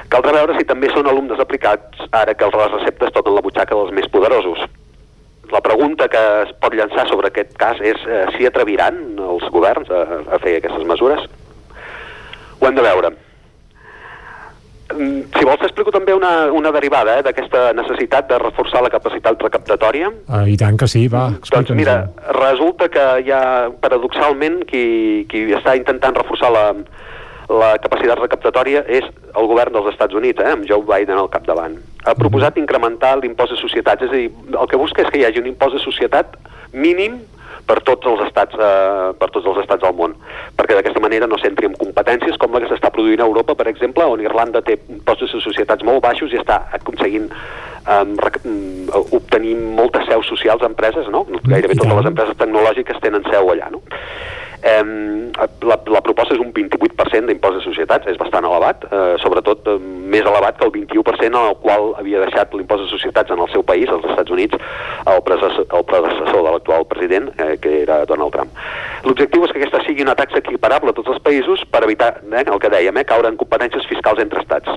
[0.09, 3.93] Caldrà veure si també són alumnes aplicats ara que les receptes toquen la butxaca dels
[3.93, 4.65] més poderosos.
[5.53, 9.91] La pregunta que es pot llançar sobre aquest cas és eh, si atreviran els governs
[9.91, 11.29] a, a fer aquestes mesures.
[12.59, 13.13] Ho hem de veure.
[14.95, 19.41] Mm, Si vols t'explico també una, una derivada eh, d'aquesta necessitat de reforçar la capacitat
[19.43, 20.13] recaptatòria.
[20.29, 21.99] Uh, I tant que sí, va, Doncs mira,
[22.39, 23.43] resulta que hi ha,
[23.83, 26.67] paradoxalment, qui, qui està intentant reforçar la,
[27.51, 29.07] la capacitat recaptatòria és
[29.37, 31.77] el govern dels Estats Units, eh, amb Joe Biden al capdavant.
[32.07, 35.27] Ha proposat incrementar l'impost de societats, és a dir, el que busca és que hi
[35.27, 36.39] hagi un impost de societat
[36.73, 37.19] mínim
[37.67, 40.15] per tots els estats, eh, per tots els estats del món,
[40.57, 43.69] perquè d'aquesta manera no s'entri en competències com la que s'està produint a Europa, per
[43.69, 47.29] exemple, on Irlanda té impostos de societats molt baixos i està aconseguint
[47.91, 48.17] um,
[49.19, 51.27] obtenir moltes seus socials a empreses, no?
[51.47, 53.83] Gairebé totes les empreses tecnològiques tenen seu allà, no?
[54.57, 55.33] Um,
[55.69, 59.77] la, la proposta és un 28% d'impost de societats, és bastant elevat, eh, sobretot eh,
[59.81, 63.51] més elevat que el 21% en el qual havia deixat l'impost de societats en el
[63.53, 64.57] seu país, als Estats Units,
[65.05, 68.51] el el predecessor de l'actual president, eh, que era Donald Trump.
[69.05, 72.45] L'objectiu és que aquesta sigui una taxa equiparable a tots els països per evitar, eh,
[72.47, 74.73] el que dèiem, eh, caure en competències fiscals entre estats.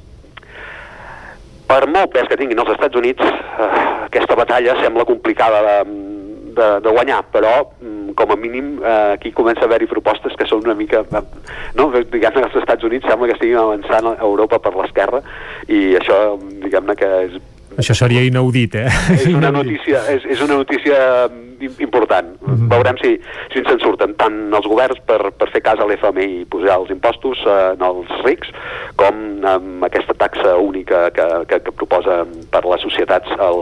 [1.69, 6.18] Per molt pes que tinguin els Estats Units, eh, aquesta batalla sembla complicada de,
[6.59, 10.47] de, de guanyar, però mm, com a mínim eh, aquí comença a haver-hi propostes que
[10.49, 14.75] són una mica no, diguem-ne els Estats Units sembla que estiguin avançant a Europa per
[14.75, 15.23] l'esquerra
[15.67, 16.19] i això
[16.65, 17.39] diguem-ne que és
[17.77, 18.89] Això seria inaudit, eh?
[19.14, 22.27] és una notícia, és, és una notícia im- important.
[22.41, 22.69] Mm -hmm.
[22.69, 23.19] Veurem si,
[23.51, 26.80] si ens en surten tant els governs per, per fer cas a l'FMI i posar
[26.80, 28.49] els impostos eh, als rics,
[28.95, 33.59] com amb aquesta taxa única que, que, que proposa per les societats el,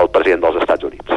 [0.00, 1.10] el president dels Estats Units.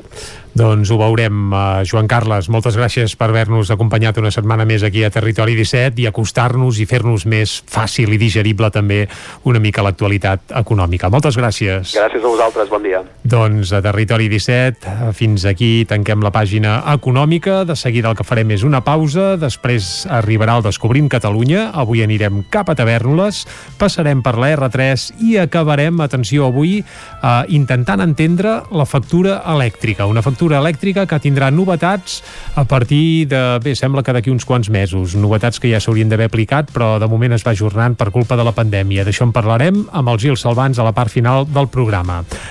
[0.60, 2.50] Doncs ho veurem, uh, Joan Carles.
[2.50, 6.86] Moltes gràcies per haver-nos acompanyat una setmana més aquí a Territori 17 i acostar-nos i
[6.90, 9.08] fer-nos més fàcil i digerible també
[9.48, 11.10] una mica l'actualitat econòmica.
[11.10, 11.94] Moltes gràcies.
[11.96, 13.02] Gràcies a vosaltres, bon dia.
[13.24, 17.66] Doncs a Territori 17, eh, fins aquí tanquem la pàgina econòmica.
[17.66, 21.70] De seguida el que farem és una pausa, després arribarà el Descobrint Catalunya.
[21.74, 23.46] Avui anirem cap a Tavernoles,
[23.78, 30.08] passarem per la R3 i acabarem, atenció avui, eh, intentant entendre la factura elèctrica.
[30.08, 32.24] Una factura elèctrica que tindrà novetats
[32.56, 35.16] a partir de, bé, sembla que d'aquí uns quants mesos.
[35.16, 38.44] Novetats que ja s'haurien d'haver aplicat, però de moment es va ajornant per culpa de
[38.44, 39.04] la pandèmia.
[39.04, 41.99] D'això en parlarem amb el Gil Salvans a la part final del programa.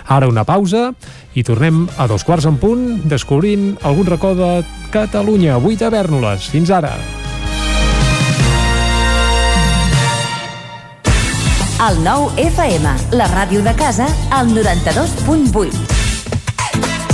[0.06, 0.92] Ara una pausa
[1.34, 5.56] i tornem a dos quarts en punt descobrint algun racó de Catalunya.
[5.56, 6.50] Avui Tavernoles.
[6.52, 6.96] Fins ara.
[11.78, 15.97] El nou FM, la ràdio de casa, al 92.8.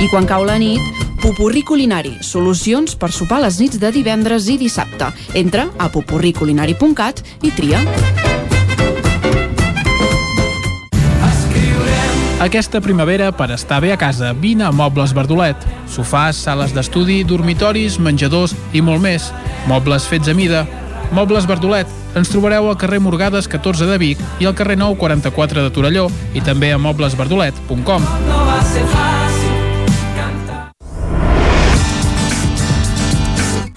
[0.00, 0.80] I quan cau la nit,
[1.20, 5.10] Pupurri Culinari, solucions per sopar les nits de divendres i dissabte.
[5.36, 7.82] Entra a pupurriculinari.cat i tria.
[12.40, 15.68] Aquesta primavera, per estar bé a casa, vine a Mobles Verdolet.
[15.92, 19.28] Sofàs, sales d'estudi, dormitoris, menjadors i molt més.
[19.68, 20.64] Mobles fets a mida.
[21.12, 21.92] Mobles Verdolet.
[22.16, 26.08] Ens trobareu al carrer Morgades 14 de Vic i al carrer 9 44 de Torelló
[26.32, 28.12] i també a moblesverdolet.com.
[28.30, 29.19] No va ser fàcil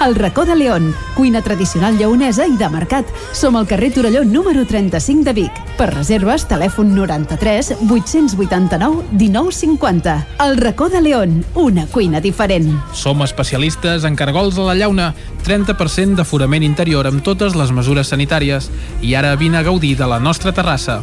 [0.00, 3.04] El racó de León, cuina tradicional lleonesa i de mercat.
[3.36, 5.58] Som al carrer Torelló número 35 de Vic.
[5.76, 10.14] Per reserves, telèfon 93 889 1950.
[10.46, 12.72] El racó de León, una cuina diferent.
[12.96, 15.12] Som especialistes en cargols a la llauna,
[15.44, 18.70] 30% d'aforament interior amb totes les mesures sanitàries.
[19.04, 21.02] I ara vine a gaudir de la nostra terrassa.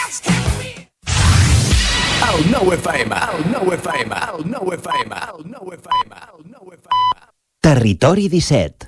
[2.31, 7.27] El nou FM, el nou FM, el nou FM, el nou FM, el nou FM.
[7.59, 8.87] Territori 17.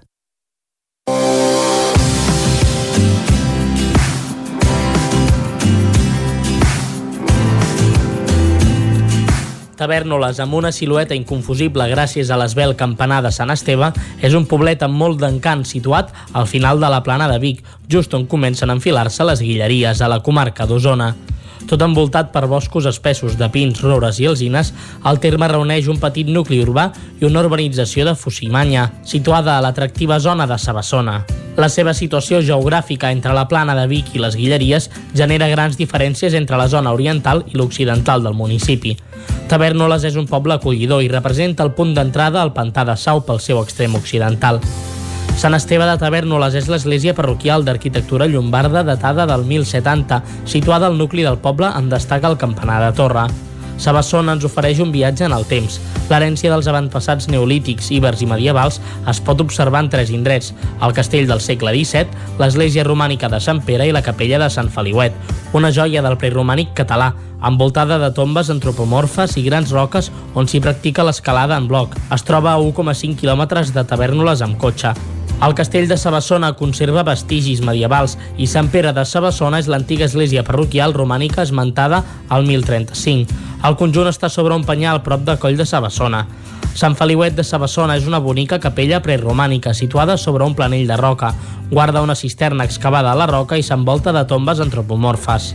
[9.78, 13.90] Tavèrnoles, amb una silueta inconfusible gràcies a l'esbel campanar de Sant Esteve,
[14.22, 18.14] és un poblet amb molt d'encant situat al final de la plana de Vic, just
[18.14, 21.14] on comencen a enfilar-se les guilleries a la comarca d'Osona.
[21.68, 24.74] Tot envoltat per boscos espessos de pins, roures i alzines,
[25.10, 26.90] el terme reuneix un petit nucli urbà
[27.22, 31.24] i una urbanització de Fusimanya, situada a l'atractiva zona de Sabassona.
[31.56, 36.34] La seva situació geogràfica entre la plana de Vic i les Guilleries genera grans diferències
[36.34, 38.98] entre la zona oriental i l'occidental del municipi.
[39.64, 43.38] Tavernoles és un poble acollidor i representa el punt d'entrada al pantà de Sau pel
[43.40, 44.60] seu extrem occidental.
[45.40, 51.24] Sant Esteve de Tavernoles és l'església parroquial d'arquitectura llombarda datada del 1070, situada al nucli
[51.24, 53.24] del poble en destaca el campanar de torre.
[53.78, 55.80] Sabassona ens ofereix un viatge en el temps.
[56.10, 58.80] L'herència dels avantpassats neolítics, ibers i medievals
[59.10, 60.54] es pot observar en tres indrets,
[60.84, 64.70] el castell del segle XVII, l'església romànica de Sant Pere i la capella de Sant
[64.74, 65.16] Feliuet,
[65.54, 71.04] una joia del preromànic català, envoltada de tombes antropomorfes i grans roques on s'hi practica
[71.04, 71.98] l'escalada en bloc.
[72.16, 74.94] Es troba a 1,5 quilòmetres de Tavernoles amb cotxe.
[75.44, 80.40] El castell de Sabassona conserva vestigis medievals i Sant Pere de Sabassona és l'antiga església
[80.48, 82.00] parroquial romànica esmentada
[82.32, 83.36] al 1035.
[83.68, 86.22] El conjunt està sobre un penyal prop de Coll de Sabassona.
[86.80, 91.34] Sant Feliuet de Sabassona és una bonica capella preromànica situada sobre un planell de roca.
[91.70, 95.52] Guarda una cisterna excavada a la roca i s'envolta de tombes antropomorfes.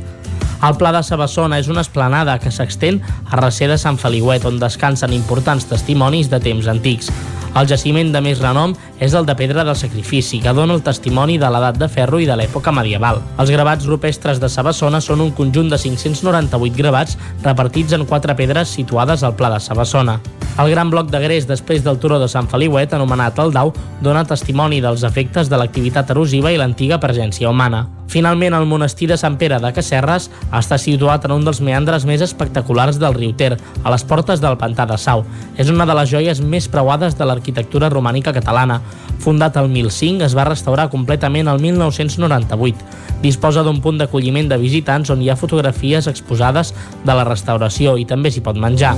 [0.68, 4.60] El Pla de Sabassona és una esplanada que s'extén a recer de Sant Feliuet, on
[4.60, 7.08] descansen importants testimonis de temps antics.
[7.56, 11.38] El jaciment de més renom és el de Pedra del Sacrifici, que dona el testimoni
[11.40, 13.22] de l'edat de ferro i de l'època medieval.
[13.38, 18.74] Els gravats rupestres de Sabassona són un conjunt de 598 gravats repartits en quatre pedres
[18.74, 20.18] situades al Pla de Sabassona.
[20.58, 23.70] El gran bloc de gres després del turó de Sant Feliuet, anomenat el Dau,
[24.02, 27.86] dona testimoni dels efectes de l'activitat erosiva i l'antiga presència humana.
[28.08, 32.24] Finalment, el monestir de Sant Pere de Casserres està situat en un dels meandres més
[32.24, 33.52] espectaculars del riu Ter,
[33.84, 35.26] a les portes del Pantà de Sau.
[35.60, 38.80] És una de les joies més preuades de l'arquitectura romànica catalana.
[39.20, 42.96] Fundat el 1005, es va restaurar completament el 1998.
[43.20, 46.72] Disposa d'un punt d'acolliment de visitants on hi ha fotografies exposades
[47.04, 48.94] de la restauració i també s'hi pot menjar.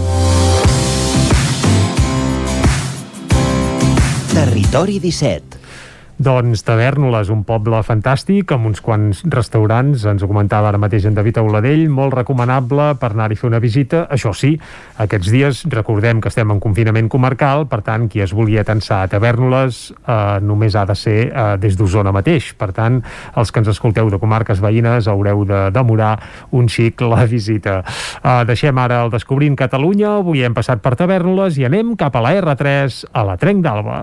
[4.30, 5.59] Territori 17
[6.20, 11.16] doncs Tavernoles, un poble fantàstic, amb uns quants restaurants, ens ho comentava ara mateix en
[11.16, 14.02] David Auladell, molt recomanable per anar-hi a fer una visita.
[14.12, 14.52] Això sí,
[15.00, 19.08] aquests dies recordem que estem en confinament comarcal, per tant, qui es volia tensar a
[19.08, 22.52] Tavernoles eh, només ha de ser eh, des d'Osona mateix.
[22.60, 23.00] Per tant,
[23.40, 26.18] els que ens escolteu de comarques veïnes haureu de demorar
[26.52, 27.80] un xic la visita.
[28.20, 32.26] Eh, deixem ara el Descobrint Catalunya, avui hem passat per Tavernoles i anem cap a
[32.28, 34.02] la R3, a la Trenc d'Alba.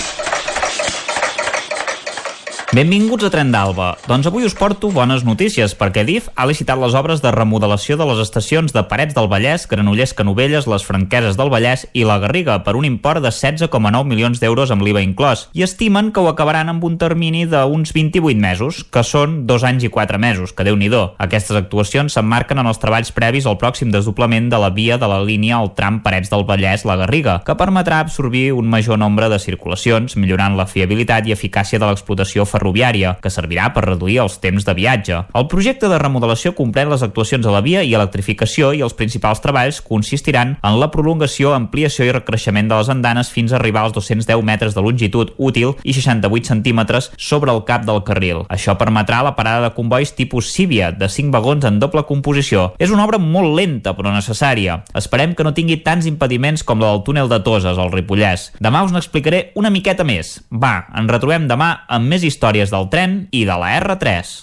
[2.71, 3.97] Benvinguts a Tren d'Alba.
[4.07, 8.05] Doncs avui us porto bones notícies, perquè DIF ha licitat les obres de remodelació de
[8.07, 12.61] les estacions de Parets del Vallès, Granollers Canovelles, les Franqueses del Vallès i la Garriga
[12.63, 16.71] per un import de 16,9 milions d'euros amb l'IVA inclòs, i estimen que ho acabaran
[16.71, 20.79] amb un termini d'uns 28 mesos, que són dos anys i quatre mesos, que déu
[20.79, 20.87] nhi
[21.27, 25.19] Aquestes actuacions s'emmarquen en els treballs previs al pròxim desdoblament de la via de la
[25.19, 30.15] línia al tram Parets del Vallès-La Garriga, que permetrà absorbir un major nombre de circulacions,
[30.15, 34.65] millorant la fiabilitat i eficàcia de l'explotació ferroviària ferroviària, que servirà per reduir els temps
[34.65, 35.23] de viatge.
[35.33, 39.41] El projecte de remodelació comprèn les actuacions a la via i electrificació i els principals
[39.41, 43.95] treballs consistiran en la prolongació, ampliació i recreixement de les andanes fins a arribar als
[43.97, 48.45] 210 metres de longitud útil i 68 centímetres sobre el cap del carril.
[48.53, 52.71] Això permetrà la parada de convois tipus Cívia, de 5 vagons en doble composició.
[52.77, 54.81] És una obra molt lenta però necessària.
[54.97, 58.49] Esperem que no tingui tants impediments com la del túnel de Toses, al Ripollès.
[58.61, 60.37] Demà us n'explicaré una miqueta més.
[60.51, 64.41] Va, ens retrobem demà amb més històries del tren i de la R3.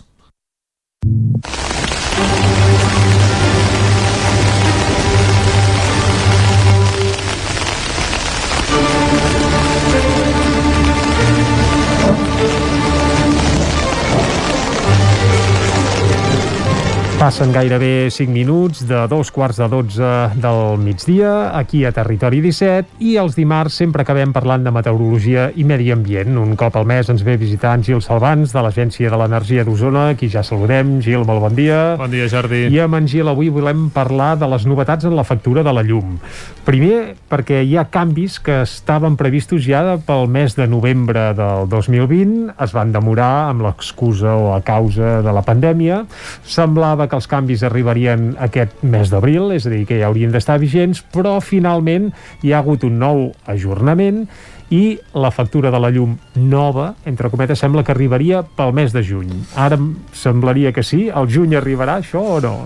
[17.18, 23.00] Passen gairebé 5 minuts de dos quarts de 12 del migdia, aquí a Territori 17,
[23.02, 26.38] i els dimarts sempre acabem parlant de meteorologia i medi ambient.
[26.38, 30.28] Un cop al mes ens ve visitant Gil Salvans, de l'Agència de l'Energia d'Osona, aquí
[30.30, 31.00] ja saludem.
[31.02, 31.97] Gil, molt bon dia.
[31.98, 32.68] Bon dia, Jordi.
[32.70, 35.82] I amb en Gil avui volem parlar de les novetats en la factura de la
[35.82, 36.20] llum.
[36.68, 42.55] Primer, perquè hi ha canvis que estaven previstos ja pel mes de novembre del 2020,
[42.62, 46.05] es van demorar amb l'excusa o a causa de la pandèmia.
[46.47, 50.58] Semblava que els canvis arribarien aquest mes d'abril, és a dir, que ja haurien d'estar
[50.62, 52.12] vigents, però finalment
[52.42, 54.26] hi ha hagut un nou ajornament
[54.70, 59.02] i la factura de la llum nova, entre cometes, sembla que arribaria pel mes de
[59.02, 59.30] juny.
[59.56, 59.78] Ara
[60.12, 61.06] semblaria que sí.
[61.08, 62.56] El juny arribarà això o no?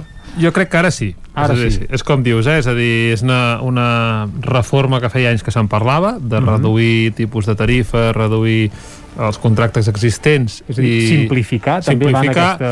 [0.40, 1.14] Jo crec que ara sí.
[1.34, 1.86] Ara és, dir, sí.
[1.92, 2.58] és com dius, eh?
[2.58, 6.48] és a dir, és una, una reforma que feia anys que se'n parlava, de Mhm.
[6.48, 8.70] reduir tipus de tarifa, reduir
[9.20, 12.70] els contractes existents És a dir, i simplificar també va en aquesta,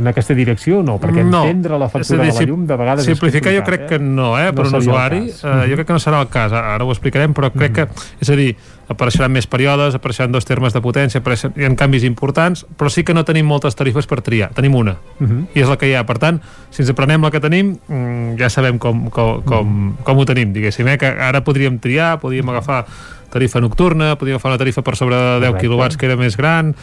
[0.00, 0.98] en aquesta direcció o no?
[1.00, 1.44] Perquè no.
[1.46, 4.34] entendre la factura dir, de la llum de vegades simplificar jo crec complicat, que no,
[4.38, 6.84] eh, per un seria el usuari eh, jo crec que no serà el cas, ara
[6.84, 7.88] ho explicarem però crec que,
[8.20, 8.50] és a dir,
[8.90, 13.14] apareixeran més períodes apareixeran dos termes de potència hi ha canvis importants, però sí que
[13.14, 15.46] no tenim moltes tarifes per triar, tenim una Mhm.
[15.54, 18.36] i és la que hi ha, per tant, si ens aprenem la que tenim mm,
[18.38, 20.98] ja sabem com, com, com, com ho tenim, diguéssim, eh?
[20.98, 22.86] que ara podríem triar, podríem agafar
[23.30, 25.60] tarifa nocturna, podríem agafar una tarifa per sobre de 10 Correcte.
[25.66, 26.74] quilowatts que era més gran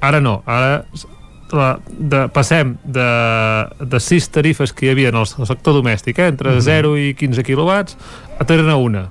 [0.00, 0.84] ara no, ara
[1.52, 3.06] la, de, passem de,
[3.86, 6.62] de 6 tarifes que hi havia en el, el sector domèstic, eh, entre Mhm.
[6.64, 7.96] 0 i 15 quilowatts,
[8.38, 9.10] a tenir una.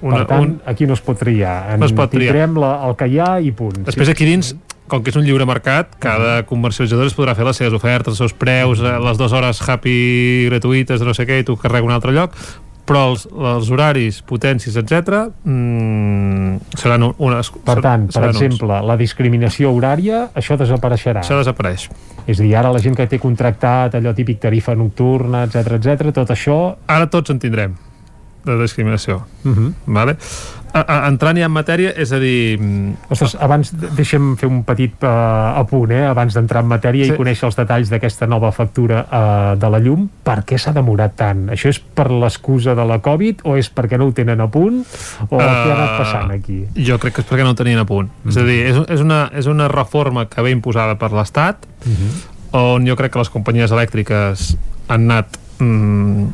[0.00, 1.78] una per tant, un, aquí no es pot triar.
[1.78, 2.48] No es pot triar.
[2.58, 3.84] La, el que hi ha i punt.
[3.84, 4.54] Després aquí dins,
[4.88, 8.18] com que és un lliure mercat, cada comercialitzador es podrà fer les seves ofertes, els
[8.18, 11.84] seus preus, eh, les dues hores happy gratuïtes de no sé què, i tu carrega
[11.86, 12.32] un altre lloc,
[12.84, 17.50] però els, els horaris, potències, etc mmm, seran un- unes...
[17.64, 18.42] Per tant, per seran uns.
[18.42, 21.22] exemple, la discriminació horària, això desapareixerà.
[21.24, 21.88] Això desapareix.
[22.26, 26.12] És a dir, ara la gent que té contractat allò típic tarifa nocturna, etc etc,
[26.12, 26.58] tot això...
[26.86, 27.74] Ara tots en tindrem,
[28.44, 29.22] de discriminació.
[29.44, 29.72] Uh -huh.
[29.86, 30.16] vale?
[30.74, 32.58] Entrant ja en matèria, és a dir...
[32.58, 37.04] mm, Ostres, abans, de- deixa'm fer un petit uh, apunt, eh, abans d'entrar en matèria
[37.06, 37.12] Sí.
[37.12, 40.08] i conèixer els detalls d'aquesta nova factura uh, de la llum.
[40.26, 41.44] Per què s'ha demorat tant?
[41.54, 44.82] Això és per l'excusa de la Covid o és perquè no ho tenen a punt?
[45.30, 46.64] O què ha anat passant aquí?
[46.74, 48.10] Uh, Jo crec que és perquè no ho tenien a punt.
[48.24, 48.28] Mm.
[48.34, 51.92] És a dir, és, és, una, és una reforma que ve imposada per l'Estat Uh
[51.92, 52.76] -huh.
[52.76, 54.56] on jo crec que les companyies elèctriques
[54.88, 56.24] han anat mm,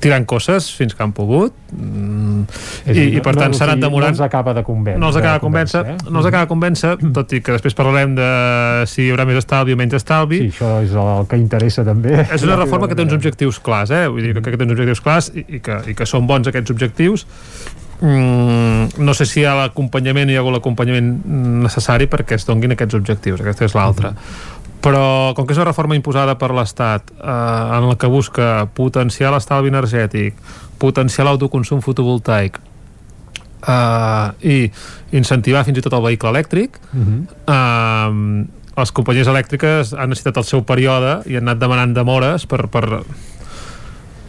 [0.00, 2.42] tirant coses fins que han pogut mm,
[2.86, 4.54] a i, dir, i per no- tant no, s'han o anat demorant No els acaba
[4.54, 4.98] de convèncer.
[5.00, 5.96] no els acaba de convèncer, eh?
[6.10, 8.28] no els acaba de convèncer tot i que després parlarem de
[8.90, 12.26] si hi haurà més estalvi o menys estalvi Sí, això és el que interessa també.
[12.32, 14.06] és una reforma que té uns objectius clars eh?
[14.08, 16.46] vull dir que, que té uns objectius clars i, i, que, i que són bons
[16.50, 17.26] aquests objectius
[18.00, 21.12] mm, no sé si hi ha l'acompanyament hi ha hagut l'acompanyament
[21.64, 24.14] necessari perquè es donguin aquests objectius, aquesta és l'altra
[24.84, 29.32] però com que és una reforma imposada per l'Estat eh, en la que busca potenciar
[29.32, 30.36] l'estalvi energètic
[30.78, 32.58] potenciar l'autoconsum fotovoltaic
[33.68, 34.58] eh, i
[35.16, 37.26] incentivar fins i tot el vehicle elèctric Mhm.
[37.48, 42.66] eh, les companyies elèctriques han necessitat el seu període i han anat demanant demores per,
[42.66, 43.04] per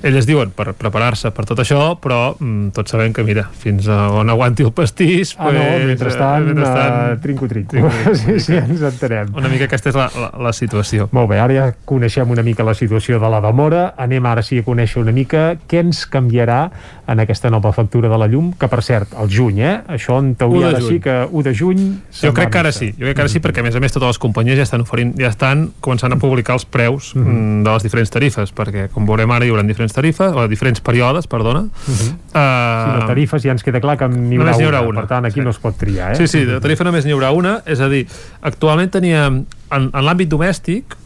[0.06, 4.06] elles diuen per preparar-se per tot això però mm, tots sabem que mira fins a
[4.14, 7.90] on aguanti el pastís Ah, no, pues, mentrestant, eh, mentrestant uh, trinco-trinco.
[8.16, 9.34] Sí, sí, ens entenem.
[9.36, 12.64] una mica aquesta és la, la, la situació Molt bé, ara ja coneixem una mica
[12.64, 16.70] la situació de la demora, anem ara sí a conèixer una mica què ens canviarà
[17.08, 19.76] en aquesta nova factura de la llum, que per cert, el juny, eh?
[19.94, 21.82] Això en 1 teoria de ara sí que 1 de juny...
[22.22, 23.94] jo crec que ara sí, jo crec que ara sí perquè a més a més
[23.94, 27.26] totes les companyies ja estan oferint, ja estan començant a publicar els preus Mhm.
[27.26, 30.82] mm, de les diferents tarifes, perquè com veurem ara hi haurà diferents tarifes, o diferents
[30.84, 31.64] períodes, perdona.
[31.66, 32.12] Uh Mhm.
[32.36, 35.26] Si no tarifes ja ens queda clar que n'hi haurà, haurà una, una, per tant
[35.30, 36.16] aquí no es pot triar, eh?
[36.20, 38.06] Sí, sí, de tarifa només n'hi haurà una, és a dir,
[38.42, 40.98] actualment teníem en, en l'àmbit domèstic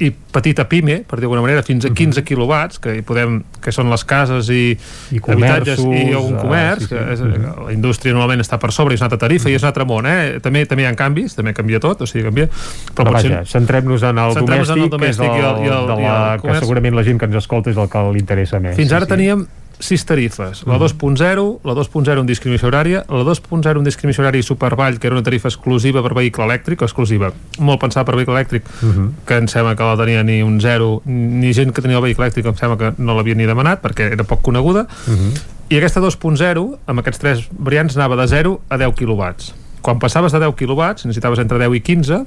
[0.00, 3.70] i petita pime, per dir d'alguna manera, fins a 15 quilowatts, que hi podem, que
[3.70, 4.76] són les cases i,
[5.14, 6.94] I habitatges i algun eh, comerç, sí, sí.
[6.96, 7.66] que és, Mhm.
[7.66, 9.84] la indústria normalment està per sobre i és una altra tarifa i és un altre
[9.84, 10.40] món, eh?
[10.42, 12.48] També, també hi ha canvis, també canvia tot, o sigui, canvia,
[12.94, 15.40] però, Però vaja, centrem-nos en el Centrem-nos domèstic, en el que és domèstic i el-
[15.40, 16.58] i el- i la, el que comerç.
[16.60, 18.74] segurament la gent que ens escolta és el que li interessa més.
[18.76, 19.10] Fins sí, ara sí.
[19.10, 19.46] teníem
[19.78, 24.46] sis tarifes, la 2.0, la 2.0 en discriminació horària, la 2.0 en discriminació horària i
[24.46, 28.62] supervall, que era una tarifa exclusiva per vehicle elèctric, exclusiva, molt pensada per vehicle elèctric,
[28.82, 29.08] Mhm.
[29.26, 32.26] que em sembla que la tenia ni un 0, ni gent que tenia el vehicle
[32.26, 35.32] elèctric em sembla que no l'havia ni demanat, perquè era poc coneguda, Mhm.
[35.70, 39.54] i aquesta 2.0, amb aquests tres variants, anava de 0 a 10 quilowatts.
[39.82, 42.24] Quan passaves de 10 quilowatts, necessitaves entre 10 i 15,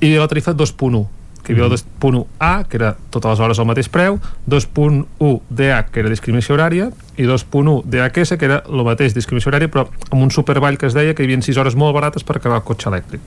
[0.00, 1.08] i la tarifa 2.1
[1.42, 6.00] que hi havia el 2.1A, que era totes les hores al mateix preu, 2.1DH, que
[6.00, 10.78] era discriminació horària, i 2.1DHS, que era el mateix discriminació horària, però amb un supervall
[10.78, 13.20] que es deia que hi havia 6 hores molt barates per acabar el cotxe elèctric.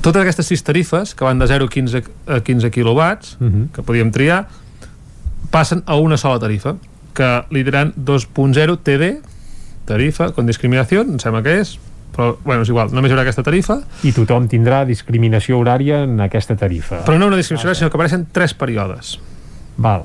[0.00, 3.68] Totes aquestes sis tarifes, que van de 0 a 15, a 15 quilowatts, Mhm.
[3.74, 4.48] que podíem triar,
[5.50, 6.76] passen a una sola tarifa,
[7.12, 9.20] que li diran 2.0 TD,
[9.84, 11.78] tarifa con discriminació, em sembla que és,
[12.14, 16.20] però bueno, és igual, només hi haurà aquesta tarifa, I tothom tindrà discriminació horària en
[16.20, 17.04] aquesta tarifa.
[17.06, 19.18] però no una discriminació horària, sinó que apareixen tres períodes.
[19.76, 20.02] Val.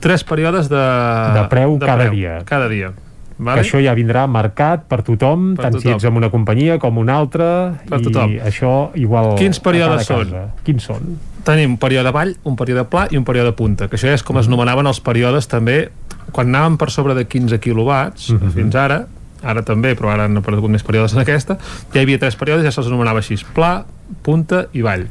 [0.00, 0.76] Tres períodes de...
[0.76, 2.42] De preu cada dia.
[2.44, 2.92] Cada dia.
[3.36, 3.62] Vale?
[3.62, 5.96] Que això ja vindrà marcat per tothom, Per tant si tothom.
[5.96, 7.46] ets amb una companyia com una altra,
[7.88, 8.34] Per i tothom.
[8.46, 10.30] això igual Quins períodes són?
[10.62, 11.16] Quins són?
[11.44, 14.38] Tenim un període avall, un període pla i un període punta, que això és com
[14.38, 15.88] es nomenaven els períodes també,
[16.32, 18.50] quan anàvem per sobre de 15 quilowatts, Mhm.
[18.54, 19.06] fins ara,
[19.44, 21.58] ara també, però ara han aparegut més períodes en aquesta,
[21.92, 23.84] ja hi havia tres períodes ja se'ls anomenava així, pla,
[24.22, 25.06] punta i vall.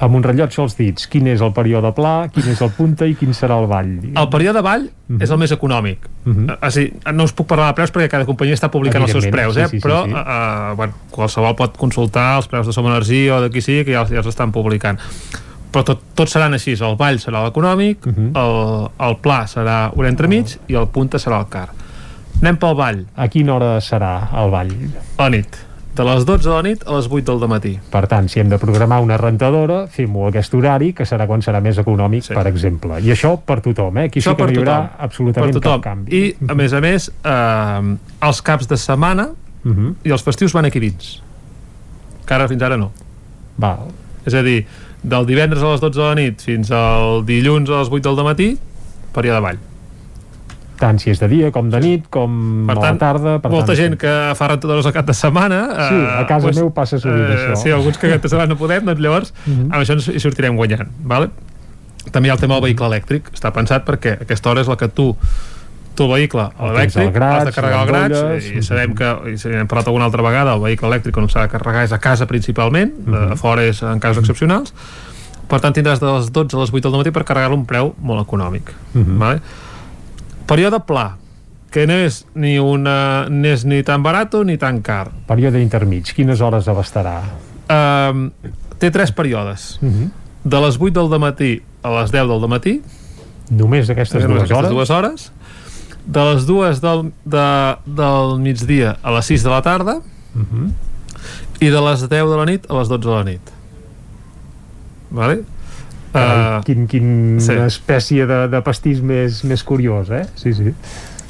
[0.00, 3.16] Amb un rellotge als dits, quin és el període pla, quin és el punta i
[3.18, 3.96] quin serà el vall?
[4.14, 5.22] El període vall Mhm.
[5.24, 5.98] és el més econòmic.
[6.24, 6.50] Mhm.
[6.62, 9.26] Uh, sí, no us puc parlar de preus perquè cada companyia està publicant els seus
[9.26, 9.64] preus, eh?
[9.66, 10.12] sí, sí, sí, però sí.
[10.12, 13.92] Uh, bueno, qualsevol pot consultar els preus de Som Energia o de qui sigui, que
[13.92, 14.98] ja, els- ja els estan publicant.
[15.72, 16.72] Però tot, tots seran així.
[16.80, 18.30] El vall serà l'econòmic, Mhm.
[18.36, 21.70] el, el pla serà un entremig i el punta serà el car.
[22.42, 23.00] Anem pel vall.
[23.18, 24.70] A quina hora serà el ball?
[25.18, 25.56] A la nit.
[25.98, 27.72] De les 12 de la nit a les 8 del matí.
[27.90, 31.42] Per tant, si hem de programar una rentadora, fem-ho a aquest horari, que serà quan
[31.42, 32.34] serà més econòmic, sí.
[32.38, 33.00] per exemple.
[33.02, 34.04] I això per tothom, eh?
[34.06, 35.04] Aquí Això sí que no hi haurà tothom.
[35.08, 35.80] absolutament per tothom.
[35.82, 36.20] cap canvi.
[36.20, 37.96] I, a més a més, eh,
[38.30, 39.28] els caps de setmana
[39.66, 39.94] Uh -huh.
[40.06, 41.20] i els festius van aquí dins.
[42.24, 42.92] Que ara fins ara no.
[43.56, 43.88] Val.
[44.24, 44.64] És a dir,
[45.02, 48.24] del divendres a les 12 de la nit fins al dilluns a les 8 del
[48.24, 48.56] matí,
[49.12, 49.58] període de ball.
[50.78, 53.32] Tant si és de dia com de nit, com Per a tant, la tarda...
[53.42, 55.60] Per molta tant, gent que fa rentadores al cap de setmana...
[55.88, 57.56] Sí, a casa meu passa sovint, això.
[57.58, 59.72] Sí, alguns que aquest de setmana no podem, doncs llavors Mhm.
[59.72, 60.88] amb això ens hi sortirem guanyant.
[61.02, 61.30] Vale?
[62.12, 63.32] També hi ha el tema del vehicle elèctric.
[63.34, 65.14] Està pensat perquè aquesta hora és la que tu
[65.98, 69.08] tu el vehicle El elèctric, al graig, has de carregar el graig i sabem que,
[69.32, 71.90] i si hem parlat alguna altra vegada el vehicle elèctric on s'ha de carregar és
[71.92, 73.32] a casa principalment, Mhm.
[73.32, 74.72] a fora és en casos excepcionals
[75.48, 77.66] per tant tindràs de les 12 a les 8 del matí per carregar-lo a un
[77.66, 79.18] preu molt econòmic Mhm.
[79.18, 79.40] vale?
[80.48, 81.16] Període pla
[81.70, 86.08] que no és ni, una, no és ni tan barat ni tan car Període intermig,
[86.16, 87.18] quines hores abastarà?
[87.68, 88.30] um,
[88.80, 90.10] té tres períodes Uh -huh.
[90.44, 92.80] de les 8 del matí a les 10 del matí
[93.50, 94.70] Només aquestes Només dues aquestes hores?
[94.70, 95.32] dues hores
[96.06, 100.00] de les dues del, de, del migdia a les 6 de la tarda
[100.34, 100.70] Uh -huh.
[101.60, 103.40] i de les 10 de la nit a les 12 de la nit
[105.10, 105.42] vale?
[106.12, 107.52] Carai, quin, quina sí.
[107.66, 110.24] espècie de, de pastís més, més curiós, eh?
[110.40, 110.72] Sí, sí.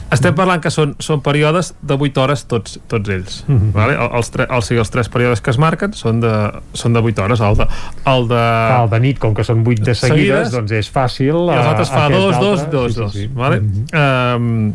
[0.09, 3.43] Estem parlant que són, són períodes de 8 hores tots, tots ells.
[3.47, 3.73] Mhm.
[3.75, 3.93] vale?
[4.01, 6.31] El- Els, tre, els, sigui, els tres períodes que es marquen són de,
[6.73, 7.43] són de 8 hores.
[7.45, 7.67] El de,
[8.15, 10.89] el de, Clar, el de nit, com que són 8 de seguides, Seguides, doncs és
[10.95, 11.35] fàcil.
[11.51, 13.13] I els eh, altres fa aquest dos, dos, altre- dos, sí, dos.
[13.13, 13.31] sí, sí.
[13.37, 13.61] Vale?
[13.61, 14.73] um,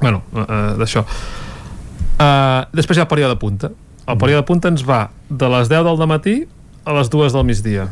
[0.00, 1.04] bueno, uh, d'això.
[2.20, 3.70] Uh, després hi ha el període de punta.
[4.08, 6.38] El període de punta ens va de les 10 del matí
[6.88, 7.90] a les 2 del migdia.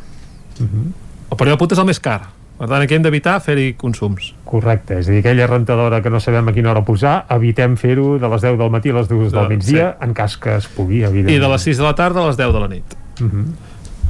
[0.61, 2.20] El període de punta és el més car.
[2.59, 4.33] Per tant, aquí hem d'evitar fer-hi consums.
[4.45, 8.19] Correcte, és a dir, aquella rentadora que no sabem a quina hora posar, evitem fer-ho
[8.19, 10.67] de les 10 del matí a les 2 del De- migdia, en cas que es
[10.67, 11.37] pugui, evidentment.
[11.37, 12.97] I de les 6 de la tarda a les 10 de la nit.
[13.20, 13.45] Mhm.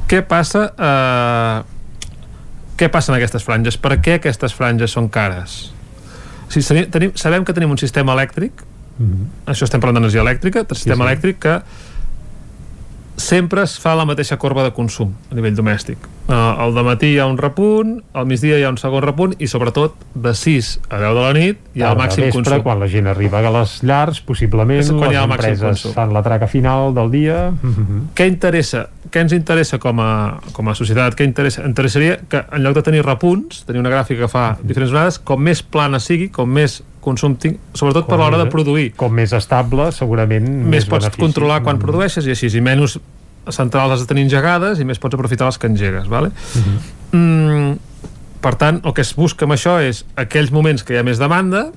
[0.09, 1.61] Què passa eh,
[2.79, 3.77] què passa en aquestes franges?
[3.77, 5.71] Per què aquestes franges són cares?
[6.47, 8.63] O sigui, tenim, sabem que tenim un sistema elèctric
[8.97, 9.27] Mhm.
[9.45, 11.11] això estem parlant d'energia elèctrica, el sistema sí.
[11.11, 11.61] elèctric que
[13.19, 16.01] sempre es fa la mateixa corba de consum a nivell domèstic.
[16.29, 19.47] Uh, al matí hi ha un repunt, al migdia hi ha un segon repunt i
[19.49, 22.63] sobretot de 6 a 10 de la nit hi ha el màxim vespre, consum.
[22.65, 27.11] quan la gent arriba a les llars, possiblement les empreses fan la traca final del
[27.11, 27.49] dia.
[27.51, 28.09] Mhm.
[28.15, 28.87] Què interessa?
[29.09, 31.15] Què ens interessa com a, com a societat?
[31.17, 31.65] Què interessa?
[31.65, 35.41] Interessaria que en lloc de tenir repunts, tenir una gràfica que fa diferents onades, com
[35.41, 38.93] més plana sigui, com més consum tinc, sobretot per Com l'hora més- de produir.
[38.95, 41.21] Com més estable, segurament Més pots benefici.
[41.21, 41.81] controlar quan Mhm.
[41.81, 42.99] produeixes i així, i menys
[43.49, 46.29] centrals has de tenir engegades i més pots aprofitar les que engegues, vale?
[47.11, 47.73] Mm,
[48.41, 51.17] per tant, el que es busca amb això és aquells moments que hi ha més
[51.17, 51.71] demanda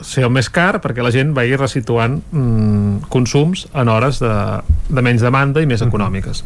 [0.00, 4.32] ser el més car perquè la gent vagi resituant mm, consums en hores de,
[4.88, 6.44] de menys demanda i més econòmiques.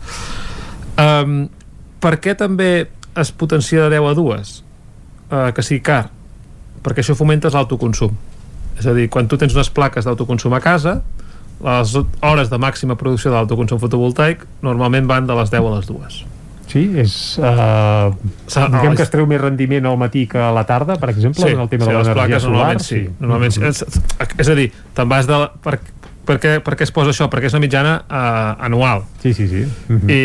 [0.98, 1.48] Um,
[2.00, 4.64] per què també es potencia de 10 a 2?
[5.30, 6.10] Uh, que sigui car?
[6.82, 8.14] Perquè això fomentes l'autoconsum.
[8.78, 11.00] És a dir, quan tu tens unes plaques d'autoconsum a casa,
[11.62, 15.90] les hores de màxima producció de l'autoconsum fotovoltaic normalment van de les 10 a les
[15.90, 16.22] 2.
[16.72, 17.14] Sí, és...
[17.36, 18.14] Uh,
[18.48, 21.60] diguem que es treu més rendiment al matí que a la tarda, per exemple, en
[21.60, 22.52] el tema de les l'energia solar.
[22.54, 23.02] normalment sí.
[23.20, 23.64] Normalment, sí.
[23.68, 23.82] És,
[24.40, 25.40] és a dir, te'n vas de...
[25.42, 25.76] La, per,
[26.24, 27.28] per, què, per què es posa això?
[27.28, 29.04] Perquè és una mitjana uh, anual.
[29.20, 29.66] Sí, sí, sí.
[29.90, 30.08] Mhm.
[30.08, 30.22] I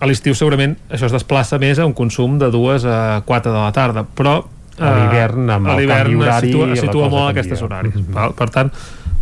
[0.00, 3.60] a l'estiu segurament això es desplaça més a un consum de 2 a 4 de
[3.60, 4.38] la tarda, però
[4.78, 7.42] A l'hivern, amb a el canvi horari, situa, situa molt a canvia.
[7.42, 7.94] aquests horaris.
[7.94, 8.12] Mhm.
[8.14, 8.32] val?
[8.34, 8.70] Per tant,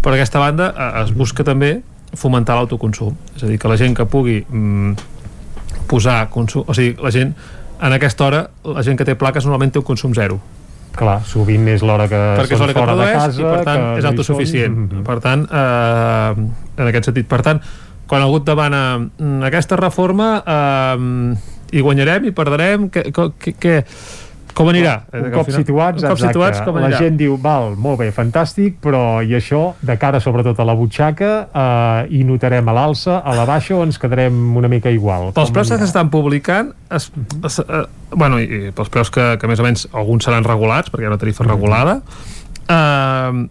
[0.02, 1.81] per aquesta banda eh, es busca també
[2.15, 3.17] fomentar l'autoconsum.
[3.36, 4.93] És a dir, que la gent que pugui mm,
[5.89, 6.65] posar consum...
[6.67, 7.35] O sigui, la gent
[7.81, 10.41] en aquesta hora, la gent que té plaques normalment té un consum zero
[10.99, 13.60] Clar, sovint és l'hora que perquè és són l'hora que de produeix casa, i per
[13.65, 14.89] tant és autosuficient són.
[14.89, 15.05] Mhm.
[15.07, 17.60] per tant, eh, en aquest sentit per tant,
[18.09, 21.36] quan algú et demana "Mm, aquesta reforma eh,
[21.70, 23.85] hi guanyarem, hi perdrem què, què,
[24.55, 25.05] com anirà?
[25.12, 27.99] Un Eh, cop final- situats, un cop exacte, situats com la gent diu, val, molt
[28.01, 32.73] bé, fantàstic, però i això, de cara sobretot a la butxaca, eh, hi notarem a
[32.75, 35.33] l'alça, a la baixa o ens quedarem una mica igual?
[35.33, 37.10] pels preus que s'estan publicant es,
[37.44, 40.91] es, eh, bueno, i, i pels preus que, que més o menys alguns seran regulats
[40.91, 42.01] perquè hi ha una tarifa regulada
[42.68, 43.49] eh,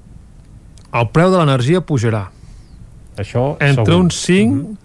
[0.97, 2.27] el preu de l'energia pujarà
[3.17, 4.01] això entre segur.
[4.03, 4.77] un 5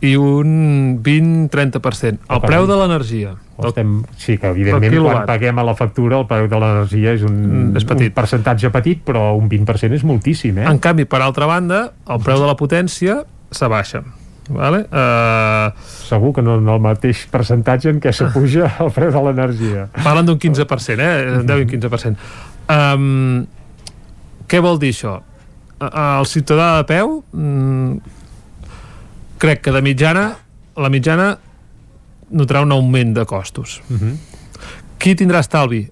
[0.00, 5.74] i un 20-30% el preu de l'energia Estem, sí, que evidentment quan paguem a la
[5.76, 8.08] factura el preu de l'energia és un, Mm, és petit.
[8.08, 10.64] un percentatge petit, però un 20% és moltíssim, eh?
[10.64, 13.18] En canvi, per altra banda, el preu de la potència
[13.52, 14.00] s'abaixa.
[14.48, 14.86] Vale?
[14.88, 15.76] Uh,
[16.08, 19.88] Segur que no en el mateix percentatge en què s'apuja el preu de l'energia.
[20.02, 21.34] parlen d'un 15%, eh?
[21.36, 22.16] En 10 i un 15%.
[22.70, 23.46] Um,
[24.48, 25.18] què vol dir això?
[25.84, 28.00] El ciutadà de peu mm,
[29.40, 30.26] crec que de mitjana
[30.80, 31.30] la mitjana
[32.30, 33.80] notarà un augment de costos.
[33.90, 34.16] Uh -huh.
[35.00, 35.88] Qui tindrà estalvi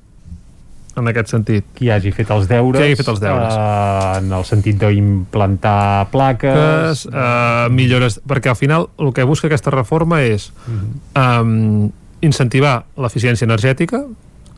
[0.96, 1.64] en aquest sentit?
[1.74, 3.54] Qui hagi fet els deures, Qui hagi fet els deures.
[3.54, 7.06] Eh, en el sentit d'implantar plaques...
[7.06, 11.40] que, uh, millores, perquè al final el que busca aquesta reforma és Mhm.
[11.40, 14.04] um, incentivar l'eficiència energètica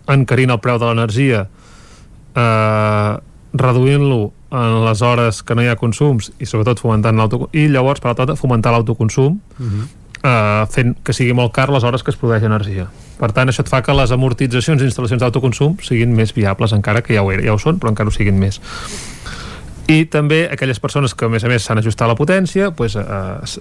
[0.09, 1.47] encarint el preu de l'energia
[2.37, 3.21] uh,
[3.53, 8.01] reduint-lo en les hores que no hi ha consums i sobretot fomentant l'autoconsum i llavors
[8.01, 9.87] per altra fomentar l'autoconsum Uh -huh.
[10.23, 12.89] eh, fent que sigui molt car les hores que es produeix energia.
[13.19, 17.03] Per tant, això et fa que les amortitzacions i instal·lacions d'autoconsum siguin més viables, encara
[17.03, 18.61] que ja ho, era, ja ho són, però encara ho siguin més.
[19.89, 23.03] I també aquelles persones que, a més a més, s'han ajustat la potència, pues, eh,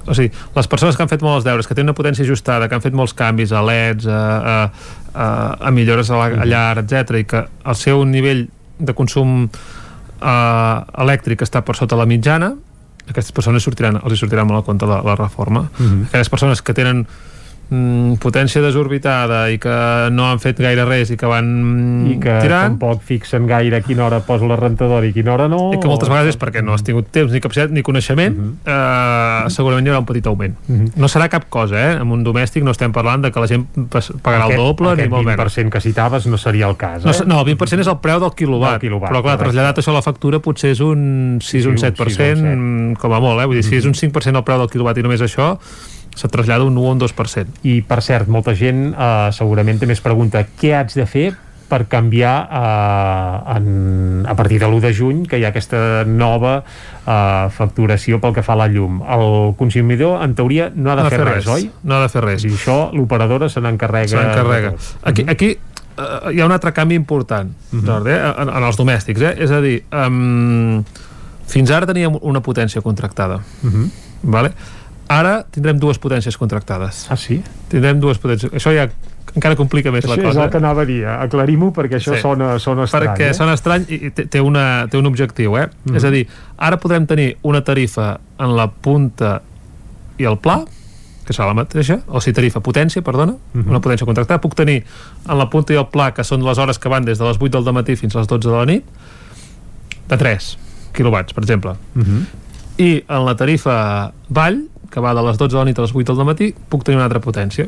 [0.06, 2.76] o sigui, les persones que han fet molts deures, que tenen una potència ajustada, que
[2.76, 4.72] han fet molts canvis a LEDs, a, a,
[5.14, 9.50] a, a millores a, la, a llar, etc i que el seu nivell de consum
[10.22, 12.54] eh, elèctric està per sota la mitjana,
[13.10, 15.66] aquestes persones sortiran, els hi sortirà molt a compte la, la reforma.
[15.78, 16.10] Mhm.
[16.10, 17.29] Aquelles persones que tenen mm,
[17.70, 19.74] potència desorbitada i que
[20.10, 21.50] no han fet gaire res i que van
[22.10, 25.46] I que tirant tampoc fixen gaire a quina hora posa la rentadora i quina hora
[25.52, 25.70] no.
[25.76, 28.48] i que moltes vegades és perquè no has tingut temps ni capacitat ni coneixement uh
[28.66, 29.46] -huh.
[29.46, 30.92] eh, segurament hi haurà un petit augment uh -huh.
[30.96, 32.00] no serà cap cosa, eh?
[32.00, 33.68] amb un domèstic no estem parlant de que la gent
[34.24, 37.06] pagarà aquest, el doble aquest ni molt menys 20% que citaves no seria el cas,
[37.06, 37.26] no, eh?
[37.26, 39.44] no, el 20% és el preu del quilowatt, Del quilowatt, però clar, correcte.
[39.44, 42.40] traslladat això a la factura potser és un 6 o un Sí, un 7% 6
[42.40, 42.56] o un 7.
[42.56, 43.46] mm, com a molt, eh?
[43.46, 45.58] vull dir, si és un 5% el preu del quilowatt i només això
[46.16, 49.94] se trasllada un 1 o un 2% I per cert, molta gent eh, segurament també
[49.94, 51.30] es pregunta què haig de fer
[51.70, 56.64] per canviar eh, en, a partir de l'1 de juny que hi ha aquesta nova
[57.06, 59.04] eh, facturació pel que fa a la llum.
[59.06, 61.70] El consumidor, en teoria, no ha de, fer, res, oi?
[61.84, 64.08] no ha de fer res I això l'operadora se n'encarrega.
[64.10, 64.72] se n'encarrega.
[64.72, 64.98] de tot.
[65.14, 65.52] Aquí, aquí
[66.00, 67.86] uh, hi ha un altre canvi important Mhm.
[67.86, 68.34] Jordi, eh?
[68.42, 69.36] en, en els domèstics, eh?
[69.46, 70.84] és a dir, um,
[71.50, 73.92] fins ara teníem una potència contractada, Mhm.
[74.24, 74.52] vale?
[75.10, 77.08] Ara tindrem dues potències contractades.
[77.10, 77.42] Ah, sí?
[77.72, 78.52] Tindrem dues potències.
[78.54, 78.88] Això ja
[79.36, 80.44] encara complica més Això la és cosa.
[80.46, 82.22] el que anava a dir, aclarim-ho perquè això Sí.
[82.22, 83.08] sona, sona estrany.
[83.10, 83.34] perquè eh?
[83.34, 85.68] sona estrany i té, una, té un objectiu eh?
[85.86, 85.96] Mhm.
[85.98, 89.42] és a dir, ara podrem tenir una tarifa en la punta
[90.18, 90.64] i el pla
[91.26, 93.70] que serà la mateixa, o sigui, tarifa potència, perdona, Mhm.
[93.70, 94.84] una potència contractada, puc tenir
[95.30, 97.38] en la punta i el pla, que són les hores que van des de les
[97.38, 98.84] 8 del matí fins a les 12 de la nit,
[100.08, 100.58] de 3
[100.92, 101.76] quilowatts, per exemple.
[101.94, 102.26] Mhm.
[102.80, 105.94] I en la tarifa vall, que va de les 12 de la nit a les
[105.96, 107.68] 8 del matí, puc tenir una altra potència.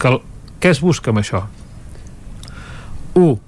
[0.00, 0.14] Que,
[0.60, 1.44] què es busca amb això?
[3.14, 3.38] 1.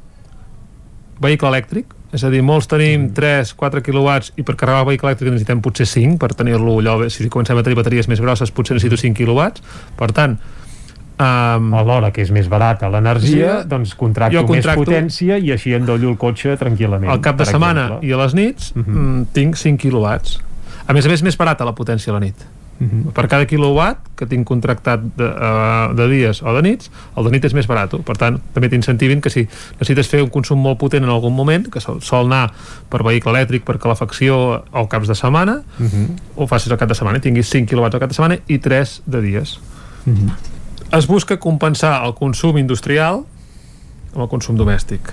[1.24, 5.08] Vehicle elèctric, és a dir, molts tenim 3, 4 quilowatts i per carregar el vehicle
[5.10, 8.76] elèctric necessitem potser 5 per tenir-lo allò, si comencem a tenir bateries més grosses potser
[8.76, 9.64] necessito 5 quilowatts
[9.98, 13.68] per tant um, Alhora que és més barata l'energia, Sí.
[13.72, 17.10] doncs contracto, contracto- més potència i així endollo el cotxe tranquil·lament.
[17.10, 18.08] al cap de setmana exemple.
[18.08, 20.38] i a les nits mm, tinc 5 quilowatts
[20.86, 22.46] a més a més més barata la potència a la nit
[22.80, 23.12] Mhm.
[23.14, 27.30] per cada quilowatt que tinc contractat de, uh, de dies o de nits el de
[27.30, 29.44] nit és més barat per tant també t'incentiven que si
[29.78, 32.50] necessites fer un consum molt potent en algun moment que sol, sol anar
[32.90, 36.16] per vehicle elèctric per calefacció o caps de setmana Mhm.
[36.36, 39.02] ho facis al cap de setmana tinguis 5 quilowatts al cap de setmana i 3
[39.06, 39.60] de dies
[40.06, 40.30] Mhm.
[40.98, 43.24] es busca compensar el consum industrial
[44.14, 45.12] amb el consum domèstic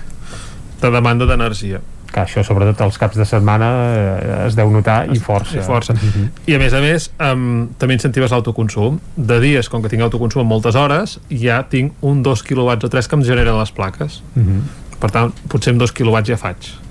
[0.80, 1.80] de demanda d'energia
[2.12, 5.58] que això sobretot els caps de setmana eh, es deu notar i força.
[5.58, 5.96] i força.
[5.96, 6.28] Mhm.
[6.46, 9.00] I a més a més, um, també incentives l'autoconsum.
[9.16, 12.92] De dies, com que tinc autoconsum en moltes hores, ja tinc un 2 quilowatts o
[12.92, 14.22] 3 que em generen les plaques.
[14.34, 14.62] Mhm.
[15.00, 16.81] Per tant, potser amb 2 quilowatts ja faig.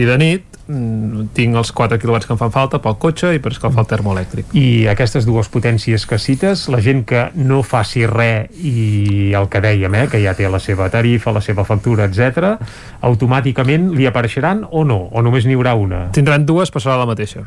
[0.00, 3.40] I de nit mm, tinc els 4 quilowatts que em fan falta pel cotxe i
[3.42, 4.54] per escalfar el termoelèctric.
[4.56, 9.60] I aquestes dues potències que cites, la gent que no faci res i el que
[9.60, 12.54] dèiem, eh, que ja té la seva tarifa, la seva factura, etc,
[13.04, 15.02] automàticament li apareixeran o no?
[15.12, 16.06] O només n'hi haurà una?
[16.16, 17.44] Tindran dues, però serà la mateixa.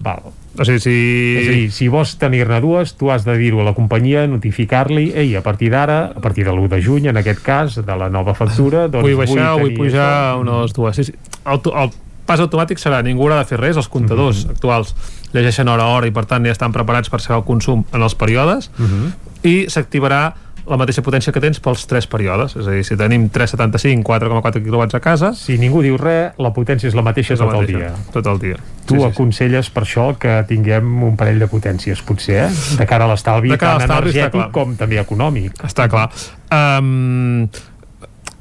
[0.00, 0.22] Val.
[0.58, 0.92] O sigui, si...
[1.38, 5.10] És a dir, si vols tenir-ne dues, tu has de dir-ho a la companyia, notificar-li,
[5.14, 8.08] ei, a partir d'ara, a partir de l'1 de juny, en aquest cas, de la
[8.08, 10.62] nova factura, doncs vull baixar vull tenir pujar això.
[10.62, 10.96] les dues.
[10.96, 11.14] Sí, sí.
[11.44, 11.92] El, el
[12.26, 14.50] pas automàtic serà, ningú haurà de fer res, els comptadors Mhm.
[14.56, 14.94] actuals
[15.32, 18.02] llegeixen hora a hora i per tant ja estan preparats per saber el consum en
[18.02, 19.12] els períodes Mhm.
[19.42, 20.34] i s'activarà
[20.70, 24.62] la mateixa potència que tens pels tres períodes, és a dir, si tenim 3,75, 4,4
[24.64, 27.60] quilowatts a casa Si ningú diu res, la potència és la mateixa és la tot
[27.60, 27.90] el dia.
[28.14, 28.60] tot el dia.
[28.86, 29.08] Tu Sí, sí, sí.
[29.10, 32.76] aconselles per això que tinguem un parell de potències, potser, eh?
[32.78, 35.58] De cara a l'estalvi tant energètic com també econòmic.
[35.66, 36.08] Està clar.
[36.50, 37.48] Um,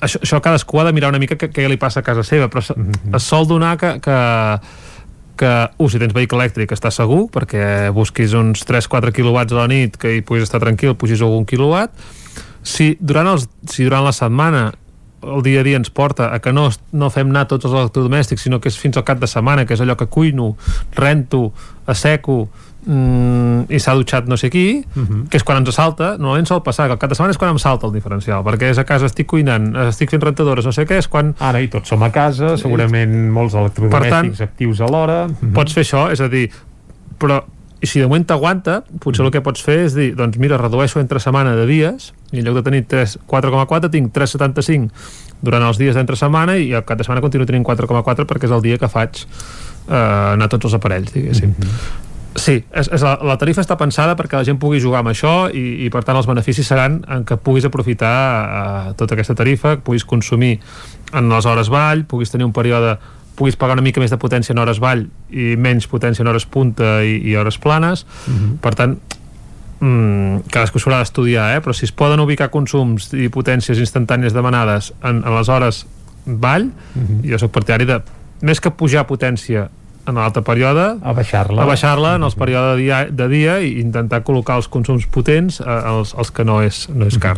[0.01, 2.49] això, això cadascú ha de mirar una mica què, què li passa a casa seva,
[2.49, 2.71] però es,
[3.15, 4.19] es sol donar que, que
[5.39, 9.69] que, uh, si tens vehicle elèctric està segur, perquè busquis uns 3-4 quilowatts a la
[9.71, 11.95] nit que hi puguis estar tranquil, pugis algun quilowatt
[12.63, 14.69] si durant, els, si durant la setmana
[15.23, 18.47] el dia a dia ens porta a que no, no fem anar tots els electrodomèstics
[18.47, 20.53] sinó que és fins al cap de setmana, que és allò que cuino
[20.95, 21.49] rento,
[21.91, 22.37] asseco
[22.85, 24.63] mm, i s'ha dutxat no sé qui
[25.29, 27.51] que és quan ens salta, normalment sol passar que al cap de setmana és quan
[27.51, 30.87] em salta el diferencial perquè és a casa estic cuinant, estic fent rentadores no sé
[30.87, 34.81] què, és quan Ara i tots som a casa, segurament molts electrodomèstics Per tant, actius
[34.81, 35.27] alhora.
[35.53, 36.47] pots fer això, és a dir
[37.19, 37.43] però
[37.79, 40.99] i si de moment t'aguanta, potser el que pots fer és dir, doncs mira, redueixo
[40.99, 44.91] entre setmana de dies i en lloc de tenir 3 4,4 tinc 3,75
[45.41, 48.55] durant els dies d'entre setmana i al cap de setmana continuo tenint 4,4 perquè és
[48.55, 49.95] el dia que faig eh,
[50.35, 51.55] anar tots els aparells, diguéssim.
[52.39, 55.49] Sí, és, és la, la tarifa està pensada perquè la gent pugui jugar amb això
[55.49, 59.77] i, i per tant els beneficis seran en que puguis aprofitar eh, tota aquesta tarifa,
[59.79, 60.57] que puguis consumir
[61.15, 62.97] en les hores vall, puguis tenir un període
[63.39, 66.45] puguis pagar una mica més de potència en hores vall i menys potència en hores
[66.45, 68.03] punta i, i hores planes.
[68.59, 68.97] Per tant
[69.79, 71.63] mm, cadascú s'haurà d'estudiar eh?
[71.63, 75.85] però si es poden ubicar consums i potències instantànies demanades en, en les hores
[76.25, 76.69] vall
[77.25, 78.01] jo sóc partidari de
[78.45, 79.69] més que pujar potència
[80.09, 83.75] en l'altre període a baixar-la a baixar-la en els períodes de dia, de dia i
[83.81, 87.37] intentar col·locar els consums potents eh, els, els que no és, no és car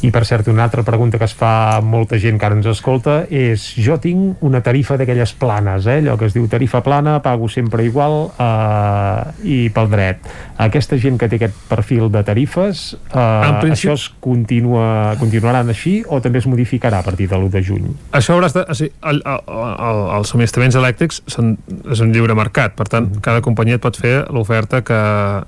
[0.00, 3.18] I per cert, una altra pregunta que es fa molta gent que ara ens escolta
[3.28, 5.98] és jo tinc una tarifa d'aquelles planes, eh?
[6.00, 10.24] allò que es diu tarifa plana, pago sempre igual eh, i pel dret.
[10.60, 16.00] Aquesta gent que té aquest perfil de tarifes, eh, principi- això es continua, continuaran així
[16.08, 17.92] o també es modificarà a partir de l'1 de juny?
[18.16, 18.64] això hauràs de...
[18.70, 19.44] O sigui, el, el,
[19.90, 21.54] el, els subministraments elèctrics són,
[21.92, 25.00] és un lliure mercat, per tant, cada companyia pot fer l'oferta que,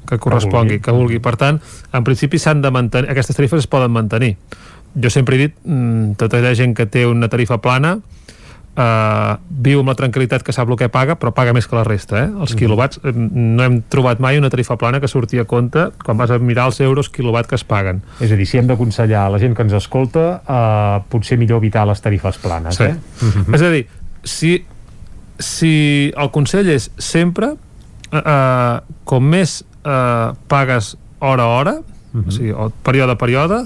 [0.08, 1.18] que correspongui, que vulgui.
[1.22, 1.60] Per tant,
[1.92, 4.36] en principi s'han de mantenir, aquestes tarifes es poden mantenir.
[4.94, 7.98] Jo sempre he dit, mm, tota aquella gent que té una tarifa plana
[8.76, 11.84] eh, viu amb la tranquil·litat que sap el que paga, però paga més que la
[11.84, 12.30] resta, eh?
[12.40, 16.16] Els quilowatts, eh, no hem trobat mai una tarifa plana que surti a compte quan
[16.16, 18.00] vas a mirar els euros quilowatt que es paguen.
[18.20, 21.60] És a dir, si hem d'aconsellar a la gent que ens escolta, eh, potser millor
[21.60, 22.84] evitar les tarifes planes, Sí.
[22.84, 22.96] eh?
[23.52, 23.86] És a dir,
[24.24, 24.64] si,
[25.38, 27.52] si el consell és sempre
[28.12, 31.74] eh, eh, com més eh, pagues hora a hora
[32.12, 33.62] o sigui, o període a període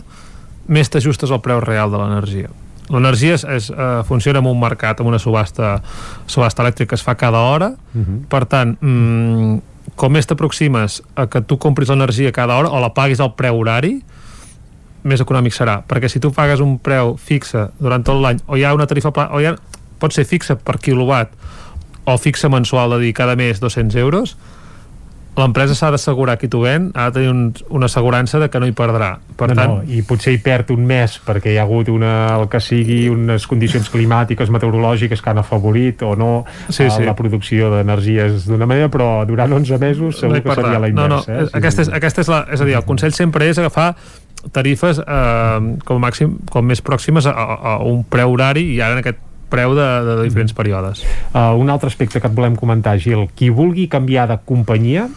[0.70, 2.48] més t'ajustes al preu real de l'energia.
[2.90, 5.80] L'energia és, és, eh, funciona en un mercat amb una subhasta,
[6.30, 7.72] subhasta elèctrica que es fa cada hora.
[8.30, 9.58] Per tant mm,
[9.98, 13.58] com més t'aproximes a que tu compris l'energia cada hora o la paguis al preu
[13.58, 13.96] horari
[15.06, 18.64] més econòmic serà, perquè si tu pagues un preu fixe durant tot l'any, o hi
[18.66, 19.52] ha una tarifa pla- o hi ha,
[20.02, 21.30] pot ser fixa per quilowatt
[22.06, 24.36] o fixa mensual de dir cada mes 200 euros
[25.36, 28.64] l'empresa s'ha d'assegurar qui t'ho ven ha de tenir un, una assegurança de que no
[28.64, 31.66] hi perdrà per no, tant, no, i potser hi perd un mes perquè hi ha
[31.66, 36.30] hagut una, el que sigui unes condicions climàtiques, meteorològiques que han afavorit o no
[36.70, 37.04] Sí, eh, sí.
[37.04, 40.70] la producció d'energies d'una manera, però durant 11 mesos segur no que perdrà.
[40.72, 41.36] seria la no, no, inversa.
[41.42, 41.50] eh?
[41.50, 43.90] Sí, aquesta, és, aquesta és la, és a dir, el consell sempre és agafar
[44.56, 48.96] tarifes eh, com màxim com més pròximes a, a, a un preu horari i ara
[48.96, 51.02] en aquest preu de, de diferents períodes.
[51.32, 55.10] Uh, un altre aspecte que et volem comentar, Gil, qui vulgui canviar de companyia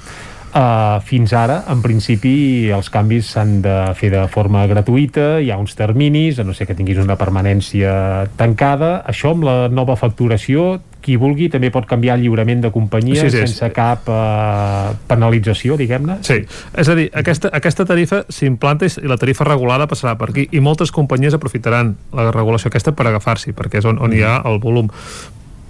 [0.50, 5.60] Uh, fins ara, en principi, els canvis s'han de fer de forma gratuïta, hi ha
[5.62, 7.92] uns terminis, a no ser que tinguis una permanència
[8.40, 8.96] tancada.
[9.06, 13.44] Això amb la nova facturació, qui vulgui també pot canviar lliurement de companyia Sí, sí,
[13.46, 16.20] sense cap uh, penalització, diguem-ne.
[16.28, 20.48] Sí, és a dir, aquesta, aquesta tarifa s'implanta i la tarifa regulada passarà per aquí
[20.52, 24.40] i moltes companyies aprofitaran la regulació aquesta per agafar-s'hi, perquè és on, on hi ha
[24.50, 24.92] el volum.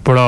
[0.00, 0.24] Però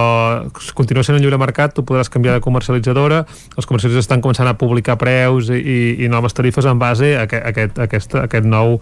[0.77, 3.23] continua sent un lliure mercat, tu podràs canviar de comercialitzadora,
[3.57, 7.25] els comercialitzadors estan començant a publicar preus i, i, i noves tarifes en base a,
[7.25, 8.77] aquest, a aquest, a aquest, a aquest nou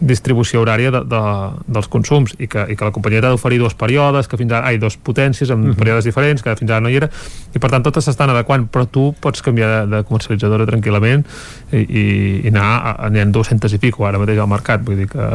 [0.00, 1.22] distribució horària de, de,
[1.68, 4.70] dels consums i que, i que la companyia t'ha d'oferir dos períodes, que fins ara,
[4.70, 7.10] ai, dos potències amb períodes diferents, que fins ara no hi era
[7.54, 11.26] i per tant totes s'estan adequant, però tu pots canviar de, de comercialitzadora tranquil·lament
[11.72, 12.04] i, i,
[12.46, 15.08] i anar, a, a, n'hi ha 200 i pico ara mateix al mercat, vull dir
[15.10, 15.28] que...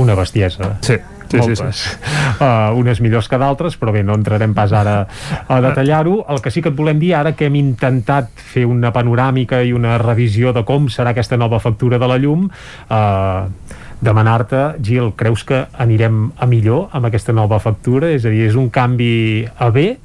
[0.00, 0.74] Una bestiesa.
[0.82, 0.98] Sí,
[1.28, 1.82] sí, sí, moltes.
[1.84, 1.96] sí.
[2.38, 5.00] Uh, unes millors que d'altres, però bé, no entrarem pas ara
[5.46, 6.22] a detallar-ho.
[6.32, 9.74] El que sí que et volem dir ara que hem intentat fer una panoràmica i
[9.76, 12.48] una revisió de com serà aquesta nova factura de la llum,
[12.88, 18.10] uh, demanar-te, Gil, creus que anirem a millor amb aquesta nova factura?
[18.14, 19.98] És a dir, és un canvi a bé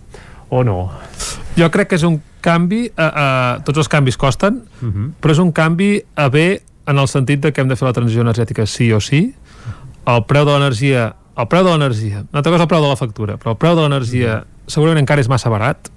[0.49, 0.91] o no?
[1.57, 5.11] Jo crec que és un canvi, eh, eh, tots els canvis costen, uh -huh.
[5.21, 7.93] però és un canvi a bé en el sentit de que hem de fer la
[7.93, 9.33] transició energètica sí o sí.
[10.05, 12.95] El preu de l'energia, el preu de l'energia, una altra cosa el preu de la
[12.95, 15.89] factura, però el preu de l'energia segurament encara és massa barat,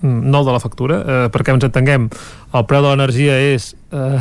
[0.00, 2.08] mm, no el de la factura, eh, perquè ens entenguem,
[2.52, 4.18] el preu de l'energia és eh,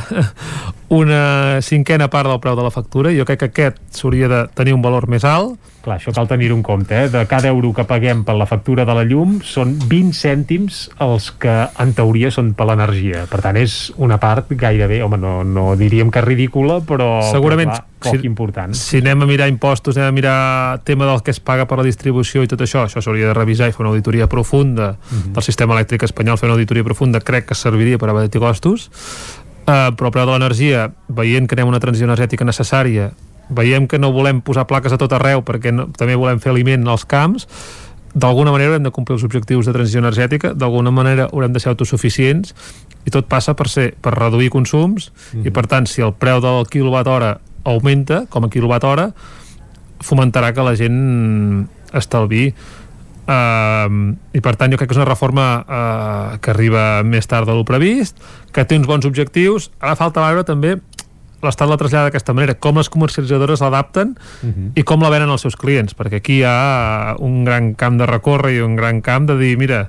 [0.89, 4.73] una cinquena part del preu de la factura, jo crec que aquest s'hauria de tenir
[4.75, 7.07] un valor més alt, Clar, això cal tenir-ho en compte, eh?
[7.09, 11.31] De cada euro que paguem per la factura de la llum són 20 cèntims els
[11.41, 13.23] que en teoria són per l'energia.
[13.31, 17.79] Per tant, és una part gairebé, home, no, no diríem que ridícula, però, Segurament, però
[17.81, 18.77] clar, poc si- important.
[18.77, 20.35] si anem a mirar impostos, anem a mirar
[20.85, 23.71] tema del que es paga per la distribució i tot això, això s'hauria de revisar
[23.71, 24.91] i fer una auditoria profunda
[25.33, 28.87] del sistema elèctric espanyol, fer una auditoria profunda crec que serviria per abatir costos
[29.65, 33.11] uh, però el preu de l'energia veient que anem una transició energètica necessària
[33.51, 36.87] veiem que no volem posar plaques a tot arreu perquè no, també volem fer aliment
[36.87, 37.47] als camps
[38.13, 41.71] d'alguna manera haurem de complir els objectius de transició energètica, d'alguna manera haurem de ser
[41.71, 42.55] autosuficients
[43.07, 45.11] i tot passa per ser per reduir consums
[45.43, 47.31] i per tant si el preu del quilowatt hora
[47.63, 49.11] augmenta com a quilowatt hora
[50.03, 52.51] fomentarà que la gent estalvi
[53.21, 57.45] Uh, i per tant jo crec que és una reforma uh, que arriba més tard
[57.47, 58.17] de lo previst
[58.51, 59.69] que té uns bons objectius.
[59.79, 60.79] Ara falta veure també
[61.41, 64.13] l'Estat la trasllada d'aquesta manera, com les comercialitzadores l'adapten
[64.77, 68.05] i com la venen als seus clients perquè aquí hi ha un gran camp de
[68.09, 69.87] recórrer i un gran camp de dir mira,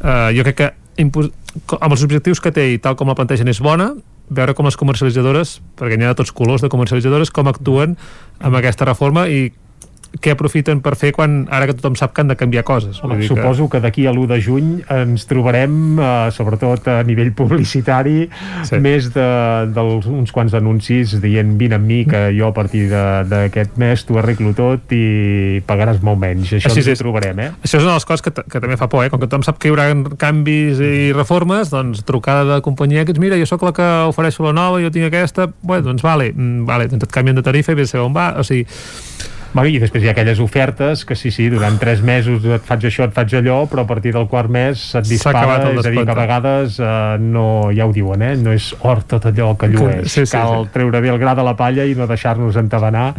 [0.00, 0.70] uh, jo crec que
[1.02, 3.92] amb els objectius que té i tal com la plantegen és bona
[4.32, 7.96] veure com les comercialitzadores, perquè n'hi ha de tots colors de comercialitzadores, com actuen
[8.40, 9.50] amb aquesta reforma i
[10.20, 12.98] què aprofiten per fer quan ara que tothom sap que han de canviar coses.
[13.02, 16.98] Home, dir suposo que, que d'aquí a l'1 de juny ens trobarem, eh, sobretot a
[17.02, 18.28] nivell publicitari,
[18.68, 18.78] sí.
[18.82, 24.04] més d'uns quants anuncis dient vine amb mi que jo a partir de- d'aquest mes
[24.04, 26.52] t'ho arreglo tot i pagaràs molt menys.
[26.52, 26.98] Això Així ens és.
[26.98, 27.50] trobarem, eh?
[27.64, 29.10] Això és una de les coses que, que també fa por, eh?
[29.10, 33.12] Com que tothom sap que hi haurà canvis i reformes, doncs trucada de companyia que
[33.14, 36.32] ets, mira, jo sóc la que ofereixo la nova, jo tinc aquesta, bueno, doncs vale,
[36.34, 38.66] mm, vale doncs et canvien de tarifa i vés a on va, o sigui,
[39.52, 43.04] I després hi ha aquelles ofertes que sí, sí, durant tres mesos et faig això,
[43.04, 46.14] et faig allò, però a partir del quart mes se't dispara, és a dir, que
[46.14, 50.08] a vegades eh, no, ja ho diuen, eh, no és or tot allò que llueix.
[50.08, 50.72] Sí, sí, Cal sí.
[50.72, 53.10] treure bé el gra de la palla i no deixar-nos entabanar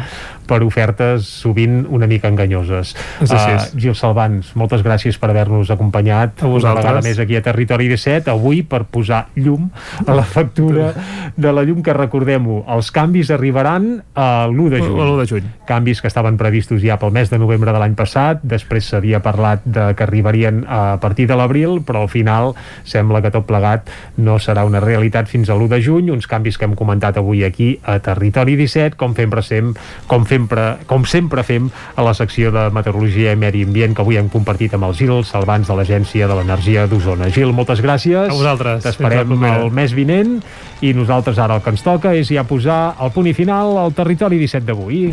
[0.48, 2.94] per ofertes sovint una mica enganyoses.
[3.24, 3.52] És així.
[3.54, 7.88] Eh, Gil Salvans, moltes gràcies per haver-nos acompanyat A una vegada més aquí a Territori
[7.92, 9.70] 17, avui per posar llum
[10.06, 10.92] a la factura
[11.36, 15.00] de la llum que recordem-ho, els canvis arribaran a l'1 de juny.
[15.00, 15.50] L'1 de juny.
[15.70, 19.64] Canvis que estaven previstos ja pel mes de novembre de l'any passat, després s'havia parlat
[19.66, 24.38] de que arribarien a partir de l'abril, però al final sembla que tot plegat no
[24.40, 27.78] serà una realitat fins a l'1 de juny, uns canvis que hem comentat avui aquí
[27.84, 29.74] a Territori 17, com sem,
[30.08, 34.18] com, sempre, com sempre fem a la secció de Meteorologia i Medi Ambient que avui
[34.20, 37.30] hem compartit amb el Gil Salvans de l'Agència de l'Energia d'Osona.
[37.34, 38.32] Gil, moltes gràcies.
[38.32, 38.84] A vosaltres.
[38.88, 40.40] T'esperem el mes vinent
[40.82, 43.96] i nosaltres ara el que ens toca és ja posar el punt i final al
[43.96, 45.08] Territori 17 d'avui.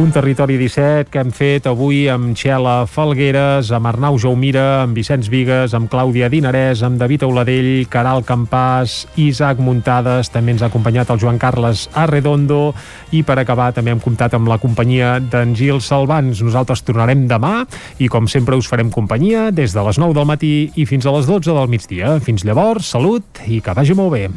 [0.00, 5.28] Un territori 17 que hem fet avui amb Xela Falgueres, amb Arnau Jaumira, amb Vicenç
[5.28, 11.12] Vigues, amb Clàudia Dinarès, amb David Auladell, Caral Campàs, Isaac Muntades, també ens ha acompanyat
[11.12, 12.72] el Joan Carles Arredondo
[13.12, 16.40] i per acabar també hem comptat amb la companyia d'en Gil Salvans.
[16.40, 17.66] Nosaltres tornarem demà
[18.00, 21.12] i com sempre us farem companyia des de les 9 del matí i fins a
[21.18, 22.16] les 12 del migdia.
[22.24, 24.28] Fins llavors, salut i que vagi molt bé.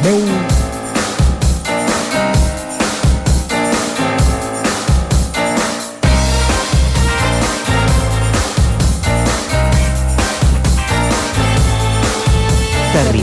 [0.00, 0.69] Adéu!